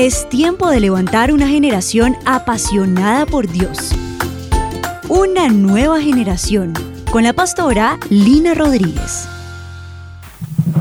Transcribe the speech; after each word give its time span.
Es 0.00 0.26
tiempo 0.30 0.70
de 0.70 0.80
levantar 0.80 1.30
una 1.30 1.46
generación 1.46 2.16
apasionada 2.24 3.26
por 3.26 3.46
Dios. 3.46 3.90
Una 5.10 5.48
nueva 5.48 6.00
generación 6.00 6.72
con 7.12 7.22
la 7.22 7.34
pastora 7.34 7.98
Lina 8.08 8.54
Rodríguez. 8.54 9.28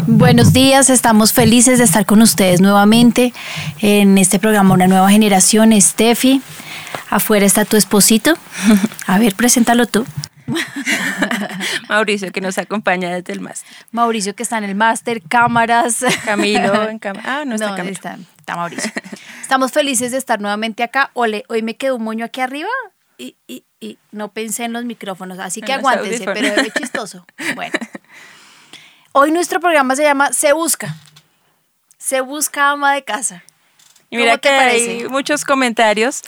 Buenos 0.07 0.53
días, 0.53 0.89
estamos 0.89 1.33
felices 1.33 1.79
de 1.79 1.83
estar 1.83 2.05
con 2.05 2.21
ustedes 2.21 2.61
nuevamente 2.61 3.33
en 3.81 4.17
este 4.17 4.39
programa 4.39 4.73
Una 4.73 4.87
Nueva 4.87 5.09
Generación. 5.09 5.73
Steffi, 5.81 6.41
afuera 7.09 7.45
está 7.45 7.65
tu 7.65 7.75
esposito. 7.75 8.37
A 9.05 9.19
ver, 9.19 9.35
preséntalo 9.35 9.85
tú. 9.85 10.05
Mauricio, 11.89 12.31
que 12.31 12.41
nos 12.41 12.57
acompaña 12.57 13.09
desde 13.09 13.33
el 13.33 13.41
máster. 13.41 13.69
Mauricio, 13.91 14.35
que 14.35 14.43
está 14.43 14.57
en 14.57 14.63
el 14.63 14.75
máster, 14.75 15.21
cámaras. 15.27 16.05
Camilo, 16.25 16.89
en 16.89 16.99
cámara. 16.99 17.41
Ah, 17.41 17.45
no 17.45 17.55
está 17.55 17.75
Camilo. 17.75 17.93
Está, 17.93 18.17
está, 18.49 18.55
Mauricio. 18.55 18.91
Estamos 19.41 19.71
felices 19.71 20.11
de 20.11 20.17
estar 20.17 20.39
nuevamente 20.39 20.83
acá. 20.83 21.11
Ole, 21.13 21.43
hoy 21.49 21.61
me 21.61 21.75
quedó 21.75 21.95
un 21.95 22.03
moño 22.03 22.25
aquí 22.25 22.41
arriba 22.41 22.69
y, 23.17 23.35
y, 23.47 23.63
y 23.79 23.97
no 24.11 24.31
pensé 24.31 24.65
en 24.65 24.73
los 24.73 24.85
micrófonos, 24.85 25.39
así 25.39 25.61
que 25.61 25.73
aguántense, 25.73 26.25
pero 26.25 26.47
es 26.47 26.73
chistoso. 26.73 27.25
Bueno. 27.55 27.73
Hoy 29.11 29.31
nuestro 29.31 29.59
programa 29.59 29.95
se 29.95 30.03
llama 30.03 30.31
Se 30.33 30.53
Busca. 30.53 30.95
Se 31.97 32.21
Busca 32.21 32.71
Ama 32.71 32.93
de 32.93 33.03
Casa. 33.03 33.43
Y 34.11 34.17
mira 34.17 34.37
que 34.37 34.49
hay 34.49 35.07
muchos 35.09 35.43
comentarios. 35.45 36.23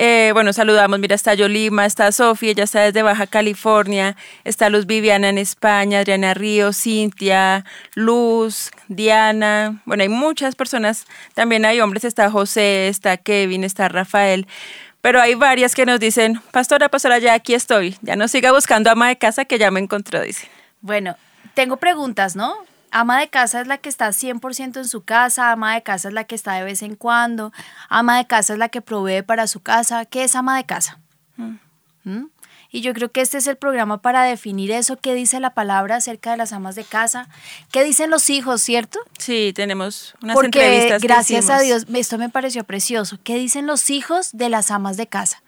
Eh, 0.00 0.30
bueno, 0.32 0.52
saludamos, 0.52 1.00
mira, 1.00 1.16
está 1.16 1.34
Yolima, 1.34 1.84
está 1.84 2.12
Sofía, 2.12 2.52
ella 2.52 2.62
está 2.62 2.82
desde 2.82 3.02
Baja 3.02 3.26
California, 3.26 4.14
está 4.44 4.70
Luz 4.70 4.86
Viviana 4.86 5.28
en 5.28 5.38
España, 5.38 5.98
Adriana 5.98 6.34
Ríos, 6.34 6.76
Cintia, 6.76 7.64
Luz, 7.96 8.70
Diana, 8.86 9.82
bueno, 9.86 10.04
hay 10.04 10.08
muchas 10.08 10.54
personas, 10.54 11.04
también 11.34 11.64
hay 11.64 11.80
hombres, 11.80 12.04
está 12.04 12.30
José, 12.30 12.86
está 12.86 13.16
Kevin, 13.16 13.64
está 13.64 13.88
Rafael, 13.88 14.46
pero 15.00 15.20
hay 15.20 15.34
varias 15.34 15.74
que 15.74 15.84
nos 15.84 15.98
dicen, 15.98 16.40
pastora, 16.52 16.88
pastora, 16.88 17.18
ya 17.18 17.34
aquí 17.34 17.54
estoy, 17.54 17.96
ya 18.00 18.14
no 18.14 18.28
siga 18.28 18.52
buscando 18.52 18.92
ama 18.92 19.08
de 19.08 19.18
casa 19.18 19.46
que 19.46 19.58
ya 19.58 19.72
me 19.72 19.80
encontró, 19.80 20.22
dice. 20.22 20.48
Bueno, 20.80 21.16
tengo 21.54 21.76
preguntas, 21.76 22.36
¿no? 22.36 22.67
Ama 22.90 23.20
de 23.20 23.28
casa 23.28 23.60
es 23.60 23.66
la 23.66 23.78
que 23.78 23.88
está 23.88 24.08
100% 24.08 24.76
en 24.76 24.88
su 24.88 25.04
casa, 25.04 25.52
ama 25.52 25.74
de 25.74 25.82
casa 25.82 26.08
es 26.08 26.14
la 26.14 26.24
que 26.24 26.34
está 26.34 26.54
de 26.54 26.64
vez 26.64 26.82
en 26.82 26.94
cuando, 26.94 27.52
ama 27.88 28.16
de 28.18 28.26
casa 28.26 28.54
es 28.54 28.58
la 28.58 28.68
que 28.68 28.80
provee 28.80 29.22
para 29.22 29.46
su 29.46 29.60
casa. 29.60 30.04
¿Qué 30.04 30.24
es 30.24 30.34
ama 30.34 30.56
de 30.56 30.64
casa? 30.64 30.98
Mm. 31.36 31.56
¿Mm? 32.04 32.30
Y 32.70 32.82
yo 32.82 32.92
creo 32.92 33.10
que 33.10 33.22
este 33.22 33.38
es 33.38 33.46
el 33.46 33.56
programa 33.56 34.02
para 34.02 34.22
definir 34.24 34.70
eso, 34.70 34.98
qué 34.98 35.14
dice 35.14 35.40
la 35.40 35.54
palabra 35.54 35.96
acerca 35.96 36.32
de 36.32 36.36
las 36.36 36.52
amas 36.52 36.74
de 36.74 36.84
casa, 36.84 37.28
qué 37.72 37.82
dicen 37.82 38.10
los 38.10 38.28
hijos, 38.28 38.60
¿cierto? 38.60 38.98
Sí, 39.18 39.52
tenemos 39.54 40.14
unas 40.22 40.34
Porque, 40.34 40.60
entrevistas. 40.60 41.02
Gracias 41.02 41.48
a 41.48 41.60
Dios, 41.60 41.86
esto 41.94 42.18
me 42.18 42.28
pareció 42.28 42.64
precioso. 42.64 43.18
¿Qué 43.24 43.36
dicen 43.36 43.66
los 43.66 43.88
hijos 43.88 44.30
de 44.32 44.50
las 44.50 44.70
amas 44.70 44.98
de 44.98 45.06
casa? 45.06 45.42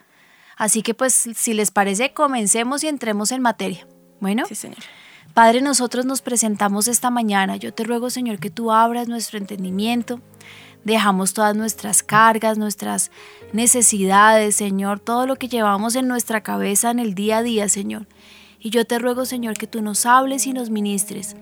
Así 0.56 0.82
que 0.82 0.94
pues, 0.94 1.14
si 1.14 1.52
les 1.52 1.70
parece, 1.70 2.12
comencemos 2.12 2.84
y 2.84 2.88
entremos 2.88 3.32
en 3.32 3.42
materia. 3.42 3.86
Bueno. 4.20 4.46
Sí, 4.46 4.54
señor. 4.54 4.78
Padre, 5.40 5.62
nosotros 5.62 6.04
nos 6.04 6.20
presentamos 6.20 6.86
esta 6.86 7.08
mañana. 7.08 7.56
Yo 7.56 7.72
te 7.72 7.82
ruego, 7.82 8.10
Señor, 8.10 8.40
que 8.40 8.50
tú 8.50 8.72
abras 8.72 9.08
nuestro 9.08 9.38
entendimiento. 9.38 10.20
Dejamos 10.84 11.32
todas 11.32 11.56
nuestras 11.56 12.02
cargas, 12.02 12.58
nuestras 12.58 13.10
necesidades, 13.54 14.54
Señor, 14.54 15.00
todo 15.00 15.26
lo 15.26 15.36
que 15.36 15.48
llevamos 15.48 15.96
en 15.96 16.08
nuestra 16.08 16.42
cabeza 16.42 16.90
en 16.90 16.98
el 16.98 17.14
día 17.14 17.38
a 17.38 17.42
día, 17.42 17.70
Señor. 17.70 18.06
Y 18.58 18.68
yo 18.68 18.84
te 18.84 18.98
ruego, 18.98 19.24
Señor, 19.24 19.54
que 19.54 19.66
tú 19.66 19.80
nos 19.80 20.04
hables 20.04 20.46
y 20.46 20.52
nos 20.52 20.68
ministres. 20.68 21.36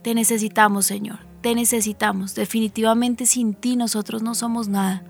Te 0.00 0.14
necesitamos, 0.14 0.86
Señor. 0.86 1.18
Te 1.42 1.54
necesitamos. 1.54 2.34
Definitivamente 2.34 3.26
sin 3.26 3.52
ti 3.52 3.76
nosotros 3.76 4.22
no 4.22 4.34
somos 4.34 4.68
nada. 4.68 5.04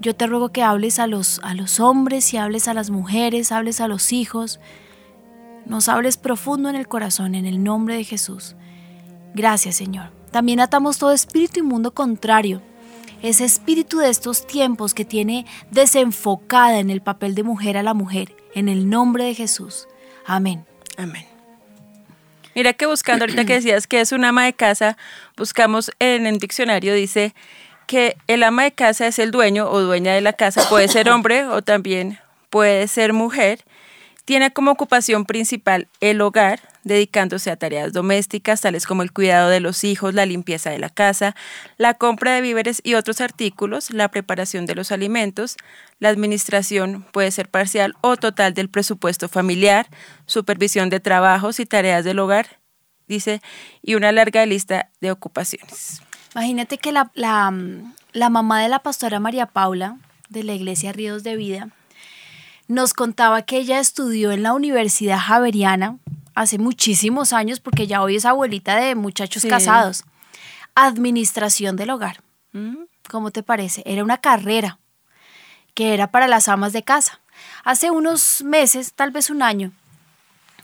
Yo 0.00 0.16
te 0.16 0.26
ruego 0.26 0.48
que 0.48 0.62
hables 0.62 0.98
a 0.98 1.06
los, 1.06 1.40
a 1.44 1.52
los 1.52 1.78
hombres 1.78 2.32
y 2.32 2.38
hables 2.38 2.68
a 2.68 2.72
las 2.72 2.88
mujeres, 2.88 3.52
hables 3.52 3.82
a 3.82 3.86
los 3.86 4.14
hijos 4.14 4.60
nos 5.66 5.88
hables 5.88 6.16
profundo 6.16 6.68
en 6.68 6.76
el 6.76 6.88
corazón 6.88 7.34
en 7.34 7.46
el 7.46 7.62
nombre 7.62 7.96
de 7.96 8.04
Jesús. 8.04 8.56
Gracias 9.34 9.76
Señor. 9.76 10.10
También 10.30 10.60
atamos 10.60 10.98
todo 10.98 11.12
espíritu 11.12 11.60
inmundo 11.60 11.92
contrario, 11.92 12.62
ese 13.22 13.44
espíritu 13.44 13.98
de 13.98 14.08
estos 14.08 14.46
tiempos 14.46 14.94
que 14.94 15.04
tiene 15.04 15.44
desenfocada 15.70 16.78
en 16.78 16.90
el 16.90 17.00
papel 17.00 17.34
de 17.34 17.42
mujer 17.42 17.76
a 17.76 17.82
la 17.82 17.94
mujer, 17.94 18.34
en 18.54 18.68
el 18.68 18.88
nombre 18.88 19.24
de 19.24 19.34
Jesús. 19.34 19.88
Amén. 20.26 20.64
Amén. 20.96 21.26
Mira 22.54 22.72
que 22.72 22.86
buscando 22.86 23.24
ahorita 23.24 23.44
que 23.44 23.54
decías 23.54 23.86
que 23.86 24.00
es 24.00 24.12
un 24.12 24.24
ama 24.24 24.44
de 24.44 24.52
casa, 24.52 24.96
buscamos 25.36 25.90
en 25.98 26.26
el 26.26 26.38
diccionario, 26.38 26.94
dice 26.94 27.34
que 27.86 28.16
el 28.26 28.42
ama 28.42 28.64
de 28.64 28.72
casa 28.72 29.06
es 29.06 29.18
el 29.18 29.30
dueño 29.30 29.68
o 29.68 29.80
dueña 29.80 30.14
de 30.14 30.20
la 30.20 30.32
casa, 30.32 30.68
puede 30.68 30.88
ser 30.88 31.10
hombre 31.10 31.46
o 31.46 31.62
también 31.62 32.18
puede 32.48 32.88
ser 32.88 33.12
mujer, 33.12 33.64
tiene 34.30 34.52
como 34.52 34.70
ocupación 34.70 35.24
principal 35.24 35.88
el 35.98 36.20
hogar, 36.20 36.60
dedicándose 36.84 37.50
a 37.50 37.56
tareas 37.56 37.92
domésticas 37.92 38.60
tales 38.60 38.86
como 38.86 39.02
el 39.02 39.10
cuidado 39.12 39.50
de 39.50 39.58
los 39.58 39.82
hijos, 39.82 40.14
la 40.14 40.24
limpieza 40.24 40.70
de 40.70 40.78
la 40.78 40.88
casa, 40.88 41.34
la 41.78 41.94
compra 41.94 42.34
de 42.34 42.40
víveres 42.40 42.80
y 42.84 42.94
otros 42.94 43.20
artículos, 43.20 43.90
la 43.90 44.08
preparación 44.08 44.66
de 44.66 44.76
los 44.76 44.92
alimentos, 44.92 45.56
la 45.98 46.10
administración 46.10 47.04
puede 47.10 47.32
ser 47.32 47.48
parcial 47.48 47.96
o 48.02 48.16
total 48.16 48.54
del 48.54 48.68
presupuesto 48.68 49.28
familiar, 49.28 49.88
supervisión 50.26 50.90
de 50.90 51.00
trabajos 51.00 51.58
y 51.58 51.66
tareas 51.66 52.04
del 52.04 52.20
hogar, 52.20 52.60
dice, 53.08 53.42
y 53.82 53.96
una 53.96 54.12
larga 54.12 54.46
lista 54.46 54.90
de 55.00 55.10
ocupaciones. 55.10 56.02
Imagínate 56.36 56.78
que 56.78 56.92
la, 56.92 57.10
la, 57.14 57.52
la 58.12 58.30
mamá 58.30 58.62
de 58.62 58.68
la 58.68 58.78
pastora 58.78 59.18
María 59.18 59.46
Paula, 59.46 59.96
de 60.28 60.44
la 60.44 60.52
iglesia 60.52 60.92
Ríos 60.92 61.24
de 61.24 61.34
Vida, 61.34 61.70
nos 62.70 62.94
contaba 62.94 63.42
que 63.42 63.56
ella 63.56 63.80
estudió 63.80 64.30
en 64.30 64.44
la 64.44 64.52
Universidad 64.52 65.18
Javeriana 65.18 65.98
hace 66.36 66.56
muchísimos 66.56 67.32
años, 67.32 67.58
porque 67.58 67.88
ya 67.88 68.00
hoy 68.00 68.14
es 68.14 68.24
abuelita 68.24 68.76
de 68.76 68.94
muchachos 68.94 69.44
casados. 69.44 70.04
Administración 70.76 71.74
del 71.74 71.90
hogar. 71.90 72.22
Mm. 72.52 72.84
¿Cómo 73.08 73.32
te 73.32 73.42
parece? 73.42 73.82
Era 73.86 74.04
una 74.04 74.18
carrera 74.18 74.78
que 75.74 75.94
era 75.94 76.12
para 76.12 76.28
las 76.28 76.46
amas 76.46 76.72
de 76.72 76.84
casa. 76.84 77.20
Hace 77.64 77.90
unos 77.90 78.44
meses, 78.44 78.92
tal 78.92 79.10
vez 79.10 79.30
un 79.30 79.42
año, 79.42 79.72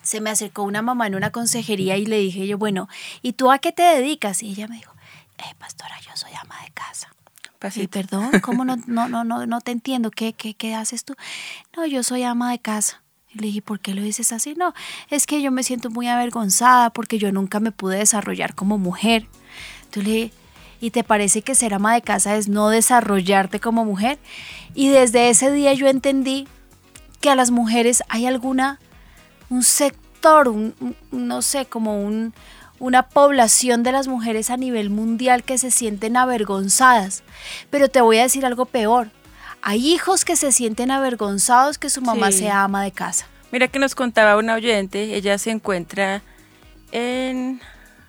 se 0.03 0.21
me 0.21 0.31
acercó 0.31 0.63
una 0.63 0.83
mamá 0.83 1.09
en 1.09 1.17
una 1.17 1.33
consejería 1.33 1.97
y 1.97 2.07
le 2.07 2.19
dije 2.19 2.47
yo, 2.47 2.57
bueno, 2.57 2.89
¿y 3.21 3.33
tú 3.33 3.51
a 3.51 3.59
qué 3.59 3.73
te 3.73 3.83
dedicas? 3.83 4.45
Y 4.45 4.51
ella 4.51 4.69
me 4.69 4.77
dijo, 4.77 4.95
eh, 5.39 5.55
pastora, 5.59 5.99
yo 6.01 6.13
soy 6.15 6.31
ama 6.41 6.55
de 6.65 6.71
casa. 6.71 7.13
Y 7.75 7.87
perdón, 7.89 8.31
¿cómo 8.43 8.65
no, 8.65 8.77
no, 8.87 9.09
no, 9.09 9.25
no, 9.25 9.47
no 9.47 9.61
te 9.61 9.73
entiendo? 9.73 10.11
¿Qué, 10.11 10.33
qué, 10.33 10.55
¿Qué 10.55 10.75
haces 10.75 11.05
tú? 11.05 11.15
No, 11.77 11.87
yo 11.87 12.03
soy 12.03 12.23
ama 12.23 12.51
de 12.51 12.59
casa. 12.59 13.03
Y 13.33 13.39
le 13.39 13.47
dije, 13.49 13.63
¿por 13.63 13.81
qué 13.81 13.95
lo 13.95 14.03
dices 14.03 14.33
así? 14.33 14.55
No, 14.55 14.75
es 15.11 15.27
que 15.27 15.43
yo 15.43 15.51
me 15.51 15.63
siento 15.63 15.91
muy 15.91 16.09
avergonzada 16.09 16.91
porque 16.91 17.19
yo 17.19 17.33
nunca 17.33 17.61
me 17.61 17.73
pude 17.73 17.99
desarrollar 17.99 18.55
como 18.55 18.79
mujer. 18.79 19.27
Tú 19.91 20.03
le 20.03 20.33
¿y 20.81 20.91
te 20.91 21.05
parece 21.05 21.43
que 21.43 21.55
ser 21.55 21.75
ama 21.75 21.95
de 21.95 22.03
casa 22.03 22.37
es 22.37 22.49
no 22.49 22.69
desarrollarte 22.69 23.61
como 23.61 23.85
mujer? 23.85 24.19
Y 24.75 24.89
desde 24.89 25.31
ese 25.31 25.51
día 25.51 25.73
yo 25.73 25.89
entendí 25.89 26.49
que 27.21 27.31
a 27.31 27.37
las 27.37 27.51
mujeres 27.51 28.03
hay 28.09 28.27
alguna, 28.27 28.79
un 29.49 29.63
sector, 29.63 30.49
un, 30.49 30.75
no 31.11 31.43
sé, 31.43 31.67
como 31.67 32.03
un, 32.03 32.35
una 32.79 33.09
población 33.09 33.83
de 33.83 33.93
las 33.93 34.09
mujeres 34.09 34.51
a 34.51 34.57
nivel 34.57 34.91
mundial 34.91 35.43
que 35.43 35.59
se 35.59 35.71
sienten 35.71 36.17
avergonzadas. 36.17 37.23
Pero 37.71 37.89
te 37.89 38.01
voy 38.01 38.19
a 38.19 38.23
decir 38.23 38.45
algo 38.45 38.67
peor. 38.67 39.09
Hay 39.63 39.93
hijos 39.93 40.25
que 40.25 40.37
se 40.37 40.53
sienten 40.53 40.91
avergonzados 40.91 41.79
que 41.79 41.91
su 41.91 42.03
mamá 42.03 42.31
sea 42.31 42.63
ama 42.63 42.83
de 42.83 42.93
casa. 42.93 43.27
Mira 43.51 43.69
que 43.69 43.79
nos 43.79 43.95
contaba 43.95 44.37
una 44.37 44.55
oyente, 44.55 45.17
ella 45.17 45.39
se 45.39 45.51
encuentra 45.51 46.23
en 46.93 47.61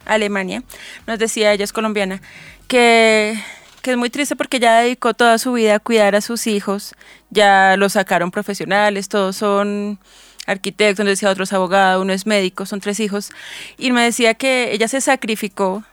Alemania, 0.06 0.64
nos 1.06 1.20
decía, 1.20 1.54
ella 1.54 1.64
es 1.64 1.74
colombiana, 1.74 2.22
que, 2.68 3.40
que 3.82 3.92
es 3.92 3.98
muy 3.98 4.10
triste 4.10 4.36
porque 4.36 4.60
ya 4.60 4.80
dedicó 4.80 5.14
toda 5.14 5.38
su 5.38 5.54
vida 5.54 5.76
a 5.76 5.80
cuidar 5.80 6.16
a 6.16 6.22
sus 6.22 6.48
hijos, 6.48 6.96
ya 7.30 7.76
lo 7.78 7.90
sacaron 7.90 8.32
profesionales, 8.32 9.10
todos 9.10 9.36
son 9.36 10.00
arquitecto, 10.48 11.04
nos 11.04 11.12
decía 11.12 11.30
otros 11.30 11.54
abogados, 11.54 12.02
uno 12.02 12.14
es 12.14 12.26
médico, 12.26 12.66
son 12.66 12.80
tres 12.80 13.00
hijos, 13.00 13.30
y 13.78 13.92
me 13.92 14.02
decía 14.02 14.34
que 14.34 14.72
ella 14.72 14.88
se 14.88 15.02
sacrificó 15.02 15.84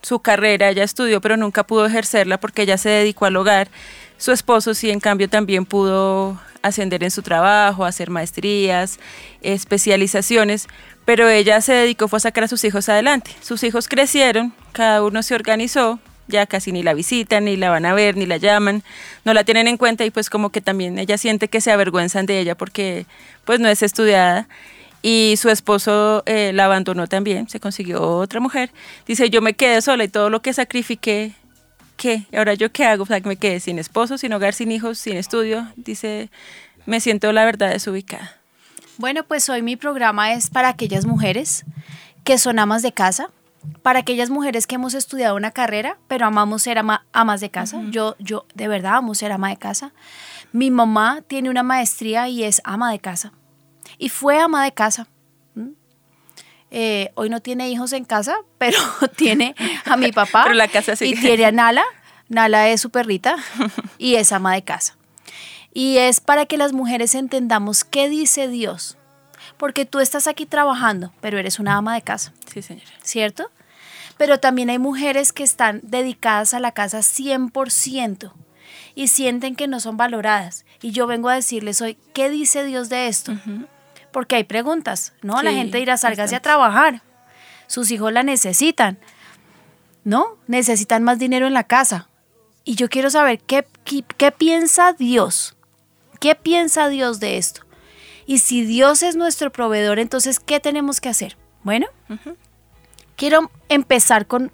su 0.00 0.20
carrera, 0.20 0.70
ella 0.70 0.84
estudió, 0.84 1.20
pero 1.20 1.36
nunca 1.36 1.66
pudo 1.66 1.84
ejercerla 1.84 2.38
porque 2.38 2.62
ella 2.62 2.78
se 2.78 2.88
dedicó 2.88 3.26
al 3.26 3.36
hogar. 3.36 3.68
Su 4.18 4.32
esposo 4.32 4.72
sí, 4.72 4.90
en 4.90 5.00
cambio, 5.00 5.28
también 5.28 5.66
pudo 5.66 6.40
ascender 6.62 7.02
en 7.02 7.10
su 7.10 7.22
trabajo, 7.22 7.84
hacer 7.84 8.08
maestrías, 8.08 8.98
especializaciones, 9.42 10.68
pero 11.04 11.28
ella 11.28 11.60
se 11.60 11.72
dedicó 11.72 12.08
fue 12.08 12.18
a 12.18 12.20
sacar 12.20 12.44
a 12.44 12.48
sus 12.48 12.64
hijos 12.64 12.88
adelante. 12.88 13.32
Sus 13.40 13.62
hijos 13.62 13.88
crecieron, 13.88 14.54
cada 14.72 15.02
uno 15.02 15.22
se 15.22 15.34
organizó, 15.34 15.98
ya 16.28 16.46
casi 16.46 16.72
ni 16.72 16.82
la 16.82 16.94
visitan, 16.94 17.44
ni 17.44 17.56
la 17.56 17.70
van 17.70 17.86
a 17.86 17.94
ver, 17.94 18.16
ni 18.16 18.26
la 18.26 18.36
llaman, 18.36 18.82
no 19.24 19.34
la 19.34 19.44
tienen 19.44 19.68
en 19.68 19.76
cuenta 19.76 20.04
y 20.04 20.10
pues 20.10 20.30
como 20.30 20.50
que 20.50 20.60
también 20.60 20.98
ella 20.98 21.18
siente 21.18 21.48
que 21.48 21.60
se 21.60 21.72
avergüenzan 21.72 22.26
de 22.26 22.40
ella 22.40 22.56
porque 22.56 23.06
pues 23.44 23.60
no 23.60 23.68
es 23.68 23.82
estudiada 23.82 24.48
y 25.02 25.34
su 25.36 25.50
esposo 25.50 26.22
eh, 26.26 26.52
la 26.52 26.64
abandonó 26.64 27.06
también, 27.06 27.48
se 27.48 27.60
consiguió 27.60 28.02
otra 28.02 28.40
mujer. 28.40 28.70
Dice, 29.06 29.30
yo 29.30 29.40
me 29.40 29.54
quedé 29.54 29.80
sola 29.82 30.04
y 30.04 30.08
todo 30.08 30.30
lo 30.30 30.42
que 30.42 30.52
sacrifiqué 30.52 31.32
¿qué? 31.96 32.26
¿Ahora 32.36 32.54
yo 32.54 32.70
qué 32.70 32.84
hago? 32.84 33.02
O 33.02 33.06
sea, 33.06 33.20
que 33.20 33.28
me 33.28 33.36
quedé 33.36 33.60
sin 33.60 33.78
esposo, 33.78 34.18
sin 34.18 34.32
hogar, 34.32 34.54
sin 34.54 34.70
hijos, 34.70 34.98
sin 34.98 35.16
estudio. 35.16 35.66
Dice, 35.76 36.30
me 36.84 37.00
siento 37.00 37.32
la 37.32 37.44
verdad 37.44 37.70
desubicada. 37.70 38.36
Bueno, 38.98 39.24
pues 39.24 39.48
hoy 39.48 39.62
mi 39.62 39.76
programa 39.76 40.32
es 40.32 40.50
para 40.50 40.68
aquellas 40.68 41.04
mujeres 41.04 41.64
que 42.24 42.38
son 42.38 42.58
amas 42.58 42.82
de 42.82 42.92
casa, 42.92 43.30
para 43.82 44.00
aquellas 44.00 44.30
mujeres 44.30 44.66
que 44.66 44.74
hemos 44.74 44.94
estudiado 44.94 45.36
una 45.36 45.50
carrera, 45.50 45.98
pero 46.08 46.26
amamos 46.26 46.62
ser 46.62 46.78
amas 47.12 47.40
de 47.40 47.50
casa. 47.50 47.80
Yo, 47.90 48.16
yo 48.18 48.46
de 48.54 48.68
verdad 48.68 48.96
amo 48.96 49.14
ser 49.14 49.32
ama 49.32 49.48
de 49.50 49.56
casa. 49.56 49.92
Mi 50.52 50.70
mamá 50.70 51.22
tiene 51.26 51.50
una 51.50 51.62
maestría 51.62 52.28
y 52.28 52.44
es 52.44 52.60
ama 52.64 52.90
de 52.90 52.98
casa. 52.98 53.32
Y 53.98 54.08
fue 54.08 54.38
ama 54.38 54.64
de 54.64 54.72
casa. 54.72 55.06
Eh, 56.70 57.10
hoy 57.14 57.30
no 57.30 57.40
tiene 57.40 57.70
hijos 57.70 57.92
en 57.92 58.04
casa, 58.04 58.36
pero 58.58 58.78
tiene 59.16 59.54
a 59.84 59.96
mi 59.96 60.12
papá. 60.12 60.42
pero 60.44 60.54
la 60.54 60.68
casa 60.68 60.96
sí. 60.96 61.06
Y 61.06 61.14
tiene 61.14 61.44
a 61.44 61.52
Nala. 61.52 61.84
Nala 62.28 62.68
es 62.68 62.80
su 62.80 62.90
perrita 62.90 63.36
y 63.98 64.16
es 64.16 64.32
ama 64.32 64.54
de 64.54 64.62
casa. 64.62 64.96
Y 65.72 65.98
es 65.98 66.20
para 66.20 66.46
que 66.46 66.56
las 66.56 66.72
mujeres 66.72 67.14
entendamos 67.14 67.84
qué 67.84 68.08
dice 68.08 68.48
Dios. 68.48 68.96
Porque 69.56 69.84
tú 69.84 70.00
estás 70.00 70.26
aquí 70.26 70.46
trabajando, 70.46 71.12
pero 71.20 71.38
eres 71.38 71.58
una 71.58 71.76
ama 71.76 71.94
de 71.94 72.02
casa. 72.02 72.32
Sí, 72.52 72.62
señora. 72.62 72.90
¿Cierto? 73.02 73.50
Pero 74.16 74.40
también 74.40 74.70
hay 74.70 74.78
mujeres 74.78 75.32
que 75.32 75.42
están 75.42 75.80
dedicadas 75.82 76.54
a 76.54 76.60
la 76.60 76.72
casa 76.72 77.00
100% 77.00 78.32
y 78.94 79.08
sienten 79.08 79.56
que 79.56 79.68
no 79.68 79.80
son 79.80 79.96
valoradas. 79.96 80.64
Y 80.80 80.92
yo 80.92 81.06
vengo 81.06 81.28
a 81.28 81.34
decirles 81.34 81.82
hoy, 81.82 81.98
¿qué 82.14 82.30
dice 82.30 82.64
Dios 82.64 82.88
de 82.88 83.08
esto? 83.08 83.32
Porque 84.12 84.36
hay 84.36 84.44
preguntas, 84.44 85.12
¿no? 85.22 85.42
la 85.42 85.52
gente 85.52 85.78
dirá, 85.78 85.98
sálgase 85.98 86.36
a 86.36 86.40
trabajar. 86.40 87.02
Sus 87.66 87.90
hijos 87.90 88.12
la 88.12 88.22
necesitan, 88.22 88.98
¿no? 90.04 90.38
Necesitan 90.46 91.02
más 91.02 91.18
dinero 91.18 91.46
en 91.46 91.52
la 91.52 91.64
casa. 91.64 92.08
Y 92.64 92.76
yo 92.76 92.88
quiero 92.88 93.10
saber 93.10 93.40
qué, 93.40 93.66
qué 94.16 94.32
piensa 94.32 94.92
Dios 94.92 95.56
¿Qué 96.20 96.34
piensa 96.34 96.88
Dios 96.88 97.20
de 97.20 97.38
esto? 97.38 97.62
Y 98.26 98.38
si 98.38 98.64
Dios 98.64 99.02
es 99.02 99.16
nuestro 99.16 99.50
proveedor, 99.52 99.98
entonces, 99.98 100.40
¿qué 100.40 100.58
tenemos 100.60 101.00
que 101.00 101.08
hacer? 101.08 101.36
Bueno, 101.62 101.86
quiero 103.16 103.50
empezar 103.68 104.26
con, 104.26 104.52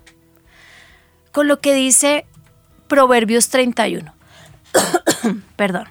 con 1.33 1.49
lo 1.49 1.61
que 1.61 1.75
dice 1.75 2.27
Proverbios 2.87 3.49
31. 3.49 4.15
Perdón. 5.57 5.89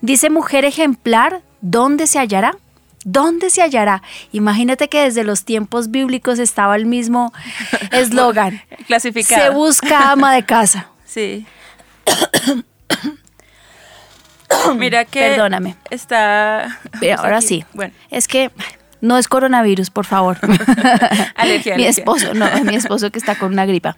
Dice, 0.00 0.30
mujer 0.30 0.64
ejemplar, 0.64 1.42
¿dónde 1.60 2.06
se 2.06 2.18
hallará? 2.18 2.56
¿Dónde 3.04 3.50
se 3.50 3.62
hallará? 3.62 4.02
Imagínate 4.32 4.88
que 4.88 5.02
desde 5.02 5.24
los 5.24 5.44
tiempos 5.44 5.90
bíblicos 5.90 6.38
estaba 6.38 6.76
el 6.76 6.86
mismo 6.86 7.32
eslogan. 7.92 8.62
Clasificado. 8.86 9.42
Se 9.42 9.50
busca 9.50 10.10
ama 10.10 10.34
de 10.34 10.44
casa. 10.44 10.88
Sí. 11.04 11.46
Mira 14.76 15.04
que 15.04 15.20
Perdóname. 15.20 15.76
está. 15.90 16.80
Pero 17.00 17.20
ahora 17.20 17.40
sí. 17.40 17.64
Bueno. 17.72 17.94
Es 18.10 18.28
que 18.28 18.50
no 19.02 19.18
es 19.18 19.28
coronavirus, 19.28 19.90
por 19.90 20.06
favor. 20.06 20.38
alergia, 21.34 21.76
mi 21.76 21.84
esposo, 21.84 22.32
no, 22.34 22.46
mi 22.64 22.76
esposo 22.76 23.10
que 23.10 23.18
está 23.18 23.34
con 23.34 23.52
una 23.52 23.66
gripa. 23.66 23.96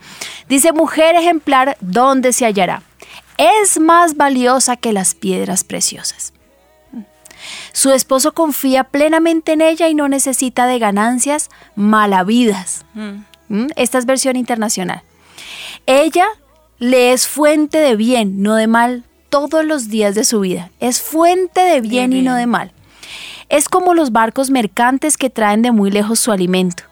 Dice, 0.49 0.73
mujer 0.73 1.15
ejemplar, 1.15 1.77
¿dónde 1.81 2.33
se 2.33 2.47
hallará? 2.47 2.83
Es 3.37 3.79
más 3.79 4.17
valiosa 4.17 4.77
que 4.77 4.93
las 4.93 5.15
piedras 5.15 5.63
preciosas. 5.63 6.33
Su 7.73 7.93
esposo 7.93 8.33
confía 8.33 8.85
plenamente 8.85 9.53
en 9.53 9.61
ella 9.61 9.89
y 9.89 9.95
no 9.95 10.09
necesita 10.09 10.67
de 10.67 10.79
ganancias 10.79 11.51
malavidas. 11.75 12.87
Mm. 12.95 13.25
¿Mm? 13.49 13.67
Esta 13.77 13.99
es 13.99 14.07
versión 14.07 14.37
internacional. 14.37 15.03
Ella 15.87 16.27
le 16.79 17.13
es 17.13 17.29
fuente 17.29 17.79
de 17.79 17.97
bien, 17.97 18.43
no 18.43 18.55
de 18.55 18.67
mal, 18.67 19.05
todos 19.35 19.65
los 19.65 19.89
días 19.89 20.15
de 20.15 20.23
su 20.23 20.41
vida. 20.41 20.71
Es 20.79 21.03
fuente 21.03 21.61
de 21.61 21.81
bien, 21.81 22.13
y 22.13 22.23
no 22.23 22.37
de 22.37 22.47
mal. 22.47 22.73
Es 23.49 23.69
como 23.69 23.93
los 23.93 24.13
barcos 24.13 24.51
mercantes 24.51 25.17
que 25.17 25.29
traen 25.29 25.61
de 25.61 25.73
muy 25.73 25.91
lejos 25.91 26.21
su 26.21 26.31
alimento. 26.31 26.85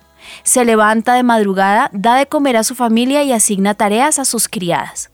Se 0.43 0.65
levanta 0.65 1.15
de 1.15 1.23
madrugada, 1.23 1.89
da 1.93 2.17
de 2.17 2.27
comer 2.27 2.57
a 2.57 2.65
su 2.65 2.75
familia 2.75 3.23
y 3.23 3.33
asigna 3.33 3.75
tareas 3.75 4.19
a 4.19 4.25
sus 4.25 4.49
criadas. 4.49 5.11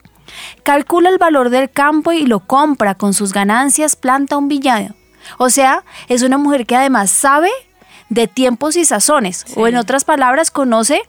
Calcula 0.63 1.11
el 1.11 1.19
valor 1.19 1.51
del 1.51 1.71
campo 1.71 2.13
y 2.13 2.25
lo 2.25 2.41
compra 2.41 2.95
con 2.95 3.13
sus 3.13 3.35
ganancias, 3.35 3.95
planta 3.95 4.39
un 4.39 4.49
viñedo. 4.49 4.95
O 5.37 5.51
sea, 5.51 5.85
es 6.09 6.23
una 6.23 6.39
mujer 6.39 6.65
que 6.65 6.77
además 6.77 7.11
sabe 7.11 7.51
de 8.09 8.27
tiempos 8.27 8.77
y 8.77 8.87
sazones, 8.87 9.45
o 9.55 9.67
en 9.67 9.77
otras 9.77 10.05
palabras, 10.05 10.51
conoce 10.51 11.03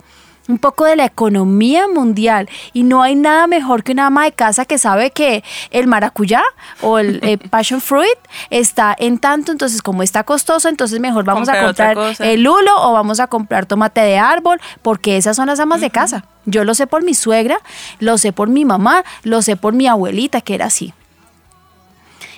un 0.50 0.58
poco 0.58 0.84
de 0.86 0.96
la 0.96 1.06
economía 1.06 1.88
mundial 1.88 2.50
y 2.74 2.84
no 2.84 3.04
hay 3.04 3.16
nada 3.16 3.46
mejor 3.48 3.84
que 3.84 3.92
una 3.92 4.08
ama 4.08 4.26
de 4.26 4.32
casa 4.32 4.66
que 4.66 4.78
sabe 4.80 5.12
que 5.12 5.44
el 5.70 5.88
maracuyá 5.88 6.42
o 6.82 6.98
el 6.98 7.20
eh, 7.24 7.38
passion 7.50 7.80
fruit 7.80 8.18
está 8.50 8.96
en 8.98 9.20
tanto, 9.20 9.52
entonces 9.52 9.82
como 9.82 10.02
está 10.02 10.24
costoso, 10.24 10.68
entonces 10.68 11.00
mejor 11.00 11.24
vamos 11.24 11.48
a 11.48 11.60
Comprar 11.60 11.98
el 12.20 12.44
lulo 12.44 12.72
o 12.78 12.94
vamos 12.94 13.20
a 13.20 13.28
comprar 13.28 13.66
tomate 13.66 14.02
de 14.02 14.18
árbol, 14.18 14.60
porque 14.82 15.18
esas 15.18 15.36
son 15.36 15.48
las 15.48 15.60
amas 15.60 15.82
de 15.82 15.92
casa. 15.92 16.26
Yo 16.46 16.64
lo 16.64 16.74
sé 16.74 16.88
por 16.88 17.04
mi 17.04 17.14
suegra, 17.14 17.60
lo 18.00 18.18
sé 18.18 18.34
por 18.34 18.50
mi 18.50 18.66
mamá, 18.66 19.04
lo 19.24 19.42
sé 19.42 19.56
por 19.56 19.74
mi 19.74 19.88
abuelita 19.88 20.42
que 20.42 20.56
era 20.56 20.66
así. 20.66 20.94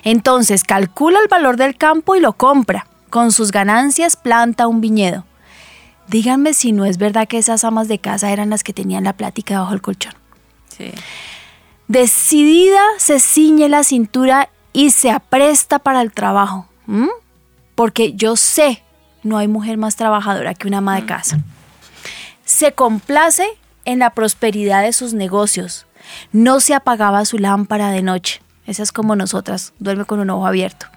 Entonces 0.02 0.64
calcula 0.64 1.18
el 1.20 1.28
valor 1.28 1.56
del 1.56 1.76
campo 1.76 2.14
y 2.14 2.20
lo 2.20 2.34
compra. 2.34 2.86
Con 3.08 3.32
sus 3.32 3.52
ganancias 3.52 4.16
planta 4.16 4.66
un 4.66 4.80
viñedo. 4.80 5.24
Díganme 6.12 6.52
si 6.52 6.72
no 6.72 6.84
es 6.84 6.98
verdad 6.98 7.26
que 7.26 7.38
esas 7.38 7.64
amas 7.64 7.88
de 7.88 7.98
casa 7.98 8.30
eran 8.30 8.50
las 8.50 8.62
que 8.62 8.74
tenían 8.74 9.04
la 9.04 9.14
plática 9.14 9.58
bajo 9.60 9.72
el 9.72 9.80
colchón. 9.80 10.12
Sí. 10.68 10.92
Decidida 11.88 12.82
se 12.98 13.18
ciñe 13.18 13.70
la 13.70 13.82
cintura 13.82 14.50
y 14.74 14.90
se 14.90 15.10
apresta 15.10 15.78
para 15.78 16.02
el 16.02 16.12
trabajo. 16.12 16.68
Porque 17.74 18.12
yo 18.12 18.36
sé, 18.36 18.82
no 19.22 19.38
hay 19.38 19.48
mujer 19.48 19.78
más 19.78 19.96
trabajadora 19.96 20.52
que 20.52 20.68
una 20.68 20.78
ama 20.78 20.96
de 20.96 21.06
casa. 21.06 21.38
Se 22.44 22.72
complace 22.72 23.48
en 23.86 23.98
la 23.98 24.10
prosperidad 24.10 24.82
de 24.82 24.92
sus 24.92 25.14
negocios. 25.14 25.86
No 26.30 26.60
se 26.60 26.74
apagaba 26.74 27.24
su 27.24 27.38
lámpara 27.38 27.88
de 27.88 28.02
noche. 28.02 28.42
Esa 28.66 28.82
es 28.82 28.92
como 28.92 29.16
nosotras, 29.16 29.72
duerme 29.78 30.04
con 30.04 30.20
un 30.20 30.28
ojo 30.28 30.46
abierto. 30.46 30.88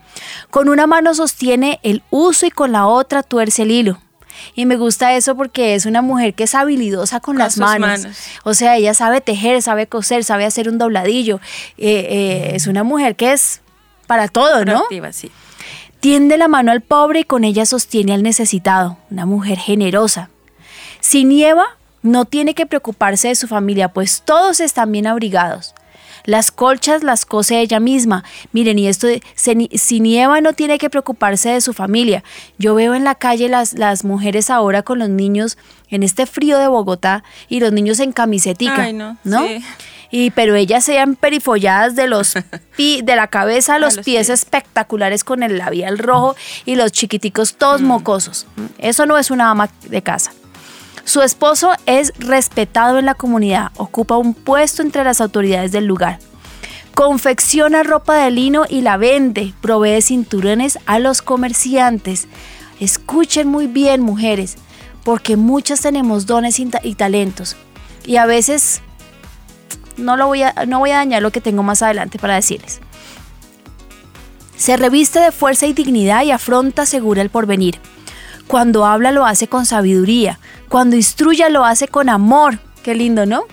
Con 0.50 0.67
una 0.67 0.88
mano 0.88 1.13
sostiene 1.13 1.79
el 1.83 2.03
uso 2.09 2.45
y 2.45 2.51
con 2.51 2.73
la 2.73 2.85
otra 2.85 3.23
tuerce 3.23 3.63
el 3.63 3.71
hilo. 3.71 4.01
Y 4.55 4.65
me 4.65 4.77
gusta 4.77 5.15
eso 5.15 5.35
porque 5.35 5.75
es 5.75 5.85
una 5.85 6.01
mujer 6.01 6.33
que 6.33 6.45
es 6.45 6.55
habilidosa 6.55 7.19
con, 7.19 7.35
Con 7.35 7.43
las 7.43 7.57
manos. 7.57 8.01
manos. 8.01 8.17
O 8.43 8.53
sea, 8.53 8.77
ella 8.77 8.93
sabe 8.93 9.21
tejer, 9.21 9.61
sabe 9.61 9.87
coser, 9.87 10.23
sabe 10.23 10.45
hacer 10.45 10.69
un 10.69 10.77
dobladillo. 10.77 11.39
Eh, 11.77 12.07
eh, 12.10 12.51
es 12.55 12.67
una 12.67 12.83
mujer 12.83 13.15
que 13.15 13.33
es 13.33 13.62
para 14.07 14.27
todo, 14.27 14.65
¿no? 14.65 14.83
Sí. 15.12 15.31
Tiende 16.00 16.38
la 16.38 16.48
mano 16.48 16.71
al 16.71 16.81
pobre 16.81 17.21
y 17.21 17.24
con 17.24 17.43
ella 17.43 17.65
sostiene 17.65 18.13
al 18.13 18.24
necesitado. 18.24 18.98
Una 19.10 19.25
mujer 19.25 19.57
generosa. 19.57 20.29
Si 21.00 21.24
nieva, 21.24 21.65
no 22.03 22.25
tiene 22.25 22.53
que 22.53 22.65
preocuparse 22.65 23.29
de 23.29 23.36
su 23.36 23.48
familia, 23.48 23.89
pues 23.89 24.21
todos 24.24 24.60
están 24.60 24.91
bien 24.91 25.07
abrigados. 25.07 25.74
Las 26.25 26.51
colchas 26.51 27.03
las 27.03 27.25
cose 27.25 27.60
ella 27.60 27.79
misma. 27.79 28.24
Miren, 28.51 28.77
y 28.79 28.88
esto 28.88 29.08
se 29.36 29.70
si 29.77 30.00
nieva 30.00 30.41
no 30.41 30.53
tiene 30.53 30.77
que 30.77 30.89
preocuparse 30.89 31.50
de 31.50 31.62
su 31.62 31.74
familia. 31.74 32.24
Yo 32.58 32.75
veo 32.75 32.94
en 32.96 33.03
la 33.03 33.15
calle 33.15 33.48
las, 33.50 33.74
las 33.74 34.03
mujeres 34.03 34.50
ahora 34.50 34.82
con 34.84 35.00
los 35.00 35.10
niños 35.10 35.58
en 35.89 36.03
este 36.03 36.25
frío 36.25 36.58
de 36.58 36.67
Bogotá 36.67 37.24
y 37.48 37.60
los 37.60 37.72
niños 37.72 38.00
en 38.00 38.12
camisetica, 38.12 38.84
Ay, 38.84 38.94
no, 38.94 39.17
¿no? 39.24 39.46
sí. 39.48 39.63
Y 40.12 40.29
pero 40.32 40.55
ellas 40.55 40.84
sean 40.86 41.15
perifolladas 41.15 41.96
de 41.96 42.08
los 42.08 42.34
pi- 42.77 43.01
de 43.03 43.15
la 43.15 43.27
cabeza 43.27 43.75
a 43.75 43.79
los, 43.79 43.96
los 43.98 44.05
pies, 44.05 44.27
pies. 44.27 44.29
espectaculares 44.29 45.24
con 45.24 45.44
el 45.44 45.58
labial 45.58 45.98
rojo 45.98 46.36
y 46.65 46.75
los 46.75 46.91
chiquiticos 46.91 47.55
todos 47.58 47.82
Mm. 47.82 47.86
mocosos. 47.86 48.46
Eso 48.77 49.05
no 49.05 49.17
es 49.17 49.29
una 49.32 49.50
ama 49.51 49.70
de 49.89 50.01
casa. 50.01 50.32
Su 51.05 51.21
esposo 51.21 51.71
es 51.85 52.13
respetado 52.17 52.97
en 53.00 53.05
la 53.05 53.13
comunidad, 53.13 53.71
ocupa 53.77 54.17
un 54.17 54.33
puesto 54.33 54.81
entre 54.81 55.03
las 55.03 55.21
autoridades 55.21 55.71
del 55.71 55.85
lugar. 55.85 56.19
Confecciona 56.95 57.83
ropa 57.83 58.15
de 58.17 58.31
lino 58.31 58.63
y 58.67 58.81
la 58.81 58.97
vende, 58.97 59.53
provee 59.62 60.01
cinturones 60.01 60.79
a 60.85 60.97
los 61.00 61.21
comerciantes. 61.21 62.27
Escuchen 62.79 63.47
muy 63.47 63.67
bien, 63.67 64.01
mujeres, 64.01 64.55
porque 65.03 65.38
muchas 65.38 65.81
tenemos 65.81 66.25
dones 66.25 66.59
y 66.59 66.65
ta- 66.65 66.81
y 66.83 66.95
talentos. 66.95 67.55
Y 68.05 68.17
a 68.17 68.25
veces 68.25 68.81
no, 69.97 70.17
lo 70.17 70.27
voy 70.27 70.41
a, 70.43 70.53
no 70.67 70.79
voy 70.79 70.91
a 70.91 70.97
dañar 70.97 71.21
lo 71.21 71.31
que 71.31 71.41
tengo 71.41 71.63
más 71.63 71.81
adelante 71.81 72.17
para 72.17 72.35
decirles. 72.35 72.79
Se 74.57 74.75
reviste 74.77 75.19
de 75.19 75.31
fuerza 75.31 75.65
y 75.67 75.74
dignidad 75.74 76.24
y 76.24 76.31
afronta 76.31 76.85
segura 76.85 77.21
el 77.21 77.29
porvenir. 77.29 77.79
Cuando 78.47 78.85
habla 78.85 79.12
lo 79.12 79.25
hace 79.25 79.47
con 79.47 79.65
sabiduría. 79.65 80.39
Cuando 80.75 80.98
instruye 80.98 81.50
lo 81.50 81.63
hace 81.63 81.88
con 81.88 82.10
amor. 82.10 82.60
Qué 82.84 82.96
lindo, 82.96 83.25
¿no? 83.25 83.44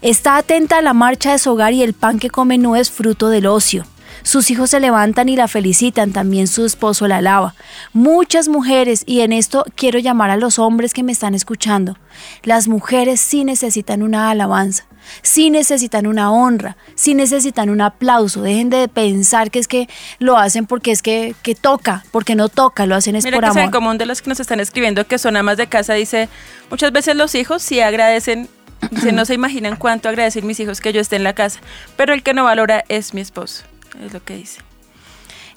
Está 0.00 0.36
atenta 0.36 0.78
a 0.78 0.82
la 0.82 0.92
marcha 0.92 1.30
de 1.30 1.38
su 1.38 1.52
hogar 1.52 1.72
y 1.72 1.84
el 1.84 1.94
pan 1.94 2.18
que 2.18 2.30
come 2.30 2.58
no 2.58 2.74
es 2.74 2.90
fruto 2.90 3.28
del 3.28 3.46
ocio. 3.46 3.86
Sus 4.22 4.50
hijos 4.50 4.70
se 4.70 4.80
levantan 4.80 5.28
y 5.28 5.36
la 5.36 5.48
felicitan, 5.48 6.12
también 6.12 6.46
su 6.46 6.64
esposo 6.64 7.08
la 7.08 7.18
alaba. 7.18 7.54
Muchas 7.92 8.48
mujeres, 8.48 9.02
y 9.06 9.20
en 9.20 9.32
esto 9.32 9.64
quiero 9.74 9.98
llamar 9.98 10.30
a 10.30 10.36
los 10.36 10.58
hombres 10.58 10.94
que 10.94 11.02
me 11.02 11.12
están 11.12 11.34
escuchando, 11.34 11.96
las 12.42 12.68
mujeres 12.68 13.20
sí 13.20 13.44
necesitan 13.44 14.02
una 14.02 14.30
alabanza. 14.30 14.84
Sí 15.22 15.50
necesitan 15.50 16.06
una 16.06 16.30
honra, 16.30 16.76
sí 16.94 17.14
necesitan 17.14 17.70
un 17.70 17.80
aplauso. 17.80 18.40
Dejen 18.40 18.70
de 18.70 18.86
pensar 18.86 19.50
que 19.50 19.58
es 19.58 19.66
que 19.66 19.88
lo 20.20 20.38
hacen 20.38 20.64
porque 20.66 20.92
es 20.92 21.02
que, 21.02 21.34
que 21.42 21.56
toca, 21.56 22.04
porque 22.12 22.36
no 22.36 22.48
toca, 22.48 22.86
lo 22.86 22.94
hacen 22.94 23.16
es 23.16 23.24
Mira 23.24 23.38
por 23.38 23.52
que 23.52 23.58
amor. 23.60 23.72
común 23.72 23.98
de 23.98 24.06
los 24.06 24.22
que 24.22 24.28
nos 24.30 24.38
están 24.38 24.60
escribiendo 24.60 25.04
que 25.04 25.18
son 25.18 25.36
amas 25.36 25.56
de 25.56 25.66
casa 25.66 25.94
dice, 25.94 26.28
muchas 26.70 26.92
veces 26.92 27.16
los 27.16 27.34
hijos 27.34 27.62
sí 27.64 27.80
agradecen, 27.80 28.48
dice, 28.92 29.10
no 29.10 29.24
se 29.24 29.34
imaginan 29.34 29.74
cuánto 29.74 30.08
agradecen 30.08 30.46
mis 30.46 30.60
hijos 30.60 30.80
que 30.80 30.92
yo 30.92 31.00
esté 31.00 31.16
en 31.16 31.24
la 31.24 31.32
casa, 31.32 31.58
pero 31.96 32.14
el 32.14 32.22
que 32.22 32.32
no 32.32 32.44
valora 32.44 32.84
es 32.88 33.12
mi 33.12 33.20
esposo, 33.22 33.64
es 34.00 34.12
lo 34.12 34.22
que 34.24 34.36
dice. 34.36 34.60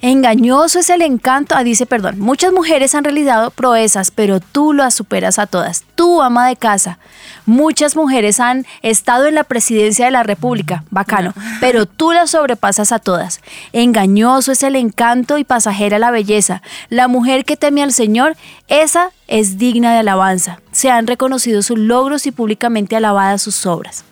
Engañoso 0.02 0.80
es 0.80 0.90
el 0.90 1.02
encanto, 1.02 1.56
ah, 1.56 1.64
dice, 1.64 1.86
perdón, 1.86 2.20
muchas 2.20 2.52
mujeres 2.52 2.94
han 2.94 3.04
realizado 3.04 3.50
proezas, 3.50 4.12
pero 4.12 4.40
tú 4.40 4.74
las 4.74 4.94
superas 4.94 5.40
a 5.40 5.48
todas. 5.48 5.84
Tú, 5.96 6.22
ama 6.22 6.48
de 6.48 6.58
casa. 6.58 7.00
Muchas 7.46 7.96
mujeres 7.96 8.40
han 8.40 8.66
estado 8.82 9.26
en 9.26 9.36
la 9.36 9.46
presidencia 9.46 10.06
de 10.06 10.12
la 10.12 10.24
República, 10.24 10.84
bacano, 10.92 11.34
pero 11.60 11.86
tú 11.86 12.12
las 12.12 12.32
sobrepasas 12.32 12.92
a 12.92 13.00
todas. 13.00 13.42
Engañoso 13.72 14.52
es 14.52 14.64
el 14.64 14.76
encanto 14.76 15.38
y 15.38 15.44
pasajera 15.44 15.98
la 15.98 16.12
belleza. 16.12 16.62
La 16.90 17.08
mujer 17.08 17.46
que 17.46 17.58
teme 17.58 17.82
al 17.82 17.94
Señor, 17.94 18.36
esa 18.68 19.12
es 19.28 19.58
digna 19.58 19.94
de 19.94 20.00
alabanza. 20.00 20.60
Se 20.72 20.92
han 20.92 21.08
reconocido 21.08 21.62
sus 21.62 21.80
logros 21.80 22.28
y 22.28 22.32
públicamente 22.32 22.96
alabadas 22.96 23.42
sus 23.42 23.66
obras. 23.66 24.04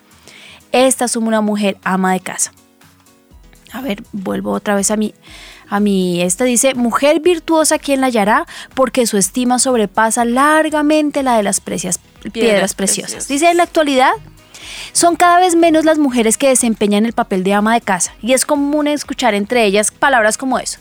Esta 0.72 1.04
es 1.04 1.14
una 1.14 1.40
mujer 1.40 1.76
ama 1.84 2.14
de 2.14 2.20
casa. 2.20 2.52
A 3.74 3.80
ver, 3.80 4.02
vuelvo 4.12 4.52
otra 4.52 4.74
vez 4.76 4.90
a 4.90 4.96
mi, 4.96 5.14
a 5.68 5.80
mi, 5.80 6.22
esta 6.22 6.44
dice, 6.44 6.74
mujer 6.74 7.20
virtuosa, 7.20 7.78
¿quién 7.78 8.00
la 8.00 8.06
hallará? 8.06 8.46
Porque 8.74 9.06
su 9.06 9.18
estima 9.18 9.58
sobrepasa 9.58 10.24
largamente 10.24 11.22
la 11.22 11.36
de 11.36 11.42
las 11.42 11.60
precias, 11.60 11.98
piedras, 11.98 12.32
Piedras 12.32 12.74
preciosas. 12.74 13.10
preciosas. 13.10 13.28
Dice, 13.28 13.50
en 13.50 13.56
la 13.56 13.64
actualidad 13.64 14.12
son 14.92 15.16
cada 15.16 15.40
vez 15.40 15.56
menos 15.56 15.84
las 15.84 15.98
mujeres 15.98 16.38
que 16.38 16.48
desempeñan 16.48 17.04
el 17.04 17.12
papel 17.12 17.42
de 17.44 17.52
ama 17.52 17.74
de 17.74 17.80
casa 17.80 18.14
y 18.22 18.32
es 18.32 18.46
común 18.46 18.86
escuchar 18.86 19.34
entre 19.34 19.64
ellas 19.64 19.90
palabras 19.90 20.38
como 20.38 20.58
eso. 20.58 20.78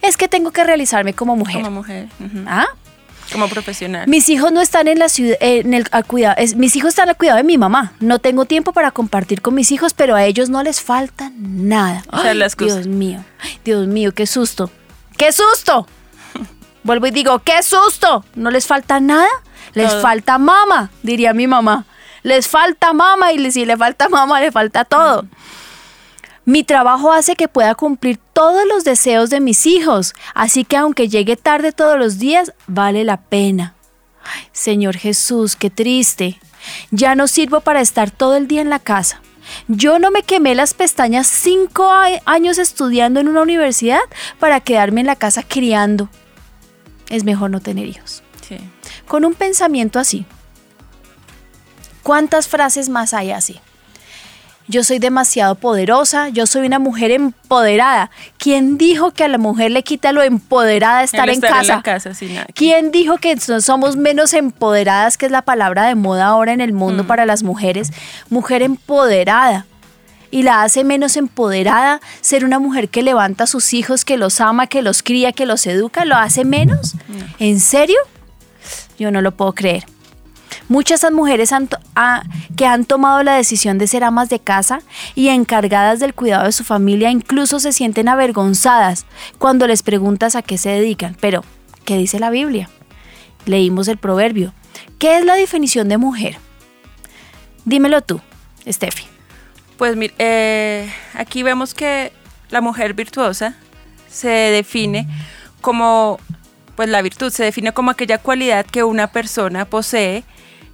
Es 0.00 0.16
que 0.16 0.28
tengo 0.28 0.52
que 0.52 0.64
realizarme 0.64 1.12
como 1.12 1.36
mujer. 1.36 1.56
Como 1.56 1.70
mujer, 1.72 2.08
¿Ah? 2.46 2.66
Como 3.32 3.48
profesional. 3.48 4.06
Mis 4.08 4.28
hijos 4.28 4.52
no 4.52 4.60
están 4.60 4.88
en 4.88 4.98
la 4.98 5.08
ciudad, 5.08 5.36
en 5.40 5.74
el 5.74 5.86
al 5.90 6.04
cuidado, 6.04 6.34
es- 6.38 6.56
mis 6.56 6.74
hijos 6.76 6.90
están 6.90 7.08
al 7.08 7.16
cuidado 7.16 7.36
de 7.38 7.44
mi 7.44 7.58
mamá. 7.58 7.92
No 8.00 8.18
tengo 8.18 8.44
tiempo 8.44 8.72
para 8.72 8.90
compartir 8.90 9.42
con 9.42 9.54
mis 9.54 9.70
hijos, 9.72 9.94
pero 9.94 10.14
a 10.16 10.24
ellos 10.24 10.48
no 10.50 10.62
les 10.62 10.80
falta 10.80 11.30
nada. 11.36 12.02
Dios 12.74 12.86
mío, 12.86 13.24
Dios 13.64 13.86
mío, 13.86 14.12
qué 14.14 14.26
susto. 14.26 14.70
¡Qué 15.16 15.32
susto! 15.32 15.86
Vuelvo 16.84 17.06
y 17.06 17.10
digo, 17.10 17.40
¡qué 17.40 17.62
susto! 17.62 18.24
¿No 18.34 18.50
les 18.50 18.66
falta 18.66 19.00
nada? 19.00 19.26
Les 19.74 19.90
Todo. 19.90 20.00
falta 20.00 20.38
mama, 20.38 20.90
diría 21.02 21.32
mi 21.34 21.46
mamá. 21.46 21.84
Les 22.22 22.48
falta 22.48 22.92
mama 22.92 23.32
y 23.32 23.50
si 23.52 23.64
le 23.64 23.76
falta 23.76 24.08
mama, 24.08 24.40
le 24.40 24.50
falta 24.52 24.84
todo. 24.84 25.26
Mi 26.48 26.64
trabajo 26.64 27.12
hace 27.12 27.36
que 27.36 27.46
pueda 27.46 27.74
cumplir 27.74 28.18
todos 28.32 28.62
los 28.66 28.82
deseos 28.82 29.28
de 29.28 29.38
mis 29.38 29.66
hijos, 29.66 30.14
así 30.34 30.64
que 30.64 30.78
aunque 30.78 31.10
llegue 31.10 31.36
tarde 31.36 31.72
todos 31.72 31.98
los 31.98 32.18
días, 32.18 32.54
vale 32.66 33.04
la 33.04 33.18
pena. 33.18 33.74
Ay, 34.24 34.48
Señor 34.52 34.96
Jesús, 34.96 35.56
qué 35.56 35.68
triste. 35.68 36.40
Ya 36.90 37.14
no 37.16 37.26
sirvo 37.26 37.60
para 37.60 37.82
estar 37.82 38.10
todo 38.10 38.34
el 38.34 38.48
día 38.48 38.62
en 38.62 38.70
la 38.70 38.78
casa. 38.78 39.20
Yo 39.66 39.98
no 39.98 40.10
me 40.10 40.22
quemé 40.22 40.54
las 40.54 40.72
pestañas 40.72 41.26
cinco 41.26 41.92
años 42.24 42.56
estudiando 42.56 43.20
en 43.20 43.28
una 43.28 43.42
universidad 43.42 44.00
para 44.38 44.60
quedarme 44.60 45.02
en 45.02 45.06
la 45.08 45.16
casa 45.16 45.42
criando. 45.42 46.08
Es 47.10 47.24
mejor 47.24 47.50
no 47.50 47.60
tener 47.60 47.86
hijos. 47.86 48.22
Sí. 48.48 48.56
Con 49.06 49.26
un 49.26 49.34
pensamiento 49.34 49.98
así. 49.98 50.24
¿Cuántas 52.02 52.48
frases 52.48 52.88
más 52.88 53.12
hay 53.12 53.32
así? 53.32 53.60
Yo 54.68 54.84
soy 54.84 54.98
demasiado 54.98 55.54
poderosa, 55.54 56.28
yo 56.28 56.46
soy 56.46 56.66
una 56.66 56.78
mujer 56.78 57.10
empoderada. 57.10 58.10
¿Quién 58.36 58.76
dijo 58.76 59.12
que 59.12 59.24
a 59.24 59.28
la 59.28 59.38
mujer 59.38 59.70
le 59.70 59.82
quita 59.82 60.12
lo 60.12 60.22
empoderada 60.22 61.02
estar, 61.02 61.28
en, 61.28 61.40
casa? 61.40 61.74
en 61.76 61.80
casa. 61.80 62.10
¿Quién 62.54 62.90
dijo 62.90 63.16
que 63.16 63.38
so- 63.40 63.60
somos 63.62 63.96
menos 63.96 64.34
empoderadas, 64.34 65.16
que 65.16 65.24
es 65.26 65.32
la 65.32 65.40
palabra 65.42 65.86
de 65.86 65.94
moda 65.94 66.26
ahora 66.26 66.52
en 66.52 66.60
el 66.60 66.74
mundo 66.74 67.06
para 67.06 67.24
las 67.24 67.42
mujeres? 67.42 67.90
Mujer 68.28 68.60
empoderada. 68.62 69.64
Y 70.30 70.42
la 70.42 70.62
hace 70.62 70.84
menos 70.84 71.16
empoderada 71.16 72.02
ser 72.20 72.44
una 72.44 72.58
mujer 72.58 72.90
que 72.90 73.02
levanta 73.02 73.44
a 73.44 73.46
sus 73.46 73.72
hijos, 73.72 74.04
que 74.04 74.18
los 74.18 74.42
ama, 74.42 74.66
que 74.66 74.82
los 74.82 75.02
cría, 75.02 75.32
que 75.32 75.46
los 75.46 75.66
educa, 75.66 76.04
¿lo 76.04 76.16
hace 76.16 76.44
menos? 76.44 76.96
¿En 77.38 77.60
serio? 77.60 77.96
Yo 78.98 79.10
no 79.10 79.22
lo 79.22 79.32
puedo 79.32 79.54
creer. 79.54 79.86
Muchas 80.68 81.00
esas 81.00 81.12
mujeres 81.12 81.52
han 81.52 81.68
que 82.56 82.66
han 82.66 82.84
tomado 82.84 83.22
la 83.22 83.34
decisión 83.36 83.78
de 83.78 83.86
ser 83.86 84.04
amas 84.04 84.28
de 84.28 84.38
casa 84.38 84.80
y 85.14 85.28
encargadas 85.28 86.00
del 86.00 86.14
cuidado 86.14 86.44
de 86.44 86.52
su 86.52 86.64
familia 86.64 87.10
incluso 87.10 87.58
se 87.60 87.72
sienten 87.72 88.08
avergonzadas 88.08 89.06
cuando 89.38 89.66
les 89.66 89.82
preguntas 89.82 90.36
a 90.36 90.42
qué 90.42 90.58
se 90.58 90.70
dedican. 90.70 91.16
Pero, 91.20 91.44
¿qué 91.84 91.96
dice 91.96 92.18
la 92.18 92.30
Biblia? 92.30 92.68
Leímos 93.46 93.88
el 93.88 93.96
proverbio. 93.96 94.52
¿Qué 94.98 95.18
es 95.18 95.24
la 95.24 95.34
definición 95.34 95.88
de 95.88 95.98
mujer? 95.98 96.36
Dímelo 97.64 98.02
tú, 98.02 98.20
Steffi. 98.66 99.04
Pues 99.76 99.96
mira, 99.96 100.14
eh, 100.18 100.92
aquí 101.14 101.42
vemos 101.42 101.74
que 101.74 102.12
la 102.50 102.60
mujer 102.60 102.94
virtuosa 102.94 103.54
se 104.10 104.28
define 104.28 105.06
como, 105.60 106.18
pues 106.76 106.88
la 106.88 107.02
virtud 107.02 107.30
se 107.30 107.44
define 107.44 107.72
como 107.72 107.90
aquella 107.90 108.18
cualidad 108.18 108.66
que 108.66 108.82
una 108.82 109.06
persona 109.06 109.64
posee 109.64 110.24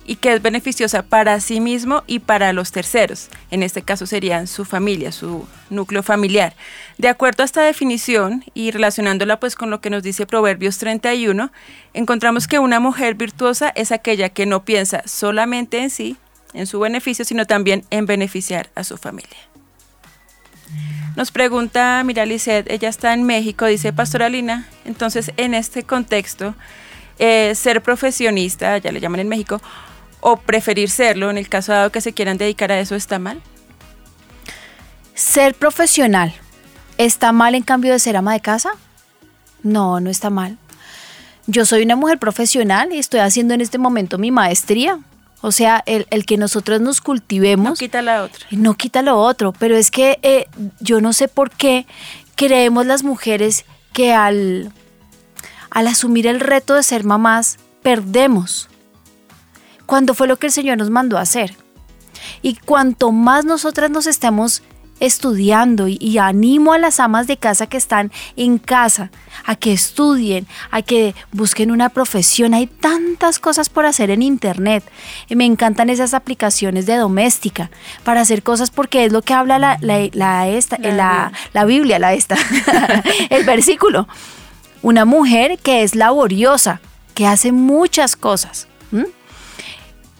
y 0.04 0.16
que 0.16 0.34
es 0.34 0.42
beneficiosa 0.42 1.02
para 1.02 1.40
sí 1.40 1.61
mismo 1.61 2.02
y 2.06 2.18
para 2.18 2.52
los 2.52 2.73
terceros. 2.73 3.28
En 3.50 3.62
este 3.62 3.82
caso 3.82 4.06
serían 4.06 4.46
su 4.46 4.64
familia, 4.64 5.12
su 5.12 5.46
núcleo 5.70 6.02
familiar. 6.02 6.54
De 6.99 7.08
acuerdo 7.08 7.42
a 7.42 7.46
esta 7.46 7.62
definición 7.62 8.44
y 8.54 8.70
relacionándola 8.70 9.40
pues 9.40 9.56
con 9.56 9.70
lo 9.70 9.80
que 9.80 9.90
nos 9.90 10.02
dice 10.02 10.26
Proverbios 10.26 10.78
31, 10.78 11.50
encontramos 11.94 12.46
que 12.46 12.58
una 12.58 12.80
mujer 12.80 13.14
virtuosa 13.14 13.73
es 13.75 13.92
aquella 13.92 14.28
que 14.28 14.46
no 14.46 14.64
piensa 14.64 15.02
solamente 15.06 15.78
en 15.78 15.90
sí, 15.90 16.16
en 16.52 16.66
su 16.66 16.78
beneficio, 16.80 17.25
sino 17.25 17.46
también 17.46 17.84
en 17.90 18.06
beneficiar 18.06 18.70
a 18.75 18.84
su 18.84 18.96
familia. 18.96 19.38
Nos 21.16 21.30
pregunta 21.30 22.02
Mira 22.04 22.25
ella 22.25 22.88
está 22.88 23.14
en 23.14 23.23
México, 23.23 23.66
dice 23.66 23.92
Pastora 23.92 24.28
Lina, 24.28 24.66
entonces 24.84 25.32
en 25.37 25.54
este 25.54 25.84
contexto, 25.84 26.54
eh, 27.20 27.54
ser 27.54 27.82
profesionista, 27.82 28.78
ya 28.78 28.90
le 28.90 28.99
llaman 28.99 29.20
en 29.20 29.28
México, 29.28 29.61
o 30.26 30.38
preferir 30.38 30.88
serlo, 30.88 31.31
en 31.31 31.37
el 31.37 31.50
caso 31.50 31.73
dado 31.73 31.93
que 31.93 32.00
se 32.00 32.14
quieran 32.14 32.38
dedicar 32.38 32.73
a 32.73 32.81
eso, 32.81 32.95
¿está 32.95 33.19
mal? 33.19 33.43
Ser 35.14 35.54
profesional, 35.54 36.33
¿está 36.97 37.31
mal 37.31 37.54
en 37.54 37.62
cambio 37.62 37.93
de 37.93 37.99
ser 37.99 38.16
ama 38.16 38.33
de 38.33 38.40
casa? 38.40 38.71
No, 39.62 40.00
no 40.00 40.09
está 40.09 40.31
mal. 40.31 40.57
Yo 41.47 41.66
soy 41.66 41.83
una 41.83 41.95
mujer 41.95 42.19
profesional 42.19 42.90
y 42.93 42.99
estoy 42.99 43.21
haciendo 43.21 43.52
en 43.52 43.61
este 43.61 43.76
momento 43.76 44.16
mi 44.16 44.31
maestría. 44.31 44.99
O 45.43 45.52
sea, 45.52 45.83
el, 45.85 46.07
el 46.09 46.25
que 46.25 46.38
nosotros 46.38 46.81
nos 46.81 47.02
cultivemos 47.02 47.69
No 47.69 47.75
quita 47.75 48.00
la 48.00 48.23
otra. 48.23 48.47
no 48.50 48.75
quita 48.75 49.02
lo 49.02 49.19
otro, 49.19 49.52
pero 49.52 49.76
es 49.76 49.90
que 49.90 50.19
eh, 50.23 50.47
yo 50.81 51.02
no 51.02 51.12
sé 51.12 51.28
por 51.28 51.50
qué 51.50 51.87
creemos 52.35 52.87
las 52.87 53.02
mujeres 53.02 53.66
que 53.93 54.14
al, 54.14 54.73
al 55.69 55.87
asumir 55.87 56.26
el 56.26 56.40
reto 56.40 56.75
de 56.76 56.83
ser 56.83 57.04
mamás 57.04 57.59
perdemos. 57.83 58.71
Cuando 59.86 60.14
fue 60.14 60.28
lo 60.28 60.38
que 60.38 60.46
el 60.46 60.52
Señor 60.52 60.78
nos 60.78 60.90
mandó 60.90 61.18
a 61.18 61.22
hacer. 61.22 61.56
Y 62.42 62.56
cuanto 62.56 63.12
más 63.12 63.44
nosotras 63.44 63.90
nos 63.90 64.06
estemos 64.06 64.62
estudiando 65.00 65.88
y, 65.88 65.98
y 66.00 66.18
animo 66.18 66.72
a 66.72 66.78
las 66.78 67.00
amas 67.00 67.26
de 67.26 67.36
casa 67.36 67.66
que 67.66 67.76
están 67.76 68.12
en 68.36 68.58
casa 68.58 69.10
a 69.44 69.56
que 69.56 69.72
estudien, 69.72 70.46
a 70.70 70.82
que 70.82 71.14
busquen 71.32 71.70
una 71.70 71.88
profesión. 71.88 72.54
Hay 72.54 72.66
tantas 72.66 73.38
cosas 73.38 73.68
por 73.68 73.86
hacer 73.86 74.10
en 74.10 74.22
internet. 74.22 74.84
Y 75.28 75.36
me 75.36 75.44
encantan 75.44 75.90
esas 75.90 76.14
aplicaciones 76.14 76.86
de 76.86 76.96
doméstica 76.96 77.70
para 78.04 78.20
hacer 78.20 78.42
cosas 78.42 78.70
porque 78.70 79.04
es 79.04 79.12
lo 79.12 79.22
que 79.22 79.34
habla 79.34 79.58
la, 79.58 79.78
la, 79.80 80.08
la 80.12 80.48
esta, 80.48 80.78
La 80.78 80.92
la, 80.92 81.32
la 81.52 81.64
Biblia, 81.64 81.98
la 81.98 82.14
esta, 82.14 82.36
el 83.30 83.44
versículo. 83.44 84.08
Una 84.82 85.04
mujer 85.04 85.58
que 85.58 85.82
es 85.82 85.94
laboriosa, 85.94 86.80
que 87.14 87.26
hace 87.26 87.52
muchas 87.52 88.16
cosas. 88.16 88.68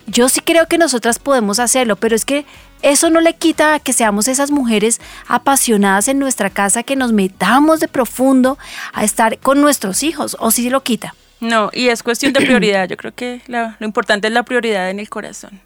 Yo 0.07 0.29
sí 0.29 0.41
creo 0.41 0.67
que 0.67 0.79
nosotras 0.79 1.19
podemos 1.19 1.59
hacerlo, 1.59 1.97
pero 1.97 2.15
es 2.15 2.25
que 2.25 2.45
eso 2.83 3.09
no 3.11 3.21
le 3.21 3.35
quita 3.35 3.75
a 3.75 3.79
que 3.81 3.93
seamos 3.95 4.29
esas 4.29 4.51
mujeres 4.51 5.01
apasionadas 5.29 6.09
en 6.09 6.19
nuestra 6.19 6.51
casa, 6.51 6.83
que 6.83 6.97
nos 6.97 7.13
metamos 7.13 7.81
de 7.81 7.89
profundo 7.89 8.59
a 8.93 9.05
estar 9.05 9.39
con 9.39 9.61
nuestros 9.61 10.03
hijos, 10.03 10.37
o 10.41 10.51
sí 10.51 10.69
lo 10.69 10.83
quita. 10.83 11.15
No, 11.41 11.71
y 11.73 11.89
es 11.89 12.03
cuestión 12.03 12.33
de 12.33 12.41
prioridad. 12.41 12.89
Yo 12.89 12.97
creo 12.97 13.13
que 13.15 13.41
la- 13.47 13.77
lo 13.79 13.87
importante 13.87 14.29
es 14.29 14.33
la 14.35 14.43
prioridad 14.43 14.91
en 14.91 15.01
el 15.01 15.09
corazón. 15.09 15.61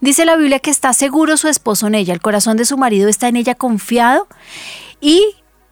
Dice 0.00 0.24
la 0.24 0.36
Biblia 0.36 0.58
que 0.58 0.70
está 0.70 0.92
seguro 0.92 1.36
su 1.36 1.48
esposo 1.48 1.86
en 1.86 1.94
ella, 1.94 2.14
el 2.14 2.20
corazón 2.20 2.56
de 2.56 2.64
su 2.64 2.76
marido 2.78 3.08
está 3.08 3.28
en 3.28 3.36
ella 3.36 3.54
confiado 3.54 4.26
y 5.00 5.22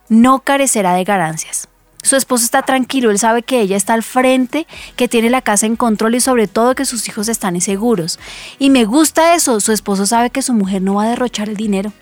no 0.08 0.40
carecerá 0.40 0.94
de 0.94 1.04
ganancias. 1.04 1.63
Su 2.04 2.16
esposo 2.16 2.44
está 2.44 2.60
tranquilo, 2.60 3.10
él 3.10 3.18
sabe 3.18 3.42
que 3.42 3.62
ella 3.62 3.78
está 3.78 3.94
al 3.94 4.02
frente, 4.02 4.66
que 4.94 5.08
tiene 5.08 5.30
la 5.30 5.40
casa 5.40 5.64
en 5.64 5.74
control 5.74 6.14
y 6.14 6.20
sobre 6.20 6.46
todo 6.46 6.74
que 6.74 6.84
sus 6.84 7.08
hijos 7.08 7.30
están 7.30 7.58
seguros. 7.62 8.18
Y 8.58 8.68
me 8.68 8.84
gusta 8.84 9.34
eso, 9.34 9.58
su 9.58 9.72
esposo 9.72 10.04
sabe 10.04 10.28
que 10.28 10.42
su 10.42 10.52
mujer 10.52 10.82
no 10.82 10.96
va 10.96 11.04
a 11.04 11.08
derrochar 11.08 11.48
el 11.48 11.56
dinero. 11.56 11.94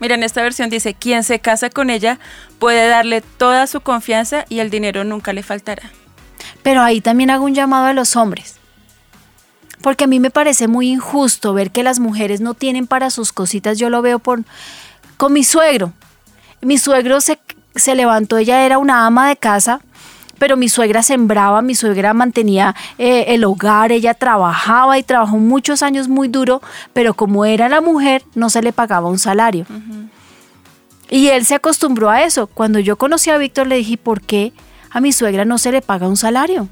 Mira, 0.00 0.16
en 0.16 0.24
esta 0.24 0.42
versión 0.42 0.70
dice, 0.70 0.94
quien 0.94 1.22
se 1.22 1.38
casa 1.38 1.70
con 1.70 1.88
ella 1.88 2.18
puede 2.58 2.88
darle 2.88 3.20
toda 3.20 3.68
su 3.68 3.80
confianza 3.80 4.44
y 4.48 4.58
el 4.58 4.70
dinero 4.70 5.04
nunca 5.04 5.32
le 5.32 5.44
faltará. 5.44 5.92
Pero 6.64 6.82
ahí 6.82 7.00
también 7.00 7.30
hago 7.30 7.44
un 7.44 7.54
llamado 7.54 7.86
a 7.86 7.92
los 7.92 8.16
hombres. 8.16 8.56
Porque 9.82 10.04
a 10.04 10.08
mí 10.08 10.18
me 10.18 10.30
parece 10.30 10.66
muy 10.66 10.88
injusto 10.90 11.54
ver 11.54 11.70
que 11.70 11.84
las 11.84 12.00
mujeres 12.00 12.40
no 12.40 12.54
tienen 12.54 12.88
para 12.88 13.10
sus 13.10 13.32
cositas. 13.32 13.78
Yo 13.78 13.88
lo 13.88 14.02
veo 14.02 14.18
por, 14.18 14.42
con 15.16 15.32
mi 15.32 15.44
suegro. 15.44 15.92
Mi 16.60 16.78
suegro 16.78 17.20
se, 17.20 17.38
se 17.74 17.94
levantó, 17.94 18.38
ella 18.38 18.64
era 18.64 18.78
una 18.78 19.06
ama 19.06 19.28
de 19.28 19.36
casa, 19.36 19.80
pero 20.38 20.56
mi 20.56 20.68
suegra 20.68 21.02
sembraba, 21.02 21.62
mi 21.62 21.74
suegra 21.74 22.14
mantenía 22.14 22.74
eh, 22.98 23.26
el 23.28 23.44
hogar, 23.44 23.92
ella 23.92 24.14
trabajaba 24.14 24.98
y 24.98 25.04
trabajó 25.04 25.36
muchos 25.36 25.82
años 25.82 26.08
muy 26.08 26.26
duro, 26.26 26.60
pero 26.92 27.14
como 27.14 27.44
era 27.44 27.68
la 27.68 27.80
mujer, 27.80 28.24
no 28.34 28.50
se 28.50 28.60
le 28.60 28.72
pagaba 28.72 29.08
un 29.08 29.20
salario. 29.20 29.66
Y 31.08 31.28
él 31.28 31.44
se 31.44 31.54
acostumbró 31.54 32.10
a 32.10 32.22
eso. 32.22 32.46
Cuando 32.46 32.78
yo 32.78 32.96
conocí 32.96 33.30
a 33.30 33.38
Víctor 33.38 33.66
le 33.66 33.76
dije, 33.76 33.96
¿por 33.98 34.20
qué 34.20 34.52
a 34.90 35.00
mi 35.00 35.12
suegra 35.12 35.44
no 35.44 35.58
se 35.58 35.70
le 35.70 35.80
paga 35.80 36.08
un 36.08 36.16
salario? 36.16 36.68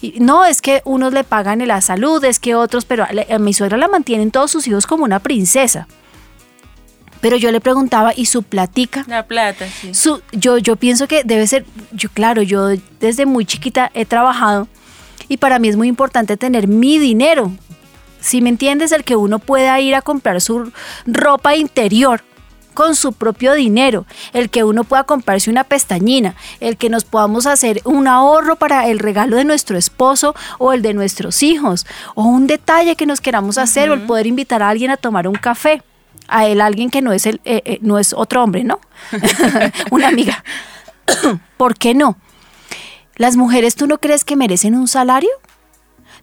Y 0.00 0.20
no, 0.20 0.46
es 0.46 0.62
que 0.62 0.80
unos 0.84 1.12
le 1.12 1.24
pagan 1.24 1.66
la 1.66 1.80
salud, 1.80 2.24
es 2.24 2.38
que 2.38 2.54
otros, 2.54 2.84
pero 2.84 3.04
a 3.04 3.38
mi 3.38 3.52
suegra 3.52 3.76
la 3.76 3.88
mantienen 3.88 4.30
todos 4.30 4.50
sus 4.50 4.66
hijos 4.66 4.86
como 4.86 5.04
una 5.04 5.18
princesa. 5.18 5.86
Pero 7.22 7.36
yo 7.36 7.52
le 7.52 7.60
preguntaba, 7.60 8.12
¿y 8.14 8.26
su 8.26 8.42
platica? 8.42 9.04
La 9.06 9.26
plata, 9.26 9.66
sí. 9.80 9.94
Su, 9.94 10.20
yo, 10.32 10.58
yo 10.58 10.74
pienso 10.74 11.06
que 11.06 11.22
debe 11.22 11.46
ser, 11.46 11.64
yo 11.92 12.10
claro, 12.10 12.42
yo 12.42 12.68
desde 12.98 13.26
muy 13.26 13.46
chiquita 13.46 13.92
he 13.94 14.04
trabajado 14.04 14.66
y 15.28 15.36
para 15.36 15.60
mí 15.60 15.68
es 15.68 15.76
muy 15.76 15.86
importante 15.86 16.36
tener 16.36 16.66
mi 16.66 16.98
dinero. 16.98 17.52
Si 18.20 18.42
me 18.42 18.48
entiendes, 18.48 18.90
el 18.90 19.04
que 19.04 19.14
uno 19.14 19.38
pueda 19.38 19.78
ir 19.80 19.94
a 19.94 20.02
comprar 20.02 20.40
su 20.40 20.72
ropa 21.06 21.54
interior 21.54 22.24
con 22.74 22.96
su 22.96 23.12
propio 23.12 23.52
dinero, 23.52 24.04
el 24.32 24.50
que 24.50 24.64
uno 24.64 24.82
pueda 24.82 25.04
comprarse 25.04 25.48
una 25.48 25.62
pestañina, 25.62 26.34
el 26.58 26.76
que 26.76 26.88
nos 26.88 27.04
podamos 27.04 27.46
hacer 27.46 27.82
un 27.84 28.08
ahorro 28.08 28.56
para 28.56 28.88
el 28.88 28.98
regalo 28.98 29.36
de 29.36 29.44
nuestro 29.44 29.78
esposo 29.78 30.34
o 30.58 30.72
el 30.72 30.82
de 30.82 30.92
nuestros 30.92 31.44
hijos, 31.44 31.86
o 32.16 32.24
un 32.24 32.48
detalle 32.48 32.96
que 32.96 33.06
nos 33.06 33.20
queramos 33.20 33.58
hacer, 33.58 33.90
o 33.90 33.94
el 33.94 34.02
poder 34.02 34.26
invitar 34.26 34.60
a 34.62 34.70
alguien 34.70 34.90
a 34.90 34.96
tomar 34.96 35.28
un 35.28 35.34
café 35.34 35.82
a 36.28 36.46
él 36.46 36.60
alguien 36.60 36.90
que 36.90 37.02
no 37.02 37.12
es, 37.12 37.26
el, 37.26 37.40
eh, 37.44 37.62
eh, 37.64 37.78
no 37.82 37.98
es 37.98 38.12
otro 38.12 38.42
hombre, 38.42 38.64
¿no? 38.64 38.80
Una 39.90 40.08
amiga. 40.08 40.44
¿Por 41.56 41.76
qué 41.76 41.94
no? 41.94 42.16
Las 43.16 43.36
mujeres, 43.36 43.74
¿tú 43.74 43.86
no 43.86 43.98
crees 43.98 44.24
que 44.24 44.36
merecen 44.36 44.74
un 44.74 44.88
salario? 44.88 45.30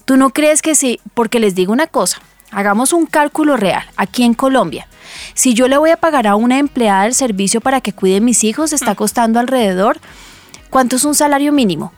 ¿Tú 0.06 0.18
no 0.18 0.32
crees 0.32 0.62
que 0.62 0.76
sí? 0.76 1.00
Porque 1.14 1.40
les 1.40 1.54
digo 1.56 1.72
una 1.72 1.88
cosa, 1.88 2.20
hagamos 2.52 2.94
un 2.94 3.06
cálculo 3.06 3.58
real 3.58 3.84
aquí 3.96 4.24
en 4.24 4.34
Colombia. 4.34 4.88
Si 5.34 5.54
yo 5.54 5.68
le 5.68 5.78
voy 5.78 5.92
a 5.92 5.98
pagar 5.98 6.28
a 6.28 6.36
una 6.36 6.58
empleada 6.58 7.04
del 7.04 7.14
servicio 7.14 7.62
para 7.62 7.82
que 7.82 7.94
cuide 7.94 8.22
mis 8.22 8.44
hijos, 8.44 8.74
está 8.74 8.94
mm. 8.94 8.96
costando 8.96 9.40
alrededor, 9.40 10.00
¿cuánto 10.70 10.96
es 10.96 11.06
un 11.06 11.16
salario 11.16 11.52
mínimo? 11.52 11.94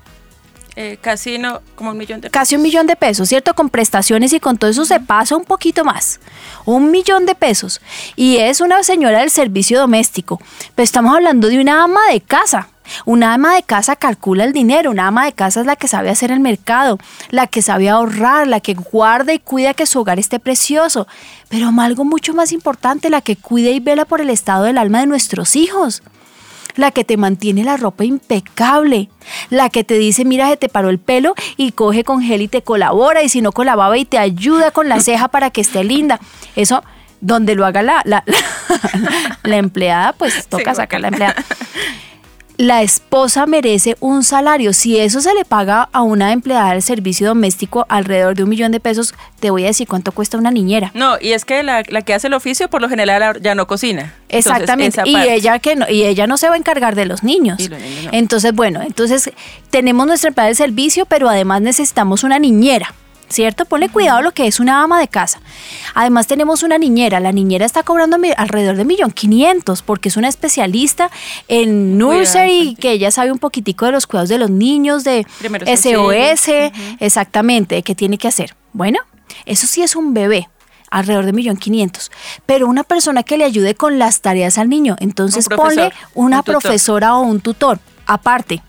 Eh, 0.76 0.98
casi 1.02 1.38
no, 1.38 1.62
como 1.76 1.92
un 1.92 1.98
millón 1.98 2.22
de 2.22 2.30
pesos. 2.30 2.40
Casi 2.40 2.56
un 2.56 2.62
millón 2.62 2.88
de 2.88 2.96
pesos, 2.96 3.28
¿cierto? 3.28 3.54
Con 3.54 3.70
prestaciones 3.70 4.32
y 4.32 4.40
con 4.40 4.58
todo 4.58 4.72
eso 4.72 4.86
se 4.86 5.00
pasa 5.00 5.36
un 5.36 5.44
poquito 5.44 5.84
más. 5.84 6.20
Un 6.66 6.92
millón 6.92 7.26
de 7.26 7.36
pesos. 7.36 7.82
Y 8.16 8.38
es 8.38 8.62
una 8.62 8.82
señora 8.84 9.20
del 9.20 9.30
servicio 9.30 9.80
doméstico. 9.80 10.42
Pero 10.76 10.84
estamos 10.84 11.14
hablando 11.14 11.50
de 11.50 11.60
una 11.60 11.84
ama 11.84 12.00
de 12.12 12.22
casa. 12.22 12.70
Una 13.06 13.34
ama 13.34 13.56
de 13.56 13.64
casa 13.64 13.96
calcula 13.96 14.44
el 14.44 14.54
dinero, 14.54 14.92
una 14.92 15.08
ama 15.08 15.26
de 15.26 15.34
casa 15.34 15.62
es 15.62 15.66
la 15.66 15.76
que 15.76 15.88
sabe 15.88 16.10
hacer 16.10 16.32
el 16.32 16.40
mercado, 16.40 16.98
la 17.30 17.48
que 17.48 17.62
sabe 17.62 17.90
ahorrar, 17.90 18.48
la 18.48 18.60
que 18.60 18.74
guarda 18.74 19.34
y 19.34 19.40
cuida 19.40 19.74
que 19.74 19.86
su 19.86 20.00
hogar 20.00 20.20
esté 20.20 20.40
precioso, 20.40 21.08
pero 21.48 21.72
algo 21.80 22.04
mucho 22.04 22.34
más 22.34 22.52
importante, 22.52 23.10
la 23.10 23.22
que 23.22 23.38
cuida 23.38 23.70
y 23.70 23.80
vela 23.80 24.04
por 24.04 24.20
el 24.20 24.30
estado 24.30 24.66
del 24.66 24.78
alma 24.78 25.00
de 25.00 25.06
nuestros 25.06 25.56
hijos 25.56 26.04
la 26.76 26.92
que 26.92 27.04
te 27.04 27.18
mantiene 27.18 27.64
la 27.64 27.78
ropa 27.78 28.04
impecable, 28.04 29.10
la 29.50 29.70
que 29.70 29.84
te 29.84 29.96
dice, 29.96 30.26
mira, 30.26 30.50
se 30.50 30.58
te 30.58 30.70
paró 30.70 30.90
el 30.90 31.00
pelo 31.00 31.36
y 31.58 31.72
coge 31.72 32.04
con 32.04 32.22
gel 32.22 32.42
y 32.42 32.48
te 32.48 32.62
colabora, 32.62 33.24
y 33.24 33.30
si 33.30 33.42
no 33.42 33.52
colababa 33.52 33.98
y 33.98 34.06
te 34.06 34.18
ayuda 34.18 34.72
con 34.72 34.90
la 34.90 35.00
ceja 35.00 35.28
para 35.28 35.50
que 35.50 35.62
esté 35.62 35.84
linda. 35.84 36.20
Eso, 36.56 36.84
donde 37.22 37.56
lo 37.56 37.66
haga 37.66 37.82
la, 37.82 38.02
la, 38.06 38.24
la, 39.44 39.58
empleada, 39.58 40.14
pues 40.14 40.48
toca 40.48 40.74
sacar 40.74 41.02
la 41.02 41.10
empleada 41.10 41.36
la 42.62 42.84
esposa 42.84 43.48
merece 43.48 43.98
un 44.02 44.24
salario. 44.24 44.72
Si 44.74 45.00
eso 45.00 45.20
se 45.20 45.34
le 45.34 45.46
paga 45.46 45.90
a 45.92 46.04
una 46.04 46.32
empleada 46.32 46.74
del 46.74 46.84
servicio 46.84 47.28
doméstico 47.28 47.88
alrededor 47.90 48.36
de 48.36 48.44
un 48.44 48.50
millón 48.50 48.72
de 48.72 48.80
pesos, 48.80 49.16
te 49.40 49.50
voy 49.50 49.64
a 49.64 49.68
decir 49.68 49.88
cuánto 49.88 50.12
cuesta 50.12 50.38
una 50.38 50.52
niñera. 50.52 50.92
No, 50.94 51.16
y 51.20 51.32
es 51.32 51.44
que 51.44 51.64
la, 51.64 51.82
que 51.82 52.14
hace 52.14 52.28
el 52.28 52.36
oficio 52.36 52.70
por 52.70 52.84
lo 52.84 52.88
general 52.88 53.42
ya 53.42 53.56
no 53.56 53.66
cocina. 53.66 54.14
Exactamente. 54.30 55.02
y 55.06 55.16
ella 55.18 55.58
que 55.58 55.76
no, 55.76 55.90
y 55.90 56.04
ella 56.04 56.28
no 56.28 56.38
se 56.38 56.50
va 56.50 56.54
a 56.54 56.58
encargar 56.58 56.94
de 56.94 57.06
los 57.06 57.24
niños. 57.24 57.68
Entonces, 58.12 58.54
bueno, 58.54 58.84
entonces 58.84 59.32
tenemos 59.72 60.06
nuestra 60.06 60.28
empleada 60.28 60.50
del 60.50 60.56
servicio, 60.56 61.08
pero 61.08 61.30
además 61.30 61.62
necesitamos 61.62 62.24
una 62.24 62.38
niñera. 62.38 62.94
¿Cierto? 63.32 63.66
Ponle 63.66 63.90
cuidado 63.90 64.22
lo 64.22 64.32
que 64.32 64.48
es 64.48 64.60
una 64.60 64.84
ama 64.84 65.00
de 65.00 65.08
casa. 65.08 65.40
Además 65.96 66.28
tenemos 66.28 66.64
una 66.64 66.78
niñera, 66.78 67.20
la 67.20 67.32
niñera 67.32 67.66
está 67.66 67.84
cobrando 67.84 68.18
alrededor 68.38 68.76
de 68.76 68.86
millón 68.86 69.12
quinientos 69.12 69.82
porque 69.82 70.10
es 70.10 70.18
una 70.18 70.28
especialista 70.28 71.10
en 71.48 71.98
nursery, 71.98 72.76
que 72.76 72.92
ella 72.92 73.12
sabe 73.12 73.32
un 73.32 73.40
poquitico 73.40 73.86
de 73.86 73.92
los 73.92 74.08
cuidados 74.08 74.30
de 74.30 74.38
los 74.38 74.50
niños, 74.50 75.04
de 75.04 75.26
SOS, 75.66 76.72
exactamente, 77.00 77.82
qué 77.84 77.96
tiene 77.96 78.18
que 78.18 78.28
hacer. 78.28 78.56
Bueno, 78.74 79.00
eso 79.46 79.68
sí 79.68 79.82
es 79.82 79.96
un 79.96 80.14
bebé 80.14 80.50
alrededor 80.90 81.26
de 81.26 81.34
millón 81.34 81.56
quinientos, 81.56 82.12
pero 82.46 82.68
una 82.68 82.84
persona 82.84 83.24
que 83.24 83.38
le 83.38 83.46
ayude 83.46 83.76
con 83.76 83.98
las 83.98 84.22
tareas 84.22 84.58
al 84.58 84.70
niño, 84.70 84.98
entonces 85.00 85.48
ponle 85.48 85.94
una 86.14 86.44
profesora 86.44 87.16
o 87.16 87.22
un 87.22 87.40
tutor 87.40 87.80
aparte. 88.06 88.62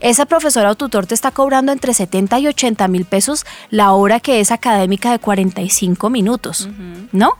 Esa 0.00 0.26
profesora 0.26 0.70
o 0.70 0.74
tutor 0.74 1.06
te 1.06 1.14
está 1.14 1.30
cobrando 1.30 1.72
entre 1.72 1.94
70 1.94 2.38
y 2.40 2.46
80 2.48 2.88
mil 2.88 3.04
pesos 3.04 3.44
la 3.70 3.92
hora 3.92 4.20
que 4.20 4.40
es 4.40 4.50
académica 4.50 5.10
de 5.10 5.18
45 5.18 6.10
minutos, 6.10 6.68
¿no? 7.12 7.32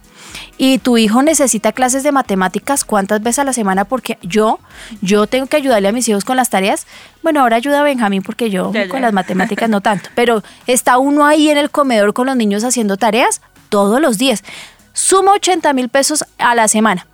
Y 0.58 0.78
tu 0.78 0.98
hijo 0.98 1.22
necesita 1.22 1.72
clases 1.72 2.02
de 2.02 2.12
matemáticas 2.12 2.84
cuántas 2.84 3.22
veces 3.22 3.40
a 3.40 3.44
la 3.44 3.52
semana 3.52 3.84
porque 3.84 4.18
yo 4.22 4.58
yo 5.02 5.26
tengo 5.26 5.46
que 5.46 5.56
ayudarle 5.56 5.88
a 5.88 5.92
mis 5.92 6.08
hijos 6.08 6.24
con 6.24 6.36
las 6.36 6.50
tareas. 6.50 6.86
Bueno, 7.22 7.40
ahora 7.40 7.56
ayuda 7.56 7.80
a 7.80 7.82
Benjamín 7.82 8.22
porque 8.22 8.50
yo 8.50 8.72
con 8.90 9.02
las 9.02 9.12
matemáticas 9.12 9.68
no 9.68 9.80
tanto, 9.82 10.10
pero 10.14 10.42
está 10.66 10.98
uno 10.98 11.26
ahí 11.26 11.50
en 11.50 11.58
el 11.58 11.70
comedor 11.70 12.14
con 12.14 12.26
los 12.26 12.36
niños 12.36 12.64
haciendo 12.64 12.96
tareas 12.96 13.40
todos 13.68 14.00
los 14.00 14.18
días. 14.18 14.44
Suma 14.92 15.32
80 15.32 15.72
mil 15.74 15.88
pesos 15.88 16.24
a 16.38 16.54
la 16.54 16.68
semana. 16.68 17.06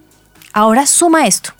Ahora 0.52 0.86
suma 0.86 1.26
esto. 1.26 1.52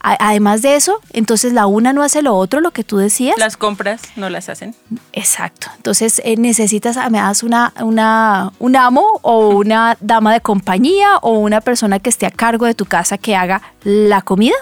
Además 0.00 0.62
de 0.62 0.76
eso, 0.76 1.00
entonces 1.12 1.52
la 1.52 1.66
una 1.66 1.92
no 1.92 2.02
hace 2.02 2.22
lo 2.22 2.34
otro, 2.36 2.60
lo 2.60 2.70
que 2.70 2.84
tú 2.84 2.98
decías. 2.98 3.36
Las 3.38 3.56
compras 3.56 4.02
no 4.16 4.30
las 4.30 4.48
hacen. 4.48 4.74
Exacto. 5.12 5.68
Entonces 5.76 6.20
eh, 6.24 6.36
necesitas, 6.36 6.96
ah, 6.96 7.10
me 7.10 7.18
das 7.18 7.42
una, 7.42 7.72
una, 7.80 8.52
un 8.60 8.76
amo 8.76 9.18
o 9.22 9.48
una 9.48 9.96
dama 10.00 10.32
de 10.32 10.40
compañía 10.40 11.16
o 11.18 11.32
una 11.32 11.60
persona 11.60 11.98
que 11.98 12.10
esté 12.10 12.26
a 12.26 12.30
cargo 12.30 12.66
de 12.66 12.74
tu 12.74 12.84
casa 12.84 13.18
que 13.18 13.34
haga 13.34 13.62
la 13.82 14.22
comida, 14.22 14.56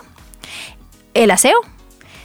el 1.14 1.30
aseo. 1.30 1.58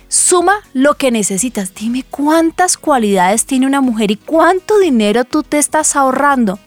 Suma 0.08 0.56
lo 0.74 0.96
que 0.96 1.10
necesitas. 1.10 1.74
Dime 1.74 2.04
cuántas 2.10 2.76
cualidades 2.76 3.46
tiene 3.46 3.66
una 3.66 3.80
mujer 3.80 4.12
y 4.12 4.18
cuánto 4.18 4.78
dinero 4.78 5.24
tú 5.24 5.42
te 5.42 5.58
estás 5.58 5.96
ahorrando 5.96 6.60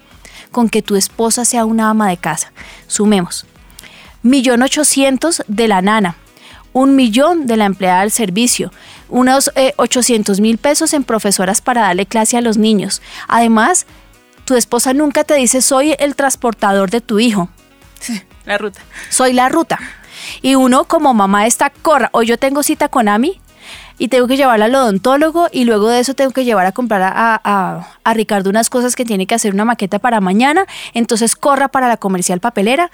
con 0.50 0.70
que 0.70 0.80
tu 0.80 0.96
esposa 0.96 1.44
sea 1.44 1.66
una 1.66 1.90
ama 1.90 2.09
de 2.09 2.16
casa. 2.16 2.52
Sumemos. 2.87 3.46
Millón 4.22 4.62
ochocientos 4.62 5.42
de 5.46 5.68
la 5.68 5.83
nana 5.83 6.16
un 6.74 6.96
millón 6.96 7.46
de 7.46 7.56
la 7.56 7.64
empleada 7.64 8.00
del 8.00 8.10
servicio, 8.10 8.70
unos 9.08 9.50
800 9.76 10.38
eh, 10.38 10.42
mil 10.42 10.58
pesos 10.58 10.92
en 10.92 11.04
profesoras 11.04 11.62
para 11.62 11.82
darle 11.82 12.04
clase 12.04 12.37
a 12.37 12.42
los 12.42 12.58
niños. 12.58 13.00
Además, 13.28 13.87
tu 14.44 14.54
esposa 14.56 14.92
nunca 14.92 15.24
te 15.24 15.34
dice 15.34 15.62
soy 15.62 15.94
el 15.98 16.16
transportador 16.16 16.90
de 16.90 17.00
tu 17.00 17.20
hijo. 17.20 17.48
la 18.44 18.58
ruta. 18.58 18.80
Soy 19.08 19.32
la 19.32 19.48
ruta. 19.48 19.78
Y 20.42 20.56
uno 20.56 20.84
como 20.84 21.14
mamá 21.14 21.46
está, 21.46 21.70
corra, 21.70 22.10
hoy 22.12 22.26
yo 22.26 22.38
tengo 22.38 22.62
cita 22.62 22.88
con 22.88 23.08
Ami 23.08 23.40
y 23.96 24.08
tengo 24.08 24.26
que 24.26 24.37
llevarla 24.37 24.64
al 24.64 24.74
odontólogo 24.74 25.46
y 25.52 25.64
luego 25.64 25.88
de 25.88 26.00
eso 26.00 26.14
tengo 26.14 26.32
que 26.32 26.44
llevar 26.44 26.66
a 26.66 26.72
comprar 26.72 27.02
a, 27.02 27.87
a 28.02 28.14
Ricardo 28.14 28.50
unas 28.50 28.68
cosas 28.68 28.96
que 28.96 29.04
tiene 29.04 29.28
que 29.28 29.37
hacer 29.37 29.54
una 29.54 29.64
maqueta 29.64 30.00
para 30.00 30.20
mañana, 30.20 30.66
entonces 30.92 31.37
corra 31.37 31.68
para 31.68 31.87
la 31.87 31.98
comercial 31.98 32.40
papelera. 32.40 32.90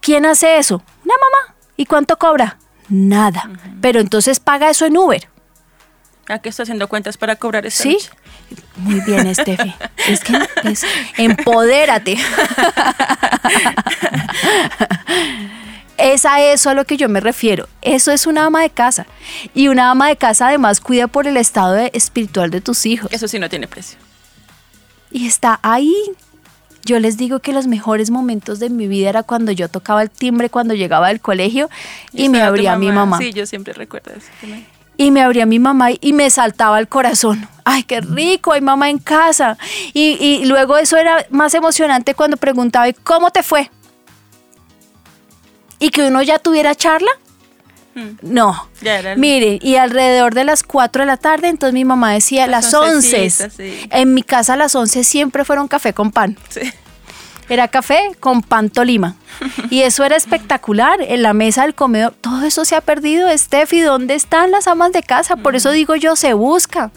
¿Quién 0.00 0.26
hace 0.26 0.58
eso? 0.58 0.82
Una 1.04 1.14
mamá. 1.14 1.54
¿Y 1.76 1.86
cuánto 1.86 2.18
cobra? 2.18 2.58
Nada. 2.88 3.48
Pero 3.80 4.00
entonces 4.00 4.40
paga 4.40 4.70
eso 4.70 4.86
en 4.86 4.96
Uber. 4.96 5.28
¿A 6.28 6.38
qué 6.40 6.48
está 6.50 6.62
haciendo 6.64 6.88
cuentas 6.88 7.16
para 7.16 7.36
cobrar 7.36 7.64
eso? 7.64 7.82
Sí. 7.82 7.98
Muy 8.76 9.00
bien, 9.00 9.34
Steffi. 9.34 9.74
Es 10.06 10.20
que 10.24 10.38
empodérate. 11.16 12.18
Es 15.96 16.24
a 16.24 16.40
eso 16.40 16.70
a 16.70 16.74
lo 16.74 16.84
que 16.84 16.96
yo 16.96 17.08
me 17.08 17.20
refiero. 17.20 17.68
Eso 17.82 18.12
es 18.12 18.26
una 18.26 18.44
ama 18.46 18.62
de 18.62 18.70
casa. 18.70 19.06
Y 19.54 19.68
una 19.68 19.90
ama 19.90 20.08
de 20.08 20.16
casa 20.16 20.46
además 20.48 20.80
cuida 20.80 21.08
por 21.08 21.26
el 21.26 21.36
estado 21.36 21.72
de- 21.72 21.90
espiritual 21.94 22.50
de 22.50 22.60
tus 22.60 22.86
hijos. 22.86 23.10
Eso 23.12 23.26
sí 23.26 23.38
no 23.38 23.48
tiene 23.48 23.66
precio. 23.66 23.98
Y 25.10 25.26
está 25.26 25.58
ahí. 25.62 25.92
Yo 26.88 26.98
les 27.00 27.18
digo 27.18 27.40
que 27.40 27.52
los 27.52 27.66
mejores 27.66 28.08
momentos 28.08 28.60
de 28.60 28.70
mi 28.70 28.88
vida 28.88 29.10
era 29.10 29.22
cuando 29.22 29.52
yo 29.52 29.68
tocaba 29.68 30.00
el 30.00 30.08
timbre 30.08 30.48
cuando 30.48 30.72
llegaba 30.72 31.08
del 31.08 31.20
colegio 31.20 31.68
y, 32.14 32.30
me 32.30 32.40
abría 32.40 32.78
mi 32.78 32.90
mamá. 32.90 33.18
Sí, 33.18 33.30
yo 33.34 33.44
siempre 33.44 33.74
recuerdo 33.74 34.12
eso. 34.12 34.26
también. 34.40 34.66
Y 34.96 35.10
me 35.10 35.20
abría 35.20 35.44
mi 35.44 35.58
mamá 35.58 35.90
y 36.00 36.12
me 36.14 36.30
saltaba 36.30 36.78
el 36.78 36.88
corazón. 36.88 37.46
Ay, 37.64 37.82
qué 37.82 38.00
rico, 38.00 38.52
hay 38.52 38.62
mamá 38.62 38.88
en 38.88 38.96
casa. 38.96 39.58
Y, 39.92 40.16
y 40.18 40.46
luego 40.46 40.78
eso 40.78 40.96
era 40.96 41.26
más 41.28 41.52
emocionante 41.52 42.14
cuando 42.14 42.38
preguntaba, 42.38 42.88
¿y 42.88 42.94
cómo 42.94 43.30
te 43.30 43.42
fue? 43.42 43.70
Y 45.78 45.90
que 45.90 46.08
uno 46.08 46.22
ya 46.22 46.38
tuviera 46.38 46.74
charla. 46.74 47.10
Mm. 47.94 48.08
No. 48.22 48.68
Ya 48.80 48.98
era 48.98 49.12
el- 49.12 49.18
Miren, 49.18 49.58
y 49.62 49.76
alrededor 49.76 50.34
de 50.34 50.44
las 50.44 50.62
4 50.62 51.02
de 51.02 51.06
la 51.06 51.16
tarde, 51.16 51.48
entonces 51.48 51.74
mi 51.74 51.84
mamá 51.84 52.12
decía 52.12 52.46
Las 52.46 52.66
las 52.66 52.74
11. 52.74 53.16
oncecitas, 53.16 53.52
sí. 53.54 53.88
En 53.90 54.14
mi 54.14 54.22
casa 54.22 54.56
las 54.56 54.74
11 54.74 55.04
siempre 55.04 55.44
fueron 55.44 55.68
café 55.68 55.92
con 55.92 56.10
pan. 56.12 56.36
Sí. 56.48 56.72
Era 57.48 57.66
café 57.68 58.10
con 58.20 58.42
pan 58.42 58.68
tolima. 58.70 59.16
Y 59.70 59.80
eso 59.82 60.04
era 60.04 60.16
espectacular. 60.16 61.00
En 61.00 61.22
la 61.22 61.32
mesa 61.32 61.62
del 61.62 61.74
comedor, 61.74 62.14
todo 62.20 62.44
eso 62.44 62.64
se 62.64 62.76
ha 62.76 62.80
perdido. 62.82 63.28
Steffi, 63.36 63.80
¿dónde 63.80 64.14
están 64.14 64.50
las 64.50 64.68
amas 64.68 64.92
de 64.92 65.02
casa? 65.02 65.36
Por 65.36 65.56
eso 65.56 65.70
digo 65.70 65.96
yo, 65.96 66.14
se 66.16 66.34
busca. 66.34 66.90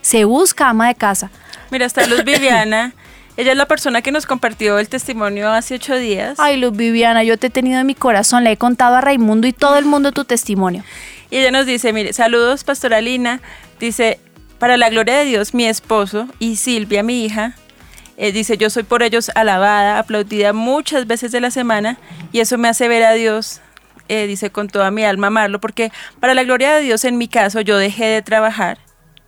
Se 0.00 0.24
busca 0.24 0.68
ama 0.68 0.88
de 0.88 0.94
casa. 0.94 1.30
Mira, 1.70 1.86
está 1.86 2.06
Luz 2.06 2.24
Viviana. 2.24 2.94
Ella 3.40 3.52
es 3.52 3.56
la 3.56 3.64
persona 3.64 4.02
que 4.02 4.12
nos 4.12 4.26
compartió 4.26 4.78
el 4.78 4.90
testimonio 4.90 5.48
hace 5.48 5.76
ocho 5.76 5.96
días. 5.96 6.38
Ay, 6.38 6.58
Luz 6.58 6.76
Viviana, 6.76 7.24
yo 7.24 7.38
te 7.38 7.46
he 7.46 7.50
tenido 7.50 7.80
en 7.80 7.86
mi 7.86 7.94
corazón. 7.94 8.44
Le 8.44 8.52
he 8.52 8.58
contado 8.58 8.96
a 8.96 9.00
Raimundo 9.00 9.46
y 9.46 9.54
todo 9.54 9.78
el 9.78 9.86
mundo 9.86 10.12
tu 10.12 10.26
testimonio. 10.26 10.84
Y 11.30 11.38
ella 11.38 11.50
nos 11.50 11.64
dice, 11.64 11.94
mire, 11.94 12.12
saludos, 12.12 12.64
Pastora 12.64 13.00
Lina. 13.00 13.40
Dice, 13.78 14.20
para 14.58 14.76
la 14.76 14.90
gloria 14.90 15.16
de 15.16 15.24
Dios, 15.24 15.54
mi 15.54 15.64
esposo 15.64 16.28
y 16.38 16.56
Silvia, 16.56 17.02
mi 17.02 17.24
hija, 17.24 17.54
eh, 18.18 18.30
dice, 18.30 18.58
yo 18.58 18.68
soy 18.68 18.82
por 18.82 19.02
ellos 19.02 19.30
alabada, 19.34 19.98
aplaudida 19.98 20.52
muchas 20.52 21.06
veces 21.06 21.32
de 21.32 21.40
la 21.40 21.50
semana 21.50 21.96
y 22.32 22.40
eso 22.40 22.58
me 22.58 22.68
hace 22.68 22.88
ver 22.88 23.04
a 23.04 23.14
Dios, 23.14 23.62
eh, 24.08 24.26
dice, 24.26 24.50
con 24.50 24.68
toda 24.68 24.90
mi 24.90 25.02
alma 25.02 25.28
amarlo, 25.28 25.62
porque 25.62 25.92
para 26.20 26.34
la 26.34 26.44
gloria 26.44 26.74
de 26.74 26.82
Dios, 26.82 27.06
en 27.06 27.16
mi 27.16 27.26
caso, 27.26 27.62
yo 27.62 27.78
dejé 27.78 28.04
de 28.04 28.20
trabajar, 28.20 28.76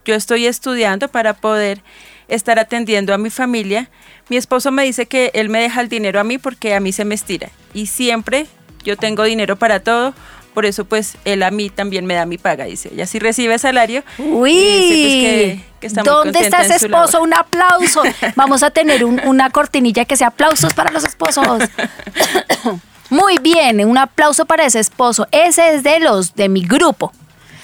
yo 0.05 0.15
estoy 0.15 0.45
estudiando 0.45 1.09
para 1.09 1.33
poder 1.33 1.81
estar 2.29 2.59
atendiendo 2.59 3.13
a 3.15 3.19
mi 3.19 3.31
familia. 3.31 3.91
Mi 4.29 4.37
esposo 4.37 4.71
me 4.71 4.85
dice 4.85 5.07
que 5.07 5.31
él 5.35 5.49
me 5.49 5.61
deja 5.61 5.81
el 5.81 5.89
dinero 5.89 6.21
a 6.21 6.25
mí 6.25 6.39
porque 6.39 6.75
a 6.75 6.81
mí 6.81 6.93
se 6.93 7.05
me 7.05 7.15
estira 7.15 7.51
y 7.75 7.87
siempre 7.87 8.47
yo 8.85 8.97
tengo 8.97 9.23
dinero 9.25 9.57
para 9.57 9.81
todo. 9.81 10.15
Por 10.55 10.67
eso, 10.67 10.85
pues, 10.85 11.17
él 11.25 11.43
a 11.45 11.51
mí 11.51 11.71
también 11.71 12.05
me 12.05 12.13
da 12.13 12.27
mi 12.27 12.37
paga, 12.37 12.67
dice. 12.67 12.91
Ella 12.93 13.07
sí 13.07 13.19
recibe 13.19 13.59
salario. 13.59 14.05
Uy, 14.19 14.53
dice, 14.53 14.89
pues, 14.89 15.13
que- 15.15 15.61
que 15.81 15.87
está 15.87 16.03
muy 16.05 16.13
¿dónde 16.13 16.41
está 16.41 16.61
ese 16.63 16.75
esposo? 16.77 17.13
labor. 17.13 17.21
Un 17.29 17.33
aplauso. 17.35 18.03
Vamos 18.37 18.63
a 18.63 18.69
tener 18.71 19.03
un- 19.07 19.19
una 19.25 19.49
cortinilla 19.49 20.05
que 20.05 20.15
sea 20.15 20.27
aplausos 20.27 20.75
para 20.75 20.91
los 20.91 21.05
esposos. 21.05 21.47
Muy 23.11 23.39
bien, 23.39 23.85
un 23.85 23.99
aplauso 23.99 24.47
para 24.47 24.65
ese 24.65 24.79
esposo. 24.81 25.27
Ese 25.33 25.75
es 25.75 25.83
de 25.83 26.01
los 26.01 26.35
de 26.35 26.49
mi 26.49 26.63
grupo, 26.67 27.13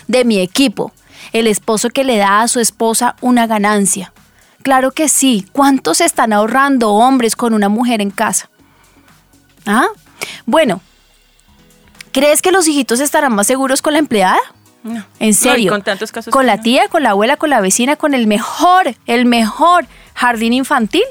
de 0.06 0.24
mi 0.24 0.40
equipo. 0.40 0.92
El 1.32 1.46
esposo 1.46 1.90
que 1.90 2.04
le 2.04 2.16
da 2.16 2.40
a 2.42 2.48
su 2.48 2.60
esposa 2.60 3.16
una 3.20 3.46
ganancia. 3.46 4.12
Claro 4.68 4.90
que 4.90 5.08
sí. 5.08 5.46
¿Cuántos 5.52 6.02
están 6.02 6.30
ahorrando 6.34 6.90
hombres 6.90 7.34
con 7.36 7.54
una 7.54 7.70
mujer 7.70 8.02
en 8.02 8.10
casa? 8.10 8.50
¿Ah? 9.64 9.86
Bueno, 10.44 10.82
¿crees 12.12 12.42
que 12.42 12.52
los 12.52 12.68
hijitos 12.68 13.00
estarán 13.00 13.34
más 13.34 13.46
seguros 13.46 13.80
con 13.80 13.94
la 13.94 13.98
empleada? 13.98 14.36
No. 14.82 15.06
En 15.20 15.30
No, 15.30 15.34
serio. 15.34 15.72
con 15.72 15.80
tantos 15.80 16.12
casos. 16.12 16.30
Con 16.30 16.44
la 16.44 16.56
no. 16.56 16.62
tía, 16.62 16.88
con 16.88 17.02
la 17.02 17.12
abuela, 17.12 17.38
con 17.38 17.48
la 17.48 17.62
vecina, 17.62 17.96
con 17.96 18.12
el 18.12 18.26
mejor, 18.26 18.94
el 19.06 19.24
mejor 19.24 19.86
jardín 20.12 20.52
infantil. 20.52 21.04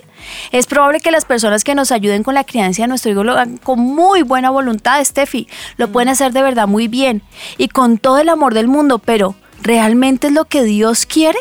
Es 0.51 0.67
probable 0.67 0.99
que 0.99 1.09
las 1.09 1.25
personas 1.25 1.63
que 1.63 1.73
nos 1.73 1.91
ayuden 1.91 2.21
con 2.21 2.35
la 2.35 2.43
crianza 2.43 2.83
de 2.83 2.89
nuestro 2.89 3.09
hijo 3.11 3.23
lo 3.23 3.31
hagan 3.31 3.57
con 3.57 3.79
muy 3.79 4.21
buena 4.21 4.51
voluntad, 4.51 5.03
Steffi. 5.03 5.47
Lo 5.77 5.91
pueden 5.91 6.09
hacer 6.09 6.31
de 6.31 6.43
verdad 6.43 6.67
muy 6.67 6.87
bien 6.87 7.23
y 7.57 7.69
con 7.69 7.97
todo 7.97 8.19
el 8.19 8.29
amor 8.29 8.53
del 8.53 8.67
mundo, 8.67 8.99
pero 8.99 9.33
¿realmente 9.63 10.27
es 10.27 10.33
lo 10.33 10.45
que 10.45 10.61
Dios 10.63 11.07
quiere? 11.07 11.39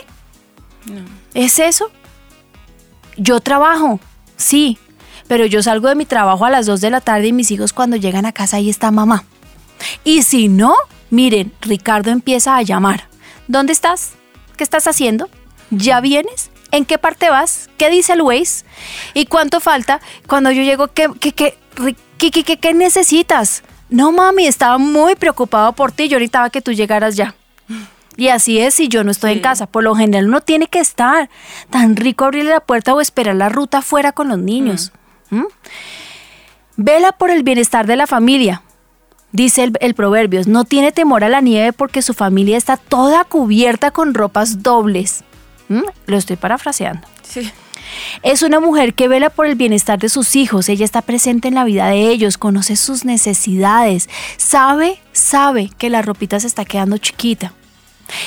¿Es 1.35 1.59
eso? 1.59 1.91
Yo 3.17 3.41
trabajo, 3.41 4.01
sí, 4.37 4.79
pero 5.29 5.47
yo 5.47 5.63
salgo 5.63 5.89
de 5.89 5.95
mi 5.95 6.07
trabajo 6.07 6.45
a 6.45 6.51
las 6.51 6.67
2 6.67 6.81
de 6.81 6.91
la 6.91 7.01
tarde 7.01 7.29
y 7.29 7.33
mis 7.33 7.51
hijos 7.51 7.73
cuando 7.73 7.97
llegan 7.97 8.27
a 8.27 8.33
casa 8.33 8.59
ahí 8.59 8.71
está 8.71 8.91
mamá. 8.91 9.25
Y 10.05 10.23
si 10.23 10.49
no, 10.49 10.75
miren, 11.11 11.53
Ricardo 11.61 12.11
empieza 12.11 12.57
a 12.57 12.63
llamar. 12.63 13.09
¿Dónde 13.49 13.73
estás? 13.73 14.13
¿Qué 14.57 14.65
estás 14.65 14.87
haciendo? 14.87 15.29
¿Ya 15.71 16.01
vienes? 16.01 16.51
¿En 16.71 16.85
qué 16.85 16.99
parte 16.99 17.31
vas? 17.31 17.71
¿Qué 17.77 17.91
dice 17.91 18.15
el 18.15 18.23
Waze? 18.23 18.65
¿Y 19.15 19.27
cuánto 19.27 19.61
falta? 19.61 20.01
Cuando 20.27 20.51
yo 20.51 20.63
llego, 20.63 20.89
¿qué, 20.89 21.09
qué, 21.21 21.33
qué, 21.33 21.55
qué, 22.19 22.57
qué, 22.59 22.75
necesitas? 22.75 23.63
No, 23.89 24.13
mami, 24.13 24.47
estaba 24.47 24.79
muy 24.79 25.15
preocupado 25.15 25.73
por 25.73 25.93
ti. 25.93 26.09
Yo 26.09 26.19
necesitaba 26.19 26.51
que 26.51 26.63
tú 26.63 26.73
llegaras 26.73 27.17
ya. 27.17 27.35
Y 28.17 28.29
así 28.29 28.59
es 28.59 28.75
si 28.75 28.89
yo 28.89 29.05
no 29.05 29.11
estoy 29.11 29.33
en 29.33 29.41
casa. 29.41 29.67
Por 29.67 29.85
lo 29.85 29.95
general 29.95 30.29
uno 30.29 30.41
tiene 30.41 30.69
que 30.69 30.81
estar. 30.81 31.29
Tan 31.71 31.97
rico 31.97 32.25
abrirle 32.25 32.51
la 32.51 32.61
puerta 32.61 32.95
o 32.95 33.01
esperar 33.01 33.37
la 33.37 33.49
ruta 33.49 33.79
afuera 33.79 34.13
con 34.13 34.29
los 34.29 34.39
niños. 34.39 34.93
¿Mm? 35.31 35.45
Vela 36.77 37.13
por 37.13 37.31
el 37.31 37.43
bienestar 37.43 37.87
de 37.87 37.97
la 37.97 38.07
familia. 38.07 38.63
Dice 39.33 39.65
el, 39.65 39.73
el 39.81 39.95
Proverbios, 39.95 40.47
no 40.47 40.65
tiene 40.65 40.93
temor 40.93 41.25
a 41.25 41.29
la 41.29 41.41
nieve 41.41 41.73
porque 41.73 42.01
su 42.01 42.15
familia 42.15 42.57
está 42.57 42.77
toda 42.79 43.25
cubierta 43.25 43.91
con 43.91 44.15
ropas 44.15 44.63
dobles. 44.63 45.25
¿Mm? 45.69 45.83
Lo 46.07 46.17
estoy 46.17 46.37
parafraseando. 46.37 47.07
Sí. 47.23 47.51
Es 48.23 48.43
una 48.43 48.61
mujer 48.61 48.95
que 48.95 49.09
vela 49.09 49.31
por 49.31 49.47
el 49.47 49.55
bienestar 49.55 49.99
de 49.99 50.09
sus 50.09 50.37
hijos, 50.37 50.69
ella 50.69 50.85
está 50.85 51.03
presente 51.03 51.49
en 51.49 51.55
la 51.55 51.65
vida 51.65 51.87
de 51.87 52.09
ellos, 52.09 52.39
conoce 52.39 52.77
sus 52.77 53.05
necesidades, 53.05 54.09
sabe, 54.37 55.01
sabe 55.13 55.71
que 55.79 55.91
la 55.91 56.03
ropita 56.03 56.41
se 56.41 56.47
está 56.47 56.65
quedando 56.65 56.99
chiquita. 56.99 57.53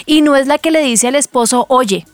Y 0.06 0.22
no 0.22 0.36
es 0.36 0.48
la 0.48 0.58
que 0.58 0.72
le 0.72 0.82
dice 0.82 1.08
al 1.08 1.15
esposo, 1.15 1.65
oye, 1.70 2.06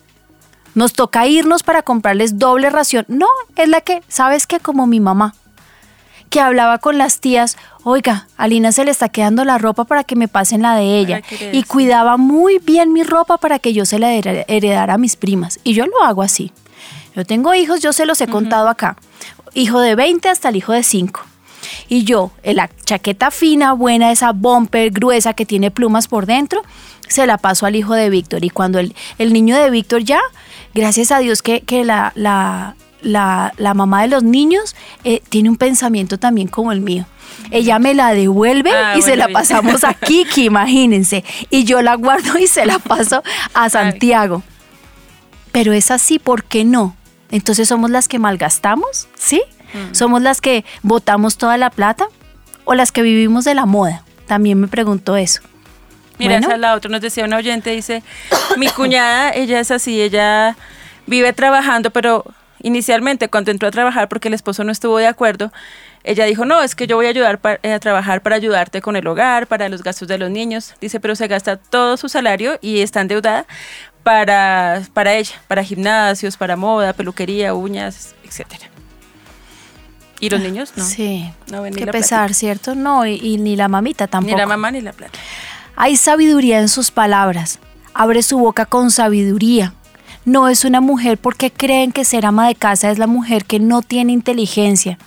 nos 0.74 0.94
toca 0.94 1.26
irnos 1.28 1.64
para 1.64 1.82
comprarles 1.84 2.38
doble 2.38 2.70
ración. 2.70 3.06
No, 3.08 3.28
es 3.56 3.70
la 3.70 3.82
que, 3.82 4.02
¿sabes 4.08 4.46
qué? 4.48 4.60
Como 4.60 4.88
mi 4.88 5.00
mamá, 5.00 5.34
que 6.30 6.42
hablaba 6.42 6.80
con 6.80 6.98
las 6.98 7.22
tías, 7.22 7.56
oiga, 7.84 8.28
a 8.36 8.48
Lina 8.48 8.72
se 8.72 8.84
le 8.84 8.92
está 8.92 9.08
quedando 9.10 9.46
la 9.46 9.58
ropa 9.58 9.86
para 9.86 10.04
que 10.04 10.16
me 10.18 10.28
pasen 10.28 10.62
la 10.62 10.76
de 10.76 11.00
ella. 11.00 11.22
Y 11.54 11.64
cuidaba 11.64 12.18
muy 12.18 12.60
bien 12.60 12.92
mi 12.92 13.04
ropa 13.04 13.38
para 13.38 13.60
que 13.60 13.74
yo 13.74 13.86
se 13.86 14.00
la 14.00 14.12
hered- 14.14 14.44
heredara 14.48 14.96
a 14.96 14.98
mis 14.98 15.16
primas. 15.16 15.60
Y 15.64 15.74
yo 15.74 15.86
lo 15.86 16.04
hago 16.04 16.22
así. 16.24 16.52
Yo 17.16 17.26
tengo 17.26 17.54
hijos, 17.54 17.80
yo 17.82 17.94
se 17.94 18.06
los 18.06 18.20
he 18.20 18.28
contado 18.28 18.68
acá. 18.68 18.98
Hijo 19.54 19.80
de 19.80 19.96
20 19.96 20.28
hasta 20.28 20.50
el 20.50 20.58
hijo 20.58 20.74
de 20.74 20.84
5. 20.84 21.22
Y 21.88 22.04
yo, 22.04 22.32
en 22.44 22.58
la 22.58 22.70
chaqueta 22.84 23.32
fina, 23.32 23.72
buena, 23.72 24.12
esa 24.12 24.34
bumper 24.34 24.92
gruesa 24.92 25.34
que 25.34 25.46
tiene 25.46 25.72
plumas 25.72 26.10
por 26.10 26.26
dentro, 26.26 26.62
se 27.08 27.26
la 27.28 27.38
paso 27.38 27.66
al 27.66 27.76
hijo 27.76 27.94
de 27.94 28.10
Víctor. 28.10 28.44
Y 28.46 28.50
cuando 28.50 28.80
el, 28.80 28.96
el 29.18 29.34
niño 29.34 29.56
de 29.58 29.70
Víctor 29.70 30.04
ya, 30.04 30.20
gracias 30.74 31.12
a 31.12 31.20
Dios 31.20 31.42
que, 31.42 31.62
que 31.62 31.84
la, 31.86 32.12
la, 32.16 32.76
la, 33.02 33.54
la 33.58 33.74
mamá 33.74 34.02
de 34.04 34.08
los 34.10 34.24
niños 34.24 34.76
eh, 35.04 35.22
tiene 35.30 35.50
un 35.50 35.58
pensamiento 35.58 36.18
también 36.18 36.48
como 36.48 36.72
el 36.72 36.82
mío. 36.82 37.06
Ella 37.52 37.80
me 37.80 37.94
la 37.94 38.14
devuelve 38.14 38.72
Ah, 38.72 38.96
y 38.98 39.02
se 39.02 39.16
la 39.16 39.28
bien. 39.28 39.34
pasamos 39.34 39.84
a 39.84 39.94
Kiki, 40.08 40.46
imagínense. 40.46 41.24
Y 41.50 41.64
yo 41.64 41.82
la 41.82 41.96
guardo 41.96 42.38
y 42.40 42.48
se 42.48 42.66
la 42.66 42.80
paso 42.80 43.22
a 43.54 43.70
Santiago. 43.70 44.42
Pero 45.52 45.74
es 45.74 45.92
así, 45.92 46.20
¿por 46.20 46.44
qué 46.44 46.66
no? 46.66 46.96
Entonces 47.32 47.68
somos 47.68 47.90
las 47.90 48.08
que 48.08 48.20
malgastamos, 48.20 49.08
¿sí? 49.18 49.42
¿Somos 49.92 50.22
las 50.22 50.40
que 50.40 50.64
botamos 50.84 51.38
toda 51.38 51.58
la 51.58 51.70
plata 51.70 52.08
o 52.64 52.76
las 52.76 52.92
que 52.94 53.02
vivimos 53.02 53.44
de 53.44 53.56
la 53.56 53.66
moda? 53.66 54.04
También 54.26 54.60
me 54.60 54.68
pregunto 54.68 55.18
eso. 55.18 55.42
Mira, 56.18 56.34
Bueno. 56.36 56.48
esa 56.48 56.56
es 56.56 56.62
la 56.62 56.74
otra. 56.76 56.90
Nos 56.90 57.02
decía 57.02 57.26
una 57.26 57.38
oyente, 57.38 57.72
dice, 57.72 58.04
mi 58.58 58.68
cuñada, 58.70 59.32
ella 59.32 59.60
es 59.60 59.72
así, 59.72 60.02
ella 60.02 60.56
vive 61.08 61.34
trabajando, 61.34 61.92
pero 61.92 62.24
inicialmente 62.62 63.28
cuando 63.30 63.52
entró 63.52 63.68
a 63.68 63.72
trabajar 63.72 64.08
porque 64.10 64.28
el 64.30 64.34
esposo 64.34 64.64
no 64.64 64.72
estuvo 64.72 64.98
de 64.98 65.08
acuerdo, 65.08 65.52
ella 66.04 66.26
dijo, 66.26 66.46
no, 66.46 66.62
es 66.62 66.76
que 66.76 66.88
yo 66.88 66.96
voy 66.96 67.08
a 67.08 67.10
ayudar 67.10 67.40
pa- 67.40 67.60
eh, 67.64 67.74
a 67.74 67.80
trabajar 67.80 68.22
para 68.22 68.36
ayudarte 68.36 68.82
con 68.82 68.96
el 68.96 69.06
hogar, 69.08 69.48
para 69.48 69.70
los 69.70 69.84
gastos 69.84 70.08
de 70.08 70.18
los 70.20 70.30
niños. 70.30 70.74
Dice, 70.80 71.00
pero 71.00 71.16
se 71.16 71.28
gasta 71.28 71.58
todo 71.58 71.98
su 71.98 72.10
salario 72.10 72.58
y 72.62 72.82
está 72.82 73.02
endeudada 73.02 73.46
para, 74.04 74.82
para 74.94 75.14
ella, 75.16 75.34
para 75.48 75.64
gimnasios, 75.64 76.38
para 76.38 76.56
moda, 76.56 76.94
peluquería, 76.94 77.54
uñas, 77.56 78.14
etcétera. 78.24 78.66
¿Y 80.20 80.30
los 80.30 80.40
niños? 80.40 80.74
No. 80.76 80.84
Ah, 80.84 80.88
Sí. 80.88 81.30
No 81.52 81.62
ven 81.62 81.74
ni 81.74 81.82
Qué 81.84 81.88
pesar, 81.92 82.34
¿cierto? 82.34 82.74
No, 82.74 83.06
y, 83.06 83.16
y 83.16 83.38
ni 83.38 83.56
la 83.56 83.68
mamita 83.68 84.08
tampoco. 84.08 84.34
Ni 84.36 84.40
la 84.40 84.48
mamá 84.48 84.72
ni 84.72 84.82
la 84.82 84.94
plata. 84.94 85.18
Hay 85.76 85.98
sabiduría 85.98 86.60
en 86.60 86.70
sus 86.70 86.92
palabras. 86.92 87.60
Abre 87.94 88.24
su 88.24 88.38
boca 88.38 88.66
con 88.66 88.92
sabiduría. 88.92 89.74
No 90.26 90.48
es 90.50 90.66
una 90.66 90.82
mujer 90.82 91.18
porque 91.18 91.52
creen 91.52 91.92
que 91.92 92.04
ser 92.06 92.26
ama 92.26 92.48
de 92.48 92.56
casa 92.56 92.90
es 92.90 92.98
la 92.98 93.08
mujer 93.08 93.46
que 93.46 93.60
no 93.60 93.82
tiene 93.82 94.12
inteligencia. 94.14 94.98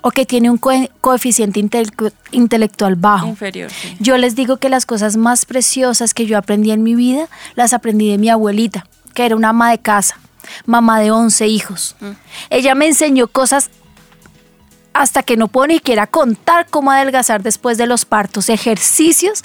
o 0.00 0.12
que 0.12 0.24
tiene 0.24 0.48
un 0.48 0.58
co- 0.58 0.70
coeficiente 1.00 1.58
intele- 1.60 2.12
intelectual 2.30 2.94
bajo. 2.94 3.26
Inferior, 3.26 3.68
sí. 3.68 3.96
Yo 3.98 4.16
les 4.16 4.36
digo 4.36 4.58
que 4.58 4.68
las 4.68 4.86
cosas 4.86 5.16
más 5.16 5.44
preciosas 5.44 6.14
que 6.14 6.24
yo 6.24 6.38
aprendí 6.38 6.70
en 6.70 6.84
mi 6.84 6.94
vida 6.94 7.28
las 7.56 7.72
aprendí 7.72 8.08
de 8.08 8.16
mi 8.16 8.30
abuelita, 8.30 8.86
que 9.12 9.26
era 9.26 9.34
una 9.34 9.48
ama 9.48 9.72
de 9.72 9.78
casa, 9.78 10.16
mamá 10.66 11.00
de 11.00 11.10
11 11.10 11.48
hijos. 11.48 11.96
Ella 12.48 12.76
me 12.76 12.86
enseñó 12.86 13.26
cosas 13.26 13.70
hasta 14.94 15.24
que 15.24 15.36
no 15.36 15.48
puedo 15.48 15.66
ni 15.66 15.74
siquiera 15.74 16.06
contar 16.06 16.68
cómo 16.70 16.92
adelgazar 16.92 17.42
después 17.42 17.76
de 17.76 17.88
los 17.88 18.04
partos, 18.04 18.50
ejercicios 18.50 19.42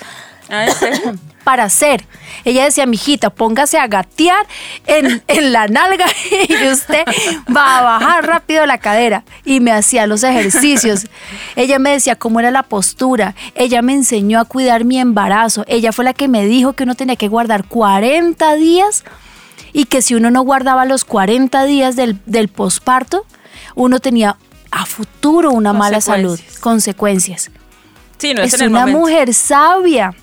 Ah, 0.50 0.66
para 1.44 1.64
hacer. 1.66 2.06
Ella 2.46 2.64
decía, 2.66 2.86
mijita, 2.86 3.30
póngase 3.30 3.78
a 3.78 3.88
gatear 3.88 4.46
en, 4.86 5.22
en 5.28 5.52
la 5.52 5.68
nalga 5.68 6.06
y 6.50 6.68
usted 6.68 7.04
va 7.56 7.80
a 7.80 7.82
bajar 7.82 8.26
rápido 8.26 8.66
la 8.66 8.78
cadera. 8.78 9.24
Y 9.46 9.60
me 9.60 9.72
hacía 9.72 10.08
los 10.08 10.24
ejercicios. 10.24 11.08
Ella 11.56 11.80
me 11.80 11.92
decía 11.92 12.16
cómo 12.16 12.40
era 12.40 12.52
la 12.52 12.64
postura. 12.64 13.36
Ella 13.56 13.82
me 13.82 13.94
enseñó 13.94 14.40
a 14.40 14.46
cuidar 14.46 14.86
mi 14.86 15.00
embarazo. 15.00 15.66
Ella 15.68 15.92
fue 15.92 16.06
la 16.06 16.14
que 16.14 16.28
me 16.28 16.46
dijo 16.46 16.74
que 16.74 16.84
uno 16.84 16.96
tenía 16.96 17.16
que 17.16 17.28
guardar 17.28 17.66
40 17.66 18.56
días 18.56 19.04
y 19.74 19.86
que 19.86 20.02
si 20.02 20.16
uno 20.16 20.32
no 20.32 20.42
guardaba 20.44 20.86
los 20.86 21.04
40 21.06 21.64
días 21.66 21.96
del, 21.96 22.20
del 22.26 22.48
posparto, 22.48 23.26
uno 23.76 24.00
tenía 24.00 24.38
a 24.72 24.86
futuro 24.86 25.52
una 25.52 25.74
mala 25.74 26.02
salud, 26.02 26.40
Consecuencias. 26.60 27.52
Sí, 28.18 28.34
no 28.34 28.42
es, 28.44 28.54
es 28.54 28.62
una 28.62 28.82
momento. 28.82 29.00
mujer 29.00 29.34
sabia. 29.34 30.14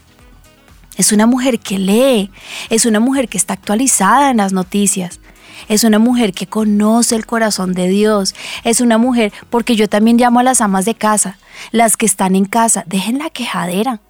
Es 1.01 1.13
una 1.13 1.25
mujer 1.25 1.61
que 1.61 1.79
lee, 1.79 2.31
es 2.69 2.85
una 2.85 3.01
mujer 3.01 3.31
que 3.31 3.39
está 3.39 3.55
actualizada 3.55 4.31
en 4.31 4.37
las 4.37 4.53
noticias, 4.53 5.19
es 5.67 5.83
una 5.83 5.99
mujer 5.99 6.35
que 6.35 6.47
conoce 6.47 7.17
el 7.17 7.25
corazón 7.25 7.73
de 7.73 7.89
Dios, 7.89 8.35
es 8.65 8.83
una 8.83 8.99
mujer, 8.99 9.33
porque 9.49 9.77
yo 9.77 9.89
también 9.89 10.19
llamo 10.19 10.41
a 10.41 10.43
las 10.43 10.61
amas 10.61 10.85
de 10.85 10.95
casa, 10.95 11.39
las 11.73 11.97
que 11.97 12.05
están 12.05 12.37
en 12.37 12.45
casa, 12.45 12.85
dejen 12.87 13.19
la 13.19 13.31
quejadera, 13.31 14.03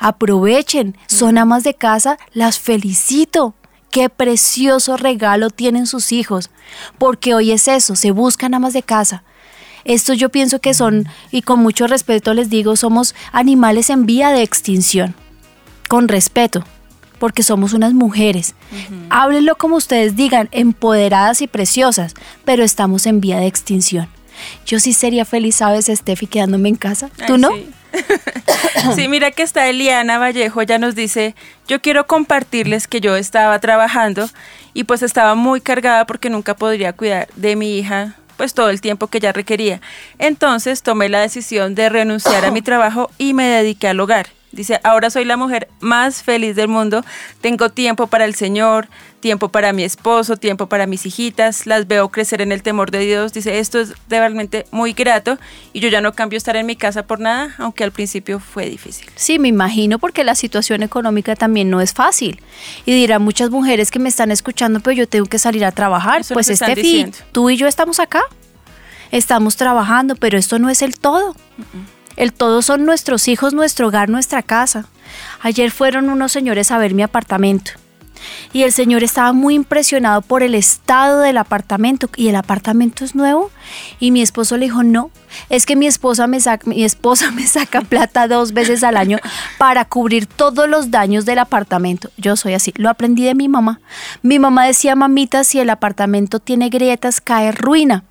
aprovechen, 0.00 0.96
son 1.06 1.36
amas 1.36 1.64
de 1.64 1.74
casa, 1.74 2.16
las 2.32 2.58
felicito. 2.58 3.54
Qué 3.90 4.08
precioso 4.08 4.96
regalo 4.96 5.50
tienen 5.50 5.86
sus 5.86 6.12
hijos, 6.12 6.48
porque 6.96 7.34
hoy 7.34 7.50
es 7.50 7.68
eso, 7.68 7.94
se 7.94 8.10
buscan 8.10 8.54
amas 8.54 8.72
de 8.72 8.82
casa. 8.82 9.22
Esto 9.84 10.14
yo 10.14 10.30
pienso 10.30 10.60
que 10.60 10.72
son, 10.72 11.08
y 11.30 11.42
con 11.42 11.60
mucho 11.60 11.86
respeto 11.86 12.32
les 12.32 12.48
digo, 12.48 12.74
somos 12.74 13.14
animales 13.32 13.90
en 13.90 14.06
vía 14.06 14.30
de 14.30 14.40
extinción. 14.40 15.14
Con 15.88 16.06
respeto, 16.08 16.64
porque 17.18 17.42
somos 17.42 17.72
unas 17.72 17.94
mujeres. 17.94 18.54
Háblenlo 19.10 19.56
como 19.56 19.76
ustedes 19.76 20.16
digan, 20.16 20.48
empoderadas 20.52 21.42
y 21.42 21.46
preciosas, 21.46 22.14
pero 22.44 22.62
estamos 22.62 23.06
en 23.06 23.20
vía 23.20 23.38
de 23.38 23.46
extinción. 23.46 24.08
Yo 24.66 24.78
sí 24.78 24.92
sería 24.92 25.24
feliz, 25.24 25.56
¿sabes, 25.56 25.86
Steffi, 25.86 26.26
quedándome 26.26 26.68
en 26.68 26.76
casa? 26.76 27.10
¿Tú 27.26 27.34
Ay, 27.34 27.40
no? 27.40 27.50
Sí. 27.50 27.70
Sí, 28.94 29.08
mira 29.08 29.30
que 29.30 29.42
está 29.42 29.68
Eliana 29.68 30.18
Vallejo, 30.18 30.60
ella 30.60 30.78
nos 30.78 30.94
dice, 30.94 31.34
yo 31.66 31.80
quiero 31.80 32.06
compartirles 32.06 32.86
que 32.86 33.00
yo 33.00 33.16
estaba 33.16 33.58
trabajando 33.58 34.28
y 34.72 34.84
pues 34.84 35.02
estaba 35.02 35.34
muy 35.34 35.60
cargada 35.60 36.06
porque 36.06 36.30
nunca 36.30 36.54
podría 36.54 36.92
cuidar 36.92 37.28
de 37.34 37.56
mi 37.56 37.76
hija 37.78 38.14
pues 38.36 38.54
todo 38.54 38.70
el 38.70 38.80
tiempo 38.80 39.08
que 39.08 39.18
ella 39.18 39.32
requería. 39.32 39.80
Entonces 40.18 40.82
tomé 40.82 41.08
la 41.08 41.20
decisión 41.20 41.74
de 41.74 41.88
renunciar 41.88 42.44
a 42.44 42.50
mi 42.52 42.62
trabajo 42.62 43.10
y 43.18 43.34
me 43.34 43.44
dediqué 43.44 43.88
al 43.88 44.00
hogar. 44.00 44.28
Dice, 44.50 44.80
ahora 44.82 45.10
soy 45.10 45.24
la 45.24 45.36
mujer 45.36 45.68
más 45.80 46.22
feliz 46.22 46.56
del 46.56 46.68
mundo, 46.68 47.04
tengo 47.40 47.68
tiempo 47.68 48.06
para 48.06 48.24
el 48.24 48.34
Señor, 48.34 48.88
tiempo 49.20 49.50
para 49.50 49.72
mi 49.72 49.84
esposo, 49.84 50.36
tiempo 50.36 50.68
para 50.68 50.86
mis 50.86 51.04
hijitas, 51.04 51.66
las 51.66 51.86
veo 51.86 52.08
crecer 52.08 52.40
en 52.40 52.52
el 52.52 52.62
temor 52.62 52.90
de 52.90 53.00
Dios. 53.00 53.32
Dice, 53.32 53.58
esto 53.58 53.78
es 53.78 53.92
realmente 54.08 54.64
muy 54.70 54.92
grato 54.92 55.38
y 55.72 55.80
yo 55.80 55.88
ya 55.88 56.00
no 56.00 56.12
cambio 56.12 56.36
estar 56.36 56.56
en 56.56 56.66
mi 56.66 56.76
casa 56.76 57.02
por 57.02 57.20
nada, 57.20 57.54
aunque 57.58 57.84
al 57.84 57.92
principio 57.92 58.40
fue 58.40 58.70
difícil. 58.70 59.08
Sí, 59.16 59.38
me 59.38 59.48
imagino 59.48 59.98
porque 59.98 60.24
la 60.24 60.34
situación 60.34 60.82
económica 60.82 61.36
también 61.36 61.68
no 61.68 61.80
es 61.80 61.92
fácil. 61.92 62.40
Y 62.86 62.92
dirán 62.92 63.22
muchas 63.22 63.50
mujeres 63.50 63.90
que 63.90 63.98
me 63.98 64.08
están 64.08 64.30
escuchando, 64.30 64.80
pero 64.80 64.96
yo 64.96 65.08
tengo 65.08 65.26
que 65.26 65.38
salir 65.38 65.64
a 65.64 65.72
trabajar. 65.72 66.22
Eso 66.22 66.34
pues 66.34 66.46
Steffi, 66.46 66.74
diciendo. 66.74 67.18
tú 67.32 67.50
y 67.50 67.56
yo 67.56 67.66
estamos 67.66 68.00
acá. 68.00 68.22
Estamos 69.10 69.56
trabajando, 69.56 70.16
pero 70.16 70.36
esto 70.36 70.58
no 70.58 70.68
es 70.68 70.82
el 70.82 70.98
todo. 70.98 71.34
El 72.18 72.32
todo 72.32 72.62
son 72.62 72.84
nuestros 72.84 73.28
hijos, 73.28 73.54
nuestro 73.54 73.86
hogar, 73.86 74.08
nuestra 74.08 74.42
casa. 74.42 74.86
Ayer 75.40 75.70
fueron 75.70 76.10
unos 76.10 76.32
señores 76.32 76.72
a 76.72 76.78
ver 76.78 76.92
mi 76.92 77.02
apartamento. 77.02 77.70
Y 78.52 78.64
el 78.64 78.72
señor 78.72 79.04
estaba 79.04 79.32
muy 79.32 79.54
impresionado 79.54 80.20
por 80.22 80.42
el 80.42 80.56
estado 80.56 81.20
del 81.20 81.38
apartamento. 81.38 82.10
¿Y 82.16 82.26
el 82.26 82.34
apartamento 82.34 83.04
es 83.04 83.14
nuevo? 83.14 83.52
Y 84.00 84.10
mi 84.10 84.20
esposo 84.20 84.56
le 84.56 84.64
dijo, 84.66 84.82
no, 84.82 85.12
es 85.48 85.64
que 85.64 85.76
mi 85.76 85.86
esposa 85.86 86.26
me 86.26 86.40
saca, 86.40 86.68
mi 86.68 86.82
esposa 86.82 87.30
me 87.36 87.46
saca 87.46 87.82
plata 87.82 88.26
dos 88.26 88.52
veces 88.52 88.82
al 88.82 88.96
año 88.96 89.18
para 89.56 89.84
cubrir 89.84 90.26
todos 90.26 90.68
los 90.68 90.90
daños 90.90 91.24
del 91.24 91.38
apartamento. 91.38 92.10
Yo 92.16 92.34
soy 92.34 92.54
así, 92.54 92.74
lo 92.74 92.90
aprendí 92.90 93.24
de 93.24 93.36
mi 93.36 93.48
mamá. 93.48 93.78
Mi 94.22 94.40
mamá 94.40 94.66
decía, 94.66 94.96
mamita, 94.96 95.44
si 95.44 95.60
el 95.60 95.70
apartamento 95.70 96.40
tiene 96.40 96.68
grietas, 96.68 97.20
cae 97.20 97.52
ruina. 97.52 98.02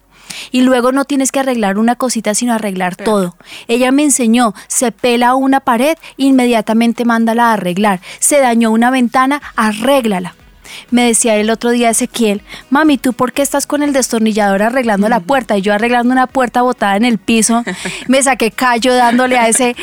Y 0.51 0.61
luego 0.61 0.91
no 0.91 1.05
tienes 1.05 1.31
que 1.31 1.39
arreglar 1.39 1.77
una 1.77 1.95
cosita, 1.95 2.33
sino 2.33 2.53
arreglar 2.53 2.95
todo. 2.95 3.35
Ella 3.67 3.91
me 3.91 4.03
enseñó, 4.03 4.53
se 4.67 4.91
pela 4.91 5.35
una 5.35 5.59
pared, 5.59 5.97
inmediatamente 6.17 7.05
mándala 7.05 7.49
a 7.49 7.53
arreglar. 7.53 8.01
Se 8.19 8.39
dañó 8.39 8.71
una 8.71 8.91
ventana, 8.91 9.41
arréglala. 9.55 10.35
Me 10.91 11.03
decía 11.03 11.35
el 11.35 11.49
otro 11.49 11.71
día 11.71 11.89
Ezequiel, 11.89 12.41
mami, 12.69 12.97
¿tú 12.97 13.13
por 13.13 13.33
qué 13.33 13.41
estás 13.41 13.67
con 13.67 13.83
el 13.83 13.93
destornillador 13.93 14.61
arreglando 14.61 15.09
la 15.09 15.19
puerta? 15.19 15.57
Y 15.57 15.61
yo 15.61 15.73
arreglando 15.73 16.11
una 16.11 16.27
puerta 16.27 16.61
botada 16.61 16.95
en 16.95 17.05
el 17.05 17.17
piso, 17.17 17.63
me 18.07 18.21
saqué 18.21 18.51
callo 18.51 18.93
dándole 18.93 19.37
a 19.37 19.47
ese... 19.47 19.75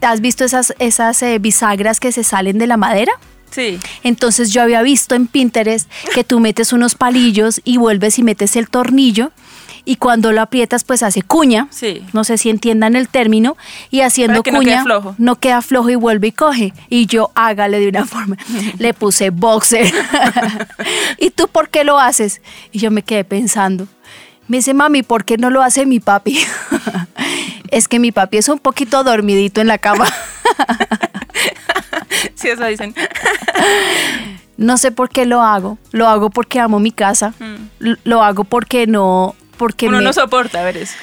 ¿Has 0.00 0.20
visto 0.20 0.44
esas, 0.44 0.74
esas 0.78 1.22
eh, 1.22 1.38
bisagras 1.38 2.00
que 2.00 2.12
se 2.12 2.24
salen 2.24 2.58
de 2.58 2.66
la 2.66 2.76
madera? 2.76 3.12
Sí, 3.50 3.78
Entonces 4.02 4.50
yo 4.50 4.62
había 4.62 4.80
visto 4.80 5.14
en 5.14 5.26
Pinterest 5.26 5.90
que 6.14 6.24
tú 6.24 6.40
metes 6.40 6.72
unos 6.72 6.94
palillos 6.94 7.60
y 7.64 7.76
vuelves 7.76 8.18
y 8.18 8.22
metes 8.22 8.56
el 8.56 8.70
tornillo 8.70 9.30
y 9.84 9.96
cuando 9.96 10.30
lo 10.32 10.40
aprietas 10.40 10.84
pues 10.84 11.02
hace 11.02 11.22
cuña. 11.22 11.66
Sí. 11.70 12.04
No 12.12 12.24
sé 12.24 12.38
si 12.38 12.50
entiendan 12.50 12.94
el 12.96 13.08
término 13.08 13.56
y 13.90 14.00
haciendo 14.02 14.42
que 14.42 14.52
no 14.52 14.58
cuña 14.58 14.74
quede 14.74 14.82
flojo. 14.84 15.14
no 15.18 15.36
queda 15.36 15.60
flojo 15.62 15.90
y 15.90 15.94
vuelve 15.96 16.28
y 16.28 16.32
coge 16.32 16.72
y 16.88 17.06
yo 17.06 17.30
hágale 17.34 17.80
de 17.80 17.88
una 17.88 18.04
forma. 18.06 18.36
Le 18.78 18.94
puse 18.94 19.30
boxer. 19.30 19.92
¿Y 21.18 21.30
tú 21.30 21.48
por 21.48 21.68
qué 21.68 21.84
lo 21.84 21.98
haces? 21.98 22.40
Y 22.70 22.78
yo 22.78 22.90
me 22.90 23.02
quedé 23.02 23.24
pensando. 23.24 23.86
Me 24.48 24.58
dice, 24.58 24.74
mami, 24.74 25.02
¿por 25.02 25.24
qué 25.24 25.36
no 25.38 25.50
lo 25.50 25.62
hace 25.62 25.86
mi 25.86 25.98
papi? 26.00 26.38
es 27.70 27.88
que 27.88 27.98
mi 27.98 28.12
papi 28.12 28.38
es 28.38 28.48
un 28.48 28.58
poquito 28.58 29.02
dormidito 29.04 29.60
en 29.60 29.68
la 29.68 29.78
cama. 29.78 30.06
sí, 32.34 32.48
eso 32.48 32.64
dicen. 32.66 32.94
No 34.56 34.78
sé 34.78 34.92
por 34.92 35.08
qué 35.08 35.26
lo 35.26 35.42
hago. 35.42 35.78
Lo 35.92 36.08
hago 36.08 36.30
porque 36.30 36.60
amo 36.60 36.78
mi 36.80 36.92
casa. 36.92 37.34
L- 37.80 37.96
Lo 38.04 38.22
hago 38.22 38.44
porque 38.44 38.86
no. 38.86 39.34
Porque, 39.62 39.86
Uno 39.86 39.98
me- 39.98 40.04
no 40.04 40.12
soporta 40.12 40.60
ver 40.64 40.76
eso. 40.76 40.94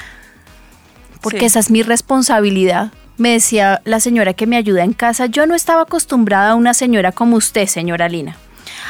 porque 1.21 1.39
Sí. 1.39 1.45
esa 1.45 1.59
es 1.59 1.69
mi 1.71 1.81
responsabilidad. 1.81 2.91
Me 3.17 3.29
decía 3.31 3.81
la 3.85 4.01
señora 4.01 4.33
que 4.33 4.47
me 4.47 4.57
ayuda 4.57 4.83
en 4.83 4.91
casa. 4.91 5.27
Yo 5.27 5.45
no 5.45 5.55
estaba 5.55 5.83
acostumbrada 5.83 6.51
a 6.51 6.55
una 6.55 6.73
señora 6.73 7.13
como 7.13 7.37
usted, 7.37 7.67
señora 7.67 8.09
Lina. 8.09 8.35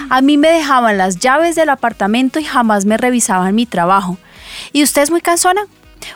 A 0.10 0.22
mí 0.22 0.38
me 0.38 0.48
dejaban 0.50 0.98
las 0.98 1.20
llaves 1.20 1.56
del 1.56 1.70
apartamento 1.70 2.40
y 2.40 2.46
jamás 2.46 2.86
me 2.86 2.98
revisaban 2.98 3.54
mi 3.54 3.68
trabajo. 3.68 4.18
¿Y 4.74 4.82
usted 4.82 5.04
es 5.04 5.12
muy 5.12 5.22
cansona? 5.22 5.62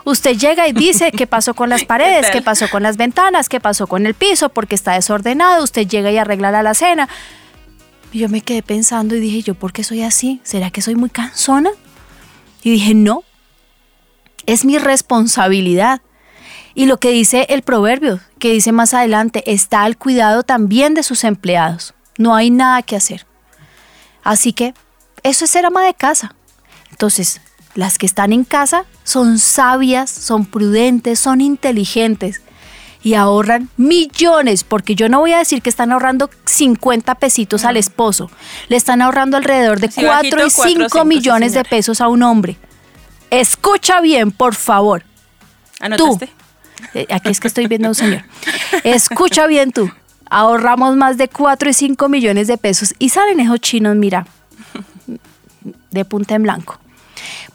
Usted 0.03 0.35
llega 0.35 0.67
y 0.67 0.73
dice 0.73 1.11
qué 1.11 1.27
pasó 1.27 1.53
con 1.53 1.69
las 1.69 1.83
paredes, 1.93 2.31
qué 2.31 2.41
pasó 2.41 2.67
con 2.71 2.81
las 2.81 2.97
ventanas, 2.97 3.49
qué 3.49 3.59
pasó 3.59 3.85
con 3.85 4.07
el 4.07 4.15
piso, 4.15 4.49
porque 4.49 4.73
está 4.73 4.93
desordenado. 4.93 5.63
Usted 5.63 5.87
llega 5.87 6.09
y 6.11 6.17
arregla 6.17 6.49
la 6.49 6.61
alacena. 6.61 7.07
Y 8.11 8.17
yo 8.17 8.29
me 8.29 8.41
quedé 8.41 8.63
pensando 8.63 9.15
y 9.15 9.19
dije, 9.19 9.43
¿yo 9.43 9.53
por 9.53 9.73
qué 9.73 9.83
soy 9.83 10.01
así? 10.01 10.41
¿Será 10.43 10.71
que 10.71 10.81
soy 10.81 10.95
muy 10.95 11.11
cansona? 11.11 11.69
Y 12.65 12.69
dije, 12.71 12.93
no, 12.93 13.23
es 14.45 14.65
mi 14.65 14.77
responsabilidad. 14.77 16.01
Y 16.75 16.87
lo 16.87 16.99
que 16.99 17.11
dice 17.11 17.45
el 17.49 17.61
proverbio, 17.61 18.19
que 18.39 18.51
dice 18.51 18.71
más 18.71 18.93
adelante, 18.93 19.43
está 19.45 19.83
al 19.83 19.97
cuidado 19.97 20.43
también 20.43 20.93
de 20.93 21.03
sus 21.03 21.23
empleados. 21.23 21.93
No 22.17 22.35
hay 22.35 22.49
nada 22.49 22.81
que 22.81 22.95
hacer. 22.95 23.25
Así 24.23 24.53
que 24.53 24.73
eso 25.21 25.45
es 25.45 25.51
ser 25.51 25.65
ama 25.65 25.83
de 25.83 25.93
casa. 25.93 26.35
Entonces, 26.89 27.41
las 27.75 27.97
que 27.97 28.05
están 28.05 28.33
en 28.33 28.43
casa 28.43 28.85
son 29.03 29.39
sabias, 29.39 30.09
son 30.09 30.45
prudentes, 30.45 31.19
son 31.19 31.41
inteligentes 31.41 32.41
y 33.03 33.15
ahorran 33.15 33.69
millones, 33.75 34.63
porque 34.63 34.95
yo 34.95 35.09
no 35.09 35.19
voy 35.19 35.33
a 35.33 35.39
decir 35.39 35.61
que 35.61 35.69
están 35.69 35.91
ahorrando 35.91 36.29
50 36.45 37.15
pesitos 37.15 37.65
al 37.65 37.75
esposo, 37.75 38.31
le 38.69 38.77
están 38.77 39.01
ahorrando 39.01 39.35
alrededor 39.35 39.79
de 39.79 39.87
Así 39.87 40.01
4 40.01 40.15
bajito, 40.15 40.37
y 40.37 40.39
cuatro 40.39 40.47
o 40.47 40.49
5 40.49 40.67
cinco, 40.67 41.01
sí, 41.01 41.07
millones 41.07 41.53
de 41.53 41.65
pesos 41.65 41.99
a 41.99 42.07
un 42.07 42.23
hombre. 42.23 42.57
Escucha 43.33 43.99
bien, 43.99 44.31
por 44.31 44.53
favor. 44.53 45.03
¿Anotaste? 45.79 46.29
Eh, 46.93 47.07
Aquí 47.09 47.29
es 47.29 47.39
que 47.39 47.47
estoy 47.47 47.65
viendo 47.65 47.87
a 47.87 47.91
un 47.91 47.95
señor. 47.95 48.23
Escucha 48.83 49.47
bien 49.47 49.71
tú. 49.71 49.89
Ahorramos 50.29 50.95
más 50.95 51.17
de 51.17 51.27
4 51.27 51.69
y 51.69 51.73
5 51.73 52.09
millones 52.09 52.47
de 52.47 52.59
pesos 52.59 52.93
y 52.99 53.09
salen 53.09 53.39
esos 53.39 53.59
chinos, 53.59 53.95
mira, 53.95 54.27
de 55.89 56.05
punta 56.05 56.35
en 56.35 56.43
blanco. 56.43 56.79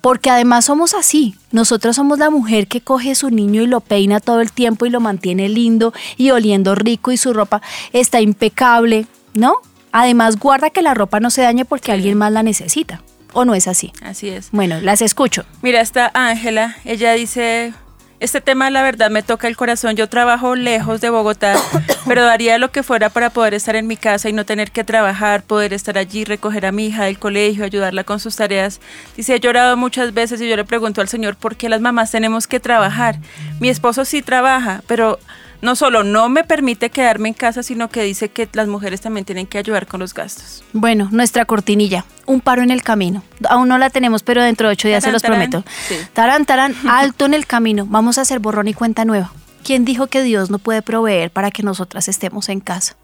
Porque 0.00 0.30
además 0.30 0.64
somos 0.64 0.94
así. 0.94 1.36
Nosotros 1.52 1.94
somos 1.94 2.18
la 2.18 2.30
mujer 2.30 2.66
que 2.66 2.80
coge 2.80 3.14
su 3.14 3.30
niño 3.30 3.62
y 3.62 3.68
lo 3.68 3.80
peina 3.80 4.18
todo 4.18 4.40
el 4.40 4.50
tiempo 4.50 4.84
y 4.84 4.90
lo 4.90 4.98
mantiene 4.98 5.48
lindo 5.48 5.92
y 6.16 6.30
oliendo 6.32 6.74
rico 6.74 7.12
y 7.12 7.16
su 7.16 7.32
ropa 7.32 7.62
está 7.92 8.20
impecable, 8.20 9.06
¿no? 9.32 9.54
Además 9.92 10.38
guarda 10.40 10.70
que 10.70 10.82
la 10.82 10.94
ropa 10.94 11.20
no 11.20 11.30
se 11.30 11.42
dañe 11.42 11.64
porque 11.64 11.92
alguien 11.92 12.18
más 12.18 12.32
la 12.32 12.42
necesita. 12.42 13.00
¿O 13.32 13.44
no 13.44 13.54
es 13.54 13.68
así? 13.68 13.92
Así 14.02 14.28
es. 14.28 14.50
Bueno, 14.52 14.80
las 14.80 15.02
escucho. 15.02 15.44
Mira, 15.62 15.80
está 15.80 16.10
Ángela, 16.14 16.76
ella 16.84 17.12
dice, 17.12 17.72
este 18.20 18.40
tema 18.40 18.68
la 18.70 18.82
verdad 18.82 19.10
me 19.10 19.22
toca 19.22 19.46
el 19.46 19.56
corazón, 19.56 19.94
yo 19.94 20.08
trabajo 20.08 20.56
lejos 20.56 21.00
de 21.00 21.10
Bogotá, 21.10 21.54
pero 22.06 22.24
daría 22.24 22.58
lo 22.58 22.72
que 22.72 22.82
fuera 22.82 23.10
para 23.10 23.30
poder 23.30 23.54
estar 23.54 23.76
en 23.76 23.86
mi 23.86 23.96
casa 23.96 24.28
y 24.28 24.32
no 24.32 24.44
tener 24.44 24.72
que 24.72 24.82
trabajar, 24.82 25.42
poder 25.42 25.72
estar 25.72 25.98
allí, 25.98 26.24
recoger 26.24 26.66
a 26.66 26.72
mi 26.72 26.86
hija 26.86 27.04
del 27.04 27.18
colegio, 27.18 27.64
ayudarla 27.64 28.02
con 28.04 28.18
sus 28.18 28.34
tareas. 28.34 28.80
Dice, 29.16 29.36
he 29.36 29.40
llorado 29.40 29.76
muchas 29.76 30.14
veces 30.14 30.40
y 30.40 30.48
yo 30.48 30.56
le 30.56 30.64
pregunto 30.64 31.00
al 31.00 31.08
Señor, 31.08 31.36
¿por 31.36 31.56
qué 31.56 31.68
las 31.68 31.80
mamás 31.80 32.10
tenemos 32.10 32.46
que 32.46 32.58
trabajar? 32.58 33.18
Mi 33.60 33.68
esposo 33.68 34.04
sí 34.04 34.20
trabaja, 34.22 34.82
pero 34.88 35.20
no 35.60 35.74
solo 35.76 36.04
no 36.04 36.28
me 36.28 36.44
permite 36.44 36.90
quedarme 36.90 37.28
en 37.28 37.34
casa, 37.34 37.62
sino 37.62 37.88
que 37.88 38.02
dice 38.02 38.28
que 38.28 38.48
las 38.52 38.68
mujeres 38.68 39.00
también 39.00 39.24
tienen 39.24 39.46
que 39.46 39.58
ayudar 39.58 39.86
con 39.86 40.00
los 40.00 40.14
gastos. 40.14 40.62
Bueno, 40.72 41.08
nuestra 41.10 41.44
cortinilla, 41.44 42.04
un 42.26 42.40
paro 42.40 42.62
en 42.62 42.70
el 42.70 42.82
camino. 42.82 43.22
Aún 43.48 43.68
no 43.68 43.78
la 43.78 43.90
tenemos, 43.90 44.22
pero 44.22 44.42
dentro 44.42 44.68
de 44.68 44.72
ocho 44.72 44.88
días 44.88 45.02
se 45.04 45.12
los 45.12 45.22
Tarán, 45.22 45.38
prometo. 45.50 45.64
sí. 45.88 45.96
Tarán, 46.12 46.46
tarán, 46.46 46.74
alto 46.88 47.24
en 47.26 47.34
el 47.34 47.46
camino. 47.46 47.86
Vamos 47.88 48.18
a 48.18 48.22
hacer 48.22 48.38
borrón 48.38 48.68
y 48.68 48.74
cuenta 48.74 49.04
nueva. 49.04 49.32
¿Quién 49.64 49.84
dijo 49.84 50.06
que 50.06 50.22
Dios 50.22 50.50
no 50.50 50.58
puede 50.58 50.82
proveer 50.82 51.30
para 51.30 51.50
que 51.50 51.62
nosotras 51.62 52.08
estemos 52.08 52.48
en 52.48 52.60
casa? 52.60 52.94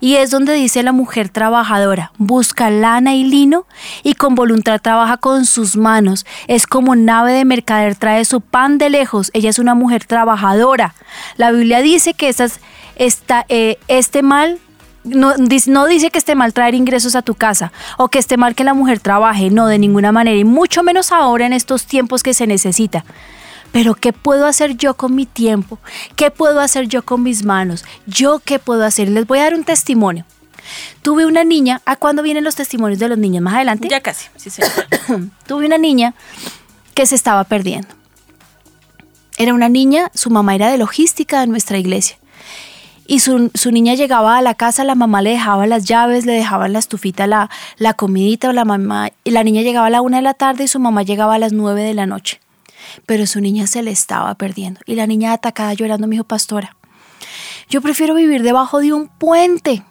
Y 0.00 0.16
es 0.16 0.30
donde 0.30 0.54
dice 0.54 0.82
la 0.82 0.92
mujer 0.92 1.28
trabajadora, 1.28 2.12
busca 2.18 2.70
lana 2.70 3.14
y 3.14 3.24
lino 3.24 3.66
y 4.02 4.14
con 4.14 4.34
voluntad 4.34 4.80
trabaja 4.80 5.16
con 5.16 5.46
sus 5.46 5.76
manos. 5.76 6.26
Es 6.46 6.66
como 6.66 6.96
nave 6.96 7.32
de 7.32 7.44
mercader, 7.44 7.96
trae 7.96 8.24
su 8.24 8.40
pan 8.40 8.78
de 8.78 8.90
lejos. 8.90 9.30
Ella 9.34 9.50
es 9.50 9.58
una 9.58 9.74
mujer 9.74 10.04
trabajadora. 10.04 10.94
La 11.36 11.50
Biblia 11.50 11.80
dice 11.80 12.14
que 12.14 12.28
esta, 12.28 13.46
eh, 13.48 13.78
este 13.88 14.22
mal 14.22 14.58
no, 15.04 15.34
no 15.66 15.86
dice 15.86 16.10
que 16.10 16.18
esté 16.18 16.34
mal 16.34 16.52
traer 16.52 16.74
ingresos 16.74 17.16
a 17.16 17.22
tu 17.22 17.34
casa 17.34 17.72
o 17.96 18.08
que 18.08 18.18
esté 18.18 18.36
mal 18.36 18.54
que 18.54 18.64
la 18.64 18.74
mujer 18.74 19.00
trabaje, 19.00 19.50
no, 19.50 19.66
de 19.66 19.78
ninguna 19.78 20.12
manera, 20.12 20.36
y 20.36 20.44
mucho 20.44 20.82
menos 20.82 21.12
ahora 21.12 21.46
en 21.46 21.52
estos 21.52 21.86
tiempos 21.86 22.22
que 22.22 22.34
se 22.34 22.46
necesita. 22.46 23.04
Pero 23.72 23.94
¿qué 23.94 24.12
puedo 24.12 24.46
hacer 24.46 24.76
yo 24.76 24.94
con 24.94 25.14
mi 25.14 25.26
tiempo? 25.26 25.78
¿Qué 26.16 26.30
puedo 26.30 26.60
hacer 26.60 26.88
yo 26.88 27.04
con 27.04 27.22
mis 27.22 27.44
manos? 27.44 27.84
¿Yo 28.06 28.40
qué 28.44 28.58
puedo 28.58 28.84
hacer? 28.84 29.08
Les 29.08 29.26
voy 29.26 29.38
a 29.38 29.44
dar 29.44 29.54
un 29.54 29.64
testimonio. 29.64 30.24
Tuve 31.02 31.26
una 31.26 31.44
niña, 31.44 31.80
¿a 31.86 31.96
cuándo 31.96 32.22
vienen 32.22 32.44
los 32.44 32.56
testimonios 32.56 32.98
de 32.98 33.08
los 33.08 33.18
niños? 33.18 33.42
Más 33.42 33.54
adelante. 33.54 33.88
Ya 33.88 34.00
casi, 34.00 34.28
sí, 34.36 34.50
señor. 34.50 34.70
Tuve 35.46 35.66
una 35.66 35.78
niña 35.78 36.14
que 36.94 37.06
se 37.06 37.14
estaba 37.14 37.44
perdiendo. 37.44 37.88
Era 39.36 39.54
una 39.54 39.68
niña, 39.68 40.10
su 40.14 40.30
mamá 40.30 40.54
era 40.54 40.70
de 40.70 40.78
logística 40.78 41.40
de 41.40 41.46
nuestra 41.46 41.78
iglesia. 41.78 42.18
Y 43.06 43.20
su, 43.20 43.50
su 43.54 43.70
niña 43.70 43.94
llegaba 43.94 44.36
a 44.36 44.42
la 44.42 44.54
casa, 44.54 44.84
la 44.84 44.94
mamá 44.94 45.22
le 45.22 45.30
dejaba 45.30 45.66
las 45.66 45.84
llaves, 45.84 46.26
le 46.26 46.32
dejaba 46.32 46.68
la 46.68 46.78
estufita, 46.78 47.26
la, 47.26 47.48
la 47.78 47.94
comidita, 47.94 48.52
la 48.52 48.66
mamá, 48.66 49.10
y 49.24 49.30
la 49.30 49.44
niña 49.44 49.62
llegaba 49.62 49.86
a 49.86 49.90
la 49.90 50.02
una 50.02 50.18
de 50.18 50.24
la 50.24 50.34
tarde 50.34 50.64
y 50.64 50.68
su 50.68 50.78
mamá 50.78 51.04
llegaba 51.04 51.36
a 51.36 51.38
las 51.38 51.52
nueve 51.52 51.82
de 51.82 51.94
la 51.94 52.04
noche. 52.04 52.40
Pero 53.06 53.26
su 53.26 53.40
niña 53.40 53.66
se 53.66 53.82
le 53.82 53.90
estaba 53.90 54.34
perdiendo. 54.34 54.80
Y 54.86 54.94
la 54.94 55.06
niña 55.06 55.32
atacada 55.32 55.74
llorando 55.74 56.06
me 56.06 56.14
dijo, 56.14 56.24
pastora, 56.24 56.76
yo 57.68 57.80
prefiero 57.82 58.14
vivir 58.14 58.42
debajo 58.42 58.80
de 58.80 58.92
un 58.92 59.08
puente. 59.08 59.82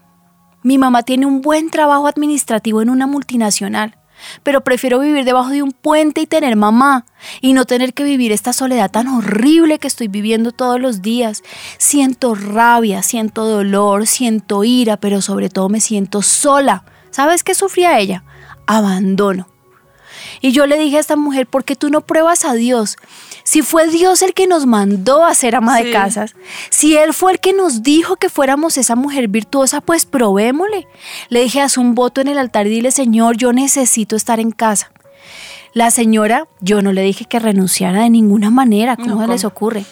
Mi 0.63 0.77
mamá 0.77 1.03
tiene 1.03 1.25
un 1.25 1.41
buen 1.41 1.69
trabajo 1.69 2.07
administrativo 2.07 2.81
en 2.81 2.89
una 2.89 3.07
multinacional, 3.07 3.97
pero 4.43 4.63
prefiero 4.63 4.99
vivir 4.99 5.23
debajo 5.25 5.49
de 5.49 5.61
un 5.61 5.71
puente 5.71 6.21
y 6.21 6.25
tener 6.25 6.55
mamá 6.55 7.05
y 7.39 7.53
no 7.53 7.65
tener 7.65 7.93
que 7.93 8.03
vivir 8.03 8.31
esta 8.31 8.51
soledad 8.51 8.89
tan 8.89 9.07
horrible 9.07 9.79
que 9.79 9.87
estoy 9.87 10.07
viviendo 10.07 10.51
todos 10.51 10.81
los 10.81 11.01
días. 11.01 11.43
Siento 11.77 12.33
rabia, 12.35 13.03
siento 13.03 13.45
dolor, 13.45 14.07
siento 14.07 14.63
ira, 14.63 14.97
pero 14.97 15.21
sobre 15.21 15.49
todo 15.49 15.69
me 15.69 15.79
siento 15.79 16.21
sola. 16.21 16.83
¿Sabes 17.11 17.43
qué 17.43 17.53
sufría 17.53 17.99
ella? 17.99 18.23
Abandono. 18.65 19.47
Y 20.41 20.51
yo 20.51 20.65
le 20.67 20.77
dije 20.77 20.97
a 20.97 20.99
esta 20.99 21.15
mujer, 21.15 21.47
¿por 21.47 21.63
qué 21.63 21.75
tú 21.75 21.89
no 21.89 22.01
pruebas 22.01 22.45
a 22.45 22.53
Dios? 22.53 22.95
Si 23.43 23.61
fue 23.61 23.87
Dios 23.87 24.21
el 24.21 24.33
que 24.33 24.45
nos 24.47 24.65
mandó 24.65 25.23
a 25.25 25.33
ser 25.33 25.55
ama 25.55 25.77
de 25.77 25.91
casas, 25.91 26.35
si 26.69 26.95
Él 26.97 27.13
fue 27.13 27.31
el 27.33 27.39
que 27.39 27.53
nos 27.53 27.81
dijo 27.83 28.17
que 28.17 28.29
fuéramos 28.29 28.77
esa 28.77 28.95
mujer 28.95 29.27
virtuosa, 29.27 29.81
pues 29.81 30.05
probémosle. 30.05 30.87
Le 31.29 31.41
dije, 31.41 31.61
haz 31.61 31.77
un 31.77 31.95
voto 31.95 32.21
en 32.21 32.27
el 32.27 32.37
altar 32.37 32.67
y 32.67 32.71
dile, 32.71 32.91
Señor, 32.91 33.37
yo 33.37 33.53
necesito 33.53 34.15
estar 34.15 34.39
en 34.39 34.51
casa. 34.51 34.91
La 35.73 35.91
señora, 35.91 36.47
yo 36.61 36.81
no 36.81 36.91
le 36.91 37.01
dije 37.03 37.25
que 37.25 37.39
renunciara 37.39 38.01
de 38.01 38.09
ninguna 38.09 38.49
manera, 38.49 38.95
¿cómo 38.95 39.15
No, 39.15 39.21
se 39.21 39.27
les 39.27 39.45
ocurre? 39.45 39.85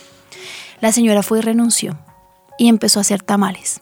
La 0.82 0.92
señora 0.92 1.24
fue 1.24 1.40
y 1.40 1.42
renunció 1.42 1.98
y 2.58 2.68
empezó 2.70 3.00
a 3.00 3.02
hacer 3.02 3.22
tamales. 3.22 3.82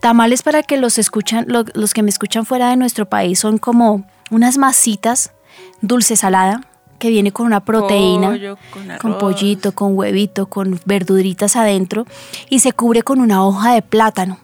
Tamales 0.00 0.42
para 0.42 0.62
que 0.62 0.76
los 0.76 0.98
escuchan, 0.98 1.44
lo- 1.48 1.64
los 1.74 1.92
que 1.94 2.02
me 2.02 2.10
escuchan 2.10 2.46
fuera 2.46 2.70
de 2.70 2.76
nuestro 2.76 3.08
país 3.08 3.40
son 3.40 3.58
como 3.58 4.04
unas 4.30 4.58
masitas 4.58 5.32
dulce 5.80 6.16
salada 6.16 6.62
que 6.98 7.10
viene 7.10 7.32
con 7.32 7.46
una 7.46 7.64
proteína, 7.64 8.30
Pollo, 8.30 8.58
con 8.72 8.98
con 8.98 9.18
pollito, 9.18 9.72
con 9.72 9.96
huevito, 9.96 10.46
con 10.46 10.80
verduritas 10.84 11.56
adentro 11.56 12.06
y 12.50 12.58
se 12.58 12.72
cubre 12.72 13.02
con 13.02 13.20
una 13.20 13.44
hoja 13.44 13.74
de 13.74 13.82
plátano. 13.82 14.38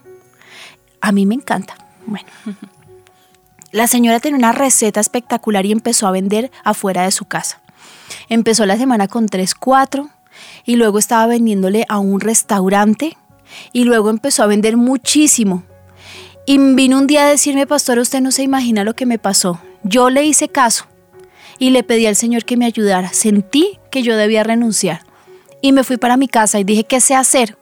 A 1.00 1.12
mí 1.12 1.26
me 1.26 1.34
encanta. 1.34 1.76
Bueno. 2.06 2.26
La 3.72 3.88
señora 3.88 4.20
tenía 4.20 4.38
una 4.38 4.52
receta 4.52 5.00
espectacular 5.00 5.66
y 5.66 5.72
empezó 5.72 6.06
a 6.06 6.12
vender 6.12 6.52
afuera 6.62 7.02
de 7.02 7.10
su 7.10 7.24
casa. 7.24 7.60
Empezó 8.28 8.66
la 8.66 8.76
semana 8.76 9.08
con 9.08 9.26
3, 9.26 9.52
4 9.52 10.08
y 10.64 10.76
luego 10.76 11.00
estaba 11.00 11.26
vendiéndole 11.26 11.84
a 11.88 11.98
un 11.98 12.20
restaurante 12.20 13.16
y 13.72 13.82
luego 13.82 14.10
empezó 14.10 14.44
a 14.44 14.46
vender 14.46 14.76
muchísimo. 14.76 15.64
Y 16.46 16.58
vino 16.58 16.98
un 16.98 17.08
día 17.08 17.24
a 17.24 17.28
decirme, 17.28 17.66
pastor, 17.66 17.98
usted 17.98 18.20
no 18.20 18.30
se 18.30 18.44
imagina 18.44 18.84
lo 18.84 18.94
que 18.94 19.06
me 19.06 19.18
pasó. 19.18 19.60
Yo 19.82 20.08
le 20.08 20.24
hice 20.24 20.48
caso 20.48 20.86
y 21.58 21.70
le 21.70 21.82
pedí 21.82 22.06
al 22.06 22.16
Señor 22.16 22.44
que 22.44 22.56
me 22.56 22.66
ayudara. 22.66 23.12
Sentí 23.12 23.78
que 23.90 24.02
yo 24.02 24.16
debía 24.16 24.42
renunciar. 24.44 25.02
Y 25.60 25.72
me 25.72 25.84
fui 25.84 25.96
para 25.96 26.16
mi 26.16 26.28
casa 26.28 26.58
y 26.58 26.64
dije, 26.64 26.84
¿qué 26.84 27.00
sé 27.00 27.14
hacer? 27.14 27.56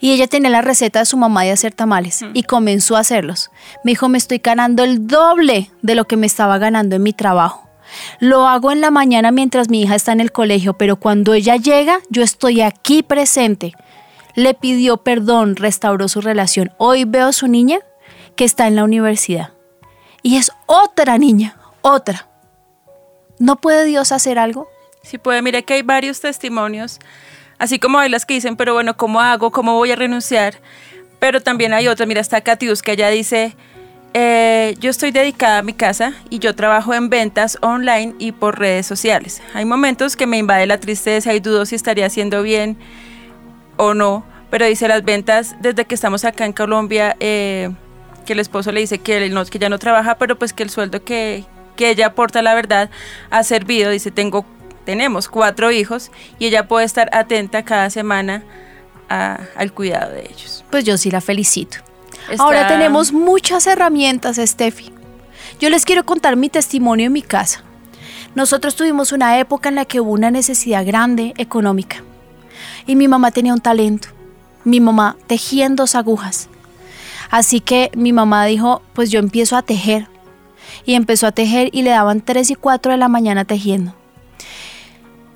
Y 0.00 0.12
ella 0.12 0.26
tenía 0.26 0.50
la 0.50 0.62
receta 0.62 1.00
de 1.00 1.06
su 1.06 1.16
mamá 1.16 1.42
de 1.42 1.50
hacer 1.50 1.72
tamales 1.72 2.24
y 2.32 2.44
comenzó 2.44 2.96
a 2.96 3.00
hacerlos. 3.00 3.50
Me 3.84 3.92
dijo, 3.92 4.08
me 4.08 4.18
estoy 4.18 4.38
ganando 4.38 4.84
el 4.84 5.06
doble 5.06 5.70
de 5.82 5.94
lo 5.94 6.06
que 6.06 6.16
me 6.16 6.26
estaba 6.26 6.58
ganando 6.58 6.96
en 6.96 7.02
mi 7.02 7.12
trabajo. 7.12 7.68
Lo 8.20 8.46
hago 8.46 8.70
en 8.70 8.80
la 8.80 8.90
mañana 8.90 9.30
mientras 9.30 9.70
mi 9.70 9.82
hija 9.82 9.94
está 9.94 10.12
en 10.12 10.20
el 10.20 10.30
colegio, 10.30 10.74
pero 10.74 10.96
cuando 10.96 11.34
ella 11.34 11.56
llega, 11.56 12.00
yo 12.10 12.22
estoy 12.22 12.60
aquí 12.60 13.02
presente. 13.02 13.74
Le 14.34 14.54
pidió 14.54 14.98
perdón, 14.98 15.56
restauró 15.56 16.06
su 16.06 16.20
relación. 16.20 16.70
Hoy 16.78 17.04
veo 17.04 17.28
a 17.28 17.32
su 17.32 17.48
niña 17.48 17.80
que 18.36 18.44
está 18.44 18.68
en 18.68 18.76
la 18.76 18.84
universidad. 18.84 19.52
Y 20.22 20.36
es 20.36 20.52
otra 20.66 21.18
niña, 21.18 21.56
otra. 21.80 22.27
¿No 23.38 23.56
puede 23.56 23.84
Dios 23.84 24.12
hacer 24.12 24.38
algo? 24.38 24.68
Sí 25.02 25.18
puede, 25.18 25.42
mira 25.42 25.62
que 25.62 25.74
hay 25.74 25.82
varios 25.82 26.20
testimonios, 26.20 26.98
así 27.58 27.78
como 27.78 27.98
hay 27.98 28.10
las 28.10 28.26
que 28.26 28.34
dicen, 28.34 28.56
pero 28.56 28.74
bueno, 28.74 28.96
¿cómo 28.96 29.20
hago? 29.20 29.52
¿Cómo 29.52 29.74
voy 29.74 29.92
a 29.92 29.96
renunciar? 29.96 30.54
Pero 31.18 31.40
también 31.40 31.72
hay 31.72 31.88
otras, 31.88 32.06
mira, 32.06 32.20
está 32.20 32.40
Katius 32.40 32.82
que 32.82 32.92
ella 32.92 33.08
dice, 33.08 33.56
eh, 34.14 34.74
yo 34.80 34.90
estoy 34.90 35.10
dedicada 35.12 35.58
a 35.58 35.62
mi 35.62 35.72
casa 35.72 36.14
y 36.30 36.40
yo 36.40 36.54
trabajo 36.54 36.94
en 36.94 37.10
ventas 37.10 37.58
online 37.60 38.14
y 38.18 38.32
por 38.32 38.58
redes 38.58 38.86
sociales. 38.86 39.40
Hay 39.54 39.64
momentos 39.64 40.16
que 40.16 40.26
me 40.26 40.38
invade 40.38 40.66
la 40.66 40.78
tristeza 40.78 41.34
y 41.34 41.40
dudo 41.40 41.66
si 41.66 41.74
estaría 41.74 42.06
haciendo 42.06 42.42
bien 42.42 42.76
o 43.76 43.94
no, 43.94 44.24
pero 44.50 44.66
dice 44.66 44.88
las 44.88 45.04
ventas 45.04 45.56
desde 45.60 45.84
que 45.84 45.94
estamos 45.94 46.24
acá 46.24 46.44
en 46.44 46.52
Colombia, 46.52 47.16
eh, 47.20 47.70
que 48.26 48.32
el 48.32 48.40
esposo 48.40 48.72
le 48.72 48.80
dice 48.80 48.98
que, 48.98 49.18
él 49.18 49.32
no, 49.32 49.44
que 49.44 49.58
ya 49.58 49.68
no 49.68 49.78
trabaja, 49.78 50.16
pero 50.16 50.38
pues 50.38 50.52
que 50.52 50.62
el 50.62 50.70
sueldo 50.70 51.04
que, 51.04 51.44
que 51.78 51.88
ella 51.90 52.08
aporta, 52.08 52.42
la 52.42 52.54
verdad, 52.54 52.90
ha 53.30 53.42
servido. 53.44 53.90
Dice, 53.90 54.10
tengo, 54.10 54.44
tenemos 54.84 55.28
cuatro 55.28 55.70
hijos 55.70 56.10
y 56.38 56.46
ella 56.46 56.68
puede 56.68 56.84
estar 56.84 57.08
atenta 57.12 57.62
cada 57.64 57.88
semana 57.88 58.42
a- 59.08 59.38
al 59.56 59.72
cuidado 59.72 60.12
de 60.12 60.22
ellos. 60.30 60.64
Pues 60.70 60.84
yo 60.84 60.98
sí 60.98 61.10
la 61.10 61.20
felicito. 61.22 61.78
Está- 62.28 62.42
Ahora 62.42 62.66
tenemos 62.68 63.12
muchas 63.12 63.66
herramientas, 63.66 64.36
Steffi. 64.36 64.92
Yo 65.60 65.70
les 65.70 65.84
quiero 65.84 66.04
contar 66.04 66.36
mi 66.36 66.48
testimonio 66.50 67.06
en 67.06 67.12
mi 67.12 67.22
casa. 67.22 67.62
Nosotros 68.34 68.76
tuvimos 68.76 69.12
una 69.12 69.38
época 69.38 69.68
en 69.70 69.76
la 69.76 69.84
que 69.84 70.00
hubo 70.00 70.10
una 70.12 70.30
necesidad 70.30 70.84
grande 70.84 71.32
económica. 71.38 72.02
Y 72.86 72.96
mi 72.96 73.08
mamá 73.08 73.30
tenía 73.30 73.54
un 73.54 73.60
talento. 73.60 74.08
Mi 74.64 74.80
mamá 74.80 75.16
tejía 75.26 75.64
en 75.66 75.76
dos 75.76 75.94
agujas. 75.94 76.48
Así 77.30 77.60
que 77.60 77.90
mi 77.94 78.12
mamá 78.12 78.44
dijo, 78.46 78.82
pues 78.94 79.10
yo 79.10 79.18
empiezo 79.20 79.56
a 79.56 79.62
tejer. 79.62 80.08
Y 80.84 80.94
empezó 80.94 81.26
a 81.26 81.32
tejer 81.32 81.68
y 81.72 81.82
le 81.82 81.90
daban 81.90 82.20
3 82.20 82.50
y 82.50 82.54
4 82.54 82.92
de 82.92 82.98
la 82.98 83.08
mañana 83.08 83.44
tejiendo. 83.44 83.94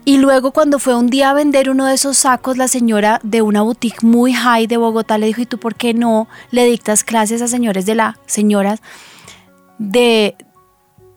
Y 0.05 0.19
luego 0.19 0.51
cuando 0.51 0.81
fue 0.81 0.97
un 0.97 1.07
día 1.07 1.31
a 1.31 1.35
vender 1.35 1.71
uno 1.71 1.87
de 1.87 1.95
esos 1.95 2.19
sacos, 2.19 2.57
la 2.57 2.67
señora 2.67 3.21
de 3.23 3.41
una 3.41 3.63
boutique 3.63 4.03
muy 4.03 4.33
high 4.33 4.67
de 4.67 4.77
Bogotá 4.77 5.17
le 5.17 5.27
dijo, 5.27 5.43
¿y 5.43 5.47
tú 5.47 5.59
por 5.59 5.77
qué 5.77 5.95
no 5.95 6.27
le 6.51 6.65
dictas 6.65 7.05
clases 7.05 7.41
a 7.41 7.47
señores 7.47 7.87
de 7.87 7.95
la, 7.95 8.19
señoras 8.27 8.81
de, 9.79 10.37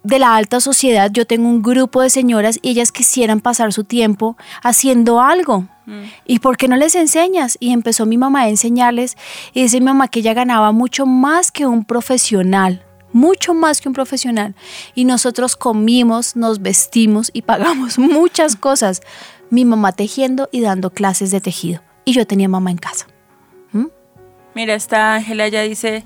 de 0.03 0.19
la 0.19 0.35
alta 0.35 0.59
sociedad, 0.59 1.09
yo 1.11 1.25
tengo 1.25 1.49
un 1.49 1.63
grupo 1.63 2.01
de 2.01 2.11
señoras 2.11 2.59
y 2.61 2.69
ellas 2.69 2.91
quisieran 2.91 3.41
pasar 3.41 3.73
su 3.73 3.83
tiempo 3.83 4.37
haciendo 4.61 5.19
algo. 5.19 5.67
Mm. 5.87 6.03
¿Y 6.25 6.39
por 6.39 6.57
qué 6.57 6.67
no 6.67 6.75
les 6.75 6.93
enseñas? 6.93 7.57
Y 7.59 7.71
empezó 7.71 8.05
mi 8.05 8.17
mamá 8.17 8.41
a 8.41 8.49
enseñarles 8.49 9.17
y 9.53 9.63
dice 9.63 9.79
mi 9.79 9.87
mamá 9.87 10.07
que 10.07 10.19
ella 10.19 10.35
ganaba 10.35 10.71
mucho 10.71 11.07
más 11.07 11.51
que 11.51 11.65
un 11.65 11.85
profesional, 11.85 12.85
mucho 13.15 13.53
más 13.53 13.79
que 13.79 13.87
un 13.87 13.95
profesional. 13.95 14.55
Y 14.93 15.05
nosotros 15.05 15.55
comimos, 15.55 16.35
nos 16.35 16.61
vestimos 16.61 17.31
y 17.33 17.43
pagamos 17.43 17.97
muchas 18.17 18.57
cosas. 18.57 19.01
Mi 19.49 19.63
mamá 19.63 19.93
tejiendo 19.93 20.49
y 20.51 20.59
dando 20.59 20.89
clases 20.89 21.31
de 21.31 21.39
tejido. 21.39 21.81
Y 22.03 22.11
yo 22.11 22.27
tenía 22.27 22.49
mamá 22.49 22.71
en 22.71 22.77
casa. 22.77 23.07
¿Mm? 23.71 23.85
Mira, 24.53 24.75
esta 24.75 25.15
Ángela 25.15 25.47
ya 25.47 25.61
dice, 25.61 26.03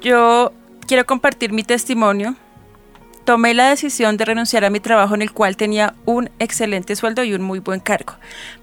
yo 0.00 0.52
quiero 0.88 1.06
compartir 1.06 1.52
mi 1.52 1.62
testimonio. 1.62 2.34
Tomé 3.24 3.54
la 3.54 3.70
decisión 3.70 4.16
de 4.16 4.24
renunciar 4.24 4.64
a 4.64 4.70
mi 4.70 4.80
trabajo 4.80 5.14
en 5.14 5.22
el 5.22 5.32
cual 5.32 5.56
tenía 5.56 5.94
un 6.04 6.30
excelente 6.40 6.96
sueldo 6.96 7.22
y 7.22 7.32
un 7.32 7.42
muy 7.42 7.60
buen 7.60 7.78
cargo. 7.78 8.14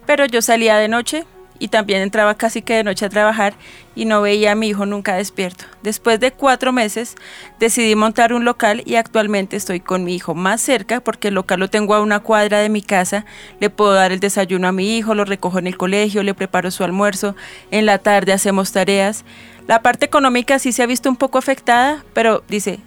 Pero 0.05 0.26
yo 0.26 0.41
salía 0.41 0.76
de 0.76 0.89
noche, 0.89 1.24
y 1.62 1.68
también 1.68 2.01
entraba 2.01 2.34
casi 2.34 2.64
que 2.64 2.74
de 2.74 2.84
noche 2.84 3.05
a 3.05 3.09
trabajar 3.09 3.53
y 3.95 4.05
no 4.05 4.20
veía 4.20 4.53
a 4.53 4.55
mi 4.55 4.70
hijo 4.70 4.88
nunca 4.88 5.14
despierto. 5.16 5.66
Después 5.84 6.20
de 6.20 6.32
cuatro 6.32 6.74
meses 6.74 7.16
decidí 7.59 7.93
montar 7.95 8.34
un 8.34 8.45
local 8.45 8.82
y 8.88 8.95
actualmente 8.95 9.57
estoy 9.57 9.80
con 9.80 10.03
mi 10.03 10.16
hijo 10.16 10.34
más 10.34 10.59
cerca 10.59 11.01
porque 11.01 11.28
el 11.28 11.36
local 11.36 11.59
lo 11.59 11.70
tengo 11.70 11.93
a 11.93 12.01
una 12.01 12.20
cuadra 12.20 12.57
de 12.57 12.70
mi 12.70 12.82
casa, 12.82 13.26
le 13.59 13.70
puedo 13.70 13.93
dar 13.93 14.12
el 14.12 14.20
desayuno 14.20 14.68
a 14.68 14.72
mi 14.72 14.97
hijo, 14.97 15.14
lo 15.14 15.24
recojo 15.24 15.59
en 15.59 15.68
el 15.68 15.78
colegio, 15.78 16.24
le 16.24 16.34
preparo 16.34 16.72
su 16.72 16.84
almuerzo, 16.84 17.36
en 17.70 17.86
la 17.86 17.99
tarde 17.99 18.34
hacemos 18.34 18.72
tareas. 18.72 19.24
La 19.68 19.84
parte 19.84 20.07
económica 20.07 20.57
sí 20.57 20.72
se 20.72 20.82
ha 20.82 20.88
visto 20.88 21.09
un 21.09 21.16
poco 21.16 21.38
afectada, 21.38 22.03
pero 22.14 22.43
dice, 22.47 22.80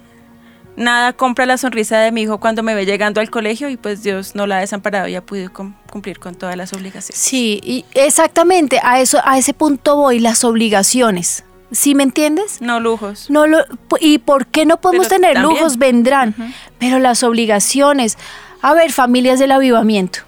nada 0.75 1.13
compra 1.13 1.45
la 1.45 1.57
sonrisa 1.57 1.99
de 1.99 2.11
mi 2.11 2.23
hijo 2.23 2.39
cuando 2.39 2.63
me 2.63 2.75
ve 2.75 2.85
llegando 2.85 3.21
al 3.21 3.29
colegio 3.29 3.69
y 3.69 3.77
pues 3.77 4.03
Dios 4.03 4.35
no 4.35 4.47
la 4.47 4.57
ha 4.57 4.59
desamparado 4.59 5.07
y 5.07 5.15
ha 5.15 5.25
podido 5.25 5.51
cumplir 5.51 6.19
con 6.19 6.35
todas 6.35 6.57
las 6.57 6.73
obligaciones. 6.73 7.19
Sí, 7.19 7.61
y 7.63 7.85
exactamente 7.93 8.79
a 8.83 8.99
eso 8.99 9.19
a 9.23 9.37
ese 9.37 9.53
punto 9.53 9.95
voy 9.95 10.19
las 10.19 10.43
obligaciones. 10.43 11.43
¿Sí 11.71 11.95
me 11.95 12.03
entiendes? 12.03 12.61
No 12.61 12.79
lujos. 12.79 13.29
No 13.29 13.47
lo, 13.47 13.65
y 13.99 14.19
por 14.19 14.47
qué 14.47 14.65
no 14.65 14.77
podemos 14.77 15.07
tener 15.07 15.39
lujos 15.39 15.77
vendrán, 15.77 16.35
pero 16.79 16.99
las 16.99 17.23
obligaciones. 17.23 18.17
A 18.61 18.73
ver, 18.73 18.91
familias 18.91 19.39
del 19.39 19.51
avivamiento. 19.51 20.19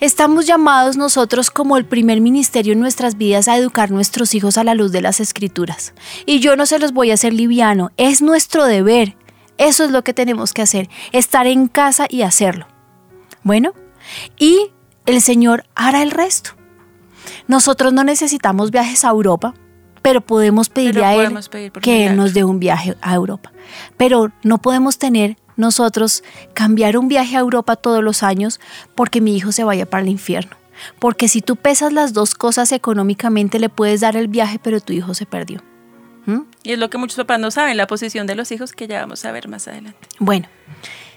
Estamos 0.00 0.46
llamados 0.46 0.96
nosotros 0.96 1.50
como 1.50 1.76
el 1.76 1.84
primer 1.84 2.22
ministerio 2.22 2.72
en 2.72 2.80
nuestras 2.80 3.18
vidas 3.18 3.48
a 3.48 3.56
educar 3.58 3.90
nuestros 3.90 4.34
hijos 4.34 4.56
a 4.56 4.64
la 4.64 4.74
luz 4.74 4.92
de 4.92 5.02
las 5.02 5.20
escrituras. 5.20 5.92
Y 6.24 6.40
yo 6.40 6.56
no 6.56 6.64
se 6.64 6.78
los 6.78 6.92
voy 6.92 7.10
a 7.10 7.14
hacer 7.14 7.34
liviano, 7.34 7.90
es 7.98 8.22
nuestro 8.22 8.64
deber. 8.64 9.14
Eso 9.60 9.84
es 9.84 9.90
lo 9.90 10.02
que 10.02 10.14
tenemos 10.14 10.54
que 10.54 10.62
hacer, 10.62 10.88
estar 11.12 11.46
en 11.46 11.68
casa 11.68 12.06
y 12.08 12.22
hacerlo. 12.22 12.66
Bueno, 13.42 13.74
y 14.38 14.70
el 15.04 15.20
Señor 15.20 15.66
hará 15.74 16.02
el 16.02 16.12
resto. 16.12 16.52
Nosotros 17.46 17.92
no 17.92 18.02
necesitamos 18.02 18.70
viajes 18.70 19.04
a 19.04 19.10
Europa, 19.10 19.52
pero 20.00 20.22
podemos 20.22 20.70
pedirle 20.70 21.04
a 21.04 21.14
Él 21.14 21.38
que 21.82 22.06
Él 22.06 22.16
nos 22.16 22.32
dé 22.32 22.42
un 22.42 22.58
viaje 22.58 22.96
a 23.02 23.14
Europa. 23.14 23.52
Pero 23.98 24.32
no 24.42 24.62
podemos 24.62 24.96
tener 24.96 25.36
nosotros 25.56 26.24
cambiar 26.54 26.96
un 26.96 27.08
viaje 27.08 27.36
a 27.36 27.40
Europa 27.40 27.76
todos 27.76 28.02
los 28.02 28.22
años 28.22 28.60
porque 28.94 29.20
mi 29.20 29.36
hijo 29.36 29.52
se 29.52 29.64
vaya 29.64 29.84
para 29.84 30.02
el 30.02 30.08
infierno. 30.08 30.56
Porque 30.98 31.28
si 31.28 31.42
tú 31.42 31.56
pesas 31.56 31.92
las 31.92 32.14
dos 32.14 32.34
cosas 32.34 32.72
económicamente, 32.72 33.58
le 33.58 33.68
puedes 33.68 34.00
dar 34.00 34.16
el 34.16 34.28
viaje, 34.28 34.58
pero 34.58 34.80
tu 34.80 34.94
hijo 34.94 35.12
se 35.12 35.26
perdió. 35.26 35.60
¿Mm? 36.26 36.40
Y 36.62 36.72
es 36.72 36.78
lo 36.78 36.90
que 36.90 36.98
muchos 36.98 37.16
papás 37.16 37.40
no 37.40 37.50
saben, 37.50 37.76
la 37.76 37.86
posición 37.86 38.26
de 38.26 38.34
los 38.34 38.52
hijos 38.52 38.72
que 38.72 38.86
ya 38.86 39.00
vamos 39.00 39.24
a 39.24 39.32
ver 39.32 39.48
más 39.48 39.68
adelante. 39.68 39.98
Bueno, 40.18 40.48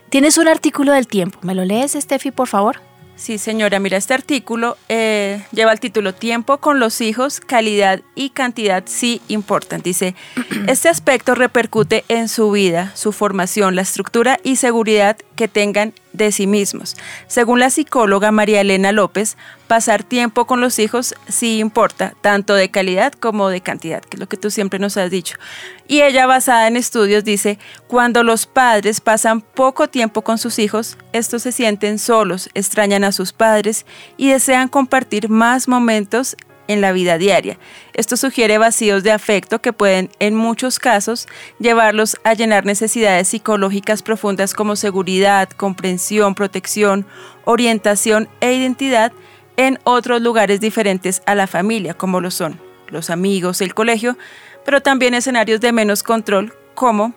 tienes 0.10 0.38
un 0.38 0.48
artículo 0.48 0.94
del 0.94 1.08
tiempo. 1.08 1.40
¿Me 1.42 1.56
lo 1.56 1.66
lees, 1.66 1.94
Steffi, 1.94 2.32
por 2.32 2.48
favor? 2.48 2.80
Sí, 3.16 3.38
señora, 3.38 3.80
mira, 3.80 3.98
este 3.98 4.16
artículo 4.16 4.76
eh, 4.90 5.44
lleva 5.52 5.72
el 5.72 5.80
título 5.80 6.16
Tiempo 6.16 6.58
con 6.58 6.80
los 6.80 7.00
hijos, 7.00 7.40
calidad 7.40 8.02
y 8.16 8.32
cantidad 8.32 8.84
sí 8.88 9.22
importan. 9.28 9.82
Dice, 9.82 10.16
este 10.68 10.90
aspecto 10.90 11.36
repercute 11.36 12.06
en 12.08 12.28
su 12.28 12.50
vida, 12.52 12.92
su 12.96 13.12
formación, 13.12 13.76
la 13.76 13.84
estructura 13.84 14.40
y 14.44 14.56
seguridad 14.56 15.18
que 15.36 15.48
tengan 15.48 15.94
de 16.14 16.32
sí 16.32 16.48
mismos. 16.48 16.96
Según 17.28 17.60
la 17.60 17.70
psicóloga 17.70 18.32
María 18.32 18.62
Elena 18.62 18.92
López, 18.92 19.36
pasar 19.68 20.04
tiempo 20.04 20.46
con 20.46 20.62
los 20.62 20.80
hijos 20.80 21.16
sí 21.28 21.60
importa, 21.60 22.14
tanto 22.22 22.54
de 22.54 22.70
calidad 22.70 23.12
como 23.14 23.50
de 23.50 23.62
cantidad, 23.62 24.02
que 24.02 24.18
es 24.18 24.20
lo 24.20 24.30
que 24.30 24.38
tú 24.38 24.52
siempre 24.52 24.80
nos 24.80 24.98
has 24.98 25.10
dicho. 25.10 25.36
Y 25.88 26.02
ella, 26.02 26.26
basada 26.28 26.68
en 26.68 26.78
estudios, 26.78 27.24
dice, 27.24 27.60
cuando 27.88 28.24
los 28.24 28.46
padres 28.46 29.02
pasan 29.02 29.42
poco 29.42 29.90
tiempo 29.90 30.22
con 30.22 30.38
sus 30.38 30.60
hijos, 30.60 30.98
estos 31.12 31.42
se 31.42 31.52
sienten 31.52 32.00
solos, 32.00 32.50
extrañan 32.54 33.04
a 33.04 33.12
sus 33.12 33.34
padres 33.34 33.86
y 34.16 34.30
desean 34.30 34.70
compartir 34.70 35.30
más 35.30 35.68
momentos 35.68 36.38
en 36.68 36.82
la 36.82 36.92
vida 36.92 37.18
diaria. 37.18 37.58
Esto 37.94 38.18
sugiere 38.18 38.58
vacíos 38.58 39.04
de 39.04 39.12
afecto 39.12 39.62
que 39.62 39.74
pueden, 39.74 40.10
en 40.20 40.36
muchos 40.36 40.80
casos, 40.80 41.28
llevarlos 41.60 42.18
a 42.24 42.34
llenar 42.34 42.66
necesidades 42.66 43.28
psicológicas 43.28 44.02
profundas 44.02 44.54
como 44.54 44.76
seguridad, 44.76 45.50
comprensión, 45.50 46.36
protección, 46.36 47.06
orientación 47.46 48.30
e 48.42 48.54
identidad 48.54 49.12
en 49.58 49.80
otros 49.84 50.22
lugares 50.22 50.60
diferentes 50.60 51.22
a 51.26 51.36
la 51.36 51.48
familia, 51.48 51.94
como 51.94 52.22
lo 52.22 52.32
son 52.32 52.60
los 52.94 53.10
amigos, 53.10 53.62
el 53.62 53.74
colegio, 53.74 54.18
pero 54.66 54.82
también 54.82 55.14
escenarios 55.14 55.60
de 55.60 55.72
menos 55.74 56.04
control, 56.04 56.54
como 56.76 57.14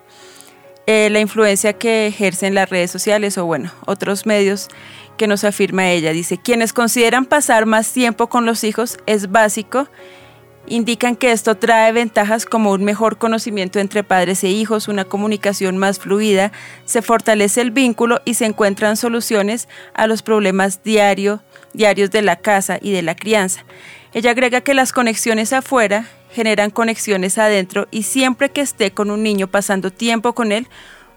eh, 0.87 1.09
la 1.09 1.19
influencia 1.19 1.73
que 1.73 2.07
ejercen 2.07 2.55
las 2.55 2.69
redes 2.69 2.91
sociales 2.91 3.37
o, 3.37 3.45
bueno, 3.45 3.71
otros 3.85 4.25
medios 4.25 4.67
que 5.17 5.27
nos 5.27 5.43
afirma 5.43 5.89
ella. 5.89 6.13
Dice, 6.13 6.37
quienes 6.37 6.73
consideran 6.73 7.25
pasar 7.25 7.65
más 7.65 7.91
tiempo 7.91 8.27
con 8.27 8.45
los 8.45 8.63
hijos 8.63 8.97
es 9.05 9.31
básico, 9.31 9.87
indican 10.67 11.15
que 11.15 11.31
esto 11.31 11.55
trae 11.55 11.91
ventajas 11.91 12.45
como 12.45 12.71
un 12.71 12.83
mejor 12.83 13.17
conocimiento 13.17 13.79
entre 13.79 14.03
padres 14.03 14.43
e 14.43 14.49
hijos, 14.49 14.87
una 14.87 15.05
comunicación 15.05 15.77
más 15.77 15.99
fluida, 15.99 16.51
se 16.85 17.01
fortalece 17.01 17.61
el 17.61 17.71
vínculo 17.71 18.21
y 18.25 18.35
se 18.35 18.45
encuentran 18.45 18.97
soluciones 18.97 19.67
a 19.93 20.07
los 20.07 20.21
problemas 20.21 20.83
diario, 20.83 21.41
diarios 21.73 22.11
de 22.11 22.21
la 22.21 22.35
casa 22.37 22.77
y 22.81 22.91
de 22.91 23.01
la 23.01 23.15
crianza. 23.15 23.65
Ella 24.13 24.31
agrega 24.31 24.61
que 24.61 24.73
las 24.73 24.91
conexiones 24.91 25.53
afuera 25.53 26.09
generan 26.31 26.69
conexiones 26.69 27.37
adentro 27.37 27.87
y 27.91 28.03
siempre 28.03 28.49
que 28.49 28.61
esté 28.61 28.91
con 28.91 29.11
un 29.11 29.23
niño 29.23 29.47
pasando 29.47 29.91
tiempo 29.91 30.33
con 30.33 30.51
él, 30.51 30.67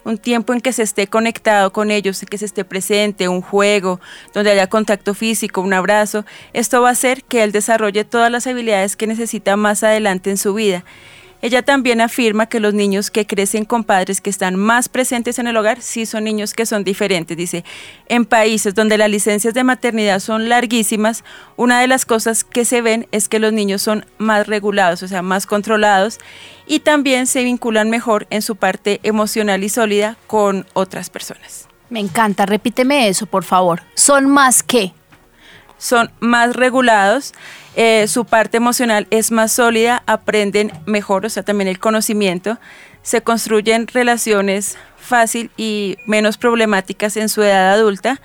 un 0.05 0.19
tiempo 0.19 0.53
en 0.53 0.61
que 0.61 0.73
se 0.73 0.83
esté 0.83 1.07
conectado 1.07 1.73
con 1.73 1.91
ellos, 1.91 2.25
que 2.29 2.39
se 2.39 2.45
esté 2.45 2.65
presente, 2.65 3.29
un 3.29 3.43
juego, 3.43 4.01
donde 4.35 4.51
haya 4.51 4.69
contacto 4.69 5.15
físico, 5.15 5.61
un 5.61 5.73
abrazo, 5.73 6.25
esto 6.53 6.83
va 6.83 6.89
a 6.89 6.93
hacer 6.93 7.25
que 7.25 7.43
él 7.43 7.53
desarrolle 7.53 8.05
todas 8.05 8.31
las 8.31 8.47
habilidades 8.47 8.97
que 8.97 9.07
necesita 9.07 9.57
más 9.57 9.83
adelante 9.83 10.31
en 10.31 10.37
su 10.37 10.55
vida. 10.55 10.85
Ella 11.43 11.63
también 11.63 12.01
afirma 12.01 12.47
que 12.47 12.61
los 12.61 12.75
niños 12.75 13.11
que 13.11 13.27
crecen 13.27 13.65
con 13.65 13.85
padres 13.85 14.21
que 14.21 14.29
están 14.29 14.57
más 14.57 14.89
presentes 14.91 15.39
en 15.39 15.47
el 15.47 15.57
hogar 15.57 15.81
sí 15.81 16.05
son 16.05 16.25
niños 16.25 16.53
que 16.53 16.67
son 16.67 16.85
diferentes. 16.85 17.37
Dice, 17.37 17.65
en 18.09 18.27
países 18.27 18.75
donde 18.75 18.99
las 18.99 19.09
licencias 19.09 19.55
de 19.55 19.65
maternidad 19.65 20.21
son 20.21 20.49
larguísimas, 20.51 21.25
una 21.57 21.81
de 21.81 21.89
las 21.89 22.05
cosas 22.05 22.45
que 22.45 22.65
se 22.65 22.83
ven 22.83 23.09
es 23.11 23.29
que 23.29 23.39
los 23.39 23.53
niños 23.55 23.81
son 23.81 24.05
más 24.19 24.47
regulados, 24.47 25.03
o 25.03 25.09
sea, 25.09 25.23
más 25.23 25.47
controlados 25.47 26.19
y 26.67 26.81
también 26.81 27.27
se 27.27 27.43
vinculan 27.43 27.89
mejor 27.89 28.27
en 28.31 28.43
su 28.43 28.57
parte 28.57 29.01
emocional 29.03 29.65
y 29.65 29.71
sólida 29.71 30.17
con 30.27 30.67
otras 30.75 31.09
personas. 31.09 31.69
Me 31.89 32.01
encanta, 32.01 32.47
repíteme 32.47 33.09
eso, 33.09 33.27
por 33.27 33.45
favor. 33.45 33.83
¿Son 33.95 34.29
más 34.29 34.63
qué? 34.63 34.93
Son 35.79 36.11
más 36.21 36.55
regulados 36.55 37.33
eh, 37.77 38.07
su 38.09 38.25
parte 38.25 38.57
emocional 38.57 39.07
es 39.11 39.31
más 39.31 39.53
sólida, 39.53 40.03
aprenden 40.07 40.73
mejor, 40.87 41.27
o 41.27 41.29
sea, 41.29 41.43
también 41.43 41.69
el 41.69 41.79
conocimiento, 41.79 42.59
se 43.03 43.23
construyen 43.23 43.87
relaciones 43.87 44.77
fácil 44.99 45.51
y 45.57 45.97
menos 46.07 46.37
problemáticas 46.37 47.17
en 47.17 47.29
su 47.29 47.43
edad 47.43 47.73
adulta. 47.73 48.21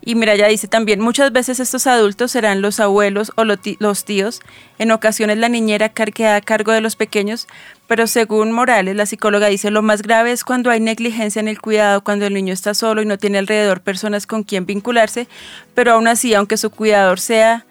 Y 0.00 0.14
mira, 0.14 0.36
ya 0.36 0.46
dice 0.46 0.68
también, 0.68 1.00
muchas 1.00 1.32
veces 1.32 1.60
estos 1.60 1.86
adultos 1.86 2.30
serán 2.30 2.62
los 2.62 2.80
abuelos 2.80 3.32
o 3.36 3.44
los 3.44 4.04
tíos, 4.04 4.40
en 4.78 4.90
ocasiones 4.92 5.38
la 5.38 5.48
niñera 5.48 5.90
queda 5.90 6.36
a 6.36 6.40
cargo 6.40 6.72
de 6.72 6.80
los 6.80 6.96
pequeños, 6.96 7.46
pero 7.88 8.06
según 8.06 8.52
Morales, 8.52 8.96
la 8.96 9.06
psicóloga 9.06 9.48
dice, 9.48 9.70
lo 9.70 9.82
más 9.82 10.02
grave 10.02 10.32
es 10.32 10.44
cuando 10.44 10.70
hay 10.70 10.80
negligencia 10.80 11.40
en 11.40 11.48
el 11.48 11.60
cuidado, 11.60 12.02
cuando 12.02 12.26
el 12.26 12.32
niño 12.32 12.54
está 12.54 12.74
solo 12.74 13.02
y 13.02 13.06
no 13.06 13.18
tiene 13.18 13.38
alrededor 13.38 13.80
personas 13.80 14.26
con 14.26 14.44
quien 14.44 14.66
vincularse, 14.66 15.26
pero 15.74 15.92
aún 15.92 16.06
así, 16.06 16.32
aunque 16.32 16.56
su 16.56 16.70
cuidador 16.70 17.20
sea 17.20 17.66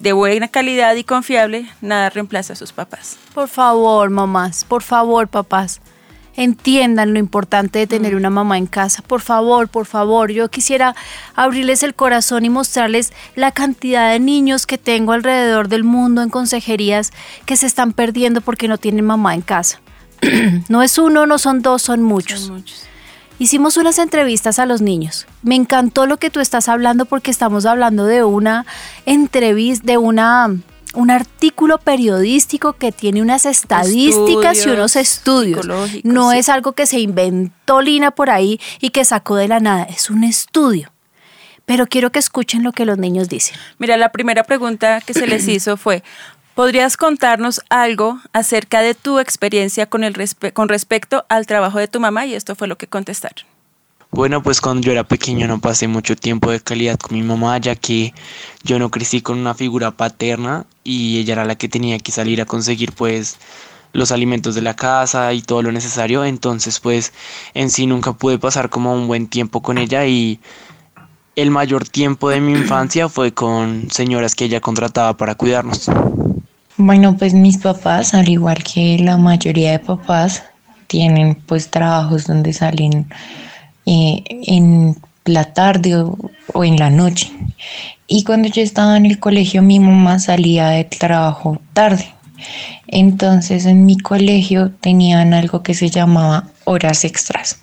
de 0.00 0.12
buena 0.12 0.48
calidad 0.48 0.94
y 0.96 1.04
confiable, 1.04 1.66
nada 1.80 2.10
reemplaza 2.10 2.54
a 2.54 2.56
sus 2.56 2.72
papás. 2.72 3.18
Por 3.34 3.48
favor, 3.48 4.10
mamás, 4.10 4.64
por 4.64 4.82
favor, 4.82 5.28
papás, 5.28 5.80
entiendan 6.36 7.12
lo 7.12 7.18
importante 7.18 7.78
de 7.78 7.86
tener 7.86 8.14
mm. 8.14 8.16
una 8.16 8.30
mamá 8.30 8.58
en 8.58 8.66
casa. 8.66 9.02
Por 9.02 9.20
favor, 9.20 9.68
por 9.68 9.86
favor, 9.86 10.30
yo 10.30 10.48
quisiera 10.48 10.94
abrirles 11.34 11.82
el 11.82 11.94
corazón 11.94 12.44
y 12.44 12.50
mostrarles 12.50 13.12
la 13.36 13.52
cantidad 13.52 14.10
de 14.10 14.20
niños 14.20 14.66
que 14.66 14.78
tengo 14.78 15.12
alrededor 15.12 15.68
del 15.68 15.84
mundo 15.84 16.22
en 16.22 16.30
consejerías 16.30 17.12
que 17.44 17.56
se 17.56 17.66
están 17.66 17.92
perdiendo 17.92 18.40
porque 18.40 18.68
no 18.68 18.78
tienen 18.78 19.04
mamá 19.04 19.34
en 19.34 19.42
casa. 19.42 19.80
no 20.68 20.82
es 20.82 20.98
uno, 20.98 21.26
no 21.26 21.38
son 21.38 21.62
dos, 21.62 21.82
son 21.82 22.02
muchos. 22.02 22.40
Son 22.40 22.56
muchos. 22.56 22.86
Hicimos 23.40 23.78
unas 23.78 23.98
entrevistas 23.98 24.58
a 24.58 24.66
los 24.66 24.82
niños. 24.82 25.26
Me 25.42 25.54
encantó 25.54 26.04
lo 26.04 26.18
que 26.18 26.28
tú 26.28 26.40
estás 26.40 26.68
hablando 26.68 27.06
porque 27.06 27.30
estamos 27.30 27.64
hablando 27.64 28.04
de 28.04 28.22
una 28.22 28.66
entrevista, 29.06 29.86
de 29.86 29.96
una 29.96 30.54
un 30.92 31.10
artículo 31.10 31.78
periodístico 31.78 32.74
que 32.74 32.92
tiene 32.92 33.22
unas 33.22 33.46
estadísticas 33.46 34.66
y 34.66 34.68
unos 34.68 34.94
estudios. 34.94 35.66
No 36.02 36.32
es 36.32 36.50
algo 36.50 36.72
que 36.72 36.84
se 36.84 37.00
inventó 37.00 37.80
Lina 37.80 38.10
por 38.10 38.28
ahí 38.28 38.60
y 38.78 38.90
que 38.90 39.06
sacó 39.06 39.36
de 39.36 39.48
la 39.48 39.58
nada, 39.58 39.84
es 39.84 40.10
un 40.10 40.22
estudio. 40.22 40.92
Pero 41.64 41.86
quiero 41.86 42.12
que 42.12 42.18
escuchen 42.18 42.62
lo 42.62 42.72
que 42.72 42.84
los 42.84 42.98
niños 42.98 43.30
dicen. 43.30 43.56
Mira, 43.78 43.96
la 43.96 44.12
primera 44.12 44.44
pregunta 44.44 45.00
que 45.00 45.14
se 45.14 45.26
les 45.26 45.48
hizo 45.48 45.78
fue, 45.78 46.02
¿podrías 46.54 46.96
contarnos 46.96 47.62
algo 47.68 48.20
acerca 48.32 48.80
de 48.80 48.94
tu 48.94 49.18
experiencia 49.18 49.86
con, 49.86 50.04
el 50.04 50.14
con 50.52 50.68
respecto 50.68 51.24
al 51.28 51.46
trabajo 51.46 51.78
de 51.78 51.88
tu 51.88 52.00
mamá? 52.00 52.26
Y 52.26 52.34
esto 52.34 52.54
fue 52.54 52.68
lo 52.68 52.76
que 52.76 52.86
contestaron. 52.86 53.46
Bueno, 54.12 54.42
pues 54.42 54.60
cuando 54.60 54.82
yo 54.82 54.90
era 54.90 55.04
pequeño 55.04 55.46
no 55.46 55.60
pasé 55.60 55.86
mucho 55.86 56.16
tiempo 56.16 56.50
de 56.50 56.60
calidad 56.60 56.98
con 56.98 57.16
mi 57.16 57.22
mamá, 57.22 57.58
ya 57.58 57.76
que 57.76 58.12
yo 58.64 58.80
no 58.80 58.90
crecí 58.90 59.22
con 59.22 59.38
una 59.38 59.54
figura 59.54 59.92
paterna 59.92 60.66
y 60.82 61.18
ella 61.20 61.34
era 61.34 61.44
la 61.44 61.54
que 61.54 61.68
tenía 61.68 61.96
que 62.00 62.10
salir 62.10 62.40
a 62.40 62.44
conseguir 62.44 62.92
pues 62.92 63.38
los 63.92 64.10
alimentos 64.10 64.56
de 64.56 64.62
la 64.62 64.74
casa 64.74 65.32
y 65.32 65.42
todo 65.42 65.62
lo 65.62 65.70
necesario, 65.70 66.24
entonces 66.24 66.80
pues 66.80 67.12
en 67.54 67.70
sí 67.70 67.86
nunca 67.86 68.12
pude 68.12 68.38
pasar 68.38 68.68
como 68.68 68.94
un 68.94 69.06
buen 69.06 69.28
tiempo 69.28 69.62
con 69.62 69.78
ella 69.78 70.04
y 70.06 70.40
el 71.36 71.52
mayor 71.52 71.88
tiempo 71.88 72.30
de 72.30 72.40
mi 72.40 72.52
infancia 72.52 73.08
fue 73.08 73.32
con 73.32 73.90
señoras 73.92 74.34
que 74.34 74.46
ella 74.46 74.60
contrataba 74.60 75.16
para 75.16 75.36
cuidarnos. 75.36 75.88
Bueno, 76.76 77.16
pues 77.16 77.34
mis 77.34 77.58
papás, 77.58 78.14
al 78.14 78.28
igual 78.28 78.62
que 78.62 78.98
la 78.98 79.16
mayoría 79.16 79.72
de 79.72 79.78
papás, 79.80 80.44
tienen 80.86 81.36
pues 81.46 81.70
trabajos 81.70 82.26
donde 82.26 82.52
salen 82.52 83.08
eh, 83.86 84.22
en 84.28 84.96
la 85.24 85.52
tarde 85.52 85.94
o, 85.94 86.64
en 86.64 86.76
la 86.76 86.90
noche. 86.90 87.30
Y 88.06 88.24
cuando 88.24 88.48
yo 88.48 88.62
estaba 88.62 88.96
en 88.96 89.06
el 89.06 89.20
colegio, 89.20 89.62
mi 89.62 89.78
mamá 89.78 90.18
salía 90.18 90.70
de 90.70 90.84
trabajo 90.84 91.60
tarde. 91.72 92.06
Entonces 92.88 93.66
en 93.66 93.84
mi 93.86 93.98
colegio 93.98 94.72
tenían 94.80 95.34
algo 95.34 95.62
que 95.62 95.74
se 95.74 95.90
llamaba 95.90 96.48
horas 96.64 97.04
extras. 97.04 97.60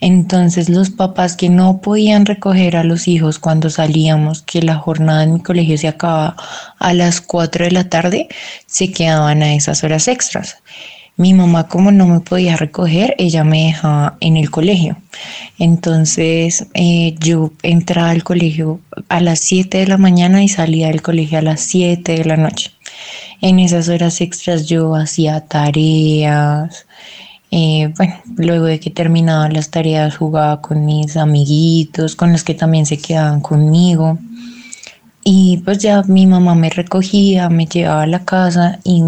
Entonces 0.00 0.68
los 0.68 0.90
papás 0.90 1.36
que 1.36 1.48
no 1.48 1.80
podían 1.80 2.26
recoger 2.26 2.76
a 2.76 2.84
los 2.84 3.08
hijos 3.08 3.38
cuando 3.38 3.70
salíamos, 3.70 4.42
que 4.42 4.62
la 4.62 4.76
jornada 4.76 5.24
en 5.24 5.34
mi 5.34 5.40
colegio 5.40 5.78
se 5.78 5.88
acababa 5.88 6.36
a 6.78 6.92
las 6.92 7.20
4 7.20 7.64
de 7.64 7.70
la 7.70 7.88
tarde, 7.88 8.28
se 8.66 8.92
quedaban 8.92 9.42
a 9.42 9.54
esas 9.54 9.82
horas 9.84 10.08
extras. 10.08 10.58
Mi 11.16 11.32
mamá 11.32 11.68
como 11.68 11.92
no 11.92 12.06
me 12.06 12.20
podía 12.20 12.56
recoger, 12.56 13.14
ella 13.18 13.44
me 13.44 13.66
dejaba 13.66 14.16
en 14.20 14.36
el 14.36 14.50
colegio. 14.50 14.96
Entonces 15.58 16.66
eh, 16.74 17.14
yo 17.20 17.52
entraba 17.62 18.10
al 18.10 18.24
colegio 18.24 18.80
a 19.08 19.20
las 19.20 19.38
7 19.40 19.78
de 19.78 19.86
la 19.86 19.96
mañana 19.96 20.42
y 20.42 20.48
salía 20.48 20.88
del 20.88 21.02
colegio 21.02 21.38
a 21.38 21.42
las 21.42 21.60
7 21.60 22.16
de 22.16 22.24
la 22.24 22.36
noche. 22.36 22.72
En 23.40 23.60
esas 23.60 23.88
horas 23.88 24.20
extras 24.20 24.66
yo 24.66 24.96
hacía 24.96 25.46
tareas. 25.46 26.86
Eh, 27.56 27.94
bueno, 27.96 28.14
luego 28.36 28.64
de 28.64 28.80
que 28.80 28.90
terminaba 28.90 29.48
las 29.48 29.70
tareas 29.70 30.16
jugaba 30.16 30.60
con 30.60 30.84
mis 30.84 31.16
amiguitos, 31.16 32.16
con 32.16 32.32
los 32.32 32.42
que 32.42 32.54
también 32.54 32.84
se 32.84 32.98
quedaban 32.98 33.40
conmigo. 33.40 34.18
Y 35.22 35.58
pues 35.58 35.78
ya 35.78 36.02
mi 36.02 36.26
mamá 36.26 36.56
me 36.56 36.68
recogía, 36.68 37.48
me 37.50 37.66
llevaba 37.66 38.02
a 38.02 38.06
la 38.08 38.24
casa 38.24 38.80
y 38.82 39.04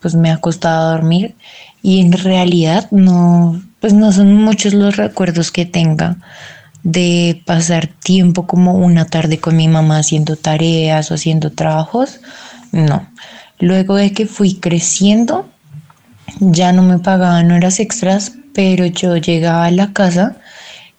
pues 0.00 0.14
me 0.14 0.30
acostaba 0.30 0.78
a 0.78 0.92
dormir 0.92 1.34
y 1.82 2.00
en 2.00 2.12
realidad 2.12 2.86
no, 2.92 3.60
pues 3.80 3.94
no 3.94 4.12
son 4.12 4.32
muchos 4.32 4.72
los 4.72 4.96
recuerdos 4.96 5.50
que 5.50 5.66
tenga 5.66 6.18
de 6.84 7.42
pasar 7.46 7.88
tiempo 7.88 8.46
como 8.46 8.74
una 8.74 9.06
tarde 9.06 9.40
con 9.40 9.56
mi 9.56 9.66
mamá 9.66 9.98
haciendo 9.98 10.36
tareas 10.36 11.10
o 11.10 11.14
haciendo 11.14 11.50
trabajos, 11.50 12.20
no. 12.70 13.08
Luego 13.58 13.96
de 13.96 14.12
que 14.12 14.26
fui 14.26 14.54
creciendo, 14.54 15.48
ya 16.38 16.72
no 16.72 16.82
me 16.82 16.98
pagaban 16.98 17.50
horas 17.50 17.80
extras, 17.80 18.32
pero 18.54 18.86
yo 18.86 19.16
llegaba 19.16 19.66
a 19.66 19.70
la 19.70 19.92
casa 19.92 20.36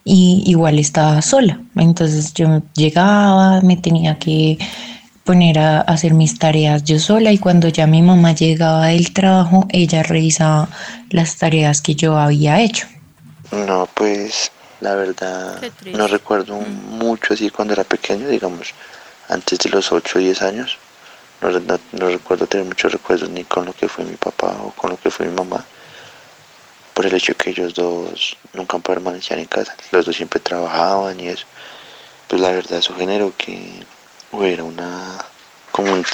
y 0.03 0.43
igual 0.45 0.79
estaba 0.79 1.21
sola. 1.21 1.59
Entonces 1.75 2.33
yo 2.33 2.61
llegaba, 2.75 3.61
me 3.61 3.77
tenía 3.77 4.17
que 4.17 4.57
poner 5.23 5.59
a 5.59 5.81
hacer 5.81 6.13
mis 6.13 6.39
tareas 6.39 6.83
yo 6.83 6.99
sola 6.99 7.31
y 7.31 7.37
cuando 7.37 7.67
ya 7.67 7.87
mi 7.87 8.01
mamá 8.01 8.33
llegaba 8.33 8.87
del 8.87 9.13
trabajo, 9.13 9.67
ella 9.69 10.03
revisaba 10.03 10.67
las 11.09 11.37
tareas 11.37 11.81
que 11.81 11.95
yo 11.95 12.17
había 12.17 12.61
hecho. 12.61 12.87
No, 13.51 13.87
pues 13.93 14.51
la 14.79 14.95
verdad 14.95 15.61
no 15.93 16.07
recuerdo 16.07 16.59
mm. 16.59 16.97
mucho 16.97 17.33
así 17.33 17.49
cuando 17.49 17.73
era 17.73 17.83
pequeño, 17.83 18.27
digamos, 18.27 18.73
antes 19.29 19.59
de 19.59 19.69
los 19.69 19.91
8 19.91 20.17
o 20.17 20.21
10 20.21 20.41
años. 20.41 20.77
No, 21.41 21.49
no, 21.93 22.07
recuerdo 22.07 22.45
tener 22.45 22.65
muchos 22.67 22.91
recuerdos 22.91 23.29
ni 23.29 23.43
con 23.43 23.65
lo 23.65 23.73
que 23.73 23.87
fue 23.87 24.05
mi 24.05 24.15
papá 24.15 24.55
o 24.63 24.71
con 24.71 24.91
lo 24.91 24.97
que 24.97 25.09
fue 25.09 25.25
mi 25.25 25.33
mamá. 25.35 25.65
Por 26.93 27.05
el 27.05 27.15
hecho 27.15 27.35
que 27.35 27.49
ellos 27.49 27.73
dos 27.73 28.37
nunca 28.53 28.77
permanecían 28.79 29.39
en 29.39 29.45
casa. 29.45 29.75
Los 29.91 30.05
dos 30.05 30.15
siempre 30.15 30.39
trabajaban 30.39 31.19
y 31.19 31.29
eso. 31.29 31.45
Pues 32.27 32.41
la 32.41 32.51
verdad 32.51 32.79
eso 32.79 32.93
generó 32.95 33.33
que 33.37 33.83
hubiera 34.31 34.63
una 34.63 35.17
como 35.71 35.93
un, 35.93 36.05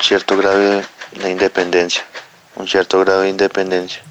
cierto 0.00 0.36
grado 0.36 0.58
de 0.58 1.30
independencia, 1.30 2.04
un 2.56 2.68
cierto 2.68 3.00
grado 3.00 3.22
de 3.22 3.30
independencia. 3.30 4.02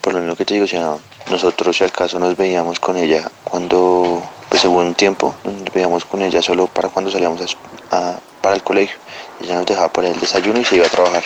Por 0.00 0.14
lo 0.14 0.20
menos 0.20 0.36
que 0.36 0.44
te 0.44 0.54
digo, 0.54 0.64
o 0.64 0.68
sea, 0.68 0.96
nosotros 1.30 1.76
si 1.76 1.84
al 1.84 1.92
caso 1.92 2.18
nos 2.18 2.36
veíamos 2.36 2.80
con 2.80 2.96
ella 2.96 3.30
cuando, 3.44 4.22
pues 4.48 4.64
hubo 4.64 4.78
un 4.78 4.94
tiempo, 4.94 5.34
nos 5.44 5.74
veíamos 5.74 6.04
con 6.04 6.22
ella 6.22 6.40
solo 6.42 6.66
para 6.68 6.88
cuando 6.88 7.10
salíamos 7.10 7.56
a, 7.90 8.18
para 8.40 8.56
el 8.56 8.62
colegio. 8.62 8.96
Ella 9.40 9.56
nos 9.56 9.66
dejaba 9.66 9.92
para 9.92 10.08
el 10.08 10.18
desayuno 10.18 10.60
y 10.60 10.64
se 10.64 10.76
iba 10.76 10.86
a 10.86 10.90
trabajar. 10.90 11.24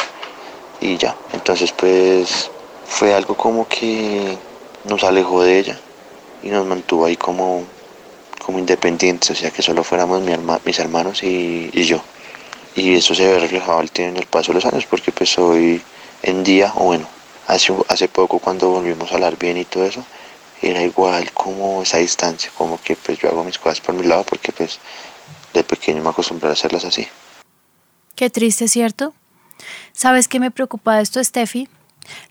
Y 0.81 0.97
ya, 0.97 1.17
entonces 1.33 1.73
pues 1.73 2.51
fue 2.87 3.15
algo 3.15 3.37
como 3.37 3.69
que 3.69 4.37
nos 4.85 5.05
alejó 5.05 5.43
de 5.43 5.59
ella 5.59 5.79
y 6.43 6.49
nos 6.49 6.67
mantuvo 6.67 7.05
ahí 7.05 7.17
como 7.17 7.65
como 8.45 8.59
independientes, 8.59 9.31
o 9.31 9.35
sea, 9.35 9.51
que 9.51 9.63
solo 9.63 9.85
fuéramos 9.85 10.23
mi 10.23 10.33
mis 10.65 10.79
hermanos 10.79 11.23
y, 11.23 11.71
yo. 11.85 12.01
Y 12.75 12.97
eso 12.97 13.15
se 13.15 13.27
ve 13.27 13.39
reflejado 13.39 13.83
en 13.95 14.17
el 14.17 14.27
paso 14.27 14.53
de 14.53 14.57
los 14.57 14.65
años, 14.65 14.87
porque 14.87 15.13
pues 15.13 15.39
hoy 15.39 15.83
en 16.23 16.43
día, 16.43 16.73
o 16.77 16.85
bueno, 16.85 17.07
hace, 17.47 17.73
hace 17.89 18.09
poco 18.09 18.39
cuando 18.39 18.71
volvimos 18.71 19.13
a 19.13 19.15
hablar 19.15 19.37
bien 19.39 19.57
y 19.59 19.65
todo 19.65 19.85
eso, 19.85 20.05
era 20.63 20.83
igual 20.83 21.31
como 21.33 21.83
esa 21.83 21.99
distancia, 21.99 22.51
como 22.57 22.81
que 22.83 22.97
pues 22.97 23.19
yo 23.19 23.29
hago 23.29 23.45
mis 23.45 23.59
cosas 23.59 23.81
por 23.81 23.95
mi 23.95 24.05
lado, 24.05 24.25
porque 24.25 24.53
pues 24.53 24.79
de 25.53 25.63
pequeño 25.63 26.03
me 26.03 26.11
acostumbré 26.11 26.49
a 26.49 26.53
hacerlas 26.53 26.85
así. 26.85 27.07
Qué 28.15 28.31
triste, 28.31 28.69
¿cierto? 28.69 29.15
¿Sabes 29.93 30.29
qué 30.29 30.41
me 30.41 30.51
preocupa 30.51 30.97
de 30.97 31.03
esto, 31.03 31.23
Steffi? 31.23 31.69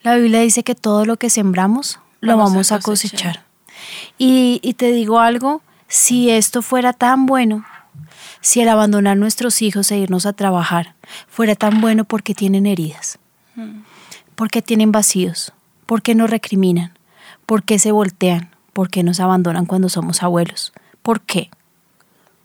La 0.04 0.16
Biblia 0.16 0.42
dice 0.42 0.64
que 0.64 0.76
todo 0.76 1.06
lo 1.06 1.18
que 1.18 1.30
sembramos 1.30 2.00
lo 2.22 2.38
vamos, 2.38 2.72
a 2.72 2.80
cosechar. 2.80 3.46
Y, 4.18 4.60
y 4.62 4.74
te 4.74 4.92
digo 4.92 5.20
algo, 5.20 5.62
si 5.88 6.30
esto 6.30 6.62
fuera 6.62 6.94
tan 6.94 7.26
bueno, 7.26 7.66
si 8.42 8.62
el 8.62 8.70
abandonar 8.70 9.18
nuestros 9.18 9.62
hijos 9.62 9.92
e 9.92 9.98
irnos 9.98 10.26
a 10.26 10.34
trabajar 10.34 10.96
fuera 11.28 11.56
tan 11.56 11.82
bueno 11.82 12.06
porque 12.06 12.34
tienen 12.34 12.66
heridas, 12.66 13.20
mm. 13.56 13.82
porque 14.36 14.62
tienen 14.62 14.92
vacíos, 14.92 15.54
porque 15.86 16.16
nos 16.16 16.30
recriminan, 16.30 16.94
porque 17.46 17.80
se 17.80 17.92
voltean, 17.92 18.56
porque 18.74 19.04
nos 19.04 19.20
abandonan 19.20 19.66
cuando 19.66 19.90
somos 19.90 20.24
abuelos. 20.24 20.74
¿Por 21.02 21.22
qué? 21.22 21.50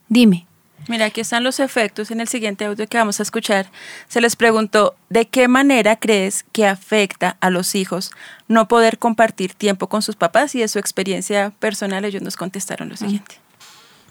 Dime. 0.08 0.46
Mira, 0.88 1.06
aquí 1.06 1.20
están 1.20 1.44
los 1.44 1.60
efectos 1.60 2.10
en 2.10 2.20
el 2.20 2.28
siguiente 2.28 2.66
audio 2.66 2.86
que 2.86 2.98
vamos 2.98 3.20
a 3.20 3.22
escuchar. 3.22 3.70
Se 4.08 4.20
les 4.20 4.36
preguntó, 4.36 4.94
¿de 5.08 5.26
qué 5.26 5.48
manera 5.48 5.96
crees 5.96 6.44
que 6.52 6.66
afecta 6.66 7.36
a 7.40 7.50
los 7.50 7.74
hijos 7.74 8.10
no 8.48 8.68
poder 8.68 8.98
compartir 8.98 9.54
tiempo 9.54 9.88
con 9.88 10.02
sus 10.02 10.16
papás? 10.16 10.54
Y 10.54 10.60
de 10.60 10.68
su 10.68 10.78
experiencia 10.78 11.52
personal 11.58 12.04
ellos 12.04 12.22
nos 12.22 12.36
contestaron 12.36 12.90
lo 12.90 12.96
siguiente. 12.96 13.36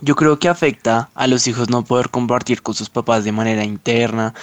Yo 0.02 0.16
creo 0.16 0.40
que 0.40 0.50
afecta 0.50 1.10
a 1.14 1.28
los 1.28 1.48
hijos 1.48 1.70
no 1.70 1.86
poder 1.86 2.10
compartir 2.10 2.62
con 2.62 2.74
sus 2.74 2.90
papás 2.90 3.24
de 3.24 3.32
manera 3.32 3.64
interna 3.64 4.34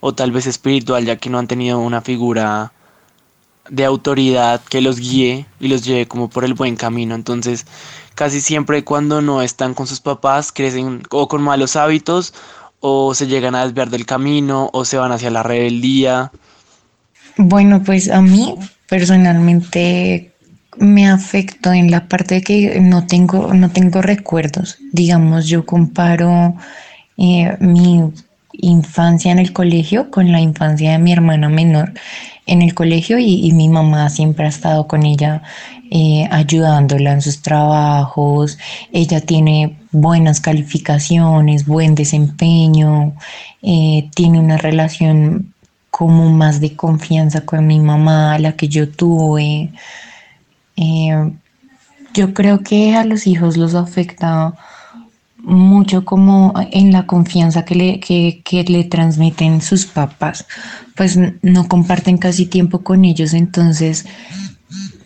o 0.00 0.14
tal 0.14 0.30
vez 0.30 0.46
espiritual, 0.46 1.04
ya 1.04 1.16
que 1.16 1.30
no 1.30 1.38
han 1.38 1.48
tenido 1.48 1.78
una 1.78 2.02
figura 2.02 2.72
de 3.68 3.84
autoridad 3.84 4.60
que 4.68 4.80
los 4.80 4.98
guíe 4.98 5.46
y 5.60 5.68
los 5.68 5.84
lleve 5.84 6.06
como 6.06 6.28
por 6.28 6.44
el 6.44 6.54
buen 6.54 6.76
camino. 6.76 7.14
Entonces, 7.14 7.66
casi 8.18 8.40
siempre 8.40 8.82
cuando 8.82 9.22
no 9.22 9.42
están 9.42 9.74
con 9.74 9.86
sus 9.86 10.00
papás, 10.00 10.50
crecen 10.50 11.02
o 11.10 11.28
con 11.28 11.40
malos 11.40 11.76
hábitos 11.76 12.34
o 12.80 13.14
se 13.14 13.28
llegan 13.28 13.54
a 13.54 13.64
desviar 13.64 13.90
del 13.90 14.06
camino 14.06 14.70
o 14.72 14.84
se 14.84 14.96
van 14.96 15.12
hacia 15.12 15.30
la 15.30 15.44
rebeldía. 15.44 16.32
Bueno, 17.36 17.80
pues 17.84 18.10
a 18.10 18.20
mí 18.20 18.56
personalmente 18.88 20.32
me 20.78 21.08
afectó 21.08 21.72
en 21.72 21.92
la 21.92 22.08
parte 22.08 22.34
de 22.36 22.42
que 22.42 22.80
no 22.80 23.06
tengo, 23.06 23.54
no 23.54 23.70
tengo 23.70 24.02
recuerdos. 24.02 24.78
Digamos, 24.90 25.46
yo 25.46 25.64
comparo 25.64 26.56
eh, 27.18 27.56
mi 27.60 28.02
infancia 28.50 29.30
en 29.30 29.38
el 29.38 29.52
colegio 29.52 30.10
con 30.10 30.32
la 30.32 30.40
infancia 30.40 30.90
de 30.90 30.98
mi 30.98 31.12
hermana 31.12 31.48
menor 31.48 31.92
en 32.48 32.62
el 32.62 32.74
colegio 32.74 33.18
y, 33.18 33.52
mi 33.52 33.68
mamá 33.68 34.08
siempre 34.08 34.46
ha 34.46 34.48
estado 34.48 34.88
con 34.88 35.04
ella 35.04 35.42
eh, 35.90 36.28
ayudándola 36.30 37.12
en 37.12 37.22
sus 37.22 37.40
trabajos, 37.40 38.58
ella 38.92 39.20
tiene 39.20 39.78
buenas 39.90 40.40
calificaciones, 40.40 41.66
buen 41.66 41.94
desempeño, 41.94 43.14
eh, 43.62 44.10
tiene 44.14 44.38
una 44.38 44.58
relación 44.58 45.54
como 45.90 46.30
más 46.30 46.60
de 46.60 46.76
confianza 46.76 47.40
con 47.46 47.66
mi 47.66 47.80
mamá, 47.80 48.38
la 48.38 48.52
que 48.52 48.68
yo 48.68 48.90
tuve. 48.90 49.72
Eh, 50.76 51.32
yo 52.14 52.34
creo 52.34 52.60
que 52.60 52.94
a 52.94 53.04
los 53.04 53.26
hijos 53.26 53.56
los 53.56 53.74
afecta 53.74 54.54
mucho 55.38 56.04
como 56.04 56.52
en 56.72 56.92
la 56.92 57.06
confianza 57.06 57.64
que 57.64 57.74
le, 57.74 58.00
que, 58.00 58.42
que 58.44 58.64
le 58.64 58.84
transmiten 58.84 59.62
sus 59.62 59.86
papás, 59.86 60.46
pues 60.96 61.18
no 61.42 61.68
comparten 61.68 62.18
casi 62.18 62.46
tiempo 62.46 62.80
con 62.80 63.04
ellos, 63.04 63.32
entonces 63.32 64.04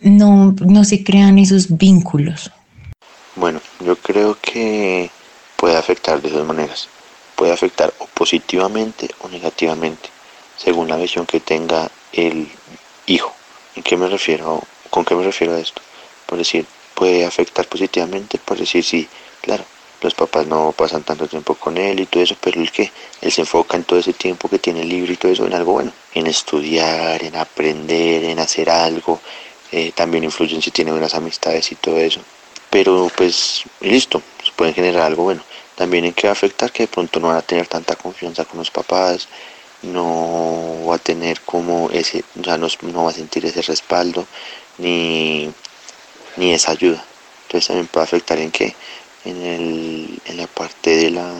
no, 0.03 0.53
no 0.65 0.83
se 0.83 1.03
crean 1.03 1.37
esos 1.37 1.77
vínculos. 1.77 2.51
Bueno, 3.35 3.61
yo 3.83 3.95
creo 3.95 4.37
que 4.39 5.09
puede 5.57 5.77
afectar 5.77 6.21
de 6.21 6.29
dos 6.29 6.45
maneras. 6.45 6.87
Puede 7.35 7.51
afectar 7.51 7.93
o 7.99 8.05
positivamente 8.07 9.09
o 9.21 9.29
negativamente, 9.29 10.09
según 10.57 10.87
la 10.87 10.97
visión 10.97 11.25
que 11.25 11.39
tenga 11.39 11.89
el 12.11 12.47
hijo. 13.07 13.33
¿En 13.75 13.83
qué 13.83 13.97
me 13.97 14.07
refiero? 14.07 14.61
¿Con 14.89 15.03
qué 15.03 15.15
me 15.15 15.23
refiero 15.23 15.55
a 15.55 15.59
esto? 15.59 15.81
Por 16.27 16.37
decir, 16.37 16.65
puede 16.93 17.25
afectar 17.25 17.65
positivamente, 17.67 18.37
por 18.37 18.57
decir, 18.57 18.83
sí, 18.83 19.07
claro, 19.41 19.63
los 20.01 20.13
papás 20.13 20.45
no 20.45 20.73
pasan 20.73 21.03
tanto 21.03 21.27
tiempo 21.27 21.55
con 21.55 21.77
él 21.77 21.99
y 21.99 22.05
todo 22.05 22.21
eso, 22.21 22.35
pero 22.39 22.61
el 22.61 22.71
que 22.71 22.91
él 23.21 23.31
se 23.31 23.41
enfoca 23.41 23.77
en 23.77 23.83
todo 23.83 23.99
ese 23.99 24.13
tiempo 24.13 24.49
que 24.49 24.59
tiene 24.59 24.83
libre 24.83 25.13
y 25.13 25.17
todo 25.17 25.31
eso 25.31 25.45
en 25.47 25.53
algo 25.53 25.73
bueno, 25.73 25.91
en 26.13 26.27
estudiar, 26.27 27.23
en 27.23 27.35
aprender, 27.35 28.25
en 28.25 28.39
hacer 28.39 28.69
algo, 28.69 29.21
eh, 29.75 29.91
también 29.95 30.23
influyen 30.23 30.61
si 30.61 30.69
tiene 30.69 30.91
buenas 30.91 31.15
amistades 31.15 31.71
y 31.71 31.75
todo 31.75 31.97
eso. 31.97 32.21
Pero 32.69 33.11
pues 33.15 33.63
listo, 33.81 34.21
se 34.45 34.51
pueden 34.51 34.75
generar 34.75 35.01
algo 35.01 35.23
bueno. 35.23 35.43
También 35.75 36.05
en 36.05 36.13
que 36.13 36.27
va 36.27 36.31
a 36.31 36.33
afectar 36.33 36.71
que 36.71 36.83
de 36.83 36.87
pronto 36.87 37.19
no 37.19 37.29
van 37.29 37.37
a 37.37 37.41
tener 37.41 37.65
tanta 37.65 37.95
confianza 37.95 38.45
con 38.45 38.59
los 38.59 38.69
papás, 38.69 39.27
no 39.81 40.85
va 40.87 40.95
a 40.95 40.99
tener 40.99 41.41
como 41.41 41.89
ese, 41.89 42.23
o 42.39 42.43
sea, 42.43 42.57
no, 42.57 42.67
no 42.83 43.05
va 43.05 43.09
a 43.09 43.13
sentir 43.13 43.45
ese 43.47 43.63
respaldo 43.63 44.27
ni, 44.77 45.51
ni 46.37 46.53
esa 46.53 46.71
ayuda. 46.71 47.03
Entonces 47.47 47.67
también 47.67 47.87
puede 47.87 48.03
afectar 48.03 48.37
en 48.37 48.51
que 48.51 48.75
en, 49.25 49.41
el, 49.43 50.21
en 50.25 50.37
la 50.37 50.45
parte 50.45 50.95
de 50.95 51.09
la, 51.09 51.33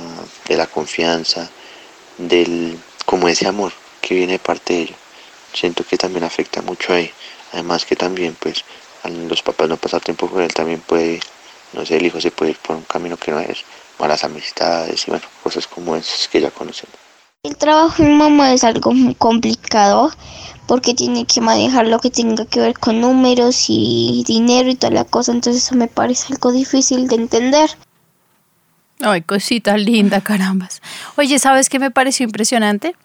de 0.48 0.58
la 0.58 0.66
confianza, 0.66 1.52
del, 2.18 2.80
como 3.06 3.28
ese 3.28 3.48
amor 3.48 3.74
que 4.02 4.16
viene 4.16 4.34
de 4.34 4.40
parte 4.40 4.74
de 4.74 4.82
ellos. 4.82 4.98
Siento 5.54 5.86
que 5.86 5.98
también 5.98 6.24
afecta 6.24 6.64
mucho 6.64 6.94
ahí. 6.94 7.12
Además 7.54 7.86
que 7.86 7.96
también 7.96 8.36
pues 8.40 8.64
al 9.04 9.28
los 9.28 9.42
papás 9.42 9.70
no 9.70 9.78
pasar 9.78 10.02
tiempo 10.02 10.30
con 10.30 10.42
él 10.42 10.54
también 10.54 10.82
puede, 10.82 11.20
no 11.74 11.86
sé, 11.86 11.98
el 11.98 12.06
hijo 12.06 12.20
se 12.20 12.32
puede 12.32 12.52
ir 12.52 12.58
por 12.58 12.76
un 12.76 12.84
camino 12.84 13.18
que 13.18 13.32
no 13.32 13.40
es, 13.40 13.64
malas 14.00 14.24
amistades 14.24 15.08
y 15.08 15.12
bueno, 15.12 15.26
cosas 15.44 15.68
como 15.68 15.96
esas 15.96 16.28
que 16.28 16.42
ya 16.42 16.52
conocemos. 16.52 16.96
El 17.44 17.58
trabajo 17.58 18.02
de 18.02 18.10
mamá 18.10 18.54
es 18.54 18.64
algo 18.64 18.94
muy 18.94 19.16
complicado 19.16 20.12
porque 20.66 20.94
tiene 20.94 21.26
que 21.26 21.42
manejar 21.42 21.88
lo 21.88 22.00
que 22.00 22.10
tenga 22.10 22.46
que 22.46 22.62
ver 22.62 22.80
con 22.80 23.02
números 23.02 23.66
y 23.68 24.24
dinero 24.26 24.70
y 24.70 24.76
toda 24.76 24.94
la 24.94 25.04
cosa, 25.04 25.34
entonces 25.34 25.64
eso 25.64 25.76
me 25.76 25.88
parece 25.88 26.34
algo 26.34 26.52
difícil 26.52 27.08
de 27.08 27.16
entender. 27.16 27.70
Ay, 29.02 29.22
cosita 29.22 29.76
linda, 29.76 30.22
carambas. 30.22 30.82
Oye, 31.18 31.38
¿sabes 31.38 31.68
qué 31.68 31.80
me 31.80 31.92
pareció 31.92 32.24
impresionante? 32.24 32.96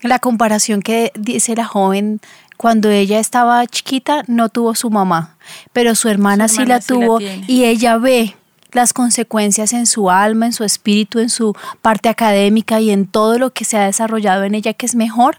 La 0.00 0.18
comparación 0.18 0.80
que 0.80 1.12
dice 1.14 1.54
la 1.54 1.66
joven 1.66 2.20
cuando 2.56 2.90
ella 2.90 3.18
estaba 3.18 3.66
chiquita 3.66 4.22
no 4.26 4.48
tuvo 4.48 4.74
su 4.74 4.90
mamá, 4.90 5.36
pero 5.72 5.94
su 5.94 6.08
hermana, 6.08 6.48
sí 6.48 6.64
la 6.64 6.80
tuvo 6.80 7.20
y 7.20 7.64
ella 7.64 7.98
ve 7.98 8.34
las 8.72 8.92
consecuencias 8.92 9.72
en 9.72 9.86
su 9.86 10.10
alma, 10.10 10.46
en 10.46 10.52
su 10.52 10.64
espíritu, 10.64 11.18
en 11.18 11.30
su 11.30 11.54
parte 11.82 12.08
académica 12.08 12.80
y 12.80 12.90
en 12.90 13.06
todo 13.06 13.38
lo 13.38 13.52
que 13.52 13.64
se 13.64 13.76
ha 13.76 13.86
desarrollado 13.86 14.44
en 14.44 14.54
ella 14.54 14.74
que 14.74 14.86
es 14.86 14.94
mejor 14.94 15.38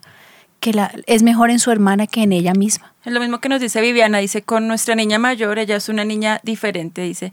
que 0.60 0.74
la, 0.74 0.92
es 1.06 1.24
mejor 1.24 1.52
en 1.52 1.60
su 1.60 1.72
hermana 1.72 2.08
que 2.08 2.24
en 2.24 2.32
ella 2.32 2.54
misma. 2.54 2.94
Es 3.06 3.14
lo 3.14 3.20
mismo 3.20 3.40
que 3.40 3.50
nos 3.50 3.62
dice 3.62 3.80
Viviana, 3.80 4.18
dice, 4.18 4.42
con 4.42 4.68
nuestra 4.68 4.96
niña 4.96 5.20
mayor, 5.20 5.60
ella 5.60 5.76
es 5.76 5.88
una 5.88 6.04
niña 6.04 6.40
diferente, 6.44 7.02
dice, 7.02 7.32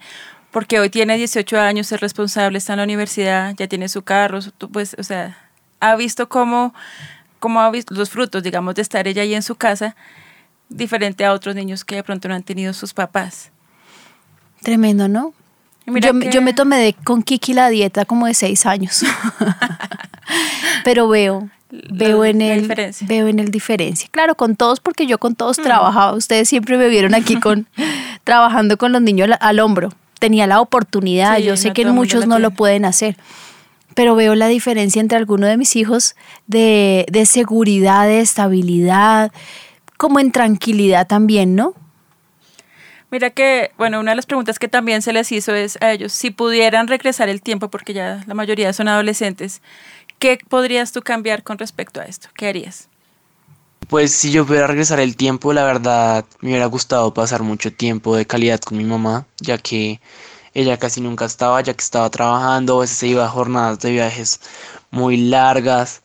porque 0.50 0.78
hoy 0.78 0.90
tiene 0.90 1.16
18 1.16 1.58
años, 1.58 1.90
es 1.90 2.00
responsable, 2.00 2.58
está 2.58 2.74
en 2.74 2.78
la 2.78 2.84
universidad, 2.84 3.54
ya 3.56 3.66
tiene 3.66 3.88
su 3.88 4.02
carro, 4.02 4.40
pues, 4.72 4.94
o 4.98 5.02
sea, 5.02 5.38
ha 5.80 5.96
visto 5.96 6.28
cómo 6.28 6.74
cómo 7.44 7.60
ha 7.60 7.70
visto 7.70 7.94
los 7.94 8.08
frutos, 8.08 8.42
digamos, 8.42 8.74
de 8.74 8.80
estar 8.80 9.06
ella 9.06 9.20
ahí 9.20 9.34
en 9.34 9.42
su 9.42 9.54
casa, 9.54 9.94
diferente 10.70 11.26
a 11.26 11.34
otros 11.34 11.54
niños 11.54 11.84
que 11.84 11.96
de 11.96 12.02
pronto 12.02 12.26
no 12.26 12.34
han 12.34 12.42
tenido 12.42 12.72
sus 12.72 12.94
papás. 12.94 13.50
Tremendo, 14.62 15.08
¿no? 15.08 15.34
Yo, 15.84 16.18
yo, 16.20 16.40
me 16.40 16.54
tomé 16.54 16.78
de, 16.78 16.94
con 16.94 17.22
Kiki 17.22 17.52
la 17.52 17.68
dieta 17.68 18.06
como 18.06 18.26
de 18.26 18.32
seis 18.32 18.64
años. 18.64 19.04
Pero 20.84 21.06
veo, 21.06 21.50
veo 21.70 22.24
en 22.24 22.40
el 22.40 22.94
veo 23.02 23.28
en 23.28 23.38
el 23.38 23.50
diferencia. 23.50 24.08
Claro, 24.10 24.36
con 24.36 24.56
todos 24.56 24.80
porque 24.80 25.06
yo 25.06 25.18
con 25.18 25.34
todos 25.34 25.58
mm. 25.58 25.64
trabajaba. 25.64 26.14
Ustedes 26.14 26.48
siempre 26.48 26.78
me 26.78 26.88
vieron 26.88 27.14
aquí 27.14 27.38
con 27.38 27.68
trabajando 28.24 28.78
con 28.78 28.90
los 28.90 29.02
niños 29.02 29.28
al, 29.38 29.60
hombro. 29.60 29.92
Tenía 30.18 30.46
la 30.46 30.62
oportunidad. 30.62 31.36
yo 31.40 31.58
sé 31.58 31.74
que 31.74 31.84
muchos 31.84 32.26
no 32.26 32.38
lo 32.38 32.52
pueden 32.52 32.86
hacer 32.86 33.18
pero 33.94 34.14
veo 34.14 34.34
la 34.34 34.48
diferencia 34.48 35.00
entre 35.00 35.18
alguno 35.18 35.46
de 35.46 35.56
mis 35.56 35.76
hijos 35.76 36.16
de, 36.46 37.06
de 37.10 37.26
seguridad, 37.26 38.06
de 38.06 38.20
estabilidad, 38.20 39.32
como 39.96 40.20
en 40.20 40.32
tranquilidad 40.32 41.06
también, 41.06 41.54
¿no? 41.54 41.74
Mira 43.10 43.30
que, 43.30 43.70
bueno, 43.78 44.00
una 44.00 44.10
de 44.10 44.16
las 44.16 44.26
preguntas 44.26 44.58
que 44.58 44.66
también 44.66 45.00
se 45.00 45.12
les 45.12 45.30
hizo 45.30 45.54
es 45.54 45.78
a 45.80 45.92
ellos, 45.92 46.12
si 46.12 46.30
pudieran 46.30 46.88
regresar 46.88 47.28
el 47.28 47.42
tiempo, 47.42 47.70
porque 47.70 47.92
ya 47.92 48.24
la 48.26 48.34
mayoría 48.34 48.72
son 48.72 48.88
adolescentes, 48.88 49.62
¿qué 50.18 50.38
podrías 50.48 50.90
tú 50.90 51.00
cambiar 51.00 51.44
con 51.44 51.58
respecto 51.58 52.00
a 52.00 52.04
esto? 52.04 52.28
¿Qué 52.34 52.48
harías? 52.48 52.88
Pues 53.88 54.12
si 54.12 54.32
yo 54.32 54.44
pudiera 54.44 54.66
regresar 54.66 54.98
el 54.98 55.14
tiempo, 55.14 55.52
la 55.52 55.64
verdad 55.64 56.24
me 56.40 56.48
hubiera 56.48 56.66
gustado 56.66 57.14
pasar 57.14 57.44
mucho 57.44 57.72
tiempo 57.72 58.16
de 58.16 58.26
calidad 58.26 58.58
con 58.60 58.78
mi 58.78 58.84
mamá, 58.84 59.26
ya 59.38 59.58
que 59.58 60.00
ella 60.54 60.78
casi 60.78 61.00
nunca 61.00 61.24
estaba, 61.24 61.60
ya 61.60 61.74
que 61.74 61.82
estaba 61.82 62.08
trabajando, 62.10 62.78
a 62.78 62.80
veces 62.82 62.96
se 62.96 63.08
iba 63.08 63.24
a 63.24 63.28
jornadas 63.28 63.80
de 63.80 63.90
viajes 63.90 64.40
muy 64.90 65.16
largas. 65.16 66.02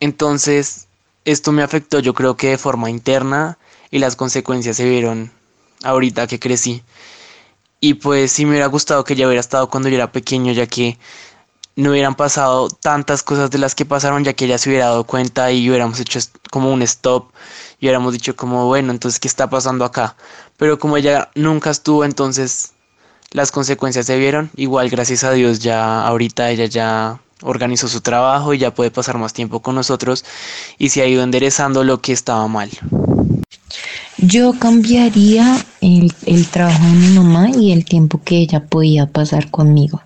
Entonces, 0.00 0.88
esto 1.24 1.52
me 1.52 1.62
afectó 1.62 2.00
yo 2.00 2.14
creo 2.14 2.36
que 2.36 2.50
de 2.50 2.58
forma 2.58 2.90
interna 2.90 3.58
y 3.90 3.98
las 3.98 4.16
consecuencias 4.16 4.76
se 4.76 4.88
vieron 4.88 5.30
ahorita 5.84 6.26
que 6.26 6.40
crecí. 6.40 6.82
Y 7.80 7.94
pues 7.94 8.32
sí 8.32 8.44
me 8.44 8.52
hubiera 8.52 8.66
gustado 8.66 9.04
que 9.04 9.14
ella 9.14 9.26
hubiera 9.26 9.40
estado 9.40 9.70
cuando 9.70 9.88
yo 9.88 9.96
era 9.96 10.10
pequeño, 10.10 10.52
ya 10.52 10.66
que 10.66 10.98
no 11.76 11.90
hubieran 11.90 12.16
pasado 12.16 12.68
tantas 12.68 13.22
cosas 13.22 13.50
de 13.50 13.58
las 13.58 13.76
que 13.76 13.84
pasaron, 13.84 14.24
ya 14.24 14.32
que 14.32 14.46
ella 14.46 14.58
se 14.58 14.68
hubiera 14.68 14.86
dado 14.86 15.04
cuenta 15.04 15.52
y 15.52 15.68
hubiéramos 15.70 16.00
hecho 16.00 16.18
como 16.50 16.72
un 16.72 16.82
stop 16.82 17.30
y 17.78 17.86
hubiéramos 17.86 18.12
dicho 18.12 18.34
como, 18.34 18.66
bueno, 18.66 18.90
entonces, 18.90 19.20
¿qué 19.20 19.28
está 19.28 19.48
pasando 19.48 19.84
acá? 19.84 20.16
Pero 20.56 20.80
como 20.80 20.96
ella 20.96 21.30
nunca 21.36 21.70
estuvo, 21.70 22.04
entonces 22.04 22.72
las 23.30 23.50
consecuencias 23.50 24.06
se 24.06 24.18
vieron. 24.18 24.50
Igual, 24.56 24.90
gracias 24.90 25.24
a 25.24 25.32
Dios, 25.32 25.60
ya 25.60 26.06
ahorita 26.06 26.50
ella 26.50 26.66
ya 26.66 27.20
organizó 27.42 27.88
su 27.88 28.00
trabajo 28.00 28.54
y 28.54 28.58
ya 28.58 28.74
puede 28.74 28.90
pasar 28.90 29.18
más 29.18 29.32
tiempo 29.32 29.60
con 29.60 29.74
nosotros 29.74 30.24
y 30.78 30.88
se 30.88 31.02
ha 31.02 31.06
ido 31.06 31.22
enderezando 31.22 31.84
lo 31.84 32.00
que 32.00 32.12
estaba 32.12 32.48
mal. 32.48 32.70
Yo 34.16 34.52
cambiaría 34.58 35.64
el, 35.80 36.12
el 36.26 36.46
trabajo 36.48 36.84
de 36.84 36.92
mi 36.92 37.08
mamá 37.10 37.50
y 37.50 37.72
el 37.72 37.84
tiempo 37.84 38.20
que 38.24 38.38
ella 38.38 38.64
podía 38.66 39.06
pasar 39.06 39.50
conmigo 39.50 40.02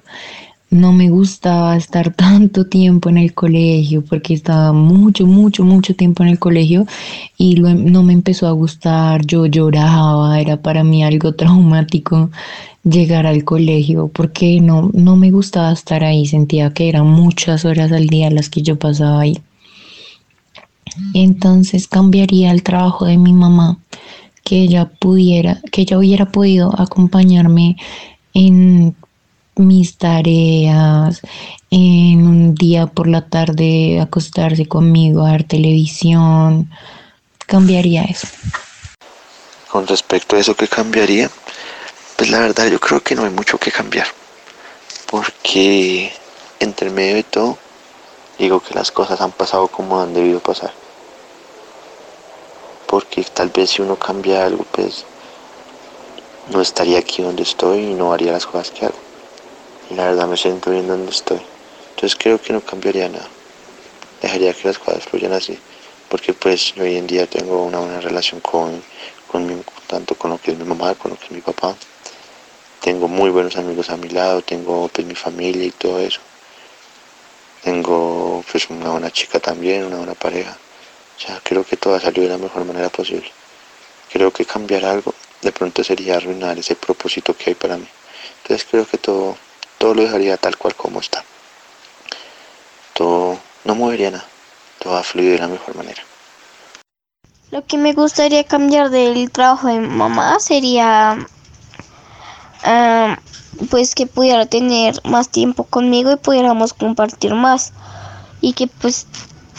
no 0.73 0.93
me 0.93 1.11
gustaba 1.11 1.77
estar 1.77 2.13
tanto 2.17 2.67
tiempo 2.67 3.11
en 3.11 3.19
el 3.19 3.35
colegio 3.35 4.03
porque 4.03 4.35
estaba 4.35 4.73
mucho, 4.73 5.27
mucho, 5.27 5.65
mucho 5.65 5.95
tiempo 5.95 6.23
en 6.23 6.31
el 6.31 6.39
colegio 6.39 6.87
y 7.37 7.57
no 7.57 8.03
me 8.03 8.15
empezó 8.15 8.49
a 8.49 8.53
gustar, 8.53 9.25
yo 9.27 9.47
lloraba, 9.47 10.41
era 10.41 10.57
para 10.57 10.83
mí 10.83 11.05
algo 11.05 11.35
traumático 11.37 12.31
llegar 12.85 13.27
al 13.27 13.45
colegio 13.45 14.09
porque 14.09 14.61
no, 14.61 14.91
no 14.95 15.15
me 15.17 15.31
gustaba 15.31 15.73
estar 15.73 16.03
ahí, 16.03 16.27
sentía 16.27 16.73
que 16.73 16.89
eran 16.89 17.07
muchas 17.07 17.65
horas 17.65 17.93
al 17.93 18.07
día 18.07 18.31
las 18.31 18.49
que 18.49 18.63
yo 18.63 18.79
pasaba 18.79 19.21
ahí. 19.21 19.39
Entonces 21.15 21.87
cambiaría 21.87 22.51
el 22.51 22.63
trabajo 22.63 23.05
de 23.05 23.19
mi 23.19 23.33
mamá, 23.33 23.79
que 24.43 24.63
ella 24.63 24.91
pudiera, 24.99 25.61
que 25.71 25.83
ella 25.83 25.99
hubiera 25.99 26.33
podido 26.33 26.75
acompañarme 26.79 27.77
en 28.35 28.95
mis 29.57 29.99
tareas, 29.99 31.21
en 31.71 32.27
un 32.27 32.55
día 32.55 32.87
por 32.87 33.07
la 33.07 33.29
tarde 33.29 34.01
acostarse 34.01 34.67
conmigo 34.67 35.27
a 35.27 35.33
ver 35.33 35.45
televisión, 35.45 36.71
cambiaría 37.47 38.05
eso. 38.05 38.29
Con 39.71 39.87
respecto 39.87 40.37
a 40.37 40.41
eso 40.41 40.55
que 40.55 40.69
cambiaría, 40.69 41.31
pues 42.17 42.31
la 42.31 42.41
verdad 42.41 42.69
yo 42.69 42.79
creo 42.79 43.01
que 43.01 43.15
no 43.15 43.25
hay 43.25 43.31
mucho 43.31 43.59
que 43.59 43.71
cambiar, 43.71 44.07
porque 45.11 46.13
entre 46.61 46.91
medio 46.91 47.17
de 47.17 47.23
todo 47.23 47.59
digo 48.39 48.61
que 48.61 48.75
las 48.75 48.91
cosas 48.91 49.21
han 49.21 49.33
pasado 49.33 49.69
como 49.69 50.01
han 50.01 50.15
debido 50.15 50.41
pasar. 50.41 50.73
Porque 52.87 53.25
tal 53.25 53.49
vez 53.49 53.71
si 53.71 53.83
uno 53.83 53.97
cambia 53.97 54.45
algo, 54.45 54.65
pues 54.73 55.05
no 56.51 56.61
estaría 56.61 56.99
aquí 56.99 57.23
donde 57.23 57.43
estoy 57.43 57.79
y 57.79 57.95
no 57.95 58.13
haría 58.13 58.33
las 58.33 58.47
cosas 58.47 58.71
que 58.71 58.87
hago. 58.87 59.12
Y 59.93 59.95
la 59.95 60.07
verdad 60.07 60.27
me 60.27 60.39
siento 60.39 60.71
bien 60.71 60.89
donde 60.89 61.11
estoy. 61.11 61.41
Entonces 61.91 62.17
creo 62.19 62.41
que 62.41 62.55
no 62.55 62.63
cambiaría 62.63 63.11
nada. 63.11 63.29
Dejaría 64.23 64.55
que 64.55 64.69
las 64.69 64.79
cosas 64.79 65.05
fluyan 65.05 65.35
así. 65.35 65.59
Porque 66.09 66.33
pues 66.33 66.73
hoy 66.79 66.97
en 66.97 67.07
día 67.07 67.27
tengo 67.27 67.63
una 67.65 67.79
buena 67.79 68.01
relación 68.01 68.41
con, 68.41 68.83
con 69.31 69.63
tanto 69.87 70.15
con 70.15 70.31
lo 70.31 70.41
que 70.41 70.53
es 70.53 70.59
mi 70.59 70.65
mamá, 70.65 70.95
con 70.95 71.11
lo 71.11 71.19
que 71.19 71.27
es 71.27 71.31
mi 71.33 71.43
papá. 71.43 71.77
Tengo 72.81 73.07
muy 73.07 73.29
buenos 73.29 73.59
amigos 73.59 73.91
a 73.91 73.99
mi 73.99 74.09
lado, 74.09 74.41
tengo 74.41 74.89
pues 74.89 75.07
mi 75.07 75.15
familia 75.15 75.67
y 75.67 75.71
todo 75.73 75.99
eso. 75.99 76.21
Tengo 77.63 78.43
pues 78.51 78.71
una 78.71 78.93
buena 78.93 79.11
chica 79.11 79.41
también, 79.41 79.85
una 79.85 79.99
buena 79.99 80.15
pareja. 80.15 80.57
O 81.19 81.21
sea, 81.21 81.39
creo 81.45 81.65
que 81.65 81.77
todo 81.77 81.97
ha 81.97 82.01
salido 82.01 82.23
de 82.23 82.31
la 82.31 82.39
mejor 82.39 82.65
manera 82.65 82.89
posible. 82.89 83.31
Creo 84.11 84.33
que 84.33 84.47
cambiar 84.47 84.87
algo 84.87 85.13
de 85.43 85.53
pronto 85.53 85.85
sería 85.85 86.17
arruinar 86.17 86.59
ese 86.59 86.77
propósito 86.77 87.37
que 87.37 87.51
hay 87.51 87.55
para 87.55 87.77
mí. 87.77 87.87
Entonces 88.43 88.67
creo 88.71 88.87
que 88.87 88.99
todo, 88.99 89.37
todo 89.83 89.95
lo 89.95 90.03
dejaría 90.03 90.37
tal 90.37 90.57
cual 90.57 90.77
como 90.77 91.01
está. 91.01 91.25
Todo 92.95 93.37
no 93.65 93.75
movería 93.75 94.13
nada. 94.13 94.25
Todo 94.79 94.97
ha 94.97 95.03
fluido 95.03 95.33
de 95.33 95.39
la 95.41 95.49
mejor 95.49 95.75
manera. 95.75 96.01
Lo 97.51 97.67
que 97.67 97.79
me 97.79 97.93
gustaría 97.93 98.45
cambiar 98.45 98.91
del 98.91 99.29
trabajo 99.33 99.67
de 99.67 99.81
mamá 99.81 100.39
sería 100.39 101.27
ah, 102.63 103.19
pues 103.71 103.97
que 103.97 104.07
pudiera 104.07 104.47
tener 104.47 105.01
más 105.03 105.31
tiempo 105.31 105.65
conmigo 105.65 106.13
y 106.13 106.17
pudiéramos 106.17 106.75
compartir 106.75 107.35
más 107.35 107.73
y 108.41 108.53
que 108.53 108.69
pues 108.69 109.09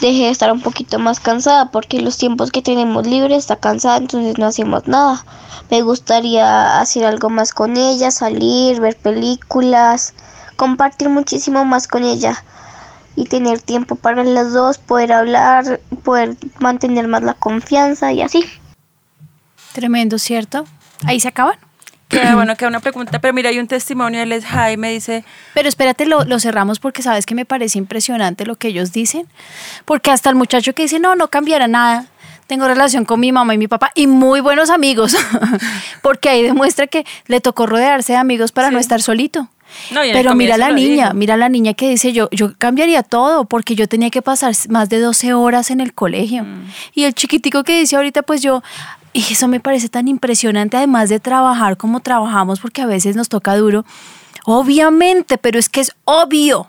deje 0.00 0.24
de 0.24 0.30
estar 0.30 0.52
un 0.52 0.60
poquito 0.60 0.98
más 0.98 1.20
cansada 1.20 1.70
porque 1.70 2.00
los 2.00 2.16
tiempos 2.16 2.50
que 2.50 2.62
tenemos 2.62 3.06
libres 3.06 3.38
está 3.38 3.56
cansada 3.56 3.96
entonces 3.96 4.38
no 4.38 4.46
hacemos 4.46 4.86
nada. 4.86 5.24
Me 5.70 5.82
gustaría 5.82 6.80
hacer 6.80 7.04
algo 7.04 7.30
más 7.30 7.52
con 7.52 7.76
ella 7.76 8.10
salir 8.10 8.80
ver 8.80 8.96
películas 8.96 10.14
compartir 10.56 11.08
muchísimo 11.08 11.64
más 11.64 11.88
con 11.88 12.04
ella 12.04 12.44
y 13.16 13.24
tener 13.24 13.60
tiempo 13.60 13.96
para 13.96 14.24
las 14.24 14.52
dos 14.52 14.78
poder 14.78 15.12
hablar 15.12 15.80
poder 16.02 16.36
mantener 16.58 17.08
más 17.08 17.22
la 17.22 17.34
confianza 17.34 18.12
y 18.12 18.22
así. 18.22 18.44
Tremendo 19.72 20.18
cierto 20.18 20.64
ahí 21.04 21.20
se 21.20 21.28
acaban 21.28 21.58
Queda 22.08 22.34
bueno, 22.34 22.54
queda 22.56 22.68
una 22.68 22.80
pregunta, 22.80 23.18
pero 23.18 23.32
mira, 23.34 23.48
hay 23.48 23.58
un 23.58 23.66
testimonio, 23.66 24.22
él 24.22 24.32
es 24.32 24.44
Jaime, 24.44 24.90
dice... 24.90 25.24
Pero 25.54 25.68
espérate, 25.68 26.06
lo, 26.06 26.24
lo, 26.24 26.38
cerramos 26.38 26.78
porque 26.78 27.02
sabes 27.02 27.26
que 27.26 27.34
me 27.34 27.44
parece 27.44 27.78
impresionante 27.78 28.44
lo 28.44 28.56
que 28.56 28.68
ellos 28.68 28.92
dicen, 28.92 29.26
porque 29.84 30.10
hasta 30.10 30.28
el 30.30 30.36
muchacho 30.36 30.74
que 30.74 30.82
dice, 30.82 31.00
no, 31.00 31.16
no 31.16 31.28
cambiará 31.28 31.66
nada, 31.66 32.06
tengo 32.46 32.68
relación 32.68 33.04
con 33.04 33.20
mi 33.20 33.32
mamá 33.32 33.54
y 33.54 33.58
mi 33.58 33.68
papá 33.68 33.90
y 33.94 34.06
muy 34.06 34.40
buenos 34.40 34.70
amigos, 34.70 35.16
porque 36.02 36.28
ahí 36.28 36.42
demuestra 36.42 36.86
que 36.86 37.06
le 37.26 37.40
tocó 37.40 37.66
rodearse 37.66 38.12
de 38.12 38.18
amigos 38.18 38.52
para 38.52 38.70
no 38.70 38.78
estar 38.78 39.00
solito. 39.00 39.48
Pero 39.90 40.34
mira 40.34 40.56
la 40.56 40.70
niña, 40.70 41.12
mira 41.14 41.36
la 41.36 41.48
niña 41.48 41.74
que 41.74 41.88
dice 41.88 42.12
yo, 42.12 42.28
yo 42.30 42.52
cambiaría 42.56 43.02
todo 43.02 43.44
porque 43.46 43.74
yo 43.74 43.88
tenía 43.88 44.10
que 44.10 44.22
pasar 44.22 44.54
más 44.68 44.88
de 44.88 45.00
12 45.00 45.34
horas 45.34 45.70
en 45.70 45.80
el 45.80 45.94
colegio. 45.94 46.44
Mm. 46.44 46.68
Y 46.94 47.04
el 47.04 47.14
chiquitico 47.14 47.64
que 47.64 47.80
dice 47.80 47.96
ahorita, 47.96 48.22
pues 48.22 48.40
yo 48.40 48.62
y 49.14 49.20
eso 49.32 49.48
me 49.48 49.60
parece 49.60 49.88
tan 49.88 50.08
impresionante, 50.08 50.76
además 50.76 51.08
de 51.08 51.20
trabajar 51.20 51.76
como 51.76 52.00
trabajamos, 52.00 52.58
porque 52.58 52.82
a 52.82 52.86
veces 52.86 53.14
nos 53.14 53.28
toca 53.28 53.56
duro. 53.56 53.86
Obviamente, 54.44 55.38
pero 55.38 55.58
es 55.58 55.68
que 55.68 55.80
es 55.80 55.92
obvio. 56.04 56.68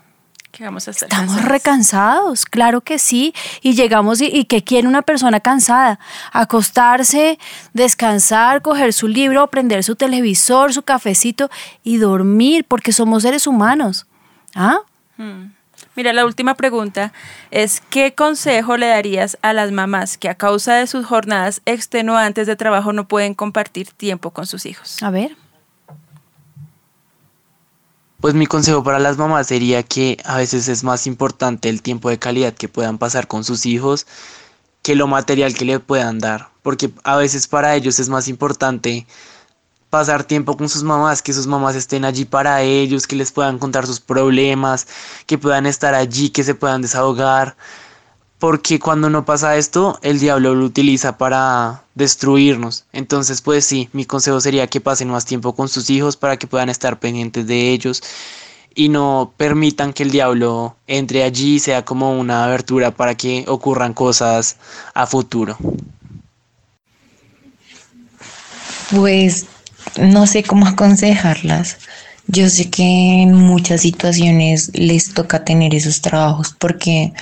¿Qué 0.52 0.64
vamos 0.64 0.86
a 0.86 0.92
hacer 0.92 1.08
Estamos 1.10 1.42
recansados, 1.42 2.46
claro 2.46 2.80
que 2.80 2.98
sí. 2.98 3.34
Y 3.62 3.74
llegamos 3.74 4.20
y, 4.20 4.26
y 4.26 4.44
¿qué 4.44 4.62
quiere 4.62 4.86
una 4.86 5.02
persona 5.02 5.40
cansada? 5.40 5.98
Acostarse, 6.32 7.38
descansar, 7.74 8.62
coger 8.62 8.92
su 8.92 9.08
libro, 9.08 9.48
prender 9.48 9.82
su 9.82 9.96
televisor, 9.96 10.72
su 10.72 10.82
cafecito 10.82 11.50
y 11.82 11.96
dormir, 11.96 12.64
porque 12.66 12.92
somos 12.92 13.24
seres 13.24 13.48
humanos. 13.48 14.06
¿Ah? 14.54 14.78
Hmm. 15.18 15.55
Mira, 15.96 16.12
la 16.12 16.26
última 16.26 16.54
pregunta 16.54 17.14
es, 17.50 17.82
¿qué 17.88 18.14
consejo 18.14 18.76
le 18.76 18.86
darías 18.86 19.38
a 19.40 19.54
las 19.54 19.72
mamás 19.72 20.18
que 20.18 20.28
a 20.28 20.34
causa 20.34 20.74
de 20.74 20.86
sus 20.86 21.06
jornadas 21.06 21.62
extenuantes 21.64 22.46
de 22.46 22.54
trabajo 22.54 22.92
no 22.92 23.08
pueden 23.08 23.34
compartir 23.34 23.90
tiempo 23.92 24.30
con 24.30 24.46
sus 24.46 24.66
hijos? 24.66 25.02
A 25.02 25.10
ver. 25.10 25.34
Pues 28.20 28.34
mi 28.34 28.46
consejo 28.46 28.82
para 28.82 28.98
las 28.98 29.16
mamás 29.16 29.46
sería 29.46 29.82
que 29.82 30.18
a 30.24 30.36
veces 30.36 30.68
es 30.68 30.84
más 30.84 31.06
importante 31.06 31.70
el 31.70 31.80
tiempo 31.80 32.10
de 32.10 32.18
calidad 32.18 32.52
que 32.52 32.68
puedan 32.68 32.98
pasar 32.98 33.26
con 33.26 33.42
sus 33.42 33.64
hijos 33.64 34.06
que 34.82 34.94
lo 34.94 35.06
material 35.06 35.54
que 35.54 35.64
le 35.64 35.80
puedan 35.80 36.18
dar, 36.18 36.50
porque 36.62 36.90
a 37.04 37.16
veces 37.16 37.48
para 37.48 37.74
ellos 37.74 37.98
es 37.98 38.08
más 38.08 38.28
importante 38.28 39.06
pasar 39.90 40.24
tiempo 40.24 40.56
con 40.56 40.68
sus 40.68 40.82
mamás, 40.82 41.22
que 41.22 41.32
sus 41.32 41.46
mamás 41.46 41.76
estén 41.76 42.04
allí 42.04 42.24
para 42.24 42.62
ellos, 42.62 43.06
que 43.06 43.16
les 43.16 43.32
puedan 43.32 43.58
contar 43.58 43.86
sus 43.86 44.00
problemas, 44.00 44.86
que 45.26 45.38
puedan 45.38 45.66
estar 45.66 45.94
allí, 45.94 46.30
que 46.30 46.44
se 46.44 46.54
puedan 46.54 46.82
desahogar. 46.82 47.56
Porque 48.38 48.78
cuando 48.78 49.08
no 49.08 49.24
pasa 49.24 49.56
esto, 49.56 49.98
el 50.02 50.18
diablo 50.18 50.54
lo 50.54 50.66
utiliza 50.66 51.16
para 51.16 51.82
destruirnos. 51.94 52.84
Entonces, 52.92 53.40
pues 53.40 53.64
sí, 53.64 53.88
mi 53.92 54.04
consejo 54.04 54.40
sería 54.40 54.66
que 54.66 54.80
pasen 54.80 55.08
más 55.08 55.24
tiempo 55.24 55.54
con 55.54 55.68
sus 55.68 55.88
hijos 55.88 56.16
para 56.16 56.36
que 56.36 56.46
puedan 56.46 56.68
estar 56.68 56.98
pendientes 56.98 57.46
de 57.46 57.70
ellos 57.70 58.02
y 58.74 58.90
no 58.90 59.32
permitan 59.38 59.94
que 59.94 60.02
el 60.02 60.10
diablo 60.10 60.76
entre 60.86 61.24
allí 61.24 61.54
y 61.54 61.60
sea 61.60 61.84
como 61.84 62.18
una 62.20 62.44
abertura 62.44 62.90
para 62.90 63.14
que 63.14 63.46
ocurran 63.48 63.94
cosas 63.94 64.58
a 64.92 65.06
futuro. 65.06 65.56
Pues 68.94 69.46
no 69.98 70.26
sé 70.26 70.42
cómo 70.42 70.66
aconsejarlas. 70.66 71.78
Yo 72.28 72.48
sé 72.48 72.70
que 72.70 73.22
en 73.22 73.34
muchas 73.34 73.82
situaciones 73.82 74.70
les 74.74 75.14
toca 75.14 75.44
tener 75.44 75.74
esos 75.74 76.00
trabajos 76.00 76.54
porque 76.58 77.12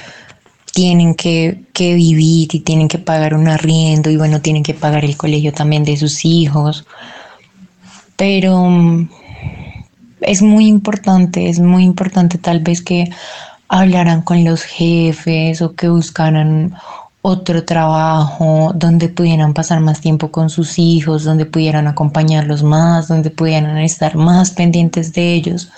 tienen 0.72 1.14
que, 1.14 1.60
vivir 1.78 2.48
y 2.52 2.60
tienen 2.60 2.88
que 2.88 2.98
pagar 2.98 3.34
un 3.34 3.48
arriendo 3.48 4.10
y 4.10 4.16
bueno, 4.16 4.40
tienen 4.40 4.62
que 4.62 4.74
pagar 4.74 5.04
el 5.04 5.16
colegio 5.16 5.52
también 5.52 5.84
de 5.84 5.96
sus 5.96 6.24
hijos. 6.24 6.84
Pero 8.16 8.64
mm, 8.64 9.08
es 10.22 10.42
muy 10.42 10.66
importante, 10.66 11.48
es 11.48 11.60
muy 11.60 11.84
importante 11.84 12.38
tal 12.38 12.60
vez 12.60 12.82
que 12.82 13.10
hablaran 13.68 14.22
con 14.22 14.44
los 14.44 14.62
jefes 14.62 15.62
o 15.62 15.74
que 15.74 15.88
buscaran 15.88 16.74
otro 17.26 17.64
trabajo, 17.64 18.72
donde 18.74 19.08
pudieran 19.08 19.54
pasar 19.54 19.80
más 19.80 20.02
tiempo 20.02 20.30
con 20.30 20.50
sus 20.50 20.78
hijos, 20.78 21.24
donde 21.24 21.46
pudieran 21.46 21.86
acompañarlos 21.86 22.62
más, 22.62 23.08
donde 23.08 23.30
pudieran 23.30 23.78
estar 23.78 24.14
más 24.14 24.50
pendientes 24.50 25.14
de 25.14 25.32
ellos 25.32 25.70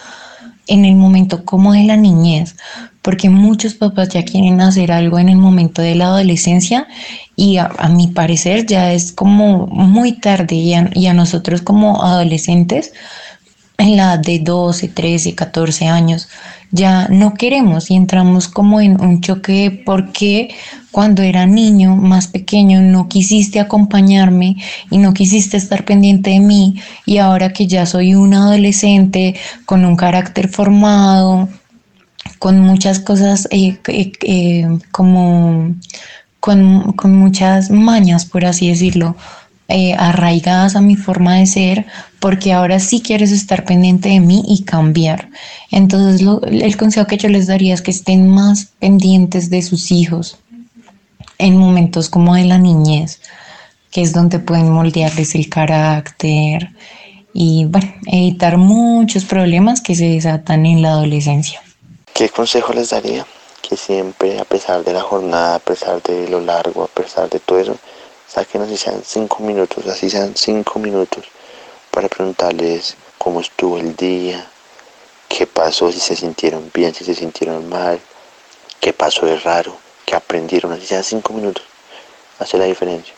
en 0.67 0.85
el 0.85 0.97
momento 0.97 1.45
como 1.45 1.73
de 1.73 1.85
la 1.85 1.97
niñez, 1.97 2.57
porque 3.01 3.31
muchos 3.31 3.75
papás 3.75 4.09
ya 4.09 4.25
quieren 4.25 4.61
hacer 4.61 4.91
algo 4.91 5.21
en 5.21 5.29
el 5.29 5.37
momento 5.37 5.83
de 5.83 5.95
la 5.95 6.07
adolescencia 6.07 6.89
y 7.37 7.59
a, 7.59 7.69
mi 7.91 8.09
parecer 8.09 8.67
ya 8.67 8.93
es 8.93 9.13
como 9.13 9.69
muy 9.69 10.15
tarde 10.15 10.57
y 10.57 11.07
a, 11.07 11.15
nosotros 11.15 11.63
como 11.63 12.03
adolescentes 12.03 12.93
en 13.79 13.97
la 13.97 14.19
de 14.19 14.41
12, 14.41 14.89
13, 14.89 15.37
14 15.37 15.87
años 15.87 16.29
ya 16.73 17.09
no 17.09 17.35
queremos 17.35 17.91
y 17.91 17.95
entramos 17.95 18.49
como 18.49 18.81
en 18.81 19.01
un 19.01 19.21
choque 19.21 19.83
porque 19.87 20.55
cuando 20.97 21.23
era 21.23 21.45
niño 21.45 21.95
más 21.95 22.27
pequeño 22.27 22.81
no 22.81 23.07
quisiste 23.07 23.61
acompañarme 23.61 24.57
y 24.91 24.97
no 24.97 25.13
quisiste 25.13 25.59
estar 25.59 25.85
pendiente 25.85 26.31
de 26.31 26.41
mí 26.41 26.81
y 27.05 27.19
ahora 27.19 27.53
que 27.53 27.67
ya 27.67 27.85
soy 27.85 28.15
un 28.15 28.33
adolescente 28.33 29.35
con 29.67 29.85
un 29.85 29.95
carácter 29.95 30.49
formado, 30.49 31.51
con 32.39 32.61
muchas 32.61 32.99
cosas 32.99 33.47
eh, 33.51 33.79
eh, 33.89 34.13
eh, 34.23 34.79
como 34.91 35.75
con, 36.41 36.95
con 36.95 37.15
muchas 37.15 37.71
mañas, 37.71 38.25
por 38.25 38.47
así 38.47 38.69
decirlo, 38.69 39.17
arraigadas 39.99 40.77
a 40.77 40.81
mi 40.81 40.97
forma 40.97 41.35
de 41.35 41.47
ser, 41.47 41.87
porque 42.21 42.55
ahora 42.55 42.81
sí 42.81 43.03
quieres 43.03 43.33
estar 43.33 43.67
pendiente 43.67 44.09
de 44.09 44.21
mí 44.21 44.43
y 44.49 44.63
cambiar. 44.63 45.29
Entonces, 45.71 46.27
el 46.51 46.77
consejo 46.79 47.07
que 47.07 47.19
yo 47.19 47.29
les 47.29 47.49
daría 47.49 47.75
es 47.75 47.83
que 47.83 47.91
estén 47.91 48.29
más 48.29 48.69
pendientes 48.79 49.51
de 49.51 49.61
sus 49.61 49.91
hijos 49.91 50.39
en 51.39 51.57
momentos 51.57 52.09
como 52.09 52.35
de 52.35 52.45
la 52.45 52.59
niñez, 52.59 53.21
que 53.91 54.03
es 54.03 54.13
donde 54.13 54.39
pueden 54.39 54.71
moldearles 54.71 55.35
el 55.35 55.49
carácter 55.49 56.71
y, 57.33 57.67
bueno, 57.67 57.93
evitar 58.07 58.57
muchos 58.57 59.25
problemas 59.25 59.81
que 59.81 59.95
se 59.95 60.09
desatan 60.09 60.67
en 60.67 60.83
la 60.83 60.91
adolescencia. 60.91 61.63
¿Qué 62.15 62.29
consejo 62.31 62.73
les 62.73 62.91
daría? 62.91 63.27
Que 63.61 63.77
siempre, 63.77 64.39
a 64.39 64.45
pesar 64.45 64.85
de 64.85 64.93
la 64.93 65.03
jornada, 65.03 65.57
a 65.57 65.59
pesar 65.59 66.03
de 66.03 66.29
lo 66.29 66.41
largo, 66.41 66.85
a 66.85 66.89
pesar 66.89 67.29
de 67.29 67.41
todo 67.41 67.59
eso, 67.59 67.77
saquen 68.27 68.63
así 68.63 68.77
sean 68.77 69.03
cinco 69.05 69.41
minutos, 69.41 69.87
así 69.87 70.09
sean 70.09 70.35
cinco 70.35 70.79
minutos, 70.79 71.25
para 71.91 72.09
preguntarles 72.09 72.97
cómo 73.19 73.41
estuvo 73.41 73.79
el 73.79 73.95
día, 73.97 74.47
qué 75.29 75.47
pasó, 75.47 75.91
si 75.93 76.01
se 76.01 76.17
sintieron 76.17 76.71
bien, 76.73 76.95
si 76.95 77.05
se 77.05 77.15
sintieron 77.15 77.69
mal, 77.69 78.01
qué 78.81 78.93
pasó 78.93 79.27
de 79.27 79.39
raro, 79.39 79.77
qué 80.07 80.15
aprendieron, 80.15 80.73
así 80.73 80.87
sean 80.87 81.05
cinco 81.05 81.33
minutos, 81.35 81.65
hace 82.39 82.57
la 82.57 82.65
diferencia. 82.65 83.15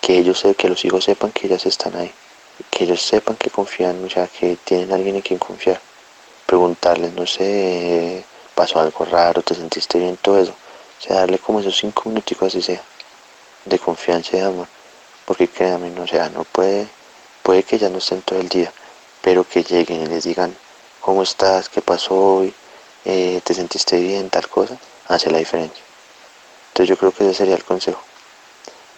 Que 0.00 0.18
ellos, 0.18 0.44
que 0.56 0.68
los 0.68 0.84
hijos 0.84 1.04
sepan 1.04 1.32
que 1.32 1.46
ellas 1.46 1.66
están 1.66 1.96
ahí, 1.96 2.12
que 2.70 2.84
ellos 2.84 3.02
sepan 3.02 3.36
que 3.36 3.50
confían, 3.50 4.04
o 4.04 4.10
sea, 4.10 4.28
que 4.28 4.56
tienen 4.62 4.92
alguien 4.92 5.16
en 5.16 5.22
quien 5.22 5.38
confiar. 5.38 5.80
Preguntarles, 6.46 7.12
no 7.14 7.26
sé, 7.26 8.24
pasó 8.54 8.78
algo 8.78 9.04
raro, 9.06 9.42
te 9.42 9.54
sentiste 9.54 9.98
bien, 9.98 10.16
todo 10.18 10.38
eso. 10.38 10.52
O 10.52 11.02
sea, 11.02 11.16
darle 11.16 11.38
como 11.38 11.60
esos 11.60 11.76
cinco 11.76 12.08
minuticos 12.08 12.48
así 12.48 12.62
sea, 12.62 12.82
de 13.64 13.78
confianza 13.78 14.36
y 14.36 14.40
de 14.40 14.46
amor. 14.46 14.68
Porque 15.24 15.48
créanme, 15.48 15.90
no, 15.90 16.06
sea, 16.06 16.28
no 16.28 16.44
puede, 16.44 16.86
puede 17.42 17.62
que 17.62 17.78
ya 17.78 17.88
no 17.88 17.98
estén 17.98 18.22
todo 18.22 18.38
el 18.38 18.48
día, 18.48 18.72
pero 19.22 19.44
que 19.44 19.62
lleguen 19.62 20.02
y 20.02 20.06
les 20.06 20.24
digan, 20.24 20.54
¿cómo 21.00 21.22
estás? 21.22 21.68
¿Qué 21.68 21.82
pasó 21.82 22.14
hoy? 22.14 22.54
Eh, 23.04 23.40
¿Te 23.44 23.54
sentiste 23.54 23.98
bien? 24.00 24.30
Tal 24.30 24.48
cosa, 24.48 24.76
hace 25.08 25.30
la 25.30 25.38
diferencia. 25.38 25.87
Entonces 26.68 26.88
yo 26.88 26.96
creo 26.96 27.12
que 27.12 27.24
ese 27.24 27.34
sería 27.34 27.56
el 27.56 27.64
consejo. 27.64 28.00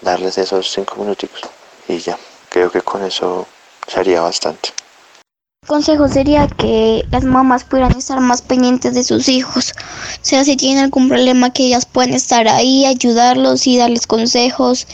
Darles 0.02 0.38
esos 0.38 0.70
cinco 0.70 0.96
minuticos 0.96 1.42
y 1.88 1.98
ya. 1.98 2.18
Creo 2.48 2.70
que 2.70 2.82
con 2.82 3.04
eso 3.04 3.46
sería 3.86 4.22
bastante. 4.22 4.70
El 5.62 5.68
consejo 5.68 6.08
sería 6.08 6.48
que 6.48 7.04
las 7.10 7.22
mamás 7.24 7.64
pudieran 7.64 7.96
estar 7.96 8.18
más 8.20 8.42
pendientes 8.42 8.94
de 8.94 9.04
sus 9.04 9.28
hijos. 9.28 9.72
O 9.72 10.24
sea, 10.24 10.44
si 10.44 10.56
tienen 10.56 10.84
algún 10.84 11.08
problema, 11.08 11.52
que 11.52 11.64
ellas 11.64 11.86
puedan 11.86 12.14
estar 12.14 12.48
ahí, 12.48 12.86
ayudarlos 12.86 13.66
y 13.66 13.76
darles 13.76 14.06
consejos. 14.06 14.86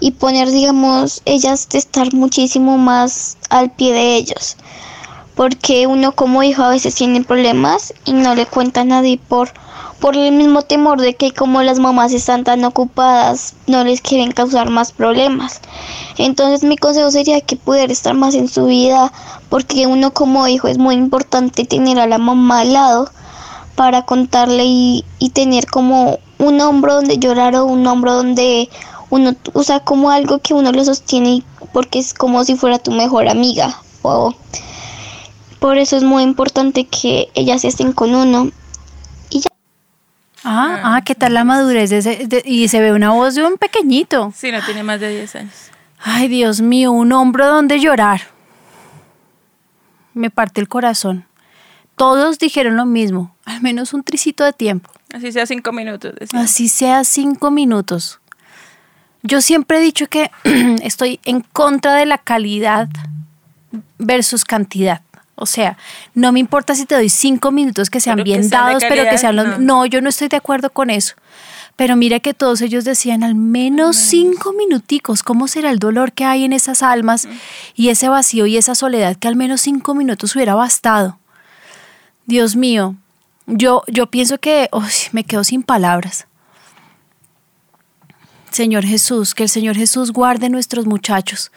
Y 0.00 0.10
poner, 0.10 0.50
digamos, 0.50 1.22
ellas 1.24 1.68
de 1.68 1.78
estar 1.78 2.12
muchísimo 2.12 2.76
más 2.76 3.38
al 3.48 3.70
pie 3.70 3.92
de 3.92 4.16
ellos. 4.16 4.56
Porque 5.34 5.86
uno 5.86 6.12
como 6.12 6.42
hijo 6.42 6.62
a 6.62 6.70
veces 6.70 6.94
tiene 6.94 7.24
problemas 7.24 7.92
y 8.04 8.12
no 8.12 8.34
le 8.34 8.46
cuenta 8.46 8.82
a 8.82 8.84
nadie 8.84 9.18
por 9.18 9.52
por 10.04 10.18
el 10.18 10.32
mismo 10.32 10.60
temor 10.60 11.00
de 11.00 11.14
que 11.14 11.32
como 11.32 11.62
las 11.62 11.78
mamás 11.78 12.12
están 12.12 12.44
tan 12.44 12.62
ocupadas 12.64 13.54
no 13.66 13.84
les 13.84 14.02
quieren 14.02 14.32
causar 14.32 14.68
más 14.68 14.92
problemas. 14.92 15.62
Entonces 16.18 16.62
mi 16.62 16.76
consejo 16.76 17.10
sería 17.10 17.40
que 17.40 17.56
pudiera 17.56 17.90
estar 17.90 18.12
más 18.12 18.34
en 18.34 18.48
su 18.48 18.66
vida 18.66 19.10
porque 19.48 19.86
uno 19.86 20.12
como 20.12 20.46
hijo 20.46 20.68
es 20.68 20.76
muy 20.76 20.94
importante 20.94 21.64
tener 21.64 21.98
a 21.98 22.06
la 22.06 22.18
mamá 22.18 22.60
al 22.60 22.74
lado 22.74 23.10
para 23.76 24.02
contarle 24.02 24.64
y, 24.66 25.04
tener 25.32 25.66
como 25.66 26.18
un 26.38 26.60
hombro 26.60 26.96
donde 26.96 27.18
llorar 27.18 27.56
o 27.56 27.64
un 27.64 27.86
hombro 27.86 28.12
donde 28.12 28.68
uno 29.08 29.34
usa 29.54 29.80
como 29.80 30.10
algo 30.10 30.38
que 30.38 30.52
uno 30.52 30.70
lo 30.70 30.84
sostiene 30.84 31.42
porque 31.72 31.98
es 31.98 32.12
como 32.12 32.44
si 32.44 32.56
fuera 32.56 32.78
tu 32.78 32.90
mejor 32.90 33.26
amiga 33.28 33.80
o 34.02 34.34
por 35.64 35.78
eso 35.78 35.96
es 35.96 36.02
muy 36.02 36.22
importante 36.22 36.84
que 36.88 37.30
ellas 37.34 37.64
estén 37.64 37.94
con 37.94 38.14
uno 38.14 38.50
Ah, 40.46 40.96
ah, 40.96 41.02
¿qué 41.02 41.14
tal 41.14 41.32
la 41.32 41.42
madurez? 41.42 41.90
y 42.44 42.68
se 42.68 42.80
ve 42.80 42.92
una 42.92 43.12
voz 43.12 43.34
de 43.34 43.46
un 43.46 43.56
pequeñito. 43.56 44.30
Sí, 44.36 44.52
no 44.52 44.62
tiene 44.62 44.82
más 44.82 45.00
de 45.00 45.08
10 45.08 45.36
años. 45.36 45.54
Ay, 45.98 46.28
Dios 46.28 46.60
mío, 46.60 46.92
un 46.92 47.12
hombro 47.12 47.46
donde 47.46 47.80
llorar. 47.80 48.20
Me 50.12 50.28
parte 50.28 50.60
el 50.60 50.68
corazón. 50.68 51.24
Todos 51.96 52.38
dijeron 52.38 52.76
lo 52.76 52.84
mismo, 52.84 53.34
al 53.46 53.62
menos 53.62 53.94
un 53.94 54.02
tricito 54.02 54.44
de 54.44 54.52
tiempo. 54.52 54.90
Así 55.14 55.32
sea 55.32 55.46
cinco 55.46 55.72
minutos. 55.72 56.12
Así 56.34 56.68
sea 56.68 57.04
cinco 57.04 57.50
minutos. 57.50 58.20
Yo 59.22 59.40
siempre 59.40 59.78
he 59.78 59.80
dicho 59.80 60.08
que 60.08 60.30
estoy 60.82 61.20
en 61.24 61.40
contra 61.40 61.94
de 61.94 62.04
la 62.04 62.18
calidad 62.18 62.90
versus 63.96 64.44
cantidad. 64.44 65.00
O 65.36 65.46
sea, 65.46 65.76
no 66.14 66.30
me 66.32 66.40
importa 66.40 66.74
si 66.74 66.86
te 66.86 66.94
doy 66.94 67.08
cinco 67.08 67.50
minutos 67.50 67.90
que 67.90 68.00
sean 68.00 68.22
bien 68.22 68.48
dados, 68.48 68.84
pero 68.88 69.08
que 69.08 69.18
sean 69.18 69.36
los... 69.36 69.58
No. 69.58 69.84
yo 69.86 70.00
no 70.00 70.08
estoy 70.08 70.28
de 70.28 70.36
acuerdo 70.36 70.70
con 70.70 70.90
eso. 70.90 71.14
Pero 71.76 71.96
mira 71.96 72.20
que 72.20 72.34
todos 72.34 72.60
ellos 72.60 72.84
decían 72.84 73.24
al 73.24 73.34
menos 73.34 73.96
cinco 73.96 74.52
minuticos. 74.52 75.24
¿Cómo 75.24 75.48
será 75.48 75.70
el 75.70 75.80
dolor 75.80 76.12
que 76.12 76.24
hay 76.24 76.44
en 76.44 76.52
esas 76.52 76.84
almas 76.84 77.26
y 77.74 77.88
ese 77.88 78.08
vacío 78.08 78.46
y 78.46 78.56
esa 78.56 78.76
soledad 78.76 79.16
que 79.16 79.26
al 79.26 79.34
menos 79.34 79.60
cinco 79.62 79.94
minutos 79.94 80.36
hubiera 80.36 80.54
bastado? 80.54 81.18
Dios 82.26 82.54
mío, 82.54 82.94
yo, 83.46 83.82
yo 83.88 84.06
pienso 84.06 84.38
que 84.38 84.70
me 85.10 85.24
quedo 85.24 85.42
sin 85.42 85.64
palabras. 85.64 86.28
Señor 88.52 88.84
Jesús, 88.84 89.34
que 89.34 89.42
el 89.42 89.48
Señor 89.48 89.74
Jesús 89.74 90.12
guarde 90.12 90.48
nuestros 90.48 90.86
muchachos 90.86 91.50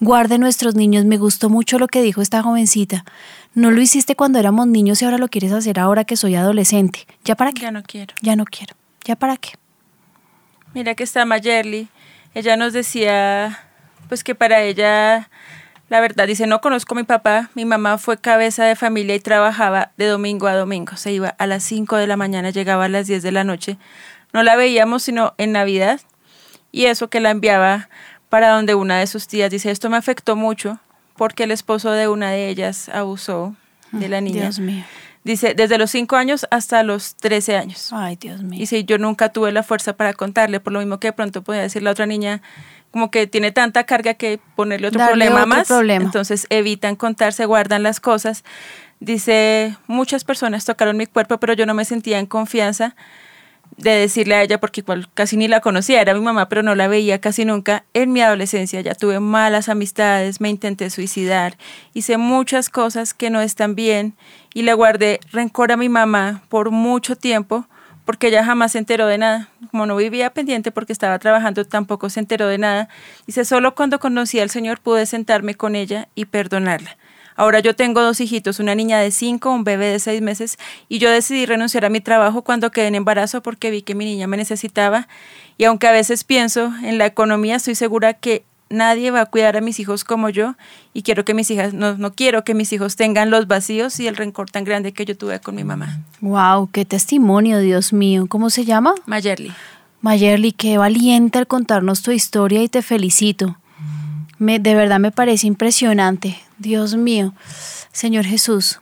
guarde 0.00 0.38
nuestros 0.38 0.74
niños. 0.74 1.04
Me 1.04 1.18
gustó 1.18 1.48
mucho 1.50 1.78
lo 1.78 1.86
que 1.86 2.02
dijo 2.02 2.22
esta 2.22 2.42
jovencita. 2.42 3.04
No 3.54 3.70
lo 3.70 3.80
hiciste 3.80 4.16
cuando 4.16 4.38
éramos 4.38 4.66
niños 4.66 5.00
y 5.02 5.04
ahora 5.04 5.18
lo 5.18 5.28
quieres 5.28 5.52
hacer 5.52 5.78
ahora 5.78 6.04
que 6.04 6.16
soy 6.16 6.34
adolescente. 6.34 7.06
¿Ya 7.24 7.36
para 7.36 7.52
qué? 7.52 7.62
Ya 7.62 7.70
no 7.70 7.82
quiero. 7.82 8.14
Ya 8.22 8.36
no 8.36 8.44
quiero. 8.44 8.74
¿Ya 9.04 9.16
para 9.16 9.36
qué? 9.36 9.50
Mira 10.74 10.94
que 10.94 11.04
está 11.04 11.24
Mayerly. 11.24 11.88
Ella 12.34 12.56
nos 12.56 12.72
decía, 12.72 13.58
pues 14.08 14.22
que 14.22 14.36
para 14.36 14.62
ella, 14.62 15.28
la 15.88 16.00
verdad, 16.00 16.28
dice, 16.28 16.46
no 16.46 16.60
conozco 16.60 16.94
a 16.94 16.98
mi 16.98 17.02
papá. 17.02 17.50
Mi 17.54 17.64
mamá 17.64 17.98
fue 17.98 18.18
cabeza 18.18 18.64
de 18.64 18.76
familia 18.76 19.16
y 19.16 19.20
trabajaba 19.20 19.90
de 19.96 20.06
domingo 20.06 20.46
a 20.46 20.54
domingo. 20.54 20.96
Se 20.96 21.12
iba 21.12 21.28
a 21.28 21.46
las 21.46 21.64
5 21.64 21.96
de 21.96 22.06
la 22.06 22.16
mañana, 22.16 22.50
llegaba 22.50 22.84
a 22.84 22.88
las 22.88 23.08
10 23.08 23.22
de 23.22 23.32
la 23.32 23.42
noche. 23.42 23.78
No 24.32 24.44
la 24.44 24.54
veíamos 24.54 25.02
sino 25.02 25.34
en 25.38 25.52
Navidad. 25.52 26.00
Y 26.72 26.84
eso 26.84 27.10
que 27.10 27.18
la 27.18 27.30
enviaba 27.30 27.88
para 28.30 28.48
donde 28.50 28.74
una 28.74 28.98
de 28.98 29.06
sus 29.06 29.26
tías 29.28 29.50
dice, 29.50 29.70
esto 29.70 29.90
me 29.90 29.98
afectó 29.98 30.36
mucho 30.36 30.78
porque 31.16 31.44
el 31.44 31.50
esposo 31.50 31.90
de 31.90 32.08
una 32.08 32.30
de 32.30 32.48
ellas 32.48 32.88
abusó 32.88 33.54
de 33.92 34.08
la 34.08 34.22
niña. 34.22 34.42
Dios 34.42 34.60
mío. 34.60 34.84
Dice, 35.22 35.52
desde 35.54 35.76
los 35.76 35.90
5 35.90 36.16
años 36.16 36.46
hasta 36.50 36.82
los 36.82 37.16
13 37.16 37.56
años. 37.56 37.90
Ay, 37.92 38.16
Dios 38.16 38.42
mío. 38.42 38.58
Dice, 38.58 38.84
yo 38.84 38.96
nunca 38.96 39.28
tuve 39.28 39.52
la 39.52 39.62
fuerza 39.62 39.92
para 39.92 40.14
contarle, 40.14 40.60
por 40.60 40.72
lo 40.72 40.78
mismo 40.78 40.98
que 40.98 41.08
de 41.08 41.12
pronto 41.12 41.42
podía 41.42 41.60
decir 41.60 41.82
la 41.82 41.90
otra 41.90 42.06
niña, 42.06 42.40
como 42.90 43.10
que 43.10 43.26
tiene 43.26 43.52
tanta 43.52 43.84
carga 43.84 44.14
que 44.14 44.40
ponerle 44.56 44.88
otro 44.88 45.04
problema 45.04 45.44
más. 45.44 45.68
Problema. 45.68 46.04
Entonces 46.04 46.46
evitan 46.48 46.96
contarse, 46.96 47.44
guardan 47.44 47.82
las 47.82 48.00
cosas. 48.00 48.44
Dice, 49.00 49.76
muchas 49.86 50.24
personas 50.24 50.64
tocaron 50.64 50.96
mi 50.96 51.06
cuerpo, 51.06 51.38
pero 51.38 51.52
yo 51.52 51.66
no 51.66 51.74
me 51.74 51.84
sentía 51.84 52.18
en 52.18 52.26
confianza 52.26 52.94
de 53.76 53.92
decirle 53.92 54.34
a 54.34 54.42
ella, 54.42 54.60
porque 54.60 54.80
igual 54.82 55.08
casi 55.14 55.36
ni 55.36 55.48
la 55.48 55.60
conocía, 55.60 56.00
era 56.00 56.14
mi 56.14 56.20
mamá, 56.20 56.48
pero 56.48 56.62
no 56.62 56.74
la 56.74 56.88
veía 56.88 57.20
casi 57.20 57.44
nunca. 57.44 57.84
En 57.94 58.12
mi 58.12 58.20
adolescencia 58.20 58.80
ya 58.80 58.94
tuve 58.94 59.20
malas 59.20 59.68
amistades, 59.68 60.40
me 60.40 60.48
intenté 60.50 60.90
suicidar, 60.90 61.56
hice 61.94 62.16
muchas 62.16 62.68
cosas 62.68 63.14
que 63.14 63.30
no 63.30 63.40
están 63.40 63.74
bien 63.74 64.14
y 64.52 64.62
le 64.62 64.74
guardé 64.74 65.20
rencor 65.32 65.72
a 65.72 65.76
mi 65.76 65.88
mamá 65.88 66.42
por 66.48 66.70
mucho 66.70 67.16
tiempo 67.16 67.66
porque 68.04 68.26
ella 68.26 68.44
jamás 68.44 68.72
se 68.72 68.78
enteró 68.78 69.06
de 69.06 69.18
nada. 69.18 69.50
Como 69.70 69.86
no 69.86 69.94
vivía 69.94 70.30
pendiente 70.30 70.72
porque 70.72 70.92
estaba 70.92 71.18
trabajando, 71.20 71.64
tampoco 71.64 72.10
se 72.10 72.18
enteró 72.18 72.48
de 72.48 72.58
nada. 72.58 72.88
Dice, 73.24 73.44
solo 73.44 73.76
cuando 73.76 74.00
conocí 74.00 74.40
al 74.40 74.50
Señor 74.50 74.80
pude 74.80 75.06
sentarme 75.06 75.54
con 75.54 75.76
ella 75.76 76.08
y 76.16 76.24
perdonarla. 76.24 76.96
Ahora 77.40 77.60
yo 77.60 77.74
tengo 77.74 78.02
dos 78.02 78.20
hijitos, 78.20 78.60
una 78.60 78.74
niña 78.74 78.98
de 78.98 79.10
cinco, 79.10 79.50
un 79.50 79.64
bebé 79.64 79.86
de 79.86 79.98
seis 79.98 80.20
meses, 80.20 80.58
y 80.90 80.98
yo 80.98 81.10
decidí 81.10 81.46
renunciar 81.46 81.86
a 81.86 81.88
mi 81.88 82.02
trabajo 82.02 82.42
cuando 82.42 82.70
quedé 82.70 82.88
en 82.88 82.94
embarazo 82.94 83.42
porque 83.42 83.70
vi 83.70 83.80
que 83.80 83.94
mi 83.94 84.04
niña 84.04 84.26
me 84.26 84.36
necesitaba. 84.36 85.08
Y 85.56 85.64
aunque 85.64 85.86
a 85.88 85.90
veces 85.90 86.22
pienso 86.22 86.70
en 86.82 86.98
la 86.98 87.06
economía, 87.06 87.56
estoy 87.56 87.76
segura 87.76 88.12
que 88.12 88.44
nadie 88.68 89.10
va 89.10 89.22
a 89.22 89.24
cuidar 89.24 89.56
a 89.56 89.62
mis 89.62 89.80
hijos 89.80 90.04
como 90.04 90.28
yo 90.28 90.54
y 90.92 91.00
quiero 91.00 91.24
que 91.24 91.32
mis 91.32 91.50
hijas, 91.50 91.72
no, 91.72 91.96
no 91.96 92.12
quiero 92.12 92.44
que 92.44 92.52
mis 92.52 92.74
hijos 92.74 92.96
tengan 92.96 93.30
los 93.30 93.46
vacíos 93.46 93.98
y 94.00 94.06
el 94.06 94.18
rencor 94.18 94.50
tan 94.50 94.64
grande 94.64 94.92
que 94.92 95.06
yo 95.06 95.16
tuve 95.16 95.40
con 95.40 95.54
mi 95.54 95.64
mamá. 95.64 95.98
Wow, 96.20 96.68
qué 96.70 96.84
testimonio, 96.84 97.60
Dios 97.60 97.94
mío. 97.94 98.26
¿Cómo 98.28 98.50
se 98.50 98.66
llama? 98.66 98.92
Mayerly. 99.06 99.50
Mayerly, 100.02 100.52
qué 100.52 100.76
valiente 100.76 101.38
al 101.38 101.46
contarnos 101.46 102.02
tu 102.02 102.10
historia 102.10 102.62
y 102.62 102.68
te 102.68 102.82
felicito. 102.82 103.56
Me, 104.36 104.58
de 104.58 104.74
verdad 104.74 104.98
me 104.98 105.10
parece 105.10 105.46
impresionante. 105.46 106.38
Dios 106.60 106.94
mío, 106.94 107.32
Señor 107.90 108.26
Jesús, 108.26 108.80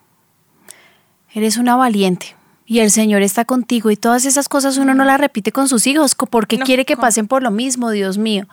eres 1.32 1.56
una 1.56 1.76
valiente. 1.76 2.34
Y 2.66 2.80
el 2.80 2.90
Señor 2.90 3.22
está 3.22 3.44
contigo 3.46 3.90
y 3.90 3.96
todas 3.96 4.26
esas 4.26 4.48
cosas 4.48 4.76
uno 4.76 4.94
no 4.94 5.04
las 5.04 5.18
repite 5.18 5.52
con 5.52 5.68
sus 5.68 5.86
hijos 5.86 6.14
porque 6.14 6.58
quiere 6.58 6.84
que 6.84 6.98
pasen 6.98 7.28
por 7.28 7.42
lo 7.42 7.50
mismo, 7.50 7.90
Dios 7.90 8.18
mío. 8.18 8.46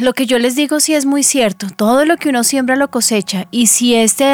Lo 0.00 0.14
que 0.14 0.24
yo 0.24 0.38
les 0.38 0.54
digo 0.54 0.78
sí 0.80 0.94
es 0.94 1.04
muy 1.04 1.22
cierto. 1.24 1.66
Todo 1.76 2.04
lo 2.04 2.16
que 2.16 2.28
uno 2.28 2.44
siembra 2.44 2.76
lo 2.76 2.88
cosecha. 2.90 3.46
Y 3.50 3.66
si 3.66 3.94
este, 3.94 4.32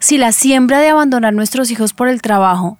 si 0.00 0.18
la 0.18 0.32
siembra 0.32 0.80
de 0.80 0.88
abandonar 0.88 1.32
nuestros 1.32 1.70
hijos 1.70 1.94
por 1.94 2.08
el 2.08 2.20
trabajo, 2.20 2.78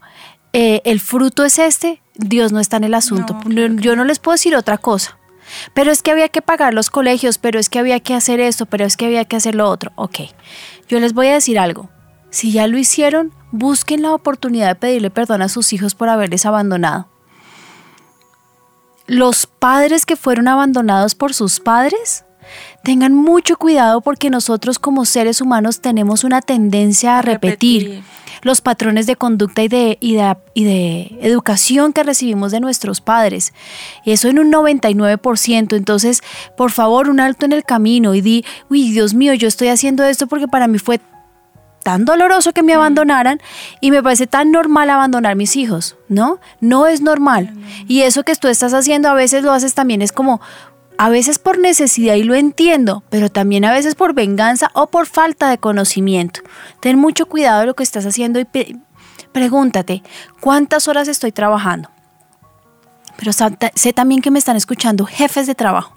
eh, 0.52 0.82
el 0.84 0.98
fruto 1.00 1.44
es 1.44 1.58
este, 1.58 2.02
Dios 2.16 2.52
no 2.52 2.58
está 2.58 2.76
en 2.76 2.84
el 2.84 2.94
asunto. 2.94 3.38
yo 3.46 3.96
no 3.96 4.04
les 4.04 4.18
puedo 4.18 4.34
decir 4.34 4.56
otra 4.56 4.78
cosa. 4.78 5.17
Pero 5.74 5.90
es 5.90 6.02
que 6.02 6.10
había 6.10 6.28
que 6.28 6.42
pagar 6.42 6.74
los 6.74 6.90
colegios, 6.90 7.38
pero 7.38 7.58
es 7.58 7.68
que 7.68 7.78
había 7.78 8.00
que 8.00 8.14
hacer 8.14 8.40
esto, 8.40 8.66
pero 8.66 8.84
es 8.84 8.96
que 8.96 9.06
había 9.06 9.24
que 9.24 9.36
hacer 9.36 9.54
lo 9.54 9.68
otro. 9.68 9.92
Ok, 9.96 10.20
yo 10.88 11.00
les 11.00 11.12
voy 11.12 11.28
a 11.28 11.34
decir 11.34 11.58
algo. 11.58 11.90
Si 12.30 12.52
ya 12.52 12.66
lo 12.66 12.78
hicieron, 12.78 13.32
busquen 13.52 14.02
la 14.02 14.12
oportunidad 14.12 14.68
de 14.68 14.74
pedirle 14.74 15.10
perdón 15.10 15.42
a 15.42 15.48
sus 15.48 15.72
hijos 15.72 15.94
por 15.94 16.08
haberles 16.08 16.46
abandonado. 16.46 17.08
Los 19.06 19.46
padres 19.46 20.04
que 20.04 20.16
fueron 20.16 20.48
abandonados 20.48 21.14
por 21.14 21.32
sus 21.32 21.60
padres 21.60 22.24
tengan 22.82 23.14
mucho 23.14 23.56
cuidado 23.56 24.00
porque 24.00 24.30
nosotros 24.30 24.78
como 24.78 25.04
seres 25.04 25.40
humanos 25.40 25.80
tenemos 25.80 26.24
una 26.24 26.42
tendencia 26.42 27.18
a 27.18 27.22
repetir, 27.22 28.02
los 28.42 28.60
patrones 28.60 29.06
de 29.06 29.16
conducta 29.16 29.62
y 29.62 29.68
de, 29.68 29.98
y 30.00 30.64
de, 30.64 31.18
educación 31.20 31.92
que 31.92 32.04
recibimos 32.04 32.52
de 32.52 32.60
nuestros 32.60 33.00
padres. 33.00 33.52
Y 34.04 34.12
eso 34.12 34.28
en 34.28 34.38
un 34.38 34.52
99%. 34.52 35.76
Entonces, 35.76 36.22
por 36.56 36.70
favor, 36.70 37.08
un 37.08 37.20
alto 37.20 37.46
en 37.46 37.52
el 37.52 37.64
camino 37.64 38.14
y 38.14 38.20
di, 38.20 38.44
uy, 38.70 38.90
Dios 38.92 39.14
mío, 39.14 39.34
yo 39.34 39.48
estoy 39.48 39.68
haciendo 39.68 40.04
esto 40.04 40.26
porque 40.26 40.48
para 40.48 40.68
mí 40.68 40.78
fue 40.78 41.00
tan 41.82 42.04
doloroso 42.04 42.52
que 42.52 42.62
me 42.62 42.74
abandonaran 42.74 43.40
y 43.80 43.90
me 43.90 44.02
parece 44.02 44.26
tan 44.26 44.50
normal 44.50 44.90
abandonar 44.90 45.36
mis 45.36 45.56
hijos, 45.56 45.96
¿no? 46.08 46.38
No 46.60 46.86
es 46.86 47.00
normal. 47.00 47.54
Y 47.86 48.02
eso 48.02 48.24
que 48.24 48.34
tú 48.34 48.48
estás 48.48 48.74
haciendo 48.74 49.08
a 49.08 49.14
veces 49.14 49.42
lo 49.42 49.52
haces 49.52 49.74
también 49.74 50.02
es 50.02 50.12
como 50.12 50.40
a 50.98 51.08
veces 51.08 51.38
por 51.38 51.58
necesidad 51.58 52.16
y 52.16 52.24
lo 52.24 52.34
entiendo, 52.34 53.04
pero 53.08 53.30
también 53.30 53.64
a 53.64 53.72
veces 53.72 53.94
por 53.94 54.14
venganza 54.14 54.70
o 54.74 54.88
por 54.88 55.06
falta 55.06 55.48
de 55.48 55.58
conocimiento. 55.58 56.40
Ten 56.80 56.98
mucho 56.98 57.26
cuidado 57.26 57.60
de 57.60 57.66
lo 57.66 57.74
que 57.74 57.84
estás 57.84 58.04
haciendo 58.04 58.40
y 58.40 58.46
pregúntate, 59.32 60.02
¿cuántas 60.40 60.88
horas 60.88 61.06
estoy 61.06 61.30
trabajando? 61.30 61.88
Pero 63.16 63.32
sé 63.32 63.92
también 63.92 64.22
que 64.22 64.32
me 64.32 64.40
están 64.40 64.56
escuchando 64.56 65.06
jefes 65.06 65.46
de 65.46 65.54
trabajo, 65.54 65.96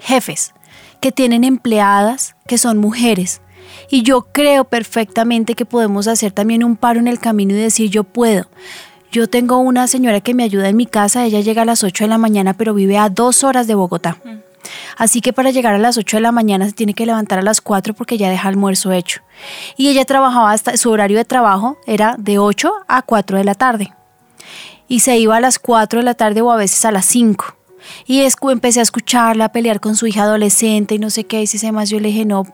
jefes 0.00 0.54
que 1.00 1.10
tienen 1.10 1.42
empleadas 1.42 2.36
que 2.46 2.58
son 2.58 2.78
mujeres. 2.78 3.42
Y 3.90 4.02
yo 4.02 4.22
creo 4.32 4.64
perfectamente 4.64 5.54
que 5.54 5.66
podemos 5.66 6.06
hacer 6.06 6.30
también 6.30 6.62
un 6.62 6.76
paro 6.76 7.00
en 7.00 7.08
el 7.08 7.18
camino 7.18 7.54
y 7.54 7.58
decir 7.58 7.90
yo 7.90 8.04
puedo. 8.04 8.48
Yo 9.16 9.28
tengo 9.28 9.60
una 9.60 9.86
señora 9.86 10.20
que 10.20 10.34
me 10.34 10.42
ayuda 10.42 10.68
en 10.68 10.76
mi 10.76 10.84
casa, 10.84 11.24
ella 11.24 11.40
llega 11.40 11.62
a 11.62 11.64
las 11.64 11.82
8 11.82 12.04
de 12.04 12.08
la 12.08 12.18
mañana, 12.18 12.52
pero 12.52 12.74
vive 12.74 12.98
a 12.98 13.08
dos 13.08 13.44
horas 13.44 13.66
de 13.66 13.74
Bogotá. 13.74 14.18
Mm. 14.22 14.40
Así 14.98 15.22
que 15.22 15.32
para 15.32 15.52
llegar 15.52 15.72
a 15.72 15.78
las 15.78 15.96
8 15.96 16.18
de 16.18 16.20
la 16.20 16.32
mañana 16.32 16.66
se 16.66 16.74
tiene 16.74 16.92
que 16.92 17.06
levantar 17.06 17.38
a 17.38 17.42
las 17.42 17.62
4 17.62 17.94
porque 17.94 18.18
ya 18.18 18.28
deja 18.28 18.46
almuerzo 18.46 18.92
hecho. 18.92 19.22
Y 19.78 19.88
ella 19.88 20.04
trabajaba 20.04 20.52
hasta, 20.52 20.76
su 20.76 20.90
horario 20.90 21.16
de 21.16 21.24
trabajo 21.24 21.78
era 21.86 22.16
de 22.18 22.38
8 22.38 22.70
a 22.88 23.00
4 23.00 23.38
de 23.38 23.44
la 23.44 23.54
tarde. 23.54 23.94
Y 24.86 25.00
se 25.00 25.16
iba 25.16 25.34
a 25.34 25.40
las 25.40 25.58
4 25.58 26.00
de 26.00 26.04
la 26.04 26.12
tarde 26.12 26.42
o 26.42 26.52
a 26.52 26.56
veces 26.56 26.84
a 26.84 26.92
las 26.92 27.06
5. 27.06 27.56
Y 28.04 28.22
empecé 28.50 28.80
a 28.80 28.82
escucharla, 28.82 29.46
a 29.46 29.52
pelear 29.52 29.80
con 29.80 29.96
su 29.96 30.06
hija 30.06 30.24
adolescente 30.24 30.94
y 30.94 30.98
no 30.98 31.08
sé 31.08 31.24
qué, 31.24 31.40
y 31.40 31.46
si 31.46 31.56
se 31.56 31.72
más 31.72 31.88
yo 31.88 32.00
le 32.00 32.08
dije, 32.08 32.26
no, 32.26 32.44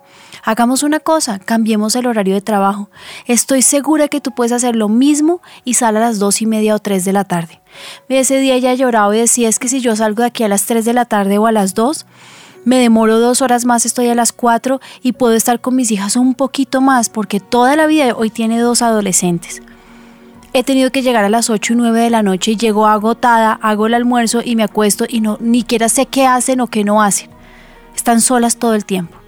hagamos 0.42 0.82
una 0.82 1.00
cosa, 1.00 1.38
cambiemos 1.38 1.96
el 1.96 2.06
horario 2.06 2.34
de 2.34 2.40
trabajo. 2.40 2.90
Estoy 3.26 3.62
segura 3.62 4.08
que 4.08 4.20
tú 4.20 4.32
puedes 4.32 4.52
hacer 4.52 4.76
lo 4.76 4.88
mismo 4.88 5.40
y 5.64 5.74
sal 5.74 5.96
a 5.96 6.00
las 6.00 6.18
dos 6.18 6.42
y 6.42 6.46
media 6.46 6.74
o 6.74 6.78
tres 6.78 7.04
de 7.04 7.12
la 7.12 7.24
tarde. 7.24 7.60
Ese 8.08 8.38
día 8.40 8.54
ella 8.54 8.74
lloraba 8.74 9.14
y 9.16 9.20
decía, 9.20 9.48
es 9.48 9.58
que 9.58 9.68
si 9.68 9.80
yo 9.80 9.96
salgo 9.96 10.22
de 10.22 10.28
aquí 10.28 10.42
a 10.42 10.48
las 10.48 10.66
tres 10.66 10.84
de 10.84 10.92
la 10.92 11.04
tarde 11.04 11.38
o 11.38 11.46
a 11.46 11.52
las 11.52 11.74
dos, 11.74 12.06
me 12.64 12.76
demoro 12.78 13.18
dos 13.18 13.42
horas 13.42 13.64
más, 13.64 13.86
estoy 13.86 14.08
a 14.08 14.14
las 14.14 14.32
cuatro 14.32 14.80
y 15.02 15.12
puedo 15.12 15.34
estar 15.34 15.60
con 15.60 15.74
mis 15.74 15.90
hijas 15.90 16.16
un 16.16 16.34
poquito 16.34 16.80
más 16.80 17.08
porque 17.08 17.40
toda 17.40 17.74
la 17.76 17.86
vida 17.86 18.14
hoy 18.14 18.30
tiene 18.30 18.60
dos 18.60 18.82
adolescentes. 18.82 19.62
He 20.54 20.64
tenido 20.64 20.90
que 20.92 21.00
llegar 21.00 21.24
a 21.24 21.30
las 21.30 21.48
8 21.48 21.72
y 21.72 21.76
9 21.76 21.98
de 21.98 22.10
la 22.10 22.22
noche 22.22 22.50
y 22.50 22.56
llego 22.56 22.86
agotada, 22.86 23.58
hago 23.62 23.86
el 23.86 23.94
almuerzo 23.94 24.42
y 24.44 24.54
me 24.54 24.62
acuesto 24.62 25.06
y 25.08 25.22
no 25.22 25.38
ni 25.40 25.60
siquiera 25.60 25.88
sé 25.88 26.04
qué 26.04 26.26
hacen 26.26 26.60
o 26.60 26.66
qué 26.66 26.84
no 26.84 27.02
hacen. 27.02 27.30
Están 27.96 28.20
solas 28.20 28.58
todo 28.58 28.74
el 28.74 28.84
tiempo. 28.84 29.21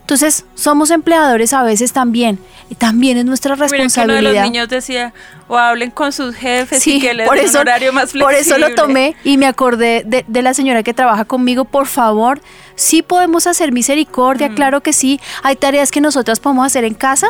Entonces, 0.00 0.44
somos 0.54 0.90
empleadores 0.90 1.52
a 1.52 1.62
veces 1.62 1.92
también, 1.92 2.38
y 2.68 2.74
también 2.74 3.16
es 3.18 3.24
nuestra 3.24 3.54
responsabilidad. 3.54 4.20
uno 4.20 4.28
de 4.28 4.34
los 4.34 4.44
niños 4.44 4.68
decía, 4.68 5.12
o 5.48 5.56
hablen 5.56 5.90
con 5.90 6.12
sus 6.12 6.34
jefes 6.34 6.86
y 6.86 7.00
que 7.00 7.14
les 7.14 7.28
por 7.28 7.38
eso, 7.38 7.58
un 7.58 7.62
horario 7.62 7.92
más 7.92 8.10
flexible. 8.10 8.24
Por 8.24 8.34
eso 8.34 8.58
lo 8.58 8.74
tomé 8.74 9.14
y 9.24 9.36
me 9.36 9.46
acordé 9.46 10.04
de, 10.04 10.42
la 10.42 10.54
señora 10.54 10.82
que 10.82 10.94
trabaja 10.94 11.24
conmigo, 11.24 11.64
por 11.64 11.86
favor, 11.86 12.40
sí 12.74 13.02
podemos 13.02 13.46
hacer 13.46 13.72
misericordia, 13.72 14.48
mm. 14.48 14.54
claro 14.54 14.80
que 14.82 14.92
sí. 14.92 15.20
Hay 15.42 15.56
tareas 15.56 15.90
que 15.90 16.00
nosotras 16.00 16.40
podemos 16.40 16.66
hacer 16.66 16.84
en 16.84 16.94
casa, 16.94 17.28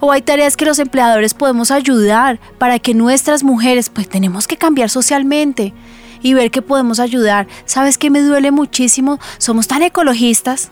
o 0.00 0.10
hay 0.10 0.22
tareas 0.22 0.56
que 0.56 0.64
los 0.64 0.78
empleadores 0.78 1.34
podemos 1.34 1.70
ayudar 1.70 2.40
para 2.58 2.78
que 2.78 2.94
nuestras 2.94 3.44
mujeres, 3.44 3.90
pues 3.90 4.08
tenemos 4.08 4.46
que 4.46 4.56
cambiar 4.56 4.90
socialmente 4.90 5.74
y 6.22 6.34
ver 6.34 6.50
que 6.50 6.62
podemos 6.62 7.00
ayudar. 7.00 7.46
¿Sabes 7.66 7.98
qué 7.98 8.10
me 8.10 8.20
duele 8.20 8.50
muchísimo? 8.50 9.18
Somos 9.38 9.68
tan 9.68 9.82
ecologistas 9.82 10.70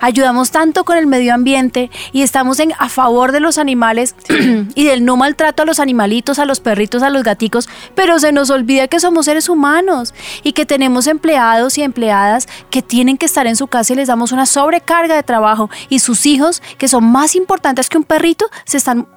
ayudamos 0.00 0.50
tanto 0.50 0.84
con 0.84 0.96
el 0.98 1.06
medio 1.06 1.34
ambiente 1.34 1.90
y 2.12 2.22
estamos 2.22 2.60
en, 2.60 2.72
a 2.78 2.88
favor 2.88 3.32
de 3.32 3.40
los 3.40 3.58
animales 3.58 4.14
y 4.74 4.84
del 4.84 5.04
no 5.04 5.16
maltrato 5.16 5.62
a 5.62 5.66
los 5.66 5.80
animalitos, 5.80 6.38
a 6.38 6.44
los 6.44 6.60
perritos, 6.60 7.02
a 7.02 7.10
los 7.10 7.22
gaticos, 7.22 7.68
pero 7.94 8.18
se 8.18 8.32
nos 8.32 8.50
olvida 8.50 8.88
que 8.88 9.00
somos 9.00 9.26
seres 9.26 9.48
humanos 9.48 10.14
y 10.42 10.52
que 10.52 10.66
tenemos 10.66 11.06
empleados 11.06 11.78
y 11.78 11.82
empleadas 11.82 12.48
que 12.70 12.82
tienen 12.82 13.18
que 13.18 13.26
estar 13.26 13.46
en 13.46 13.56
su 13.56 13.66
casa 13.66 13.92
y 13.92 13.96
les 13.96 14.08
damos 14.08 14.32
una 14.32 14.46
sobrecarga 14.46 15.16
de 15.16 15.22
trabajo 15.22 15.70
y 15.88 15.98
sus 15.98 16.26
hijos, 16.26 16.62
que 16.78 16.88
son 16.88 17.04
más 17.04 17.34
importantes 17.36 17.88
que 17.88 17.98
un 17.98 18.04
perrito, 18.04 18.46
se 18.64 18.76
están 18.76 19.08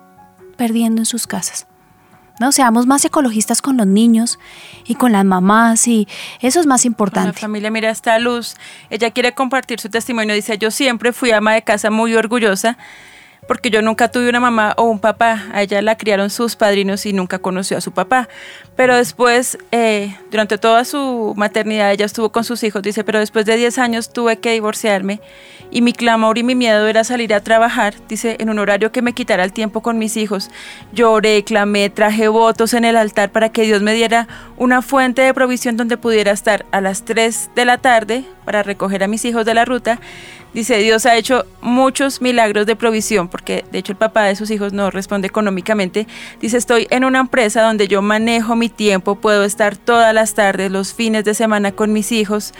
perdiendo 0.57 1.01
en 1.01 1.05
sus 1.05 1.28
casas. 1.28 1.68
¿No? 2.40 2.52
Seamos 2.52 2.88
más 2.88 3.04
ecologistas 3.06 3.62
con 3.62 3.78
los 3.78 3.88
niños 3.88 4.40
y 4.86 4.96
con 4.96 5.12
las 5.12 5.26
mamás 5.26 5.88
y 5.88 6.08
eso 6.42 6.60
es 6.60 6.66
más 6.66 6.86
importante. 6.86 7.34
La 7.34 7.34
familia, 7.34 7.72
mira 7.72 7.90
esta 7.90 8.18
luz. 8.20 8.56
Ella 8.90 9.12
quiere 9.12 9.34
compartir 9.34 9.80
su 9.80 9.90
testimonio. 9.90 10.34
Dice, 10.36 10.58
yo 10.58 10.72
siempre 10.72 11.14
fui 11.14 11.32
ama 11.32 11.54
de 11.54 11.62
casa 11.62 11.90
muy 11.90 12.16
orgullosa 12.16 12.78
porque 13.50 13.72
yo 13.72 13.82
nunca 13.82 14.12
tuve 14.12 14.30
una 14.30 14.40
mamá 14.40 14.76
o 14.78 14.84
un 14.84 15.00
papá. 15.00 15.48
A 15.54 15.64
ella 15.64 15.82
la 15.82 15.98
criaron 15.98 16.30
sus 16.30 16.56
padrinos 16.56 17.08
y 17.08 17.14
nunca 17.14 17.40
conoció 17.40 17.78
a 17.78 17.82
su 17.82 17.92
papá. 17.92 18.30
Pero 18.76 18.96
después, 18.96 19.58
eh, 19.72 20.16
durante 20.30 20.60
toda 20.60 20.86
su 20.86 21.34
maternidad, 21.36 21.92
ella 21.92 22.06
estuvo 22.06 22.32
con 22.32 22.44
sus 22.44 22.64
hijos. 22.64 22.84
Dice, 22.84 23.04
pero 23.04 23.18
después 23.18 23.48
de 23.48 23.58
10 23.58 23.80
años 23.80 24.14
tuve 24.14 24.38
que 24.38 24.52
divorciarme 24.52 25.20
y 25.72 25.82
mi 25.82 25.93
clamor 25.93 26.38
y 26.38 26.43
mi 26.43 26.55
miedo 26.55 26.88
era 26.88 27.03
salir 27.03 27.34
a 27.34 27.41
trabajar, 27.41 27.95
dice, 28.07 28.38
en 28.39 28.49
un 28.49 28.59
horario 28.59 28.91
que 28.91 29.01
me 29.01 29.13
quitara 29.13 29.43
el 29.43 29.53
tiempo 29.53 29.82
con 29.82 29.97
mis 29.97 30.17
hijos. 30.17 30.49
Lloré, 30.91 31.43
clamé, 31.43 31.89
traje 31.89 32.28
votos 32.28 32.74
en 32.74 32.86
el 32.86 32.97
altar 32.97 33.32
para 33.32 33.49
que 33.49 33.63
Dios 33.63 33.82
me 33.82 33.93
diera 33.93 34.28
una 34.57 34.82
fuente 34.82 35.22
de 35.22 35.34
provisión 35.34 35.78
donde 35.78 35.97
pudiera 35.97 36.32
estar 36.32 36.65
a 36.72 36.82
las 36.82 37.05
3 37.05 37.51
de 37.55 37.65
la 37.65 37.78
tarde 37.78 38.24
para 38.45 38.63
recoger 38.63 39.03
a 39.03 39.07
mis 39.07 39.26
hijos 39.26 39.45
de 39.45 39.53
la 39.53 39.65
ruta. 39.65 39.99
Dice, 40.54 40.78
Dios 40.78 41.06
ha 41.06 41.16
hecho 41.16 41.45
muchos 41.62 42.22
milagros 42.22 42.66
de 42.66 42.76
provisión, 42.76 43.28
porque 43.28 43.66
de 43.72 43.80
hecho 43.80 43.91
el 43.91 43.97
papá 43.97 44.24
de 44.24 44.36
sus 44.36 44.50
hijos 44.52 44.74
no 44.74 44.91
responde 44.91 45.28
económicamente. 45.28 46.08
Dice, 46.41 46.58
estoy 46.58 46.88
en 46.89 47.06
una 47.06 47.20
empresa 47.20 47.62
donde 47.62 47.88
yo 47.88 48.02
manejo 48.02 48.56
mi 48.56 48.70
tiempo, 48.70 49.16
puedo 49.16 49.43
estar 49.43 49.78
todas 49.78 50.14
las 50.14 50.34
tardes, 50.34 50.72
los 50.72 50.93
fines 50.93 51.24
de 51.24 51.34
semana 51.34 51.72
con 51.72 51.93
mis 51.93 52.12
hijos 52.12 52.54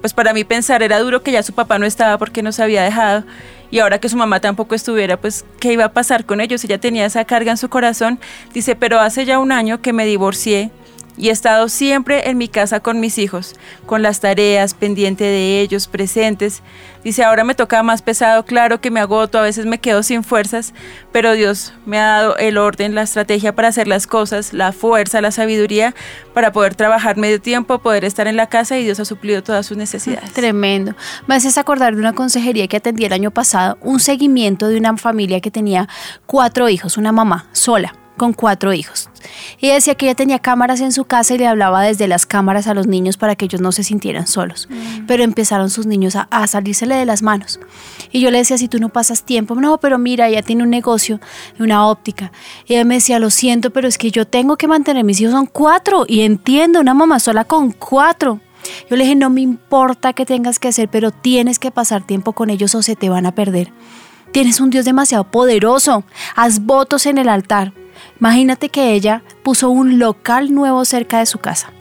pues 0.00 0.14
para 0.14 0.32
mí 0.32 0.44
pensar 0.44 0.82
era 0.82 1.00
duro 1.00 1.22
que 1.22 1.32
ya 1.32 1.42
su 1.42 1.52
papá 1.52 1.78
no 1.78 1.86
estaba 1.86 2.16
porque 2.18 2.42
nos 2.42 2.60
había 2.60 2.82
dejado 2.82 3.24
y 3.70 3.80
ahora 3.80 3.98
que 3.98 4.08
su 4.08 4.16
mamá 4.16 4.40
tampoco 4.40 4.74
estuviera, 4.74 5.18
pues 5.18 5.44
qué 5.60 5.72
iba 5.72 5.84
a 5.84 5.92
pasar 5.92 6.24
con 6.24 6.40
ellos. 6.40 6.64
Ella 6.64 6.78
tenía 6.78 7.04
esa 7.04 7.26
carga 7.26 7.50
en 7.50 7.58
su 7.58 7.68
corazón. 7.68 8.18
Dice, 8.54 8.76
pero 8.76 8.98
hace 8.98 9.26
ya 9.26 9.38
un 9.38 9.52
año 9.52 9.82
que 9.82 9.92
me 9.92 10.06
divorcié 10.06 10.70
y 11.18 11.28
he 11.28 11.32
estado 11.32 11.68
siempre 11.68 12.30
en 12.30 12.38
mi 12.38 12.48
casa 12.48 12.80
con 12.80 13.00
mis 13.00 13.18
hijos, 13.18 13.56
con 13.86 14.02
las 14.02 14.20
tareas, 14.20 14.74
pendiente 14.74 15.24
de 15.24 15.60
ellos, 15.60 15.88
presentes. 15.88 16.62
Dice, 17.02 17.24
ahora 17.24 17.44
me 17.44 17.54
toca 17.54 17.82
más 17.82 18.02
pesado, 18.02 18.44
claro 18.44 18.80
que 18.80 18.90
me 18.90 19.00
agoto, 19.00 19.38
a 19.38 19.42
veces 19.42 19.66
me 19.66 19.78
quedo 19.78 20.02
sin 20.02 20.22
fuerzas, 20.22 20.74
pero 21.12 21.32
Dios 21.32 21.74
me 21.86 21.98
ha 21.98 22.06
dado 22.06 22.36
el 22.36 22.56
orden, 22.56 22.94
la 22.94 23.02
estrategia 23.02 23.54
para 23.54 23.68
hacer 23.68 23.88
las 23.88 24.06
cosas, 24.06 24.52
la 24.52 24.72
fuerza, 24.72 25.20
la 25.20 25.30
sabiduría 25.30 25.94
para 26.34 26.52
poder 26.52 26.74
trabajar 26.74 27.16
medio 27.16 27.40
tiempo, 27.40 27.78
poder 27.80 28.04
estar 28.04 28.28
en 28.28 28.36
la 28.36 28.48
casa 28.48 28.78
y 28.78 28.84
Dios 28.84 29.00
ha 29.00 29.04
suplido 29.04 29.42
todas 29.42 29.66
sus 29.66 29.76
necesidades. 29.76 30.32
Tremendo. 30.32 30.94
Me 31.26 31.34
haces 31.34 31.58
acordar 31.58 31.94
de 31.94 32.00
una 32.00 32.12
consejería 32.12 32.68
que 32.68 32.76
atendí 32.76 33.04
el 33.04 33.12
año 33.12 33.30
pasado, 33.30 33.78
un 33.80 34.00
seguimiento 34.00 34.68
de 34.68 34.78
una 34.78 34.96
familia 34.96 35.40
que 35.40 35.50
tenía 35.50 35.88
cuatro 36.26 36.68
hijos, 36.68 36.96
una 36.96 37.12
mamá 37.12 37.46
sola 37.52 37.94
con 38.18 38.34
cuatro 38.34 38.74
hijos. 38.74 39.08
Y 39.58 39.68
decía 39.68 39.94
que 39.94 40.06
ella 40.06 40.14
tenía 40.14 40.38
cámaras 40.38 40.80
en 40.80 40.92
su 40.92 41.04
casa 41.04 41.34
y 41.34 41.38
le 41.38 41.46
hablaba 41.46 41.82
desde 41.82 42.06
las 42.06 42.26
cámaras 42.26 42.66
a 42.66 42.74
los 42.74 42.86
niños 42.86 43.16
para 43.16 43.34
que 43.34 43.46
ellos 43.46 43.62
no 43.62 43.72
se 43.72 43.82
sintieran 43.82 44.26
solos. 44.26 44.68
Mm. 44.70 45.06
Pero 45.06 45.24
empezaron 45.24 45.70
sus 45.70 45.86
niños 45.86 46.16
a, 46.16 46.28
a, 46.30 46.46
salírsele 46.46 46.94
de 46.94 47.06
las 47.06 47.22
manos. 47.22 47.58
Y 48.12 48.20
yo 48.20 48.30
le 48.30 48.38
decía, 48.38 48.58
si 48.58 48.68
tú 48.68 48.78
no 48.78 48.90
pasas 48.90 49.22
tiempo, 49.22 49.54
no, 49.54 49.78
pero 49.78 49.98
mira, 49.98 50.28
ella 50.28 50.42
tiene 50.42 50.62
un 50.62 50.70
negocio, 50.70 51.20
una 51.58 51.86
óptica. 51.86 52.32
Y 52.66 52.74
ella 52.74 52.84
me 52.84 52.96
decía, 52.96 53.18
lo 53.18 53.30
siento, 53.30 53.70
pero 53.70 53.88
es 53.88 53.96
que 53.96 54.10
yo 54.10 54.26
tengo 54.26 54.56
que 54.56 54.68
mantener 54.68 55.04
mis 55.04 55.20
hijos, 55.20 55.32
son 55.32 55.46
cuatro. 55.46 56.04
Y 56.06 56.20
entiendo, 56.20 56.80
una 56.80 56.92
mamá 56.92 57.18
sola 57.20 57.44
con 57.44 57.72
cuatro. 57.72 58.40
Yo 58.90 58.96
le 58.96 59.04
dije, 59.04 59.16
no 59.16 59.30
me 59.30 59.40
importa 59.40 60.12
qué 60.12 60.26
tengas 60.26 60.58
que 60.58 60.68
hacer, 60.68 60.88
pero 60.88 61.10
tienes 61.10 61.58
que 61.58 61.70
pasar 61.70 62.06
tiempo 62.06 62.32
con 62.32 62.50
ellos 62.50 62.74
o 62.74 62.82
se 62.82 62.96
te 62.96 63.08
van 63.08 63.26
a 63.26 63.32
perder. 63.32 63.72
Tienes 64.32 64.60
un 64.60 64.70
Dios 64.70 64.84
demasiado 64.84 65.24
poderoso. 65.24 66.04
Haz 66.36 66.60
votos 66.60 67.06
en 67.06 67.18
el 67.18 67.28
altar. 67.28 67.72
Imagínate 68.20 68.68
que 68.68 68.92
ella 68.92 69.22
puso 69.42 69.70
un 69.70 69.98
local 69.98 70.52
nuevo 70.52 70.84
cerca 70.84 71.18
de 71.18 71.26
su 71.26 71.38
casa. 71.38 71.72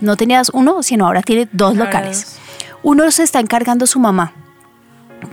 No 0.00 0.16
tenías 0.16 0.50
uno, 0.52 0.82
sino 0.82 1.06
ahora 1.06 1.22
tiene 1.22 1.48
dos 1.52 1.76
locales. 1.76 2.38
Uno 2.82 3.10
se 3.10 3.22
está 3.22 3.40
encargando 3.40 3.86
su 3.86 3.98
mamá, 3.98 4.32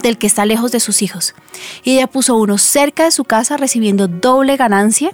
del 0.01 0.17
que 0.17 0.27
está 0.27 0.45
lejos 0.45 0.71
de 0.71 0.79
sus 0.79 1.01
hijos. 1.01 1.35
Y 1.83 1.95
ella 1.95 2.07
puso 2.07 2.35
uno 2.37 2.57
cerca 2.57 3.03
de 3.03 3.11
su 3.11 3.25
casa 3.25 3.57
recibiendo 3.57 4.07
doble 4.07 4.55
ganancia 4.55 5.11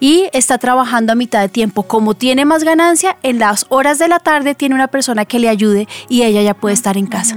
y 0.00 0.28
está 0.32 0.58
trabajando 0.58 1.12
a 1.12 1.16
mitad 1.16 1.40
de 1.40 1.48
tiempo. 1.48 1.84
Como 1.84 2.14
tiene 2.14 2.44
más 2.44 2.64
ganancia, 2.64 3.16
en 3.22 3.38
las 3.38 3.66
horas 3.70 3.98
de 3.98 4.08
la 4.08 4.18
tarde 4.18 4.54
tiene 4.54 4.74
una 4.74 4.88
persona 4.88 5.24
que 5.24 5.38
le 5.38 5.48
ayude 5.48 5.88
y 6.08 6.22
ella 6.22 6.42
ya 6.42 6.54
puede 6.54 6.74
estar 6.74 6.96
en 6.96 7.06
casa 7.06 7.36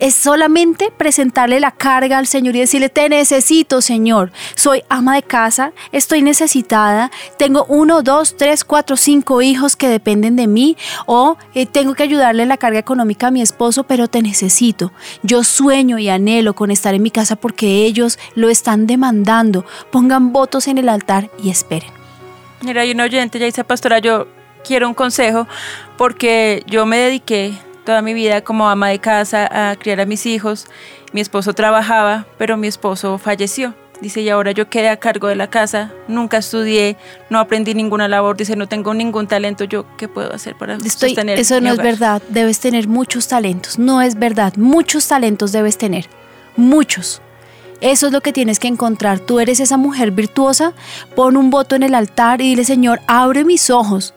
es 0.00 0.14
solamente 0.14 0.92
presentarle 0.96 1.60
la 1.60 1.70
carga 1.70 2.18
al 2.18 2.26
Señor 2.26 2.56
y 2.56 2.60
decirle, 2.60 2.88
te 2.88 3.08
necesito, 3.08 3.80
Señor. 3.80 4.32
Soy 4.54 4.82
ama 4.88 5.14
de 5.14 5.22
casa, 5.22 5.72
estoy 5.92 6.22
necesitada, 6.22 7.10
tengo 7.38 7.64
uno, 7.68 8.02
dos, 8.02 8.36
tres, 8.36 8.64
cuatro, 8.64 8.96
cinco 8.96 9.42
hijos 9.42 9.76
que 9.76 9.88
dependen 9.88 10.36
de 10.36 10.46
mí 10.46 10.76
o 11.06 11.36
eh, 11.54 11.66
tengo 11.66 11.94
que 11.94 12.02
ayudarle 12.02 12.46
la 12.46 12.56
carga 12.56 12.78
económica 12.78 13.28
a 13.28 13.30
mi 13.30 13.42
esposo, 13.42 13.84
pero 13.84 14.08
te 14.08 14.22
necesito. 14.22 14.92
Yo 15.22 15.44
sueño 15.44 15.98
y 15.98 16.08
anhelo 16.08 16.54
con 16.54 16.70
estar 16.70 16.94
en 16.94 17.02
mi 17.02 17.10
casa 17.10 17.36
porque 17.36 17.84
ellos 17.84 18.18
lo 18.34 18.50
están 18.50 18.86
demandando. 18.86 19.64
Pongan 19.90 20.32
votos 20.32 20.68
en 20.68 20.78
el 20.78 20.88
altar 20.88 21.30
y 21.42 21.50
esperen. 21.50 21.90
Mira, 22.62 22.82
hay 22.82 22.92
un 22.92 23.00
oyente, 23.00 23.38
ya 23.38 23.46
dice, 23.46 23.62
pastora, 23.62 23.98
yo 23.98 24.26
quiero 24.64 24.88
un 24.88 24.94
consejo 24.94 25.46
porque 25.96 26.62
yo 26.66 26.86
me 26.86 26.96
dediqué 26.98 27.52
toda 27.84 28.02
mi 28.02 28.14
vida 28.14 28.42
como 28.42 28.68
ama 28.68 28.88
de 28.88 28.98
casa 28.98 29.70
a 29.70 29.76
criar 29.76 30.00
a 30.00 30.06
mis 30.06 30.26
hijos. 30.26 30.66
Mi 31.12 31.20
esposo 31.20 31.52
trabajaba, 31.52 32.26
pero 32.38 32.56
mi 32.56 32.66
esposo 32.66 33.18
falleció. 33.18 33.74
Dice, 34.00 34.22
y 34.22 34.28
ahora 34.28 34.50
yo 34.50 34.68
quedé 34.68 34.88
a 34.88 34.96
cargo 34.96 35.28
de 35.28 35.36
la 35.36 35.48
casa, 35.48 35.92
nunca 36.08 36.38
estudié, 36.38 36.96
no 37.30 37.38
aprendí 37.38 37.74
ninguna 37.74 38.08
labor, 38.08 38.36
dice, 38.36 38.56
no 38.56 38.66
tengo 38.66 38.92
ningún 38.92 39.28
talento, 39.28 39.64
¿yo. 39.64 39.86
Qué 39.96 40.08
puedo 40.08 40.34
hacer 40.34 40.56
para 40.56 40.74
Estoy, 40.74 41.10
sostener 41.10 41.38
Eso 41.38 41.60
no 41.60 41.70
es 41.70 41.76
verdad, 41.76 42.20
debes 42.28 42.58
tener 42.58 42.88
muchos 42.88 43.28
talentos, 43.28 43.78
no 43.78 44.02
es 44.02 44.18
verdad, 44.18 44.54
muchos 44.56 45.06
talentos 45.06 45.52
debes 45.52 45.78
tener, 45.78 46.08
muchos. 46.56 47.22
Eso 47.80 48.06
es 48.08 48.12
lo 48.12 48.20
que 48.20 48.32
tienes 48.32 48.58
que 48.58 48.68
encontrar. 48.68 49.20
Tú 49.20 49.40
eres 49.40 49.60
esa 49.60 49.76
mujer 49.76 50.10
virtuosa, 50.10 50.72
pon 51.14 51.36
un 51.36 51.50
voto 51.50 51.76
en 51.76 51.82
el 51.82 51.94
altar 51.94 52.40
y 52.40 52.48
dile, 52.48 52.64
Señor, 52.64 53.00
abre 53.06 53.44
mis 53.44 53.70
ojos 53.70 54.13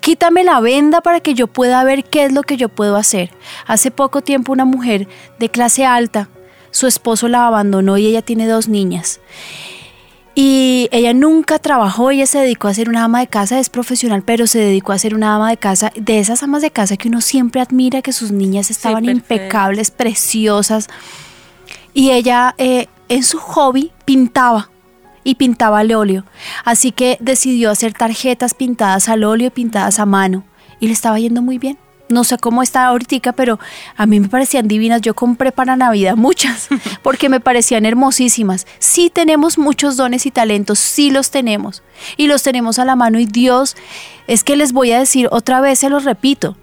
quítame 0.00 0.44
la 0.44 0.60
venda 0.60 1.00
para 1.00 1.20
que 1.20 1.34
yo 1.34 1.46
pueda 1.46 1.82
ver 1.84 2.04
qué 2.04 2.24
es 2.24 2.32
lo 2.32 2.42
que 2.42 2.56
yo 2.56 2.68
puedo 2.68 2.96
hacer. 2.96 3.30
Hace 3.66 3.90
poco 3.90 4.22
tiempo 4.22 4.52
una 4.52 4.64
mujer 4.64 5.08
de 5.38 5.48
clase 5.48 5.84
alta, 5.84 6.28
su 6.70 6.86
esposo 6.86 7.28
la 7.28 7.46
abandonó 7.46 7.96
y 7.98 8.06
ella 8.06 8.22
tiene 8.22 8.46
dos 8.46 8.68
niñas. 8.68 9.20
Y 10.38 10.88
ella 10.92 11.14
nunca 11.14 11.58
trabajó, 11.58 12.10
ella 12.10 12.26
se 12.26 12.38
dedicó 12.38 12.68
a 12.68 12.74
ser 12.74 12.90
una 12.90 13.04
ama 13.04 13.20
de 13.20 13.26
casa, 13.26 13.58
es 13.58 13.70
profesional, 13.70 14.22
pero 14.22 14.46
se 14.46 14.58
dedicó 14.58 14.92
a 14.92 14.98
ser 14.98 15.14
una 15.14 15.34
ama 15.34 15.48
de 15.48 15.56
casa, 15.56 15.90
de 15.96 16.18
esas 16.18 16.42
amas 16.42 16.60
de 16.60 16.70
casa 16.70 16.98
que 16.98 17.08
uno 17.08 17.22
siempre 17.22 17.62
admira, 17.62 18.02
que 18.02 18.12
sus 18.12 18.32
niñas 18.32 18.70
estaban 18.70 19.06
impecables, 19.06 19.90
preciosas. 19.90 20.88
Y 21.94 22.10
ella 22.10 22.54
eh, 22.58 22.88
en 23.08 23.22
su 23.22 23.38
hobby 23.38 23.92
pintaba 24.04 24.68
y 25.26 25.34
pintaba 25.34 25.80
al 25.80 25.92
óleo. 25.92 26.24
Así 26.64 26.92
que 26.92 27.18
decidió 27.20 27.72
hacer 27.72 27.92
tarjetas 27.92 28.54
pintadas 28.54 29.08
al 29.08 29.24
óleo 29.24 29.48
y 29.48 29.50
pintadas 29.50 29.98
a 29.98 30.06
mano. 30.06 30.44
Y 30.78 30.86
le 30.86 30.92
estaba 30.92 31.18
yendo 31.18 31.42
muy 31.42 31.58
bien. 31.58 31.78
No 32.08 32.22
sé 32.22 32.38
cómo 32.38 32.62
está 32.62 32.86
ahorita, 32.86 33.32
pero 33.32 33.58
a 33.96 34.06
mí 34.06 34.20
me 34.20 34.28
parecían 34.28 34.68
divinas. 34.68 35.00
Yo 35.00 35.14
compré 35.14 35.50
para 35.50 35.74
Navidad 35.74 36.14
muchas 36.14 36.68
porque 37.02 37.28
me 37.28 37.40
parecían 37.40 37.86
hermosísimas. 37.86 38.68
Sí 38.78 39.10
tenemos 39.12 39.58
muchos 39.58 39.96
dones 39.96 40.26
y 40.26 40.30
talentos, 40.30 40.78
sí 40.78 41.10
los 41.10 41.32
tenemos. 41.32 41.82
Y 42.16 42.28
los 42.28 42.44
tenemos 42.44 42.78
a 42.78 42.84
la 42.84 42.94
mano 42.94 43.18
y 43.18 43.26
Dios, 43.26 43.76
es 44.28 44.44
que 44.44 44.54
les 44.54 44.72
voy 44.72 44.92
a 44.92 45.00
decir 45.00 45.26
otra 45.32 45.60
vez, 45.60 45.80
se 45.80 45.90
los 45.90 46.04
repito, 46.04 46.56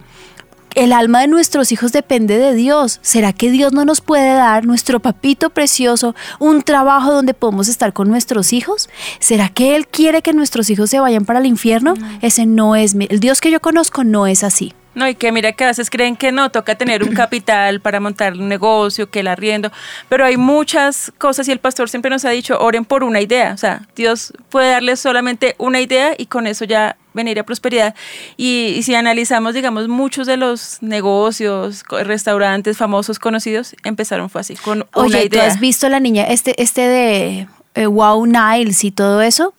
el 0.75 0.93
alma 0.93 1.21
de 1.21 1.27
nuestros 1.27 1.71
hijos 1.71 1.91
depende 1.91 2.37
de 2.37 2.53
Dios. 2.53 2.99
¿Será 3.01 3.33
que 3.33 3.51
Dios 3.51 3.73
no 3.73 3.85
nos 3.85 4.01
puede 4.01 4.33
dar, 4.33 4.65
nuestro 4.65 4.99
papito 4.99 5.49
precioso, 5.49 6.15
un 6.39 6.61
trabajo 6.61 7.11
donde 7.11 7.33
podemos 7.33 7.67
estar 7.67 7.93
con 7.93 8.09
nuestros 8.09 8.53
hijos? 8.53 8.89
¿Será 9.19 9.49
que 9.49 9.75
Él 9.75 9.87
quiere 9.87 10.21
que 10.21 10.33
nuestros 10.33 10.69
hijos 10.69 10.89
se 10.89 10.99
vayan 10.99 11.25
para 11.25 11.39
el 11.39 11.45
infierno? 11.45 11.93
Ese 12.21 12.45
no 12.45 12.75
es, 12.75 12.95
el 12.95 13.19
Dios 13.19 13.41
que 13.41 13.51
yo 13.51 13.61
conozco 13.61 14.03
no 14.03 14.27
es 14.27 14.43
así. 14.43 14.73
No, 14.95 15.07
y 15.07 15.15
que 15.15 15.31
mira 15.31 15.53
que 15.53 15.63
a 15.63 15.67
veces 15.67 15.89
creen 15.89 16.15
que 16.15 16.31
no, 16.31 16.51
toca 16.51 16.75
tener 16.75 17.03
un 17.03 17.13
capital 17.15 17.81
para 17.81 17.99
montar 17.99 18.33
un 18.33 18.47
negocio, 18.47 19.09
que 19.09 19.21
el 19.21 19.27
arriendo, 19.27 19.71
pero 20.07 20.23
hay 20.23 20.37
muchas 20.37 21.11
cosas 21.17 21.47
y 21.47 21.51
el 21.51 21.59
pastor 21.59 21.89
siempre 21.89 22.11
nos 22.11 22.25
ha 22.25 22.29
dicho, 22.29 22.59
oren 22.59 22.85
por 22.85 23.03
una 23.03 23.19
idea, 23.19 23.53
o 23.53 23.57
sea, 23.57 23.87
Dios 23.95 24.33
puede 24.49 24.69
darles 24.69 24.99
solamente 24.99 25.55
una 25.57 25.81
idea 25.81 26.13
y 26.15 26.27
con 26.27 26.45
eso 26.45 26.65
ya 26.65 26.95
venir 27.13 27.39
a 27.39 27.43
prosperidad. 27.43 27.95
Y, 28.37 28.81
si 28.83 28.95
analizamos, 28.95 29.53
digamos, 29.53 29.87
muchos 29.87 30.27
de 30.27 30.37
los 30.37 30.77
negocios, 30.81 31.83
restaurantes 31.89 32.77
famosos 32.77 33.19
conocidos, 33.19 33.75
empezaron 33.83 34.29
fue 34.29 34.41
así, 34.41 34.55
con 34.55 34.85
una 34.95 35.21
idea. 35.21 35.29
¿tú 35.29 35.39
has 35.39 35.59
visto 35.59 35.89
la 35.89 35.99
niña, 35.99 36.23
este, 36.25 36.61
este 36.61 36.81
de 36.81 37.47
eh, 37.75 37.85
Wow 37.85 38.25
Niles 38.25 38.83
y 38.83 38.91
todo 38.91 39.21
eso? 39.21 39.53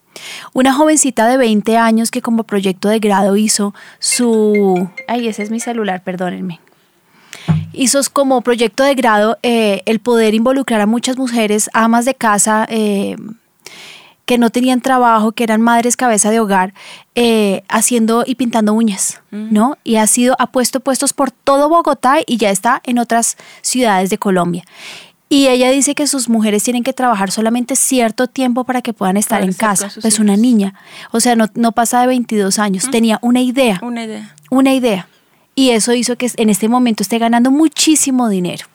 Una 0.53 0.73
jovencita 0.73 1.27
de 1.27 1.37
20 1.37 1.77
años 1.77 2.11
que 2.11 2.23
como 2.23 2.45
proyecto 2.45 2.89
de 2.89 2.99
grado 2.99 3.37
hizo 3.37 3.75
su... 3.99 4.89
Ay, 5.09 5.29
ese 5.29 5.43
es 5.43 5.51
mi 5.51 5.61
celular, 5.61 6.03
perdónenme. 6.03 6.61
Hizo 7.73 8.01
como 8.13 8.41
proyecto 8.43 8.85
de 8.85 8.95
grado 8.95 9.39
eh, 9.43 9.83
el 9.87 9.99
poder 9.99 10.35
involucrar 10.35 10.81
a 10.81 10.87
muchas 10.87 11.17
mujeres, 11.17 11.69
amas 11.73 12.05
de 12.05 12.15
casa, 12.15 12.67
eh, 12.71 13.17
que 14.25 14.39
no 14.39 14.51
tenían 14.51 14.81
trabajo, 14.81 15.33
que 15.33 15.45
eran 15.45 15.61
madres 15.61 15.97
cabeza 15.97 16.31
de 16.31 16.41
hogar, 16.41 16.75
eh, 17.15 17.63
haciendo 17.69 18.25
y 18.27 18.37
pintando 18.37 18.73
uñas, 18.73 19.21
mm. 19.31 19.53
¿no? 19.53 19.79
Y 19.85 19.97
ha 19.97 20.07
sido, 20.07 20.35
ha 20.39 20.47
puesto 20.49 20.81
puestos 20.81 21.13
por 21.13 21.31
todo 21.31 21.69
Bogotá 21.69 22.17
y 22.27 22.37
ya 22.39 22.51
está 22.51 22.81
en 22.85 22.99
otras 22.99 23.37
ciudades 23.63 24.11
de 24.11 24.19
Colombia. 24.19 24.65
Y 25.29 25.49
ella 25.49 25.71
dice 25.71 25.95
que 25.95 26.07
sus 26.07 26.29
mujeres 26.29 26.63
tienen 26.63 26.85
que 26.85 26.93
trabajar 26.93 27.31
solamente 27.31 27.77
cierto 27.77 28.29
tiempo 28.29 28.65
para 28.65 28.83
que 28.83 28.93
puedan 28.93 29.17
estar 29.17 29.43
en 29.43 29.53
casa. 29.53 29.87
Es 29.87 29.99
pues 30.01 30.19
una 30.19 30.37
niña. 30.37 30.75
O 31.11 31.21
sea, 31.21 31.35
no, 31.35 31.49
no 31.55 31.73
pasa 31.73 32.01
de 32.01 32.07
22 32.07 32.59
años. 32.59 32.89
Tenía 32.91 33.19
una 33.21 33.41
idea. 33.41 33.81
Una 33.83 34.05
idea. 34.05 34.35
Una 34.51 34.75
idea. 34.75 35.09
Y 35.57 35.71
eso 35.71 35.93
hizo 35.93 36.17
que 36.17 36.31
en 36.37 36.51
este 36.51 36.69
momento 36.69 37.03
esté 37.03 37.19
ganando 37.19 37.51
muchísimo 37.51 38.29
dinero. 38.29 38.67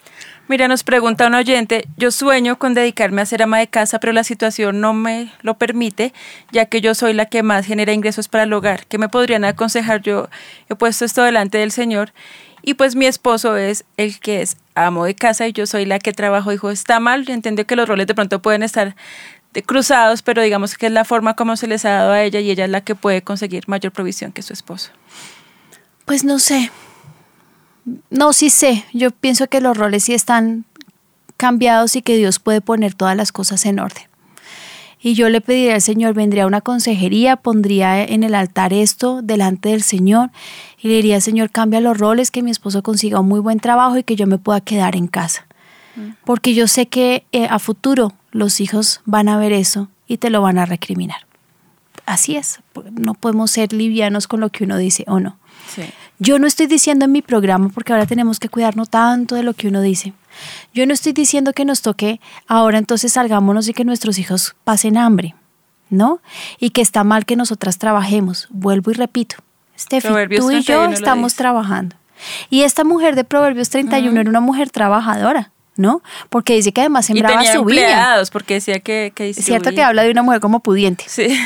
Mira, 0.50 0.68
nos 0.68 0.84
pregunta 0.84 1.28
un 1.28 1.36
oyente, 1.36 1.88
yo 1.96 2.10
sueño 2.10 2.58
con 2.58 2.74
dedicarme 2.74 3.22
a 3.22 3.26
ser 3.28 3.44
ama 3.44 3.60
de 3.60 3.68
casa, 3.68 4.00
pero 4.00 4.14
la 4.14 4.24
situación 4.24 4.82
no 4.82 4.96
me 4.96 5.32
lo 5.44 5.60
permite, 5.60 6.12
ya 6.52 6.66
que 6.66 6.82
yo 6.82 6.96
soy 6.96 7.14
la 7.14 7.28
que 7.28 7.44
más 7.44 7.68
genera 7.68 7.94
ingresos 7.94 8.28
para 8.28 8.46
el 8.46 8.54
hogar. 8.54 8.88
¿Qué 8.88 8.98
me 8.98 9.10
podrían 9.10 9.46
aconsejar? 9.46 10.02
Yo 10.02 10.28
he 10.68 10.74
puesto 10.74 11.06
esto 11.06 11.22
delante 11.22 11.60
del 11.60 11.72
Señor 11.72 12.14
y 12.64 12.74
pues 12.74 12.96
mi 12.96 13.06
esposo 13.06 13.58
es 13.58 13.86
el 13.98 14.20
que 14.20 14.42
es 14.42 14.58
amo 14.74 15.06
de 15.06 15.14
casa 15.14 15.48
y 15.48 15.54
yo 15.54 15.68
soy 15.68 15.86
la 15.86 16.00
que 16.00 16.14
trabajo. 16.14 16.50
Dijo, 16.50 16.72
está 16.72 17.00
mal, 17.00 17.30
entiendo 17.30 17.68
que 17.68 17.76
los 17.76 17.88
roles 17.88 18.08
de 18.08 18.16
pronto 18.16 18.42
pueden 18.42 18.64
estar 18.64 18.96
cruzados, 19.68 20.24
pero 20.24 20.42
digamos 20.42 20.80
que 20.80 20.88
es 20.88 20.92
la 20.92 21.06
forma 21.06 21.36
como 21.36 21.58
se 21.58 21.68
les 21.68 21.86
ha 21.86 21.92
dado 21.92 22.12
a 22.12 22.24
ella 22.24 22.40
y 22.40 22.50
ella 22.50 22.66
es 22.66 22.72
la 22.72 22.82
que 22.82 22.96
puede 22.96 23.22
conseguir 23.22 23.66
mayor 23.68 23.92
provisión 23.92 24.32
que 24.32 24.42
su 24.42 24.54
esposo. 24.54 24.90
Pues 26.06 26.24
no 26.24 26.40
sé. 26.40 26.72
No, 28.10 28.34
sí 28.34 28.50
sé. 28.50 28.86
Yo 28.94 29.12
pienso 29.12 29.48
que 29.48 29.62
los 29.62 29.78
roles 29.78 30.04
sí 30.04 30.14
están 30.14 30.66
cambiados 31.38 31.96
y 31.96 32.02
que 32.02 32.18
Dios 32.18 32.40
puede 32.40 32.62
poner 32.62 32.94
todas 32.94 33.16
las 33.16 33.32
cosas 33.32 33.66
en 33.66 33.80
orden. 33.80 34.04
Y 35.02 35.14
yo 35.14 35.30
le 35.30 35.40
pediría 35.40 35.76
al 35.76 35.82
Señor, 35.82 36.14
vendría 36.14 36.46
una 36.46 36.60
consejería, 36.60 37.38
pondría 37.38 38.04
en 38.04 38.24
el 38.24 38.36
altar 38.36 38.74
esto 38.74 39.22
delante 39.22 39.70
del 39.70 39.82
Señor 39.82 40.30
y 40.78 40.90
le 40.90 40.96
diría, 40.96 41.22
Señor, 41.22 41.52
cambia 41.52 41.80
los 41.80 41.98
roles, 41.98 42.32
que 42.32 42.44
mi 42.44 42.52
esposo 42.52 42.84
consiga 42.84 43.22
un 43.22 43.30
muy 43.30 43.40
buen 43.40 43.62
trabajo 43.62 43.98
y 43.98 44.04
que 44.04 44.18
yo 44.18 44.28
me 44.28 44.38
pueda 44.38 44.60
quedar 44.60 44.98
en 44.98 45.08
casa. 45.08 45.48
Mm. 45.96 46.10
Porque 46.26 46.54
yo 46.54 46.68
sé 46.68 46.88
que 46.88 47.26
eh, 47.32 47.48
a 47.50 47.60
futuro 47.60 48.14
los 48.32 48.60
hijos 48.60 49.00
van 49.06 49.30
a 49.30 49.38
ver 49.38 49.54
eso 49.54 49.88
y 50.06 50.18
te 50.18 50.30
lo 50.30 50.42
van 50.42 50.58
a 50.58 50.66
recriminar. 50.66 51.26
Así 52.06 52.36
es, 52.36 52.60
no 52.92 53.14
podemos 53.14 53.52
ser 53.52 53.72
livianos 53.72 54.28
con 54.28 54.42
lo 54.42 54.50
que 54.50 54.66
uno 54.66 54.78
dice 54.78 55.06
o 55.08 55.20
no. 55.20 55.38
Yo 56.20 56.38
no 56.38 56.48
estoy 56.48 56.68
diciendo 56.68 57.06
en 57.06 57.14
mi 57.14 57.22
programa, 57.22 57.70
porque 57.74 57.94
ahora 57.94 58.06
tenemos 58.06 58.40
que 58.40 58.50
cuidarnos 58.50 58.90
tanto 58.90 59.36
de 59.36 59.44
lo 59.44 59.54
que 59.54 59.70
uno 59.70 59.82
dice. 59.82 60.14
Yo 60.74 60.86
no 60.86 60.94
estoy 60.94 61.14
diciendo 61.14 61.54
que 61.54 61.64
nos 61.64 61.82
toque 61.82 62.20
ahora 62.46 62.78
entonces 62.78 63.14
salgámonos 63.14 63.68
y 63.70 63.74
que 63.74 63.86
nuestros 63.86 64.20
hijos 64.20 64.56
pasen 64.66 64.98
hambre, 64.98 65.36
¿no? 65.90 66.22
Y 66.60 66.72
que 66.72 66.82
está 66.82 67.06
mal 67.06 67.26
que 67.26 67.38
nosotras 67.38 67.78
trabajemos. 67.78 68.48
Vuelvo 68.52 68.92
y 68.92 68.96
repito, 68.96 69.38
Steffi, 69.78 70.10
tú 70.38 70.52
y 70.52 70.62
yo 70.62 70.86
estamos 70.86 71.36
trabajando. 71.36 71.96
Y 72.50 72.64
esta 72.64 72.84
mujer 72.84 73.16
de 73.16 73.24
Proverbios 73.24 73.70
31 73.70 74.20
era 74.20 74.30
una 74.30 74.42
mujer 74.42 74.70
trabajadora. 74.70 75.52
¿no? 75.78 76.02
Porque 76.28 76.56
dice 76.56 76.74
que 76.74 76.82
además 76.82 77.06
sembraba 77.06 77.42
su 77.46 77.64
vida. 77.64 78.22
porque 78.34 78.56
decía 78.56 78.82
que, 78.82 79.14
Es 79.18 79.38
cierto 79.38 79.72
que 79.72 79.82
habla 79.82 80.04
de 80.04 80.12
una 80.12 80.24
mujer 80.24 80.42
como 80.42 80.60
pudiente. 80.60 81.06
Sí. 81.08 81.40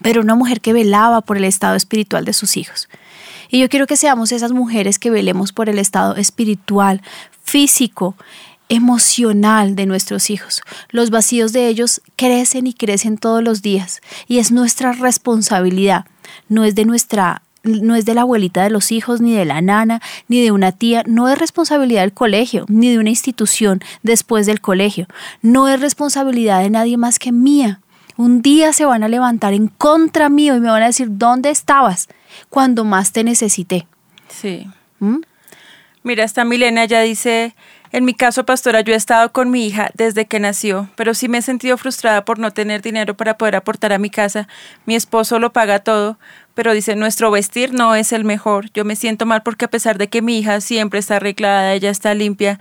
Pero 0.00 0.20
una 0.20 0.36
mujer 0.36 0.60
que 0.60 0.72
velaba 0.72 1.20
por 1.20 1.36
el 1.36 1.42
estado 1.42 1.74
espiritual 1.74 2.24
de 2.24 2.32
sus 2.32 2.56
hijos. 2.56 2.88
Y 3.54 3.60
yo 3.60 3.68
quiero 3.68 3.86
que 3.86 3.96
seamos 3.96 4.32
esas 4.32 4.50
mujeres 4.50 4.98
que 4.98 5.10
velemos 5.10 5.52
por 5.52 5.68
el 5.68 5.78
estado 5.78 6.16
espiritual, 6.16 7.02
físico, 7.44 8.16
emocional 8.68 9.76
de 9.76 9.86
nuestros 9.86 10.28
hijos. 10.28 10.60
Los 10.90 11.10
vacíos 11.10 11.52
de 11.52 11.68
ellos 11.68 12.02
crecen 12.16 12.66
y 12.66 12.74
crecen 12.74 13.16
todos 13.16 13.44
los 13.44 13.62
días. 13.62 14.00
Y 14.26 14.40
es 14.40 14.50
nuestra 14.50 14.92
responsabilidad, 14.92 16.04
no 16.48 16.64
es 16.64 16.74
de 16.74 16.84
nuestra 16.84 17.42
no 17.62 17.94
es 17.94 18.04
de 18.04 18.14
la 18.14 18.22
abuelita 18.22 18.64
de 18.64 18.70
los 18.70 18.90
hijos, 18.90 19.20
ni 19.20 19.34
de 19.34 19.44
la 19.44 19.62
nana, 19.62 20.02
ni 20.26 20.42
de 20.42 20.50
una 20.50 20.72
tía, 20.72 21.04
no 21.06 21.28
es 21.28 21.38
responsabilidad 21.38 22.00
del 22.00 22.12
colegio, 22.12 22.64
ni 22.68 22.90
de 22.90 22.98
una 22.98 23.10
institución 23.10 23.80
después 24.02 24.46
del 24.46 24.60
colegio, 24.60 25.06
no 25.42 25.68
es 25.68 25.80
responsabilidad 25.80 26.60
de 26.60 26.70
nadie 26.70 26.96
más 26.96 27.20
que 27.20 27.30
mía. 27.30 27.80
Un 28.16 28.42
día 28.42 28.72
se 28.72 28.84
van 28.84 29.04
a 29.04 29.08
levantar 29.08 29.54
en 29.54 29.68
contra 29.68 30.28
mío 30.28 30.56
y 30.56 30.60
me 30.60 30.70
van 30.70 30.82
a 30.82 30.86
decir, 30.86 31.06
¿dónde 31.12 31.50
estabas 31.50 32.08
cuando 32.54 32.84
más 32.84 33.10
te 33.10 33.24
necesité? 33.24 33.88
Sí. 34.28 34.68
¿Mm? 35.00 35.22
Mira, 36.04 36.22
esta 36.22 36.44
Milena 36.44 36.84
ya 36.84 37.00
dice, 37.00 37.56
en 37.90 38.04
mi 38.04 38.14
caso, 38.14 38.46
pastora, 38.46 38.80
yo 38.82 38.94
he 38.94 38.96
estado 38.96 39.32
con 39.32 39.50
mi 39.50 39.66
hija 39.66 39.90
desde 39.94 40.26
que 40.26 40.38
nació, 40.38 40.88
pero 40.94 41.14
sí 41.14 41.26
me 41.26 41.38
he 41.38 41.42
sentido 41.42 41.76
frustrada 41.78 42.24
por 42.24 42.38
no 42.38 42.52
tener 42.52 42.80
dinero 42.80 43.16
para 43.16 43.36
poder 43.38 43.56
aportar 43.56 43.92
a 43.92 43.98
mi 43.98 44.08
casa. 44.08 44.46
Mi 44.86 44.94
esposo 44.94 45.40
lo 45.40 45.52
paga 45.52 45.80
todo, 45.80 46.16
pero 46.54 46.72
dice, 46.72 46.94
nuestro 46.94 47.32
vestir 47.32 47.74
no 47.74 47.96
es 47.96 48.12
el 48.12 48.22
mejor. 48.22 48.70
Yo 48.72 48.84
me 48.84 48.94
siento 48.94 49.26
mal 49.26 49.42
porque 49.42 49.64
a 49.64 49.70
pesar 49.70 49.98
de 49.98 50.06
que 50.06 50.22
mi 50.22 50.38
hija 50.38 50.60
siempre 50.60 51.00
está 51.00 51.16
arreglada, 51.16 51.72
ella 51.72 51.90
está 51.90 52.14
limpia, 52.14 52.60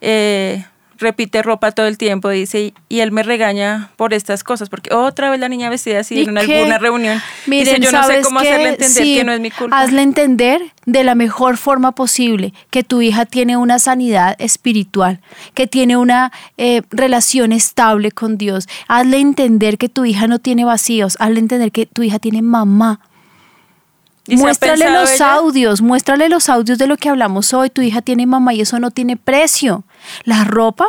eh, 0.00 0.64
repite 0.98 1.42
ropa 1.42 1.72
todo 1.72 1.86
el 1.86 1.98
tiempo, 1.98 2.28
dice, 2.28 2.74
y 2.88 3.00
él 3.00 3.12
me 3.12 3.22
regaña 3.22 3.90
por 3.96 4.14
estas 4.14 4.44
cosas, 4.44 4.68
porque 4.68 4.92
otra 4.94 5.30
vez 5.30 5.40
la 5.40 5.48
niña 5.48 5.70
vestida 5.70 6.00
así 6.00 6.22
en 6.22 6.36
alguna 6.36 6.78
reunión. 6.78 7.20
Miren, 7.46 7.80
dice, 7.80 7.92
yo 7.92 7.92
no 7.92 8.06
sé 8.06 8.22
cómo 8.22 8.40
hacerle 8.40 8.70
entender 8.70 9.04
que 9.04 9.24
no 9.24 9.32
es 9.32 9.40
mi 9.40 9.50
culpa. 9.50 9.78
Hazle 9.78 10.02
entender 10.02 10.62
de 10.86 11.04
la 11.04 11.14
mejor 11.14 11.56
forma 11.56 11.92
posible 11.92 12.52
que 12.70 12.82
tu 12.82 13.02
hija 13.02 13.26
tiene 13.26 13.56
una 13.56 13.78
sanidad 13.78 14.36
espiritual, 14.38 15.20
que 15.54 15.66
tiene 15.66 15.96
una 15.96 16.32
eh, 16.56 16.82
relación 16.90 17.52
estable 17.52 18.10
con 18.10 18.38
Dios. 18.38 18.68
Hazle 18.88 19.18
entender 19.18 19.78
que 19.78 19.88
tu 19.88 20.04
hija 20.04 20.26
no 20.26 20.38
tiene 20.38 20.64
vacíos, 20.64 21.16
hazle 21.20 21.40
entender 21.40 21.72
que 21.72 21.86
tu 21.86 22.02
hija 22.02 22.18
tiene 22.18 22.42
mamá. 22.42 23.00
Muéstrale 24.26 24.90
los 24.90 25.20
audios, 25.20 25.82
muéstrale 25.82 26.28
los 26.28 26.48
audios 26.48 26.78
de 26.78 26.86
lo 26.86 26.96
que 26.96 27.10
hablamos 27.10 27.52
hoy. 27.52 27.68
Tu 27.68 27.82
hija 27.82 28.00
tiene 28.00 28.26
mamá 28.26 28.54
y 28.54 28.62
eso 28.62 28.78
no 28.80 28.90
tiene 28.90 29.16
precio. 29.16 29.84
La 30.24 30.44
ropa, 30.44 30.86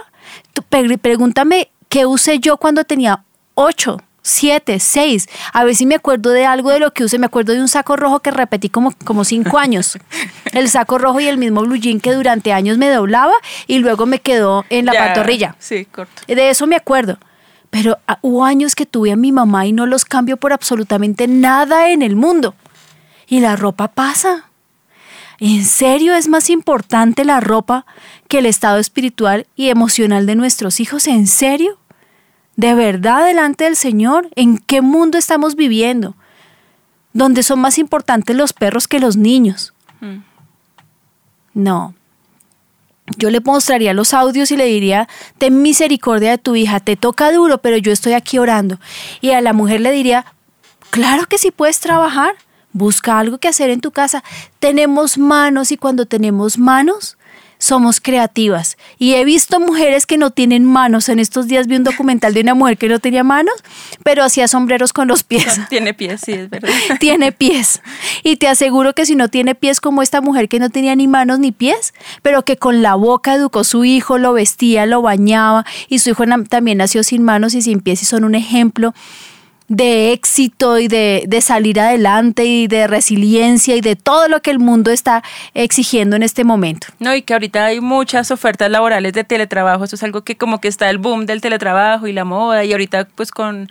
pregúntame 0.70 1.70
qué 1.90 2.06
usé 2.06 2.40
yo 2.40 2.58
cuando 2.58 2.84
tenía 2.84 3.24
ocho, 3.54 3.98
siete, 4.22 4.80
seis. 4.80 5.28
A 5.54 5.64
ver 5.64 5.76
si 5.76 5.86
me 5.86 5.96
acuerdo 5.96 6.32
de 6.32 6.46
algo 6.46 6.72
de 6.72 6.80
lo 6.80 6.92
que 6.92 7.04
usé. 7.04 7.20
Me 7.20 7.28
acuerdo 7.28 7.54
de 7.54 7.62
un 7.62 7.68
saco 7.68 7.96
rojo 7.96 8.20
que 8.22 8.32
repetí 8.32 8.70
como, 8.70 8.92
como 9.04 9.24
cinco 9.24 9.58
años. 9.60 9.98
El 10.54 10.70
saco 10.70 10.98
rojo 10.98 11.20
y 11.20 11.28
el 11.28 11.38
mismo 11.38 11.62
blue 11.62 11.76
jean 11.76 12.00
que 12.00 12.14
durante 12.14 12.54
años 12.54 12.78
me 12.78 12.90
doblaba 12.90 13.34
y 13.68 13.80
luego 13.80 14.06
me 14.06 14.20
quedó 14.20 14.66
en 14.70 14.86
la 14.86 14.94
pantorrilla. 14.94 15.56
Sí, 15.60 15.86
corto. 15.86 16.22
De 16.28 16.50
eso 16.50 16.66
me 16.66 16.76
acuerdo. 16.76 17.18
Pero 17.70 17.98
ah, 18.08 18.20
hubo 18.22 18.46
años 18.46 18.74
que 18.74 18.86
tuve 18.86 19.12
a 19.12 19.18
mi 19.18 19.34
mamá 19.34 19.66
y 19.66 19.74
no 19.74 19.86
los 19.86 20.06
cambio 20.06 20.38
por 20.38 20.54
absolutamente 20.54 21.28
nada 21.28 21.90
en 21.90 22.02
el 22.02 22.16
mundo 22.16 22.56
y 23.28 23.40
la 23.40 23.56
ropa 23.56 23.90
pasa. 23.90 24.50
¿En 25.40 25.66
serio 25.66 26.16
es 26.16 26.30
más 26.30 26.50
importante 26.50 27.26
la 27.26 27.42
ropa 27.42 27.86
que 28.36 28.40
el 28.40 28.48
estado 28.48 28.80
espiritual 28.80 29.48
y 29.56 29.70
emocional 29.70 30.26
de 30.26 30.36
nuestros 30.36 30.82
hijos? 30.82 31.07
¿En 31.07 31.26
serio? 31.26 31.78
¿De 32.57 32.76
verdad 32.76 33.26
delante 33.26 33.64
del 33.64 33.78
Señor? 33.78 34.28
¿En 34.36 34.57
qué 34.57 34.82
mundo 34.82 35.18
estamos 35.18 35.56
viviendo? 35.56 36.18
Donde 37.14 37.44
son 37.44 37.62
más 37.62 37.78
importantes 37.78 38.36
los 38.36 38.52
perros 38.52 38.90
que 38.90 38.99
los 38.99 39.16
niños. 39.16 39.74
Mm. 40.02 40.18
No. 41.53 41.95
Yo 43.18 43.30
le 43.30 43.40
mostraría 43.40 43.94
los 43.94 44.14
audios 44.14 44.52
y 44.52 44.57
le 44.57 44.66
diría, 44.66 45.07
ten 45.38 45.62
misericordia 45.62 46.32
de 46.32 46.38
tu 46.38 46.57
hija, 46.57 46.82
te 46.82 46.98
toca 46.98 47.32
duro, 47.32 47.60
pero 47.60 47.78
yo 47.78 47.94
estoy 47.94 48.12
aquí 48.12 48.38
orando. 48.38 48.82
Y 49.22 49.30
a 49.30 49.40
la 49.40 49.53
mujer 49.53 49.80
le 49.80 49.94
diría, 49.94 50.26
claro 50.90 51.26
que 51.26 51.38
sí 51.38 51.52
puedes 51.52 51.80
trabajar, 51.80 52.36
Busca 52.76 53.18
algo 53.18 53.38
que 53.38 53.48
hacer 53.48 53.70
en 53.70 53.80
tu 53.80 53.91
casa. 53.91 54.22
Tenemos 54.60 55.18
manos 55.18 55.72
y 55.72 55.78
cuando 55.78 56.06
tenemos 56.06 56.57
manos, 56.57 57.18
somos 57.66 58.00
creativas. 58.00 58.78
Y 59.00 59.16
he 59.16 59.26
visto 59.26 59.60
mujeres 59.60 60.06
que 60.06 60.20
no 60.20 60.30
tienen 60.30 60.66
manos. 60.66 61.10
En 61.10 61.18
estos 61.18 61.48
días 61.48 61.66
vi 61.66 61.78
un 61.78 61.84
documental 61.84 62.32
de 62.36 62.42
una 62.42 62.54
mujer 62.54 62.78
que 62.78 62.88
no 62.88 63.00
tenía 63.00 63.24
manos, 63.24 63.56
pero 64.04 64.24
hacía 64.24 64.48
sombreros 64.48 64.94
con 64.94 65.08
los 65.08 65.24
pies. 65.24 65.60
Tiene 65.70 65.96
pies, 65.96 66.22
sí, 66.24 66.34
es 66.34 66.50
verdad. 66.50 66.70
tiene 67.00 67.32
pies. 67.32 67.82
Y 68.22 68.36
te 68.36 68.48
aseguro 68.48 68.94
que 68.94 69.08
si 69.08 69.16
no 69.16 69.30
tiene 69.30 69.56
pies 69.56 69.82
como 69.82 70.04
esta 70.04 70.22
mujer 70.22 70.48
que 70.48 70.60
no 70.60 70.70
tenía 70.70 70.96
ni 70.96 71.08
manos 71.08 71.40
ni 71.40 71.52
pies, 71.52 71.96
pero 72.22 72.46
que 72.46 72.58
con 72.58 72.84
la 72.84 72.94
boca 72.94 73.34
educó 73.34 73.62
a 73.62 73.64
su 73.64 73.84
hijo, 73.84 74.20
lo 74.20 74.34
vestía, 74.34 74.86
lo 74.86 75.02
bañaba, 75.02 75.66
y 75.90 76.00
su 76.00 76.12
hijo 76.12 76.24
también 76.48 76.78
nació 76.78 77.04
sin 77.04 77.24
manos 77.24 77.56
y 77.56 77.64
sin 77.64 77.80
pies 77.80 78.04
y 78.04 78.06
son 78.06 78.26
un 78.26 78.36
ejemplo 78.36 78.94
de 79.68 80.14
éxito 80.14 80.80
y 80.80 80.88
de, 80.88 81.28
salir 81.42 81.80
adelante 81.80 82.46
y 82.46 82.68
de 82.68 82.88
resiliencia 82.88 83.76
y 83.76 83.82
de 83.82 83.96
todo 83.96 84.28
lo 84.28 84.42
que 84.42 84.52
el 84.52 84.60
mundo 84.60 84.92
está 84.92 85.24
exigiendo 85.54 86.16
en 86.16 86.24
este 86.24 86.44
momento. 86.44 86.88
No, 87.00 87.16
y 87.16 87.22
que 87.22 87.34
ahorita 87.34 87.66
hay 87.66 87.82
muchas 87.82 88.32
ofertas 88.32 88.70
laborales 88.70 89.14
de 89.14 89.24
teletrabajo, 89.24 89.84
eso 89.84 89.96
es 89.96 90.04
algo 90.04 90.24
que 90.24 90.38
como 90.38 90.62
que 90.62 90.68
está 90.68 90.90
el 90.90 90.98
boom 90.98 91.26
del 91.26 91.42
teletrabajo 91.42 92.08
y 92.08 92.14
la 92.14 92.26
moda 92.26 92.64
y 92.64 92.72
ahorita 92.72 93.08
pues 93.16 93.32
con 93.32 93.70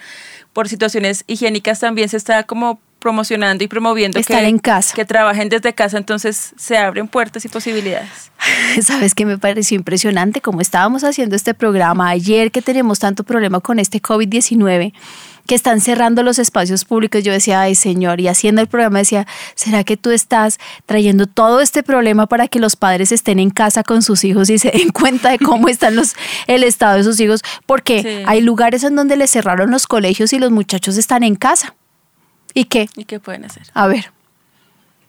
por 0.52 0.68
situaciones 0.68 1.24
higiénicas 1.26 1.80
también 1.80 2.08
se 2.08 2.16
está 2.16 2.44
como 2.44 2.80
promocionando 3.04 3.62
y 3.62 3.68
promoviendo 3.68 4.18
Estar 4.18 4.40
que, 4.40 4.48
en 4.48 4.58
casa. 4.58 4.94
que 4.94 5.04
trabajen 5.04 5.50
desde 5.50 5.74
casa, 5.74 5.98
entonces 5.98 6.54
se 6.56 6.78
abren 6.78 7.06
puertas 7.06 7.44
y 7.44 7.48
posibilidades. 7.48 8.30
Sabes 8.82 9.14
que 9.14 9.26
me 9.26 9.36
pareció 9.36 9.76
impresionante 9.76 10.40
como 10.40 10.62
estábamos 10.62 11.04
haciendo 11.04 11.36
este 11.36 11.52
programa 11.52 12.08
ayer 12.08 12.50
que 12.50 12.62
tenemos 12.62 13.00
tanto 13.00 13.22
problema 13.22 13.60
con 13.60 13.78
este 13.78 14.00
COVID-19 14.00 14.94
que 15.46 15.54
están 15.54 15.80
cerrando 15.80 16.22
los 16.22 16.38
espacios 16.38 16.84
públicos. 16.84 17.22
Yo 17.22 17.32
decía, 17.32 17.60
ay 17.60 17.74
Señor, 17.74 18.20
y 18.20 18.28
haciendo 18.28 18.60
el 18.60 18.68
programa 18.68 18.98
decía, 18.98 19.26
¿será 19.54 19.84
que 19.84 19.96
tú 19.96 20.10
estás 20.10 20.58
trayendo 20.86 21.26
todo 21.26 21.60
este 21.60 21.82
problema 21.82 22.26
para 22.26 22.48
que 22.48 22.60
los 22.60 22.76
padres 22.76 23.12
estén 23.12 23.38
en 23.38 23.50
casa 23.50 23.82
con 23.82 24.02
sus 24.02 24.24
hijos 24.24 24.50
y 24.50 24.58
se 24.58 24.70
den 24.70 24.88
cuenta 24.92 25.30
de 25.30 25.38
cómo 25.38 25.68
están 25.68 25.96
los, 25.96 26.14
el 26.46 26.64
estado 26.64 26.96
de 26.96 27.04
sus 27.04 27.20
hijos? 27.20 27.42
Porque 27.66 28.24
hay 28.26 28.40
lugares 28.40 28.84
en 28.84 28.96
donde 28.96 29.16
les 29.16 29.30
cerraron 29.30 29.70
los 29.70 29.86
colegios 29.86 30.32
y 30.32 30.38
los 30.38 30.50
muchachos 30.50 30.96
están 30.96 31.22
en 31.22 31.36
casa. 31.36 31.74
¿Y 32.54 32.64
qué? 32.64 32.88
¿Y 32.96 33.04
qué 33.04 33.20
pueden 33.20 33.44
hacer? 33.44 33.64
A 33.74 33.86
ver. 33.86 34.12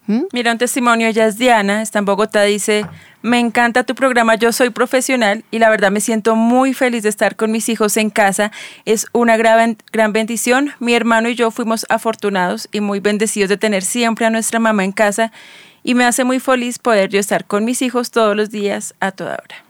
¿Mm? 0.07 0.23
Mira 0.33 0.51
un 0.51 0.57
testimonio, 0.57 1.07
ella 1.07 1.25
es 1.25 1.37
Diana, 1.37 1.81
está 1.81 1.99
en 1.99 2.05
Bogotá, 2.05 2.43
dice, 2.43 2.85
me 3.23 3.39
encanta 3.39 3.83
tu 3.83 3.95
programa, 3.95 4.35
yo 4.35 4.51
soy 4.51 4.69
profesional 4.69 5.43
y 5.49 5.57
la 5.57 5.69
verdad 5.69 5.89
me 5.89 5.99
siento 5.99 6.35
muy 6.35 6.75
feliz 6.75 7.03
de 7.03 7.09
estar 7.09 7.35
con 7.35 7.51
mis 7.51 7.69
hijos 7.69 7.97
en 7.97 8.11
casa, 8.11 8.51
es 8.85 9.07
una 9.13 9.35
gran, 9.35 9.77
gran 9.91 10.13
bendición, 10.13 10.71
mi 10.79 10.93
hermano 10.93 11.29
y 11.29 11.35
yo 11.35 11.49
fuimos 11.49 11.87
afortunados 11.89 12.69
y 12.71 12.81
muy 12.81 12.99
bendecidos 12.99 13.49
de 13.49 13.57
tener 13.57 13.83
siempre 13.83 14.27
a 14.27 14.29
nuestra 14.29 14.59
mamá 14.59 14.83
en 14.83 14.91
casa 14.91 15.31
y 15.83 15.95
me 15.95 16.05
hace 16.05 16.23
muy 16.23 16.39
feliz 16.39 16.77
poder 16.77 17.09
yo 17.09 17.19
estar 17.19 17.45
con 17.45 17.65
mis 17.65 17.81
hijos 17.81 18.11
todos 18.11 18.35
los 18.35 18.51
días 18.51 18.93
a 18.99 19.11
toda 19.11 19.33
hora. 19.33 19.63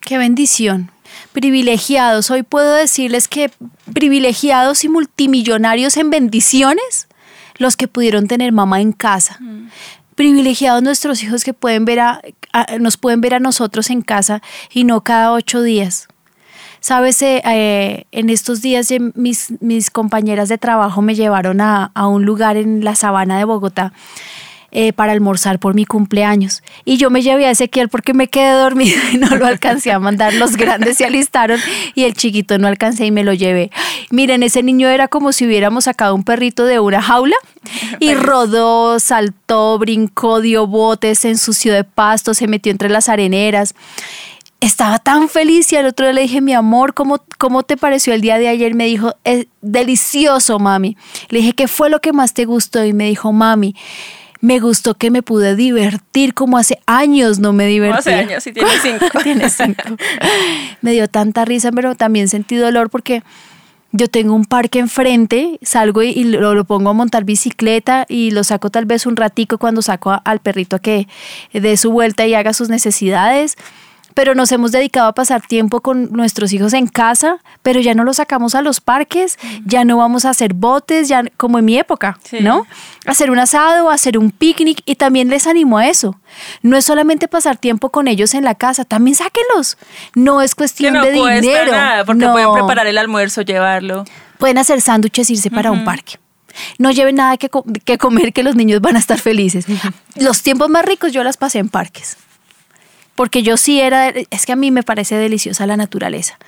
Qué 0.00 0.18
bendición. 0.18 0.90
Privilegiados. 1.32 2.30
Hoy 2.30 2.42
puedo 2.42 2.74
decirles 2.74 3.28
que 3.28 3.50
privilegiados 3.92 4.84
y 4.84 4.88
multimillonarios 4.88 5.96
en 5.96 6.10
bendiciones 6.10 7.08
los 7.56 7.76
que 7.76 7.88
pudieron 7.88 8.26
tener 8.26 8.52
mamá 8.52 8.80
en 8.80 8.92
casa. 8.92 9.38
Mm. 9.40 9.68
Privilegiados 10.14 10.82
nuestros 10.82 11.22
hijos 11.22 11.44
que 11.44 11.54
pueden 11.54 11.84
ver 11.84 12.00
a, 12.00 12.20
nos 12.78 12.96
pueden 12.96 13.20
ver 13.20 13.34
a 13.34 13.40
nosotros 13.40 13.90
en 13.90 14.02
casa 14.02 14.42
y 14.72 14.84
no 14.84 15.02
cada 15.02 15.32
ocho 15.32 15.62
días. 15.62 16.08
Sabes, 16.80 17.22
eh, 17.22 17.42
eh, 17.46 18.04
en 18.12 18.28
estos 18.28 18.60
días 18.60 18.92
mis, 19.14 19.54
mis 19.60 19.90
compañeras 19.90 20.50
de 20.50 20.58
trabajo 20.58 21.00
me 21.00 21.14
llevaron 21.14 21.60
a, 21.60 21.90
a 21.94 22.06
un 22.06 22.26
lugar 22.26 22.56
en 22.56 22.84
la 22.84 22.94
sabana 22.94 23.38
de 23.38 23.44
Bogotá 23.44 23.92
eh, 24.76 24.92
para 24.92 25.12
almorzar 25.12 25.60
por 25.60 25.74
mi 25.74 25.86
cumpleaños. 25.86 26.64
Y 26.84 26.96
yo 26.96 27.08
me 27.08 27.22
llevé 27.22 27.46
a 27.46 27.52
Ezequiel 27.52 27.88
porque 27.88 28.12
me 28.12 28.26
quedé 28.26 28.50
dormida 28.54 29.00
y 29.12 29.18
no 29.18 29.36
lo 29.36 29.46
alcancé 29.46 29.92
a 29.92 30.00
mandar. 30.00 30.34
Los 30.34 30.56
grandes 30.56 30.96
se 30.96 31.04
alistaron 31.04 31.60
y 31.94 32.02
el 32.02 32.14
chiquito 32.14 32.58
no 32.58 32.66
alcancé 32.66 33.06
y 33.06 33.12
me 33.12 33.22
lo 33.22 33.32
llevé. 33.34 33.70
Miren, 34.10 34.42
ese 34.42 34.64
niño 34.64 34.88
era 34.88 35.06
como 35.06 35.30
si 35.30 35.46
hubiéramos 35.46 35.84
sacado 35.84 36.16
un 36.16 36.24
perrito 36.24 36.64
de 36.64 36.80
una 36.80 37.00
jaula 37.00 37.36
y 38.00 38.14
rodó, 38.14 38.98
saltó, 38.98 39.78
brincó, 39.78 40.40
dio 40.40 40.66
botes, 40.66 41.20
se 41.20 41.28
ensució 41.30 41.72
de 41.72 41.84
pasto, 41.84 42.34
se 42.34 42.48
metió 42.48 42.72
entre 42.72 42.88
las 42.88 43.08
areneras 43.08 43.76
estaba 44.60 44.98
tan 44.98 45.28
feliz 45.28 45.70
y 45.72 45.76
al 45.76 45.86
otro 45.86 46.06
día 46.06 46.14
le 46.14 46.22
dije, 46.22 46.40
mi 46.40 46.54
amor, 46.54 46.94
¿cómo, 46.94 47.22
¿cómo 47.38 47.64
te 47.64 47.76
pareció 47.76 48.14
el 48.14 48.22
día 48.22 48.38
de 48.38 48.48
ayer? 48.48 48.74
Me 48.74 48.86
dijo, 48.86 49.14
es 49.22 49.46
delicioso, 49.60 50.58
mami. 50.58 50.96
Le 51.28 51.40
dije, 51.40 51.52
¿qué 51.52 51.68
fue 51.68 51.90
lo 51.90 52.00
que 52.00 52.14
más 52.14 52.32
te 52.32 52.46
gustó? 52.46 52.82
Y 52.82 52.94
me 52.94 53.04
dijo, 53.04 53.30
mami, 53.32 53.74
me 54.44 54.60
gustó 54.60 54.92
que 54.94 55.10
me 55.10 55.22
pude 55.22 55.56
divertir 55.56 56.34
como 56.34 56.58
hace 56.58 56.78
años 56.84 57.38
no 57.38 57.54
me 57.54 57.66
divertí. 57.66 57.96
Hace 57.96 58.14
años, 58.14 58.44
sí, 58.44 58.52
tiene 58.52 58.68
cinco. 58.82 59.06
tiene 59.22 59.48
cinco. 59.48 59.82
me 60.82 60.92
dio 60.92 61.08
tanta 61.08 61.46
risa, 61.46 61.72
pero 61.72 61.94
también 61.94 62.28
sentí 62.28 62.56
dolor 62.56 62.90
porque 62.90 63.22
yo 63.92 64.08
tengo 64.08 64.34
un 64.34 64.44
parque 64.44 64.80
enfrente, 64.80 65.58
salgo 65.62 66.02
y, 66.02 66.24
lo, 66.24 66.62
pongo 66.66 66.90
a 66.90 66.92
montar 66.92 67.24
bicicleta 67.24 68.04
y 68.06 68.32
lo 68.32 68.44
saco 68.44 68.68
tal 68.68 68.84
vez 68.84 69.06
un 69.06 69.16
ratico 69.16 69.56
cuando 69.56 69.80
saco 69.80 70.20
al 70.22 70.40
perrito 70.40 70.76
a 70.76 70.78
que 70.78 71.08
dé 71.54 71.78
su 71.78 71.90
vuelta 71.90 72.26
y 72.26 72.34
haga 72.34 72.52
sus 72.52 72.68
necesidades 72.68 73.56
pero 74.14 74.34
nos 74.34 74.52
hemos 74.52 74.72
dedicado 74.72 75.08
a 75.08 75.12
pasar 75.12 75.42
tiempo 75.42 75.80
con 75.80 76.10
nuestros 76.12 76.52
hijos 76.52 76.72
en 76.72 76.86
casa, 76.86 77.38
pero 77.62 77.80
ya 77.80 77.94
no 77.94 78.04
los 78.04 78.16
sacamos 78.16 78.54
a 78.54 78.62
los 78.62 78.80
parques, 78.80 79.38
ya 79.66 79.84
no 79.84 79.98
vamos 79.98 80.24
a 80.24 80.30
hacer 80.30 80.54
botes, 80.54 81.08
ya 81.08 81.24
como 81.36 81.58
en 81.58 81.64
mi 81.64 81.76
época, 81.76 82.18
¿no? 82.40 82.66
Hacer 83.06 83.30
un 83.30 83.38
asado, 83.38 83.90
hacer 83.90 84.16
un 84.16 84.30
picnic 84.30 84.82
y 84.86 84.94
también 84.94 85.28
les 85.28 85.46
animo 85.46 85.78
a 85.78 85.88
eso. 85.88 86.18
No 86.62 86.76
es 86.76 86.84
solamente 86.84 87.28
pasar 87.28 87.56
tiempo 87.56 87.90
con 87.90 88.08
ellos 88.08 88.34
en 88.34 88.44
la 88.44 88.54
casa, 88.54 88.84
también 88.84 89.16
sáquenlos. 89.16 89.76
No 90.14 90.40
es 90.40 90.54
cuestión 90.54 90.94
de 90.94 91.12
dinero. 91.12 91.72
Nada, 91.72 92.04
porque 92.04 92.26
pueden 92.28 92.52
preparar 92.52 92.86
el 92.86 92.98
almuerzo, 92.98 93.42
llevarlo. 93.42 94.04
Pueden 94.38 94.58
hacer 94.58 94.80
sándwiches, 94.80 95.30
irse 95.30 95.50
para 95.50 95.72
un 95.72 95.84
parque. 95.84 96.18
No 96.78 96.92
lleven 96.92 97.16
nada 97.16 97.36
que, 97.36 97.50
que, 97.84 97.98
comer, 97.98 98.32
que 98.32 98.44
los 98.44 98.54
niños 98.54 98.80
van 98.80 98.94
a 98.94 98.98
estar 99.00 99.18
felices. 99.18 99.66
Los 100.14 100.42
tiempos 100.42 100.68
más 100.68 100.84
ricos 100.84 101.12
yo 101.12 101.24
las 101.24 101.36
pasé 101.36 101.58
en 101.58 101.68
parques. 101.68 102.16
Porque 103.14 103.42
yo 103.42 103.56
sí 103.56 103.80
era, 103.80 104.08
es 104.08 104.46
que 104.46 104.52
a 104.52 104.56
mí 104.56 104.70
me 104.70 104.82
parece 104.82 105.16
deliciosa 105.16 105.66
la 105.66 105.76
naturaleza. 105.76 106.38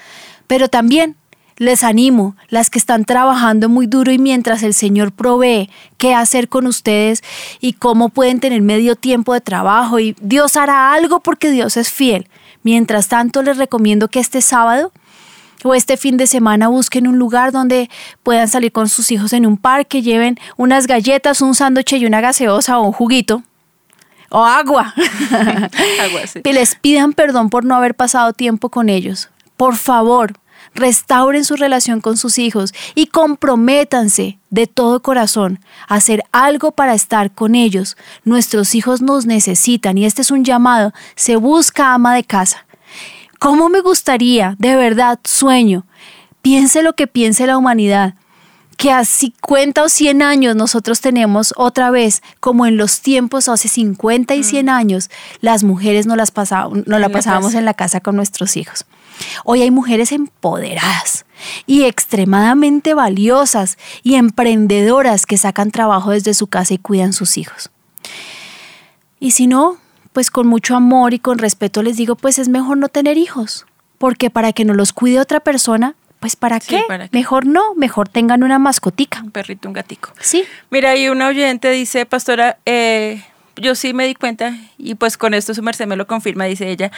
Pero 0.47 0.69
también 0.69 1.17
les 1.59 1.85
animo, 1.85 2.37
las 2.49 2.69
que 2.69 2.79
están 2.79 3.05
trabajando 3.05 3.69
muy 3.69 3.87
duro 3.87 4.13
y 4.13 4.19
mientras 4.19 4.63
el 4.63 4.75
Señor 4.75 5.13
provee 5.13 5.71
qué 5.97 6.15
hacer 6.15 6.49
con 6.49 6.67
ustedes 6.67 7.23
y 7.61 7.73
cómo 7.73 8.11
pueden 8.11 8.41
tener 8.41 8.61
medio 8.61 8.95
tiempo 8.95 9.33
de 9.33 9.41
trabajo 9.41 9.99
y 9.99 10.15
Dios 10.21 10.57
hará 10.57 10.93
algo 10.93 11.21
porque 11.21 11.51
Dios 11.51 11.77
es 11.77 11.91
fiel. 11.91 12.29
Mientras 12.63 13.09
tanto, 13.09 13.43
les 13.43 13.57
recomiendo 13.57 14.09
que 14.09 14.21
este 14.21 14.43
sábado 14.43 14.93
o 15.65 15.75
este 15.75 15.97
fin 15.97 16.19
de 16.19 16.27
semana 16.27 16.69
busquen 16.69 17.09
un 17.09 17.19
lugar 17.19 17.53
donde 17.53 17.89
puedan 18.23 18.49
salir 18.49 18.73
con 18.73 18.89
sus 18.89 19.11
hijos 19.11 19.33
en 19.33 19.47
un 19.47 19.57
parque, 19.57 20.03
lleven 20.03 20.39
unas 20.57 20.87
galletas, 20.87 21.41
un 21.41 21.55
sándwich 21.55 21.95
y 21.95 22.07
una 22.07 22.21
gaseosa 22.21 22.79
o 22.79 22.83
un 22.83 22.93
juguito 22.93 23.43
o 24.31 24.44
agua. 24.44 24.94
agua 26.01 26.27
sí. 26.27 26.40
les 26.44 26.74
pidan 26.74 27.12
perdón 27.12 27.51
por 27.51 27.65
no 27.65 27.74
haber 27.74 27.94
pasado 27.94 28.32
tiempo 28.32 28.69
con 28.69 28.89
ellos. 28.89 29.31
Por 29.57 29.77
favor, 29.77 30.35
restauren 30.74 31.44
su 31.44 31.57
relación 31.57 32.01
con 32.01 32.16
sus 32.16 32.39
hijos 32.39 32.74
y 32.94 33.07
comprométanse 33.07 34.39
de 34.51 34.66
todo 34.66 35.03
corazón 35.03 35.61
a 35.89 35.97
hacer 35.97 36.23
algo 36.32 36.73
para 36.73 36.94
estar 36.94 37.32
con 37.32 37.55
ellos. 37.55 37.97
Nuestros 38.24 38.74
hijos 38.74 39.03
nos 39.03 39.27
necesitan 39.27 39.98
y 39.98 40.05
este 40.05 40.23
es 40.23 40.31
un 40.31 40.44
llamado. 40.44 40.93
Se 41.15 41.36
busca 41.36 41.94
ama 41.94 42.15
de 42.15 42.24
casa. 42.24 42.66
¿Cómo 43.39 43.69
me 43.69 43.81
gustaría, 43.81 44.55
de 44.59 44.77
verdad, 44.77 45.19
sueño? 45.24 45.86
Piense 46.43 46.82
lo 46.82 46.94
que 46.94 47.07
piense 47.07 47.47
la 47.47 47.59
humanidad 47.59 48.15
que 48.77 48.90
a 48.90 49.05
50 49.05 49.82
o 49.82 49.89
100 49.89 50.23
años 50.23 50.57
nosotros 50.57 51.01
tenemos 51.01 51.55
otra 51.57 51.90
vez, 51.90 52.23
como 52.40 52.66
en 52.66 52.77
los 52.77 53.01
tiempos 53.01 53.48
hace 53.48 53.69
50 53.69 54.35
y 54.35 54.44
100 54.44 54.66
mm. 54.66 54.69
años, 54.69 55.11
las 55.40 55.65
mujeres 55.65 56.07
no 56.07 56.16
las 56.16 56.31
pasábamos, 56.31 56.86
no 56.86 56.98
la 56.98 57.09
pasábamos 57.09 57.55
en 57.55 57.65
la 57.65 57.74
casa 57.74 58.01
con 58.01 58.16
nuestros 58.16 58.57
hijos. 58.57 58.85
Hoy 59.44 59.62
hay 59.62 59.70
mujeres 59.70 60.12
empoderadas 60.12 61.24
y 61.66 61.85
extremadamente 61.85 62.93
valiosas 62.93 63.78
y 64.03 64.16
emprendedoras 64.16 65.24
que 65.24 65.39
sacan 65.39 65.70
trabajo 65.70 66.11
desde 66.11 66.35
su 66.35 66.47
casa 66.47 66.74
y 66.74 66.78
cuidan 66.78 67.15
sus 67.15 67.39
hijos. 67.39 67.70
Y 69.19 69.31
si 69.31 69.47
no, 69.47 69.78
pues 70.12 70.31
con 70.31 70.47
mucho 70.47 70.77
amor 70.77 71.15
y 71.15 71.19
con 71.19 71.39
respeto 71.39 71.82
les 71.82 71.97
digo, 71.97 72.16
pues 72.16 72.39
es 72.39 72.48
mejor 72.48 72.77
no 72.77 72.89
tener 72.89 73.16
hijos, 73.16 73.66
porque 73.97 74.28
para 74.28 74.53
que 74.53 74.65
no 74.65 74.74
los 74.74 74.93
cuide 74.93 75.20
otra 75.20 75.40
persona, 75.40 75.94
pues 76.21 76.37
¿para, 76.37 76.61
qué? 76.61 76.83
Mejor 77.13 77.47
no, 77.47 77.75
mejor 77.75 78.09
tengan 78.09 78.43
una 78.43 78.59
mascotica. 78.59 79.21
Un 79.23 79.31
perrito, 79.31 79.69
un 79.69 79.75
gatico. 79.75 80.13
Sí. 80.21 80.45
Mira, 80.71 80.91
ahí 80.91 81.09
una 81.09 81.29
oyente 81.29 81.71
dice, 81.71 82.07
pastora, 82.07 82.59
eh, 82.65 83.23
yo 83.57 83.75
sí 83.75 83.93
me 83.93 84.07
di 84.07 84.15
cuenta, 84.15 84.55
y 84.79 84.95
pues 84.95 85.17
con 85.17 85.35
esto 85.35 85.55
su 85.55 85.63
merced 85.63 85.87
me 85.87 85.97
lo 85.97 86.07
confirma, 86.07 86.45
dice 86.45 86.71
ella, 86.71 86.91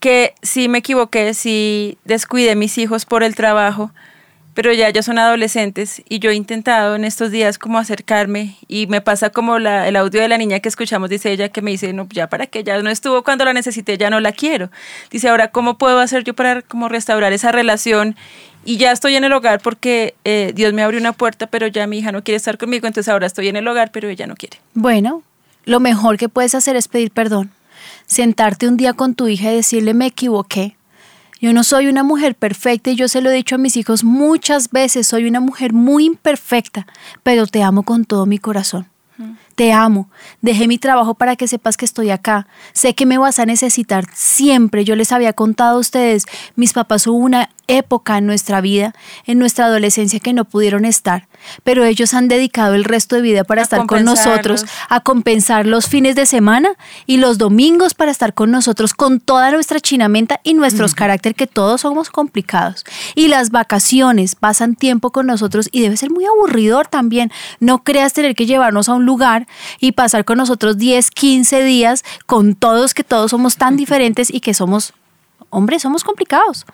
que 0.00 0.34
sí 0.42 0.68
me 0.68 0.78
equivoqué, 0.78 1.34
sí 1.34 1.98
descuidé 2.04 2.56
mis 2.56 2.78
hijos 2.78 3.04
por 3.04 3.22
el 3.22 3.34
trabajo, 3.34 3.90
pero 4.54 4.72
ya 4.72 4.88
ya 4.90 5.02
son 5.02 5.18
adolescentes 5.18 6.02
y 6.08 6.20
yo 6.20 6.30
he 6.30 6.34
intentado 6.34 6.94
en 6.94 7.04
estos 7.04 7.32
días 7.32 7.58
como 7.58 7.78
acercarme 7.78 8.56
y 8.68 8.86
me 8.86 9.00
pasa 9.00 9.30
como 9.30 9.58
la, 9.58 9.88
el 9.88 9.96
audio 9.96 10.20
de 10.20 10.28
la 10.28 10.38
niña 10.38 10.60
que 10.60 10.68
escuchamos, 10.68 11.10
dice 11.10 11.32
ella, 11.32 11.48
que 11.48 11.60
me 11.60 11.72
dice, 11.72 11.92
no, 11.92 12.06
ya 12.10 12.28
para 12.28 12.46
que 12.46 12.62
ya 12.62 12.80
no 12.80 12.88
estuvo 12.88 13.24
cuando 13.24 13.44
la 13.44 13.52
necesité, 13.52 13.98
ya 13.98 14.10
no 14.10 14.20
la 14.20 14.30
quiero. 14.30 14.70
Dice, 15.10 15.28
ahora, 15.28 15.48
¿cómo 15.48 15.76
puedo 15.76 15.98
hacer 15.98 16.22
yo 16.22 16.34
para 16.34 16.62
como 16.62 16.88
restaurar 16.88 17.32
esa 17.32 17.50
relación? 17.50 18.16
Y 18.64 18.78
ya 18.78 18.92
estoy 18.92 19.16
en 19.16 19.24
el 19.24 19.32
hogar 19.32 19.60
porque 19.60 20.14
eh, 20.24 20.52
Dios 20.54 20.72
me 20.72 20.82
abrió 20.82 20.98
una 20.98 21.12
puerta, 21.12 21.46
pero 21.46 21.66
ya 21.66 21.86
mi 21.86 21.98
hija 21.98 22.12
no 22.12 22.22
quiere 22.22 22.36
estar 22.36 22.56
conmigo, 22.56 22.86
entonces 22.86 23.12
ahora 23.12 23.26
estoy 23.26 23.48
en 23.48 23.56
el 23.56 23.68
hogar, 23.68 23.90
pero 23.92 24.08
ella 24.08 24.26
no 24.26 24.36
quiere. 24.36 24.58
Bueno, 24.72 25.22
lo 25.64 25.80
mejor 25.80 26.16
que 26.16 26.28
puedes 26.28 26.54
hacer 26.54 26.76
es 26.76 26.88
pedir 26.88 27.10
perdón. 27.10 27.50
Sentarte 28.06 28.66
un 28.66 28.76
día 28.76 28.94
con 28.94 29.14
tu 29.14 29.28
hija 29.28 29.52
y 29.52 29.56
decirle 29.56 29.94
me 29.94 30.06
equivoqué. 30.06 30.76
Yo 31.40 31.52
no 31.52 31.62
soy 31.62 31.88
una 31.88 32.02
mujer 32.02 32.34
perfecta 32.34 32.90
y 32.90 32.96
yo 32.96 33.06
se 33.08 33.20
lo 33.20 33.30
he 33.30 33.34
dicho 33.34 33.56
a 33.56 33.58
mis 33.58 33.76
hijos 33.76 34.02
muchas 34.02 34.70
veces, 34.70 35.06
soy 35.06 35.26
una 35.26 35.40
mujer 35.40 35.74
muy 35.74 36.06
imperfecta, 36.06 36.86
pero 37.22 37.46
te 37.46 37.62
amo 37.62 37.82
con 37.82 38.06
todo 38.06 38.24
mi 38.24 38.38
corazón. 38.38 38.86
Te 39.54 39.72
amo. 39.72 40.08
Dejé 40.42 40.66
mi 40.66 40.78
trabajo 40.78 41.14
para 41.14 41.36
que 41.36 41.46
sepas 41.46 41.76
que 41.76 41.84
estoy 41.84 42.10
acá. 42.10 42.46
Sé 42.72 42.94
que 42.94 43.06
me 43.06 43.18
vas 43.18 43.38
a 43.38 43.46
necesitar 43.46 44.04
siempre. 44.12 44.84
Yo 44.84 44.96
les 44.96 45.12
había 45.12 45.32
contado 45.32 45.76
a 45.76 45.80
ustedes, 45.80 46.26
mis 46.56 46.72
papás 46.72 47.06
hubo 47.06 47.16
una 47.16 47.50
época 47.66 48.18
en 48.18 48.26
nuestra 48.26 48.60
vida, 48.60 48.94
en 49.26 49.38
nuestra 49.38 49.66
adolescencia, 49.66 50.20
que 50.20 50.32
no 50.32 50.44
pudieron 50.44 50.84
estar, 50.84 51.28
pero 51.62 51.84
ellos 51.84 52.14
han 52.14 52.28
dedicado 52.28 52.74
el 52.74 52.84
resto 52.84 53.16
de 53.16 53.22
vida 53.22 53.44
para 53.44 53.62
estar 53.62 53.86
con 53.86 54.04
nosotros, 54.04 54.64
a 54.88 55.00
compensar 55.00 55.66
los 55.66 55.86
fines 55.86 56.16
de 56.16 56.26
semana 56.26 56.70
y 57.06 57.18
los 57.18 57.38
domingos 57.38 57.94
para 57.94 58.10
estar 58.10 58.34
con 58.34 58.50
nosotros 58.50 58.94
con 58.94 59.20
toda 59.20 59.50
nuestra 59.50 59.80
chinamenta 59.80 60.40
y 60.42 60.54
nuestros 60.54 60.94
carácter 60.94 61.34
que 61.34 61.46
todos 61.46 61.82
somos 61.82 62.10
complicados. 62.10 62.84
Y 63.14 63.28
las 63.28 63.50
vacaciones 63.50 64.34
pasan 64.34 64.74
tiempo 64.74 65.10
con 65.10 65.26
nosotros 65.26 65.68
y 65.72 65.82
debe 65.82 65.96
ser 65.96 66.10
muy 66.10 66.24
aburridor 66.24 66.86
también. 66.86 67.30
No 67.60 67.84
creas 67.84 68.12
tener 68.12 68.34
que 68.34 68.46
llevarnos 68.46 68.88
a 68.88 68.94
un 68.94 69.04
lugar 69.04 69.46
y 69.80 69.92
pasar 69.92 70.24
con 70.24 70.38
nosotros 70.38 70.78
10, 70.78 71.10
15 71.10 71.62
días 71.62 72.04
con 72.26 72.54
todos 72.54 72.94
que 72.94 73.04
todos 73.04 73.30
somos 73.30 73.56
tan 73.56 73.76
diferentes 73.84 74.32
y 74.32 74.40
que 74.40 74.54
somos, 74.54 74.92
hombres, 75.50 75.82
somos 75.82 76.04
complicados 76.04 76.66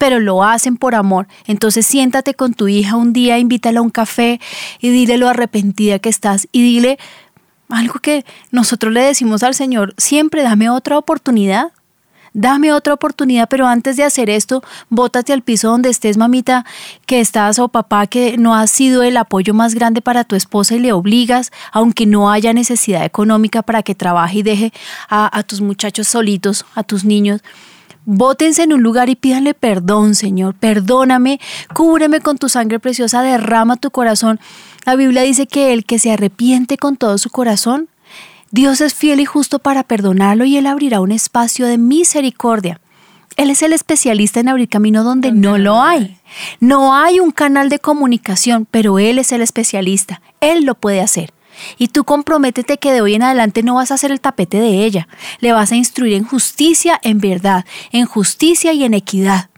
pero 0.00 0.18
lo 0.18 0.42
hacen 0.42 0.78
por 0.78 0.94
amor. 0.94 1.28
Entonces 1.46 1.84
siéntate 1.86 2.32
con 2.32 2.54
tu 2.54 2.68
hija 2.68 2.96
un 2.96 3.12
día, 3.12 3.38
invítala 3.38 3.80
a 3.80 3.82
un 3.82 3.90
café 3.90 4.40
y 4.80 4.88
dile 4.88 5.18
lo 5.18 5.28
arrepentida 5.28 5.98
que 5.98 6.08
estás 6.08 6.48
y 6.52 6.62
dile 6.62 6.98
algo 7.68 8.00
que 8.00 8.24
nosotros 8.50 8.94
le 8.94 9.02
decimos 9.02 9.42
al 9.42 9.54
Señor, 9.54 9.92
siempre 9.98 10.42
dame 10.42 10.70
otra 10.70 10.96
oportunidad. 10.96 11.72
Dame 12.32 12.72
otra 12.72 12.94
oportunidad, 12.94 13.48
pero 13.48 13.66
antes 13.66 13.96
de 13.96 14.04
hacer 14.04 14.30
esto, 14.30 14.62
bótate 14.88 15.32
al 15.32 15.42
piso 15.42 15.68
donde 15.68 15.90
estés, 15.90 16.16
mamita, 16.16 16.64
que 17.04 17.18
estás 17.18 17.58
o 17.58 17.66
papá, 17.68 18.06
que 18.06 18.38
no 18.38 18.54
has 18.54 18.70
sido 18.70 19.02
el 19.02 19.16
apoyo 19.16 19.52
más 19.52 19.74
grande 19.74 20.00
para 20.00 20.22
tu 20.22 20.36
esposa 20.36 20.76
y 20.76 20.78
le 20.78 20.92
obligas, 20.92 21.50
aunque 21.72 22.06
no 22.06 22.30
haya 22.30 22.52
necesidad 22.52 23.04
económica 23.04 23.62
para 23.62 23.82
que 23.82 23.96
trabaje 23.96 24.38
y 24.38 24.42
deje 24.44 24.72
a, 25.08 25.36
a 25.36 25.42
tus 25.42 25.60
muchachos 25.60 26.06
solitos, 26.06 26.64
a 26.76 26.84
tus 26.84 27.04
niños. 27.04 27.42
Bótense 28.04 28.62
en 28.62 28.72
un 28.72 28.82
lugar 28.82 29.08
y 29.08 29.16
pídanle 29.16 29.54
perdón, 29.54 30.14
Señor. 30.14 30.54
Perdóname, 30.54 31.40
cúbreme 31.74 32.20
con 32.20 32.38
tu 32.38 32.48
sangre 32.48 32.78
preciosa, 32.78 33.22
derrama 33.22 33.76
tu 33.76 33.90
corazón. 33.90 34.40
La 34.86 34.96
Biblia 34.96 35.22
dice 35.22 35.46
que 35.46 35.72
el 35.72 35.84
que 35.84 35.98
se 35.98 36.12
arrepiente 36.12 36.78
con 36.78 36.96
todo 36.96 37.18
su 37.18 37.30
corazón, 37.30 37.88
Dios 38.50 38.80
es 38.80 38.94
fiel 38.94 39.20
y 39.20 39.26
justo 39.26 39.58
para 39.58 39.84
perdonarlo 39.84 40.44
y 40.44 40.56
Él 40.56 40.66
abrirá 40.66 41.00
un 41.00 41.12
espacio 41.12 41.66
de 41.66 41.78
misericordia. 41.78 42.80
Él 43.36 43.50
es 43.50 43.62
el 43.62 43.72
especialista 43.72 44.40
en 44.40 44.48
abrir 44.48 44.68
camino 44.68 45.04
donde 45.04 45.32
no 45.32 45.56
lo 45.56 45.80
hay. 45.80 46.18
No 46.58 46.94
hay 46.94 47.20
un 47.20 47.30
canal 47.30 47.68
de 47.68 47.78
comunicación, 47.78 48.66
pero 48.70 48.98
Él 48.98 49.18
es 49.18 49.32
el 49.32 49.40
especialista. 49.40 50.20
Él 50.40 50.64
lo 50.64 50.74
puede 50.74 51.00
hacer. 51.00 51.32
Y 51.78 51.88
tú 51.88 52.04
comprométete 52.04 52.78
que 52.78 52.92
de 52.92 53.00
hoy 53.00 53.14
en 53.14 53.22
adelante 53.22 53.62
no 53.62 53.74
vas 53.74 53.90
a 53.90 53.94
hacer 53.94 54.10
el 54.10 54.20
tapete 54.20 54.60
de 54.60 54.84
ella. 54.84 55.08
Le 55.40 55.52
vas 55.52 55.72
a 55.72 55.76
instruir 55.76 56.14
en 56.14 56.24
justicia, 56.24 56.98
en 57.02 57.18
verdad, 57.18 57.64
en 57.92 58.06
justicia 58.06 58.72
y 58.72 58.84
en 58.84 58.94
equidad. 58.94 59.50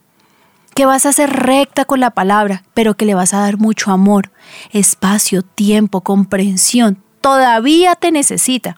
Que 0.74 0.86
vas 0.86 1.04
a 1.04 1.12
ser 1.12 1.30
recta 1.30 1.84
con 1.84 2.00
la 2.00 2.10
palabra, 2.10 2.62
pero 2.74 2.94
que 2.94 3.04
le 3.04 3.14
vas 3.14 3.34
a 3.34 3.40
dar 3.40 3.58
mucho 3.58 3.90
amor, 3.90 4.30
espacio, 4.70 5.42
tiempo, 5.42 6.00
comprensión. 6.00 7.02
Todavía 7.20 7.94
te 7.94 8.10
necesita. 8.10 8.76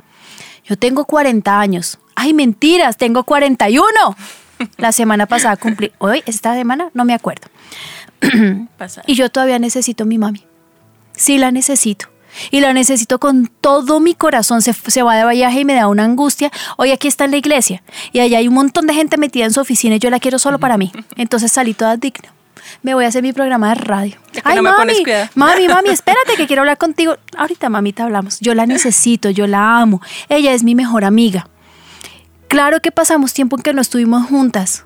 Yo 0.65 0.77
tengo 0.77 1.05
40 1.05 1.61
años. 1.61 1.99
Ay, 2.17 2.33
mentiras, 2.35 2.97
tengo 2.97 3.25
41. 3.25 3.85
La 4.77 4.93
semana 4.93 5.27
pasada 5.27 5.57
cumplí. 5.57 5.93
Hoy, 5.99 6.23
esta 6.27 6.55
semana, 6.55 6.91
no 6.95 7.05
me 7.05 7.15
acuerdo. 7.15 7.49
y 9.07 9.15
yo 9.15 9.31
todavía 9.31 9.59
necesito 9.59 10.05
mi 10.05 10.19
mami. 10.19 10.45
Sí 11.13 11.39
la 11.39 11.53
necesito 11.53 12.14
y 12.51 12.61
la 12.61 12.73
necesito 12.73 13.19
con 13.19 13.49
todo 13.61 14.01
mi 14.01 14.15
corazón. 14.15 14.63
Se, 14.63 15.03
va 15.03 15.17
de 15.17 15.35
viaje 15.35 15.61
y 15.61 15.65
me 15.65 15.75
da 15.75 15.89
una 15.89 16.05
angustia. 16.05 16.51
Hoy 16.77 16.91
aquí 16.91 17.09
está 17.09 17.25
en 17.25 17.33
la 17.33 17.37
iglesia 17.37 17.83
y 18.13 18.21
allá 18.21 18.39
hay 18.39 18.49
un 18.49 18.55
montón 18.55 18.87
de 18.87 18.95
gente 18.95 19.17
metida 19.17 19.45
en 19.45 19.53
su 19.53 19.61
oficina 19.61 19.97
y 19.97 19.99
yo 19.99 20.11
la 20.11 20.21
quiero 20.21 20.39
solo 20.39 20.59
para 20.59 20.77
mí. 20.77 20.93
Entonces 21.17 21.53
salí 21.53 21.75
toda 21.75 21.97
digna. 21.97 22.33
Me 22.83 22.95
voy 22.95 23.05
a 23.05 23.09
hacer 23.09 23.23
mi 23.23 23.33
programa 23.33 23.71
de 23.71 23.75
radio. 23.77 24.17
Ay, 24.43 24.61
mami, 24.61 25.03
mami, 25.35 25.69
mami, 25.69 25.89
espérate 25.91 26.35
que 26.37 26.47
quiero 26.47 26.63
hablar 26.63 26.79
contigo. 26.79 27.17
Ahorita, 27.37 27.69
mamita, 27.69 28.05
hablamos. 28.05 28.41
Yo 28.41 28.55
la 28.55 28.67
necesito, 28.67 29.31
yo 29.31 29.47
la 29.47 29.81
amo. 29.81 30.01
Ella 30.29 30.53
es 30.53 30.63
mi 30.63 30.75
mejor 30.75 31.05
amiga. 31.05 31.49
Claro 32.49 32.81
que 32.81 32.93
pasamos 32.93 33.33
tiempo 33.33 33.57
en 33.57 33.63
que 33.63 33.73
no 33.73 33.83
estuvimos 33.83 34.27
juntas. 34.29 34.85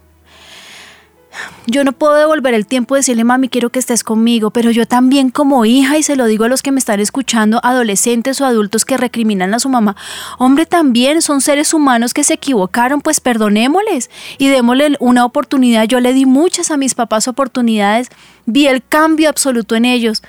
Yo 1.67 1.85
no 1.85 1.93
puedo 1.93 2.15
devolver 2.15 2.55
el 2.55 2.67
tiempo 2.67 2.95
de 2.95 3.01
decirle, 3.01 3.25
mami, 3.25 3.49
quiero 3.49 3.71
que 3.71 3.79
estés 3.79 4.03
conmigo, 4.05 4.51
pero 4.51 4.71
yo 4.71 4.87
también 4.87 5.31
como 5.31 5.65
hija, 5.65 5.99
y 5.99 6.03
se 6.03 6.17
lo 6.17 6.27
digo 6.27 6.45
a 6.45 6.49
los 6.49 6.63
que 6.63 6.73
me 6.73 6.79
están 6.79 7.01
escuchando, 7.01 7.61
adolescentes 7.63 8.41
o 8.41 8.47
adultos 8.47 8.85
que 8.85 8.97
recriminan 8.97 9.55
a 9.55 9.59
su 9.59 9.69
mamá, 9.69 9.97
hombre, 10.39 10.67
también 10.67 11.23
son 11.23 11.41
seres 11.41 11.75
humanos 11.75 12.15
que 12.15 12.25
se 12.25 12.35
equivocaron, 12.35 13.01
pues 13.01 13.21
perdonémosles 13.21 14.11
y 14.39 14.49
démosle 14.49 14.97
una 15.01 15.25
oportunidad. 15.25 15.85
Yo 15.85 16.01
le 16.01 16.13
di 16.13 16.27
muchas 16.27 16.71
a 16.71 16.77
mis 16.77 16.95
papás 16.95 17.29
oportunidades, 17.29 18.09
vi 18.47 18.67
el 18.67 18.83
cambio 18.85 19.29
absoluto 19.29 19.75
en 19.77 19.85
ellos. 19.85 20.23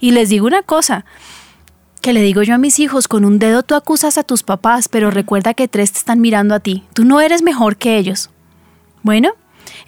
Y 0.00 0.12
les 0.12 0.30
digo 0.30 0.46
una 0.46 0.62
cosa, 0.62 1.04
que 2.00 2.12
le 2.12 2.22
digo 2.22 2.42
yo 2.42 2.54
a 2.54 2.58
mis 2.58 2.78
hijos, 2.78 3.08
con 3.08 3.24
un 3.24 3.38
dedo 3.38 3.62
tú 3.62 3.74
acusas 3.74 4.18
a 4.18 4.22
tus 4.22 4.42
papás, 4.42 4.88
pero 4.88 5.10
recuerda 5.10 5.54
que 5.54 5.68
tres 5.68 5.92
te 5.92 5.98
están 5.98 6.20
mirando 6.20 6.54
a 6.54 6.60
ti. 6.60 6.84
Tú 6.94 7.04
no 7.04 7.20
eres 7.20 7.42
mejor 7.42 7.76
que 7.76 7.98
ellos. 7.98 8.30
Bueno, 9.02 9.32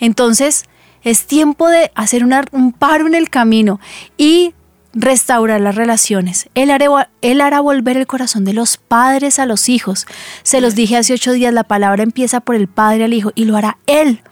entonces 0.03 0.65
es 1.05 1.27
tiempo 1.27 1.69
de 1.69 1.93
hacer 1.95 2.25
un 2.25 2.73
paro 2.73 3.07
en 3.07 3.15
el 3.15 3.31
camino 3.31 3.81
y 4.19 4.53
restaurar 4.95 5.61
las 5.61 5.77
relaciones. 5.77 6.49
Él 6.55 6.71
hará, 6.71 7.09
él 7.23 7.41
hará 7.41 7.61
volver 7.61 7.97
el 7.97 8.09
corazón 8.09 8.45
de 8.45 8.53
los 8.53 8.77
padres 8.77 9.39
a 9.39 9.47
los 9.47 9.69
hijos. 9.69 10.07
Se 10.43 10.61
los 10.61 10.75
dije 10.75 10.97
hace 10.97 11.15
ocho 11.15 11.33
días, 11.33 11.55
la 11.55 11.65
palabra 11.65 12.03
empieza 12.03 12.41
por 12.41 12.57
el 12.57 12.67
padre 12.67 13.05
al 13.05 13.15
hijo 13.15 13.31
y 13.37 13.45
lo 13.45 13.57
hará 13.57 13.79
él. 13.87 14.23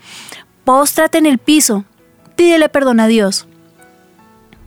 Póstrate 0.64 1.18
en 1.18 1.26
el 1.26 1.38
piso, 1.38 1.84
pídele 2.34 2.68
perdón 2.68 2.98
a 2.98 3.06
Dios. 3.06 3.46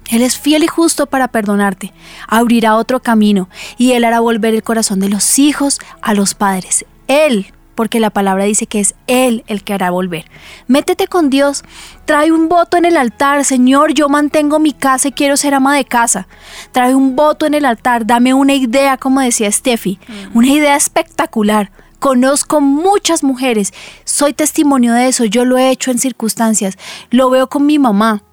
Él 0.09 0.21
es 0.21 0.37
fiel 0.37 0.63
y 0.63 0.67
justo 0.67 1.05
para 1.07 1.27
perdonarte, 1.27 1.93
abrirá 2.27 2.75
otro 2.75 3.01
camino 3.01 3.49
y 3.77 3.93
Él 3.93 4.03
hará 4.03 4.19
volver 4.19 4.53
el 4.53 4.63
corazón 4.63 4.99
de 4.99 5.09
los 5.09 5.39
hijos 5.39 5.79
a 6.01 6.13
los 6.13 6.33
padres. 6.33 6.85
Él, 7.07 7.53
porque 7.75 7.99
la 7.99 8.09
palabra 8.09 8.45
dice 8.45 8.67
que 8.67 8.79
es 8.79 8.95
Él 9.07 9.43
el 9.47 9.63
que 9.63 9.73
hará 9.73 9.91
volver. 9.91 10.25
Métete 10.67 11.07
con 11.07 11.29
Dios, 11.29 11.63
trae 12.05 12.31
un 12.31 12.49
voto 12.49 12.77
en 12.77 12.85
el 12.85 12.97
altar, 12.97 13.43
Señor, 13.45 13.93
yo 13.93 14.09
mantengo 14.09 14.59
mi 14.59 14.73
casa 14.73 15.09
y 15.09 15.11
quiero 15.11 15.37
ser 15.37 15.53
ama 15.53 15.75
de 15.75 15.85
casa. 15.85 16.27
Trae 16.71 16.95
un 16.95 17.15
voto 17.15 17.45
en 17.45 17.53
el 17.53 17.65
altar, 17.65 18.05
dame 18.05 18.33
una 18.33 18.53
idea, 18.53 18.97
como 18.97 19.21
decía 19.21 19.51
Steffi, 19.51 19.99
una 20.33 20.47
idea 20.47 20.75
espectacular. 20.75 21.71
Conozco 21.99 22.59
muchas 22.59 23.23
mujeres, 23.23 23.73
soy 24.03 24.33
testimonio 24.33 24.93
de 24.93 25.07
eso, 25.07 25.23
yo 25.23 25.45
lo 25.45 25.57
he 25.57 25.69
hecho 25.69 25.89
en 25.89 25.99
circunstancias, 25.99 26.77
lo 27.11 27.29
veo 27.29 27.47
con 27.47 27.65
mi 27.65 27.79
mamá. 27.79 28.23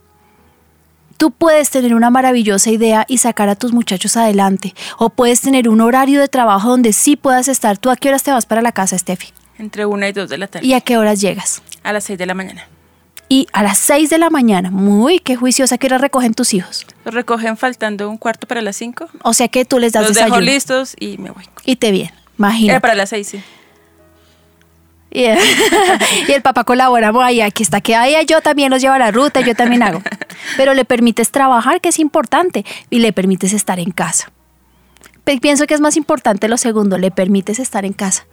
Tú 1.20 1.30
puedes 1.32 1.68
tener 1.68 1.94
una 1.94 2.08
maravillosa 2.08 2.70
idea 2.70 3.04
y 3.06 3.18
sacar 3.18 3.50
a 3.50 3.54
tus 3.54 3.74
muchachos 3.74 4.16
adelante. 4.16 4.74
O 4.96 5.10
puedes 5.10 5.42
tener 5.42 5.68
un 5.68 5.82
horario 5.82 6.18
de 6.18 6.28
trabajo 6.28 6.70
donde 6.70 6.94
sí 6.94 7.14
puedas 7.14 7.46
estar. 7.46 7.76
¿Tú 7.76 7.90
a 7.90 7.96
qué 7.96 8.08
horas 8.08 8.22
te 8.22 8.30
vas 8.32 8.46
para 8.46 8.62
la 8.62 8.72
casa, 8.72 8.96
Steffi? 8.96 9.28
Entre 9.58 9.84
una 9.84 10.08
y 10.08 10.12
dos 10.12 10.30
de 10.30 10.38
la 10.38 10.46
tarde. 10.46 10.66
¿Y 10.66 10.72
a 10.72 10.80
qué 10.80 10.96
horas 10.96 11.20
llegas? 11.20 11.60
A 11.82 11.92
las 11.92 12.04
seis 12.04 12.18
de 12.18 12.24
la 12.24 12.32
mañana. 12.32 12.66
Y 13.28 13.48
a 13.52 13.62
las 13.62 13.76
seis 13.76 14.08
de 14.08 14.16
la 14.16 14.30
mañana, 14.30 14.70
muy, 14.70 15.18
qué 15.18 15.36
juiciosa, 15.36 15.76
¿qué 15.76 15.88
hora 15.88 15.98
recogen 15.98 16.32
tus 16.32 16.54
hijos? 16.54 16.86
Los 17.04 17.12
recogen 17.12 17.58
faltando 17.58 18.08
un 18.08 18.16
cuarto 18.16 18.46
para 18.46 18.62
las 18.62 18.76
cinco. 18.76 19.06
O 19.22 19.34
sea 19.34 19.48
que 19.48 19.66
tú 19.66 19.78
les 19.78 19.92
das 19.92 20.04
Los 20.04 20.14
desayuno. 20.14 20.36
dejo 20.40 20.50
listos 20.50 20.96
y 20.98 21.18
me 21.18 21.32
voy. 21.32 21.44
Y 21.66 21.76
te 21.76 21.90
bien, 21.90 22.12
imagínate. 22.38 22.70
Era 22.70 22.80
para 22.80 22.94
las 22.94 23.10
seis, 23.10 23.28
sí. 23.28 23.42
Y, 25.10 25.24
y 26.28 26.32
el 26.32 26.42
papá 26.42 26.64
colabora, 26.64 27.12
ay, 27.22 27.40
aquí 27.40 27.62
está, 27.62 27.80
que 27.80 27.96
ay, 27.96 28.24
yo 28.26 28.40
también 28.40 28.70
los 28.70 28.80
llevo 28.80 28.94
a 28.94 28.98
la 28.98 29.10
ruta, 29.10 29.40
yo 29.40 29.54
también 29.54 29.82
hago. 29.82 30.02
Pero 30.56 30.74
le 30.74 30.84
permites 30.84 31.30
trabajar, 31.30 31.80
que 31.80 31.88
es 31.88 31.98
importante, 31.98 32.64
y 32.90 33.00
le 33.00 33.12
permites 33.12 33.52
estar 33.52 33.78
en 33.80 33.90
casa. 33.90 34.32
Pienso 35.40 35.66
que 35.66 35.74
es 35.74 35.80
más 35.80 35.96
importante 35.96 36.48
lo 36.48 36.56
segundo, 36.56 36.98
le 36.98 37.10
permites 37.10 37.58
estar 37.58 37.84
en 37.84 37.92
casa. 37.92 38.26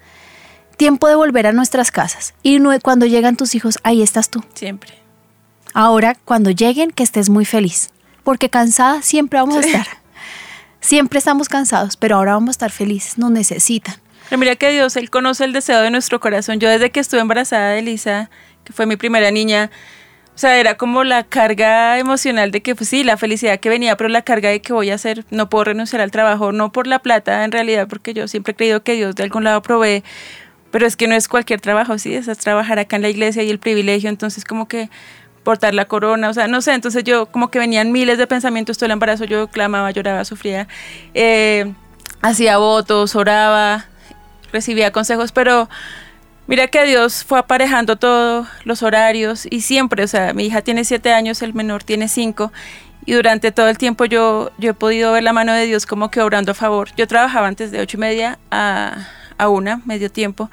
Tiempo 0.78 1.08
de 1.08 1.16
volver 1.16 1.48
a 1.48 1.54
nuestras 1.54 1.91
casas. 1.91 2.34
Y 2.44 2.60
cuando 2.82 3.06
llegan 3.06 3.36
tus 3.36 3.56
hijos, 3.56 3.80
ahí 3.84 4.02
estás 4.02 4.30
tú. 4.30 4.44
Siempre. 4.54 4.94
Ahora, 5.74 6.18
cuando 6.26 6.49
lleguen, 6.49 6.91
que 6.91 7.04
estés 7.04 7.30
muy 7.30 7.45
feliz. 7.45 7.90
Porque 8.24 8.49
cansada 8.49 9.02
siempre 9.02 9.40
vamos 9.40 9.58
a 9.58 9.60
estar. 9.62 9.88
Siempre 10.80 11.20
estamos 11.20 11.49
cansados, 11.49 11.98
pero 11.98 12.16
ahora 12.16 12.34
vamos 12.34 12.49
a 12.49 12.52
estar 12.52 12.72
felices. 12.72 13.18
Nos 13.18 13.32
necesitan. 13.32 13.95
Pero 14.30 14.40
mira 14.40 14.56
que 14.56 14.72
Dios, 14.72 14.95
Él 14.98 15.10
conoce 15.10 15.45
el 15.45 15.54
deseo 15.54 15.82
de 15.82 15.90
nuestro 15.90 16.20
corazón. 16.20 16.60
Yo 16.60 16.70
desde 16.70 16.91
que 16.91 16.99
estuve 16.99 17.22
embarazada 17.22 17.70
de 17.72 17.80
Elisa, 17.80 18.30
que 18.64 18.74
fue 18.74 18.86
mi 18.86 18.98
primera 18.98 19.32
niña, 19.32 19.72
o 20.38 20.40
sea, 20.40 20.60
era 20.60 20.76
como 20.76 21.04
la 21.04 21.24
carga 21.24 21.98
emocional 21.98 22.52
de 22.52 22.62
que, 22.62 22.76
pues 22.76 22.90
sí, 22.90 23.04
la 23.04 23.18
felicidad 23.18 23.60
que 23.60 23.70
venía, 23.70 23.98
pero 23.98 24.08
la 24.08 24.22
carga 24.22 24.49
de 24.49 24.62
que 24.62 24.72
voy 24.72 24.91
a 24.91 24.94
hacer, 24.94 25.26
no 25.32 25.49
puedo 25.49 25.64
renunciar 25.64 25.99
al 25.99 26.12
trabajo, 26.12 26.52
no 26.52 26.72
por 26.72 26.86
la 26.86 26.99
plata 26.99 27.44
en 27.44 27.52
realidad, 27.52 27.88
porque 27.88 28.14
yo 28.14 28.28
siempre 28.28 28.52
he 28.52 28.56
creído 28.56 28.84
que 28.84 28.94
Dios 28.94 29.16
de 29.16 29.24
algún 29.24 29.45
lado 29.45 29.64
provee, 29.64 30.04
pero 30.70 30.86
es 30.86 30.95
que 30.95 31.08
no 31.08 31.16
es 31.16 31.28
cualquier 31.28 31.60
trabajo, 31.60 31.98
sí, 31.98 32.14
es 32.14 32.28
trabajar 32.38 32.78
acá 32.78 32.98
en 32.98 33.02
la 33.02 33.10
iglesia 33.10 33.41
y 33.41 33.49
el 33.49 33.58
privilegio, 33.58 34.10
entonces 34.10 34.45
como 34.45 34.68
que 34.68 34.91
portar 35.41 35.74
la 35.74 35.86
corona, 35.86 36.30
o 36.30 36.34
sea, 36.36 36.48
no 36.48 36.62
sé, 36.62 36.74
entonces 36.74 37.04
yo 37.04 37.28
como 37.28 37.49
que 37.49 37.58
venían 37.58 37.91
miles 37.91 38.20
de 38.20 38.28
pensamientos 38.28 38.78
todo 38.78 38.86
el 38.86 38.91
embarazo, 38.91 39.26
yo 39.26 39.48
clamaba, 39.48 39.90
lloraba, 39.90 40.24
sufría, 40.24 40.68
eh, 41.16 41.74
hacía 42.22 42.60
votos, 42.60 43.16
oraba, 43.16 43.86
recibía 44.52 44.91
consejos, 44.91 45.32
pero 45.32 45.69
mira 46.48 46.68
que 46.68 46.86
Dios 46.86 47.24
fue 47.24 47.40
aparejando 47.40 47.95
todos 47.95 48.48
los 48.64 48.84
horarios 48.84 49.48
y 49.49 49.61
siempre, 49.61 50.03
o 50.03 50.07
sea, 50.07 50.34
mi 50.34 50.45
hija 50.45 50.61
tiene 50.61 50.84
siete 50.84 51.14
años, 51.14 51.41
el 51.41 51.53
menor 51.53 51.84
tiene 51.84 52.07
cinco, 52.07 52.52
y 53.06 53.14
durante 53.14 53.53
todo 53.53 53.69
el 53.69 53.78
tiempo 53.78 54.03
yo, 54.03 54.52
yo 54.57 54.72
he 54.72 54.74
podido 54.74 55.14
ver 55.14 55.24
la 55.24 55.32
mano 55.32 55.53
de 55.53 55.65
Dios 55.65 55.86
como 55.86 56.11
que 56.11 56.22
obrando 56.22 56.52
a 56.52 56.56
favor. 56.56 56.90
Yo 56.98 57.07
trabajaba 57.07 57.48
antes 57.48 57.72
de 57.72 57.80
ocho 57.80 57.95
y 57.95 57.99
media 58.02 58.38
a, 58.52 59.07
a 59.38 59.48
una, 59.48 59.82
medio 59.86 60.11
tiempo. 60.11 60.52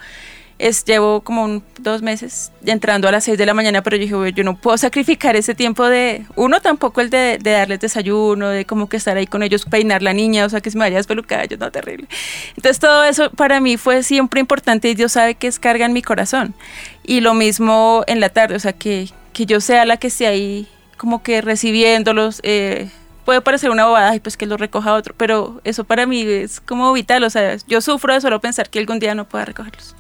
Es, 0.64 0.84
llevo 0.84 1.20
como 1.20 1.44
un- 1.44 1.62
dos 1.80 2.00
meses 2.00 2.50
entrando 2.64 3.06
a 3.06 3.12
las 3.12 3.24
seis 3.24 3.36
de 3.36 3.44
la 3.44 3.52
mañana, 3.52 3.82
pero 3.82 3.96
yo 3.96 4.02
dije, 4.02 4.14
"Güey, 4.14 4.32
yo 4.32 4.44
no 4.44 4.56
puedo 4.56 4.78
sacrificar 4.78 5.36
ese 5.36 5.54
tiempo 5.54 5.86
de, 5.86 6.24
uno 6.36 6.60
tampoco 6.60 7.02
el 7.02 7.10
de, 7.10 7.38
de 7.38 7.50
darles 7.50 7.80
desayuno, 7.80 8.48
de 8.48 8.64
como 8.64 8.88
que 8.88 8.96
estar 8.96 9.16
ahí 9.16 9.26
con 9.26 9.42
ellos, 9.42 9.66
peinar 9.66 10.00
la 10.02 10.14
niña, 10.14 10.46
o 10.46 10.48
sea, 10.48 10.62
que 10.62 10.70
se 10.70 10.78
me 10.78 10.84
vaya 10.84 10.96
despelucada, 10.96 11.44
yo 11.44 11.58
no, 11.58 11.70
terrible. 11.70 12.08
Entonces 12.56 12.78
todo 12.80 13.04
eso 13.04 13.30
para 13.30 13.60
mí 13.60 13.76
fue 13.76 14.02
siempre 14.02 14.40
importante 14.40 14.88
y 14.88 14.94
Dios 14.94 15.12
sabe 15.12 15.34
que 15.34 15.48
es 15.48 15.58
carga 15.58 15.84
en 15.84 15.92
mi 15.92 16.00
corazón. 16.02 16.54
Y 17.02 17.20
lo 17.20 17.34
mismo 17.34 18.02
en 18.06 18.20
la 18.20 18.30
tarde, 18.30 18.54
o 18.56 18.60
sea, 18.60 18.72
que, 18.72 19.10
que 19.34 19.44
yo 19.44 19.60
sea 19.60 19.84
la 19.84 19.98
que 19.98 20.06
esté 20.06 20.26
ahí 20.26 20.66
como 20.96 21.22
que 21.22 21.42
recibiéndolos. 21.42 22.40
eh, 22.42 22.88
puede 23.26 23.40
parecer 23.40 23.70
una 23.70 23.86
bobada 23.86 24.14
y 24.14 24.20
pues 24.20 24.36
que 24.36 24.44
los 24.46 24.60
recoja 24.60 24.92
otro, 24.92 25.14
pero 25.16 25.60
eso 25.64 25.84
para 25.84 26.04
mí 26.06 26.20
es 26.22 26.60
como 26.60 26.92
vital, 26.92 27.24
o 27.24 27.30
sea, 27.30 27.56
yo 27.66 27.80
sufro 27.80 28.12
de 28.12 28.20
solo 28.20 28.38
pensar 28.40 28.68
que 28.68 28.78
algún 28.78 28.98
día 28.98 29.14
no 29.14 29.24
pueda 29.26 29.46
recogerlos. 29.46 29.96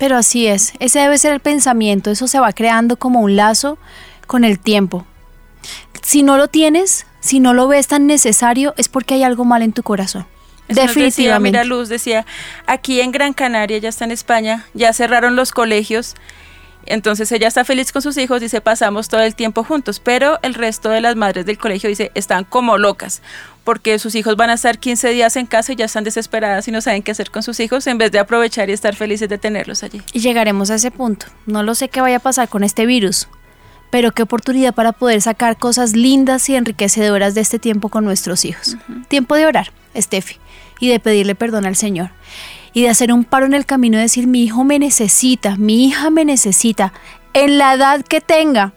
Pero 0.00 0.16
así 0.16 0.46
es, 0.46 0.72
ese 0.78 0.98
debe 0.98 1.18
ser 1.18 1.34
el 1.34 1.40
pensamiento, 1.40 2.10
eso 2.10 2.26
se 2.26 2.40
va 2.40 2.54
creando 2.54 2.96
como 2.96 3.20
un 3.20 3.36
lazo 3.36 3.76
con 4.26 4.44
el 4.44 4.58
tiempo. 4.58 5.04
Si 6.00 6.22
no 6.22 6.38
lo 6.38 6.48
tienes, 6.48 7.04
si 7.20 7.38
no 7.38 7.52
lo 7.52 7.68
ves 7.68 7.86
tan 7.86 8.06
necesario, 8.06 8.72
es 8.78 8.88
porque 8.88 9.12
hay 9.12 9.24
algo 9.24 9.44
mal 9.44 9.60
en 9.60 9.74
tu 9.74 9.82
corazón. 9.82 10.26
Eso 10.68 10.80
nos 10.80 10.88
decía, 10.88 11.02
Definitivamente. 11.04 11.58
mira, 11.58 11.64
Luz 11.64 11.90
decía, 11.90 12.24
aquí 12.66 13.02
en 13.02 13.12
Gran 13.12 13.34
Canaria, 13.34 13.76
ya 13.76 13.90
está 13.90 14.06
en 14.06 14.12
España, 14.12 14.64
ya 14.72 14.94
cerraron 14.94 15.36
los 15.36 15.52
colegios, 15.52 16.14
entonces 16.86 17.30
ella 17.32 17.48
está 17.48 17.64
feliz 17.66 17.92
con 17.92 18.00
sus 18.00 18.16
hijos, 18.16 18.40
dice, 18.40 18.62
pasamos 18.62 19.08
todo 19.08 19.20
el 19.20 19.34
tiempo 19.34 19.64
juntos, 19.64 20.00
pero 20.00 20.38
el 20.40 20.54
resto 20.54 20.88
de 20.88 21.02
las 21.02 21.14
madres 21.14 21.44
del 21.44 21.58
colegio 21.58 21.90
dice, 21.90 22.10
están 22.14 22.44
como 22.44 22.78
locas, 22.78 23.20
porque 23.64 23.98
sus 23.98 24.14
hijos 24.14 24.36
van 24.36 24.50
a 24.50 24.54
estar 24.54 24.78
15 24.78 25.10
días 25.10 25.36
en 25.36 25.46
casa 25.46 25.72
y 25.72 25.76
ya 25.76 25.84
están 25.84 26.04
desesperadas 26.04 26.66
y 26.68 26.72
no 26.72 26.80
saben 26.80 27.02
qué 27.02 27.12
hacer 27.12 27.30
con 27.30 27.42
sus 27.42 27.60
hijos 27.60 27.86
en 27.86 27.98
vez 27.98 28.10
de 28.12 28.18
aprovechar 28.18 28.70
y 28.70 28.72
estar 28.72 28.96
felices 28.96 29.28
de 29.28 29.38
tenerlos 29.38 29.82
allí. 29.82 30.02
Y 30.12 30.20
llegaremos 30.20 30.70
a 30.70 30.76
ese 30.76 30.90
punto. 30.90 31.26
No 31.46 31.62
lo 31.62 31.74
sé 31.74 31.88
qué 31.88 32.00
vaya 32.00 32.16
a 32.16 32.20
pasar 32.20 32.48
con 32.48 32.64
este 32.64 32.86
virus, 32.86 33.28
pero 33.90 34.12
qué 34.12 34.22
oportunidad 34.22 34.74
para 34.74 34.92
poder 34.92 35.20
sacar 35.20 35.58
cosas 35.58 35.94
lindas 35.94 36.48
y 36.48 36.56
enriquecedoras 36.56 37.34
de 37.34 37.42
este 37.42 37.58
tiempo 37.58 37.88
con 37.88 38.04
nuestros 38.04 38.44
hijos. 38.44 38.76
Tiempo 39.08 39.34
de 39.34 39.46
orar, 39.46 39.72
Steffi, 39.96 40.36
y 40.78 40.88
de 40.88 41.00
pedirle 41.00 41.34
perdón 41.34 41.66
al 41.66 41.76
Señor. 41.76 42.10
Y 42.72 42.82
de 42.82 42.88
hacer 42.88 43.12
un 43.12 43.24
paro 43.24 43.46
en 43.46 43.54
el 43.54 43.66
camino 43.66 43.98
y 43.98 44.02
decir, 44.02 44.28
mi 44.28 44.44
hijo 44.44 44.62
me 44.62 44.78
necesita, 44.78 45.56
mi 45.56 45.86
hija 45.86 46.10
me 46.10 46.24
necesita, 46.24 46.92
en 47.32 47.58
la 47.58 47.74
edad 47.74 48.04
que 48.04 48.20
tenga. 48.20 48.72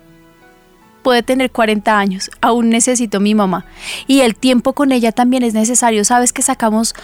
Puede 1.03 1.21
tener 1.21 1.51
40 1.51 1.97
años, 1.97 2.31
aún 2.41 2.69
necesito 2.69 3.17
a 3.17 3.19
mi 3.19 3.35
mamá. 3.35 3.65
Y 4.07 4.21
el 4.21 4.35
tiempo 4.35 4.73
con 4.73 4.91
ella 4.91 5.11
también 5.11 5.43
es 5.43 5.53
necesario. 5.53 6.05
¿Sabes 6.05 6.33
que 6.33 6.41
sacamos 6.41 6.95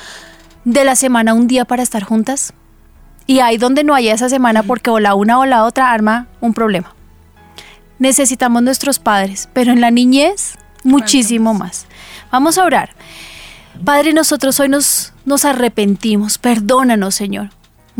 de 0.66 0.86
la 0.86 0.96
semana 0.96 1.34
un 1.34 1.48
día 1.48 1.66
para 1.66 1.84
estar 1.84 2.04
juntas? 2.04 2.54
Y 3.28 3.42
ahí 3.42 3.58
donde 3.58 3.84
no 3.84 3.94
haya 3.94 4.14
esa 4.14 4.30
semana 4.30 4.64
porque 4.64 4.90
o 4.90 5.00
la 5.00 5.14
una 5.14 5.38
o 5.38 5.46
la 5.46 5.66
otra 5.66 5.92
arma 5.92 6.28
un 6.42 6.54
problema. 6.54 6.96
Necesitamos 8.00 8.64
nuestros 8.64 8.98
padres, 8.98 9.50
pero 9.54 9.72
en 9.72 9.82
la 9.82 9.92
niñez 9.92 10.58
muchísimo 10.84 11.54
más. 11.54 11.86
Vamos 12.32 12.58
a 12.58 12.64
orar. 12.64 12.92
Padre, 13.84 14.14
nosotros 14.14 14.60
hoy 14.60 14.70
nos, 14.70 15.14
nos 15.26 15.46
arrepentimos. 15.46 16.38
Perdónanos, 16.38 17.16
Señor. 17.16 17.50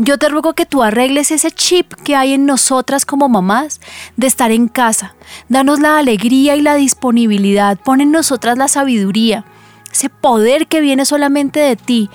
Yo 0.02 0.16
te 0.16 0.30
ruego 0.30 0.54
que 0.54 0.64
tú 0.64 0.82
arregles 0.82 1.30
ese 1.30 1.50
chip 1.50 1.92
que 1.92 2.16
hay 2.16 2.32
en 2.32 2.46
nosotras 2.46 3.04
como 3.04 3.28
mamás 3.28 3.82
de 4.16 4.28
estar 4.28 4.50
en 4.50 4.66
casa. 4.66 5.14
Danos 5.50 5.78
la 5.78 5.98
alegría 5.98 6.56
y 6.56 6.62
la 6.62 6.74
disponibilidad. 6.74 7.78
Pon 7.78 8.00
en 8.00 8.10
nosotras 8.10 8.56
la 8.56 8.68
sabiduría, 8.68 9.44
ese 9.92 10.08
poder 10.08 10.68
que 10.68 10.80
viene 10.80 11.04
solamente 11.04 11.60
de 11.60 11.76
ti 11.76 12.08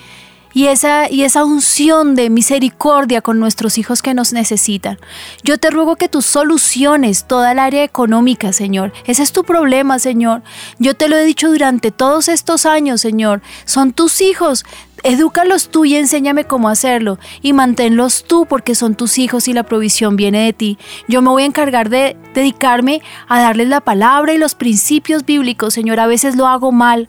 y 0.52 0.66
esa, 0.68 1.12
y 1.12 1.22
esa 1.24 1.44
unción 1.44 2.16
de 2.16 2.32
misericordia 2.32 3.22
con 3.22 3.40
nuestros 3.40 3.78
hijos 3.78 4.02
que 4.02 4.16
nos 4.16 4.34
necesitan. 4.34 4.98
Yo 5.44 5.60
te 5.60 5.70
ruego 5.70 5.95
que 5.95 6.10
tú 6.10 6.24
soluciones 6.24 7.26
toda 7.26 7.52
el 7.52 7.60
área 7.60 7.84
económica, 7.84 8.52
Señor. 8.52 8.94
Ese 9.06 9.22
es 9.22 9.32
tu 9.32 9.44
problema, 9.44 9.99
Señor. 9.99 10.41
Yo 10.80 10.95
te 10.95 11.07
lo 11.07 11.18
he 11.18 11.26
dicho 11.26 11.49
durante 11.52 11.91
todos 11.91 12.30
estos 12.30 12.66
años, 12.66 13.02
Señor. 13.02 13.44
Son 13.66 13.94
tus 13.94 14.22
hijos. 14.22 14.66
Edúcalos 15.07 15.69
tú 15.69 15.86
y 15.86 15.95
enséñame 15.95 16.45
cómo 16.45 16.68
hacerlo 16.68 17.19
y 17.44 17.53
manténlos 17.53 18.23
tú 18.23 18.48
porque 18.48 18.73
son 18.73 18.95
tus 18.95 19.19
hijos 19.19 19.48
y 19.48 19.53
la 19.53 19.61
provisión 19.61 20.15
viene 20.15 20.45
de 20.45 20.52
ti. 20.52 20.80
Yo 21.07 21.22
me 21.22 21.30
voy 21.30 21.44
a 21.44 21.45
encargar 21.45 21.90
de 21.90 22.18
dedicarme 22.34 23.03
a 23.27 23.40
darles 23.40 23.68
la 23.68 23.82
palabra 23.82 24.34
y 24.34 24.40
los 24.40 24.56
principios 24.56 25.23
bíblicos, 25.23 25.76
Señor. 25.76 25.99
A 25.99 26.07
veces 26.07 26.36
lo 26.36 26.48
hago 26.48 26.72
mal, 26.72 27.07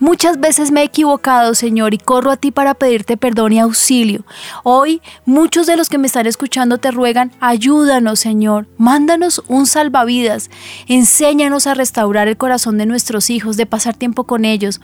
Muchas 0.00 0.38
veces 0.38 0.70
me 0.70 0.82
he 0.82 0.84
equivocado, 0.84 1.54
Señor, 1.54 1.94
y 1.94 1.98
corro 1.98 2.30
a 2.30 2.36
ti 2.36 2.50
para 2.50 2.74
pedirte 2.74 3.16
perdón 3.16 3.52
y 3.52 3.60
auxilio. 3.60 4.24
Hoy 4.62 5.00
muchos 5.24 5.66
de 5.66 5.76
los 5.76 5.88
que 5.88 5.98
me 5.98 6.08
están 6.08 6.26
escuchando 6.26 6.78
te 6.78 6.90
ruegan, 6.90 7.32
ayúdanos, 7.40 8.18
Señor, 8.18 8.66
mándanos 8.76 9.42
un 9.48 9.66
salvavidas, 9.66 10.50
enséñanos 10.88 11.66
a 11.66 11.74
restaurar 11.74 12.28
el 12.28 12.36
corazón 12.36 12.76
de 12.76 12.86
nuestros 12.86 13.30
hijos, 13.30 13.56
de 13.56 13.66
pasar 13.66 13.94
tiempo 13.94 14.24
con 14.24 14.44
ellos. 14.44 14.80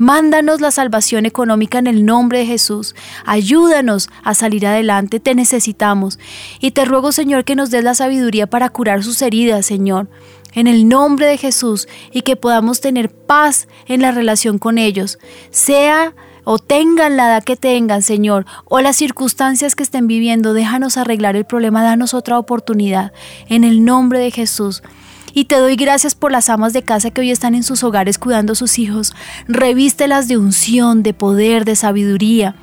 Mándanos 0.00 0.62
la 0.62 0.70
salvación 0.70 1.26
económica 1.26 1.78
en 1.78 1.86
el 1.86 2.06
nombre 2.06 2.38
de 2.38 2.46
Jesús. 2.46 2.94
Ayúdanos 3.26 4.08
a 4.24 4.32
salir 4.32 4.66
adelante, 4.66 5.20
te 5.20 5.34
necesitamos. 5.34 6.18
Y 6.58 6.70
te 6.70 6.86
ruego, 6.86 7.12
Señor, 7.12 7.44
que 7.44 7.54
nos 7.54 7.70
des 7.70 7.84
la 7.84 7.94
sabiduría 7.94 8.48
para 8.48 8.70
curar 8.70 9.04
sus 9.04 9.20
heridas, 9.20 9.66
Señor 9.66 10.08
en 10.52 10.66
el 10.66 10.88
nombre 10.88 11.26
de 11.26 11.38
Jesús 11.38 11.86
y 12.12 12.22
que 12.22 12.34
podamos 12.34 12.80
tener 12.80 13.08
paz 13.08 13.68
en 13.86 14.02
la 14.02 14.10
relación 14.10 14.58
con 14.58 14.78
ellos, 14.78 15.20
sea 15.50 16.12
o 16.42 16.58
tengan 16.58 17.16
la 17.16 17.26
edad 17.26 17.44
que 17.44 17.56
tengan, 17.56 18.02
Señor, 18.02 18.46
o 18.64 18.80
las 18.80 18.96
circunstancias 18.96 19.76
que 19.76 19.82
estén 19.82 20.06
viviendo, 20.06 20.54
déjanos 20.54 20.96
arreglar 20.96 21.36
el 21.36 21.44
problema, 21.44 21.82
danos 21.82 22.14
otra 22.14 22.38
oportunidad, 22.38 23.12
en 23.48 23.62
el 23.62 23.84
nombre 23.84 24.18
de 24.18 24.30
Jesús. 24.30 24.82
Y 25.32 25.44
te 25.44 25.56
doy 25.56 25.76
gracias 25.76 26.14
por 26.14 26.32
las 26.32 26.48
amas 26.48 26.72
de 26.72 26.82
casa 26.82 27.10
que 27.10 27.20
hoy 27.20 27.30
están 27.30 27.54
en 27.54 27.62
sus 27.62 27.84
hogares 27.84 28.18
cuidando 28.18 28.52
a 28.52 28.56
sus 28.56 28.78
hijos. 28.78 29.14
Revístelas 29.48 30.28
de 30.28 30.36
unción, 30.36 31.02
de 31.02 31.14
poder, 31.14 31.64
de 31.64 31.76
sabiduría 31.76 32.56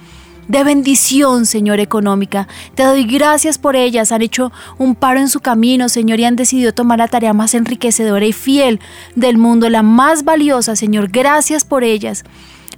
de 0.47 0.63
bendición, 0.63 1.45
Señor, 1.45 1.79
económica. 1.79 2.47
Te 2.75 2.83
doy 2.83 3.03
gracias 3.03 3.57
por 3.57 3.75
ellas. 3.75 4.11
Han 4.11 4.21
hecho 4.21 4.51
un 4.77 4.95
paro 4.95 5.19
en 5.19 5.29
su 5.29 5.39
camino, 5.39 5.89
Señor, 5.89 6.19
y 6.19 6.25
han 6.25 6.35
decidido 6.35 6.73
tomar 6.73 6.99
la 6.99 7.07
tarea 7.07 7.33
más 7.33 7.53
enriquecedora 7.53 8.25
y 8.25 8.33
fiel 8.33 8.79
del 9.15 9.37
mundo, 9.37 9.69
la 9.69 9.83
más 9.83 10.23
valiosa, 10.23 10.75
Señor. 10.75 11.09
Gracias 11.09 11.65
por 11.65 11.83
ellas. 11.83 12.23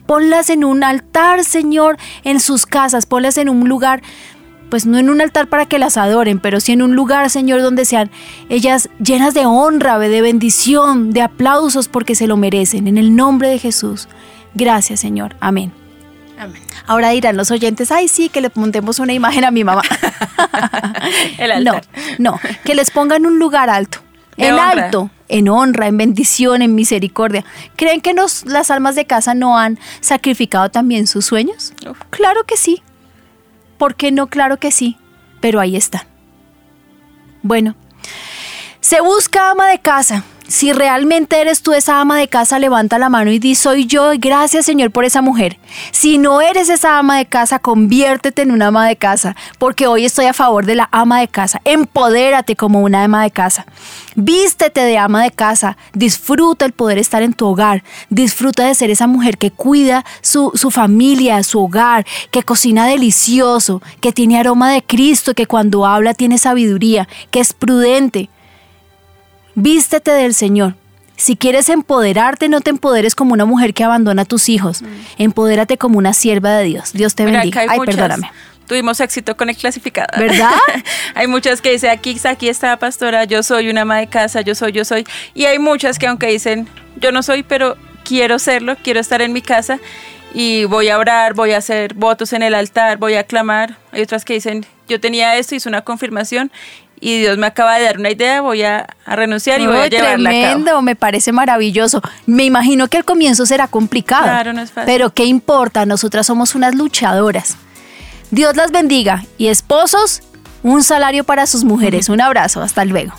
Ponlas 0.05 0.49
en 0.49 0.63
un 0.63 0.83
altar, 0.83 1.43
Señor, 1.43 1.97
en 2.23 2.39
sus 2.39 2.65
casas. 2.65 3.05
Ponlas 3.05 3.37
en 3.37 3.49
un 3.49 3.69
lugar 3.69 4.01
pues 4.69 4.85
no 4.85 4.97
en 4.97 5.09
un 5.09 5.21
altar 5.21 5.47
para 5.47 5.65
que 5.65 5.79
las 5.79 5.97
adoren, 5.97 6.39
pero 6.39 6.59
sí 6.59 6.71
en 6.71 6.81
un 6.81 6.95
lugar, 6.95 7.29
Señor, 7.29 7.61
donde 7.61 7.85
sean 7.85 8.11
ellas 8.49 8.89
llenas 9.03 9.33
de 9.33 9.45
honra, 9.45 9.99
de 9.99 10.21
bendición, 10.21 11.11
de 11.11 11.21
aplausos, 11.21 11.87
porque 11.87 12.15
se 12.15 12.27
lo 12.27 12.37
merecen. 12.37 12.87
En 12.87 12.97
el 12.97 13.15
nombre 13.15 13.49
de 13.49 13.59
Jesús. 13.59 14.07
Gracias, 14.53 14.99
Señor. 14.99 15.35
Amén. 15.39 15.71
Ahora 16.87 17.09
dirán 17.09 17.37
los 17.37 17.51
oyentes, 17.51 17.91
ay 17.91 18.07
sí, 18.07 18.29
que 18.29 18.41
le 18.41 18.51
montemos 18.55 18.99
una 18.99 19.13
imagen 19.13 19.43
a 19.43 19.51
mi 19.51 19.63
mamá. 19.63 19.81
No, 21.61 21.79
no, 22.17 22.39
que 22.63 22.75
les 22.75 22.91
pongan 22.91 23.25
un 23.25 23.39
lugar 23.39 23.69
alto. 23.69 23.99
en 24.37 24.53
alto, 24.53 25.09
en 25.27 25.49
honra, 25.49 25.87
en 25.87 25.97
bendición, 25.97 26.61
en 26.61 26.75
misericordia. 26.75 27.43
¿Creen 27.75 28.01
que 28.01 28.13
nos, 28.13 28.45
las 28.45 28.71
almas 28.71 28.95
de 28.95 29.05
casa 29.05 29.33
no 29.33 29.57
han 29.57 29.79
sacrificado 30.01 30.69
también 30.69 31.07
sus 31.07 31.25
sueños? 31.25 31.73
Claro 32.09 32.43
que 32.45 32.57
sí. 32.57 32.83
¿Por 33.79 33.95
qué 33.95 34.11
no? 34.11 34.27
Claro 34.27 34.57
que 34.57 34.71
sí. 34.71 34.97
Pero 35.39 35.59
ahí 35.59 35.75
están. 35.77 36.01
Bueno, 37.41 37.75
se 38.81 38.99
busca 38.99 39.49
ama 39.49 39.69
de 39.69 39.79
casa. 39.79 40.23
Si 40.49 40.73
realmente 40.73 41.39
eres 41.39 41.61
tú 41.61 41.73
esa 41.73 42.01
ama 42.01 42.17
de 42.17 42.27
casa, 42.27 42.57
levanta 42.57 42.97
la 42.97 43.09
mano 43.09 43.29
y 43.29 43.37
di 43.37 43.53
soy 43.53 43.85
yo. 43.85 44.09
Gracias 44.17 44.65
Señor 44.65 44.89
por 44.89 45.05
esa 45.05 45.21
mujer. 45.21 45.59
Si 45.91 46.17
no 46.17 46.41
eres 46.41 46.69
esa 46.69 46.97
ama 46.97 47.19
de 47.19 47.27
casa, 47.27 47.59
conviértete 47.59 48.41
en 48.41 48.49
una 48.49 48.67
ama 48.67 48.87
de 48.87 48.95
casa, 48.95 49.35
porque 49.59 49.85
hoy 49.85 50.05
estoy 50.05 50.25
a 50.25 50.33
favor 50.33 50.65
de 50.65 50.73
la 50.73 50.89
ama 50.91 51.19
de 51.19 51.27
casa. 51.27 51.61
Empodérate 51.65 52.55
como 52.55 52.81
una 52.81 53.03
ama 53.03 53.21
de 53.21 53.29
casa. 53.29 53.67
Vístete 54.15 54.81
de 54.81 54.97
ama 54.97 55.21
de 55.21 55.29
casa. 55.29 55.77
Disfruta 55.93 56.65
el 56.65 56.71
poder 56.71 56.97
estar 56.97 57.21
en 57.21 57.33
tu 57.33 57.45
hogar. 57.45 57.83
Disfruta 58.09 58.65
de 58.65 58.73
ser 58.73 58.89
esa 58.89 59.05
mujer 59.05 59.37
que 59.37 59.51
cuida 59.51 60.03
su, 60.21 60.51
su 60.55 60.71
familia, 60.71 61.43
su 61.43 61.59
hogar, 61.59 62.07
que 62.31 62.41
cocina 62.41 62.87
delicioso, 62.87 63.83
que 64.01 64.13
tiene 64.13 64.39
aroma 64.39 64.71
de 64.71 64.81
Cristo, 64.81 65.35
que 65.35 65.45
cuando 65.45 65.85
habla 65.85 66.15
tiene 66.15 66.39
sabiduría, 66.39 67.07
que 67.29 67.39
es 67.39 67.53
prudente 67.53 68.31
Vístete 69.61 70.11
del 70.11 70.33
Señor. 70.33 70.75
Si 71.17 71.35
quieres 71.35 71.67
empoderarte, 71.67 72.47
no 72.47 72.61
te 72.61 72.69
empoderes 72.69 73.13
como 73.13 73.33
una 73.33 73.43
mujer 73.43 73.73
que 73.73 73.83
abandona 73.83 74.21
a 74.21 74.25
tus 74.25 74.47
hijos. 74.47 74.81
Mm. 74.81 74.85
Empodérate 75.17 75.77
como 75.77 75.97
una 75.97 76.13
sierva 76.13 76.55
de 76.55 76.63
Dios. 76.63 76.93
Dios 76.93 77.13
te 77.13 77.25
bendiga. 77.25 77.65
Ay, 77.67 77.77
perdóname. 77.85 78.31
Tuvimos 78.67 79.01
éxito 79.01 79.35
con 79.35 79.49
el 79.49 79.57
clasificado. 79.57 80.17
¿Verdad? 80.17 80.51
hay 81.15 81.27
muchas 81.27 81.59
que 81.59 81.71
dicen, 81.71 81.89
aquí, 81.89 82.15
aquí 82.23 82.47
está 82.47 82.77
pastora, 82.77 83.25
yo 83.25 83.43
soy 83.43 83.69
una 83.69 83.81
ama 83.81 83.97
de 83.97 84.07
casa, 84.07 84.39
yo 84.41 84.55
soy, 84.55 84.71
yo 84.71 84.85
soy. 84.85 85.05
Y 85.33 85.43
hay 85.43 85.59
muchas 85.59 85.99
que 85.99 86.07
aunque 86.07 86.27
dicen, 86.27 86.69
yo 86.95 87.11
no 87.11 87.21
soy, 87.21 87.43
pero 87.43 87.75
quiero 88.05 88.39
serlo, 88.39 88.77
quiero 88.81 89.01
estar 89.01 89.21
en 89.21 89.33
mi 89.33 89.41
casa 89.41 89.77
y 90.33 90.63
voy 90.65 90.87
a 90.87 90.97
orar, 90.97 91.33
voy 91.33 91.51
a 91.51 91.57
hacer 91.57 91.95
votos 91.95 92.31
en 92.31 92.43
el 92.43 92.55
altar, 92.55 92.97
voy 92.97 93.15
a 93.15 93.25
clamar. 93.25 93.77
Hay 93.91 94.03
otras 94.03 94.23
que 94.23 94.35
dicen, 94.35 94.65
yo 94.87 95.01
tenía 95.01 95.35
esto, 95.35 95.55
hice 95.55 95.67
una 95.67 95.81
confirmación 95.81 96.49
y 97.01 97.19
Dios 97.19 97.37
me 97.37 97.47
acaba 97.47 97.77
de 97.77 97.85
dar 97.85 97.97
una 97.97 98.11
idea, 98.11 98.41
voy 98.41 98.63
a, 98.63 98.87
renunciar 99.05 99.61
y 99.61 99.67
voy 99.67 99.77
a 99.77 99.87
llevarla 99.87 100.29
tremendo, 100.29 100.71
a 100.71 100.73
cabo. 100.73 100.81
me 100.81 100.95
parece 100.95 101.31
maravilloso. 101.31 102.01
Me 102.25 102.43
imagino 102.45 102.87
que 102.87 102.97
al 102.97 103.05
comienzo 103.05 103.45
será 103.45 103.67
complicado. 103.67 104.23
Claro, 104.23 104.53
no 104.53 104.61
es 104.61 104.71
fácil. 104.71 104.91
Pero 104.91 105.13
¿qué 105.13 105.25
importa? 105.25 105.85
Nosotras 105.85 106.25
somos 106.25 106.55
unas 106.55 106.75
luchadoras. 106.75 107.57
Dios 108.31 108.55
las 108.55 108.71
bendiga 108.71 109.23
y 109.37 109.47
esposos, 109.47 110.21
un 110.61 110.83
salario 110.83 111.23
para 111.23 111.47
sus 111.47 111.63
mujeres. 111.63 112.09
Un 112.09 112.21
abrazo, 112.21 112.61
hasta 112.61 112.85
luego. 112.85 113.13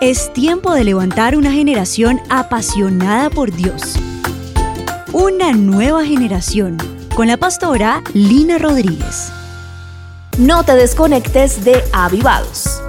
Es 0.00 0.32
tiempo 0.32 0.72
de 0.74 0.84
levantar 0.84 1.36
una 1.36 1.50
generación 1.50 2.20
apasionada 2.28 3.30
por 3.30 3.52
Dios. 3.52 3.94
Una 5.12 5.52
nueva 5.52 6.04
generación 6.04 6.78
con 7.14 7.28
la 7.28 7.36
pastora 7.36 8.02
Lina 8.12 8.58
Rodríguez. 8.58 9.32
No 10.38 10.64
te 10.64 10.74
desconectes 10.74 11.64
de 11.64 11.84
Avivados. 11.92 12.83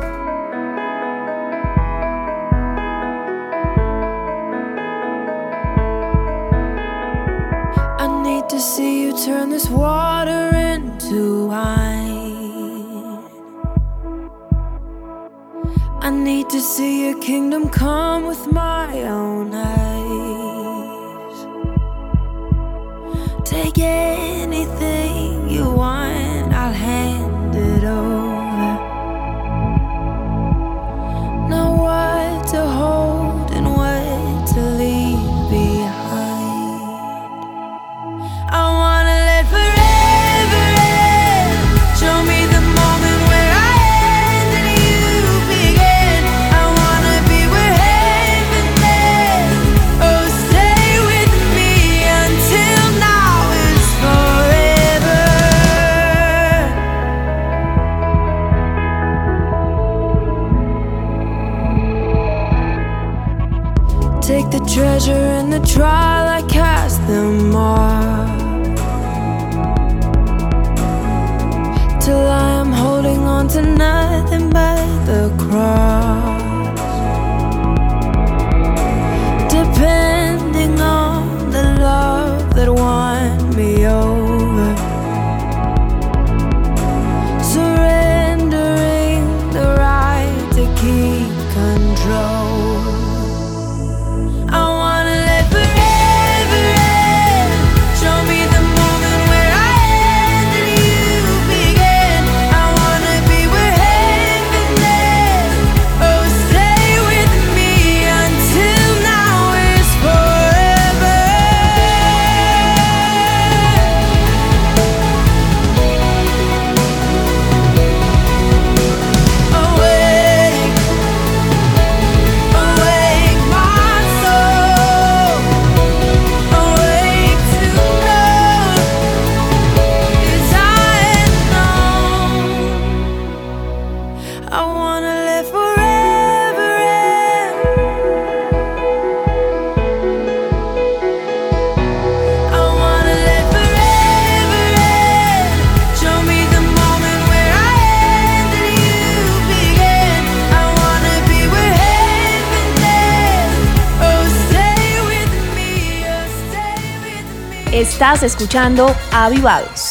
Estás 158.06 158.22
escuchando 158.22 158.96
Avivados. 159.12 159.85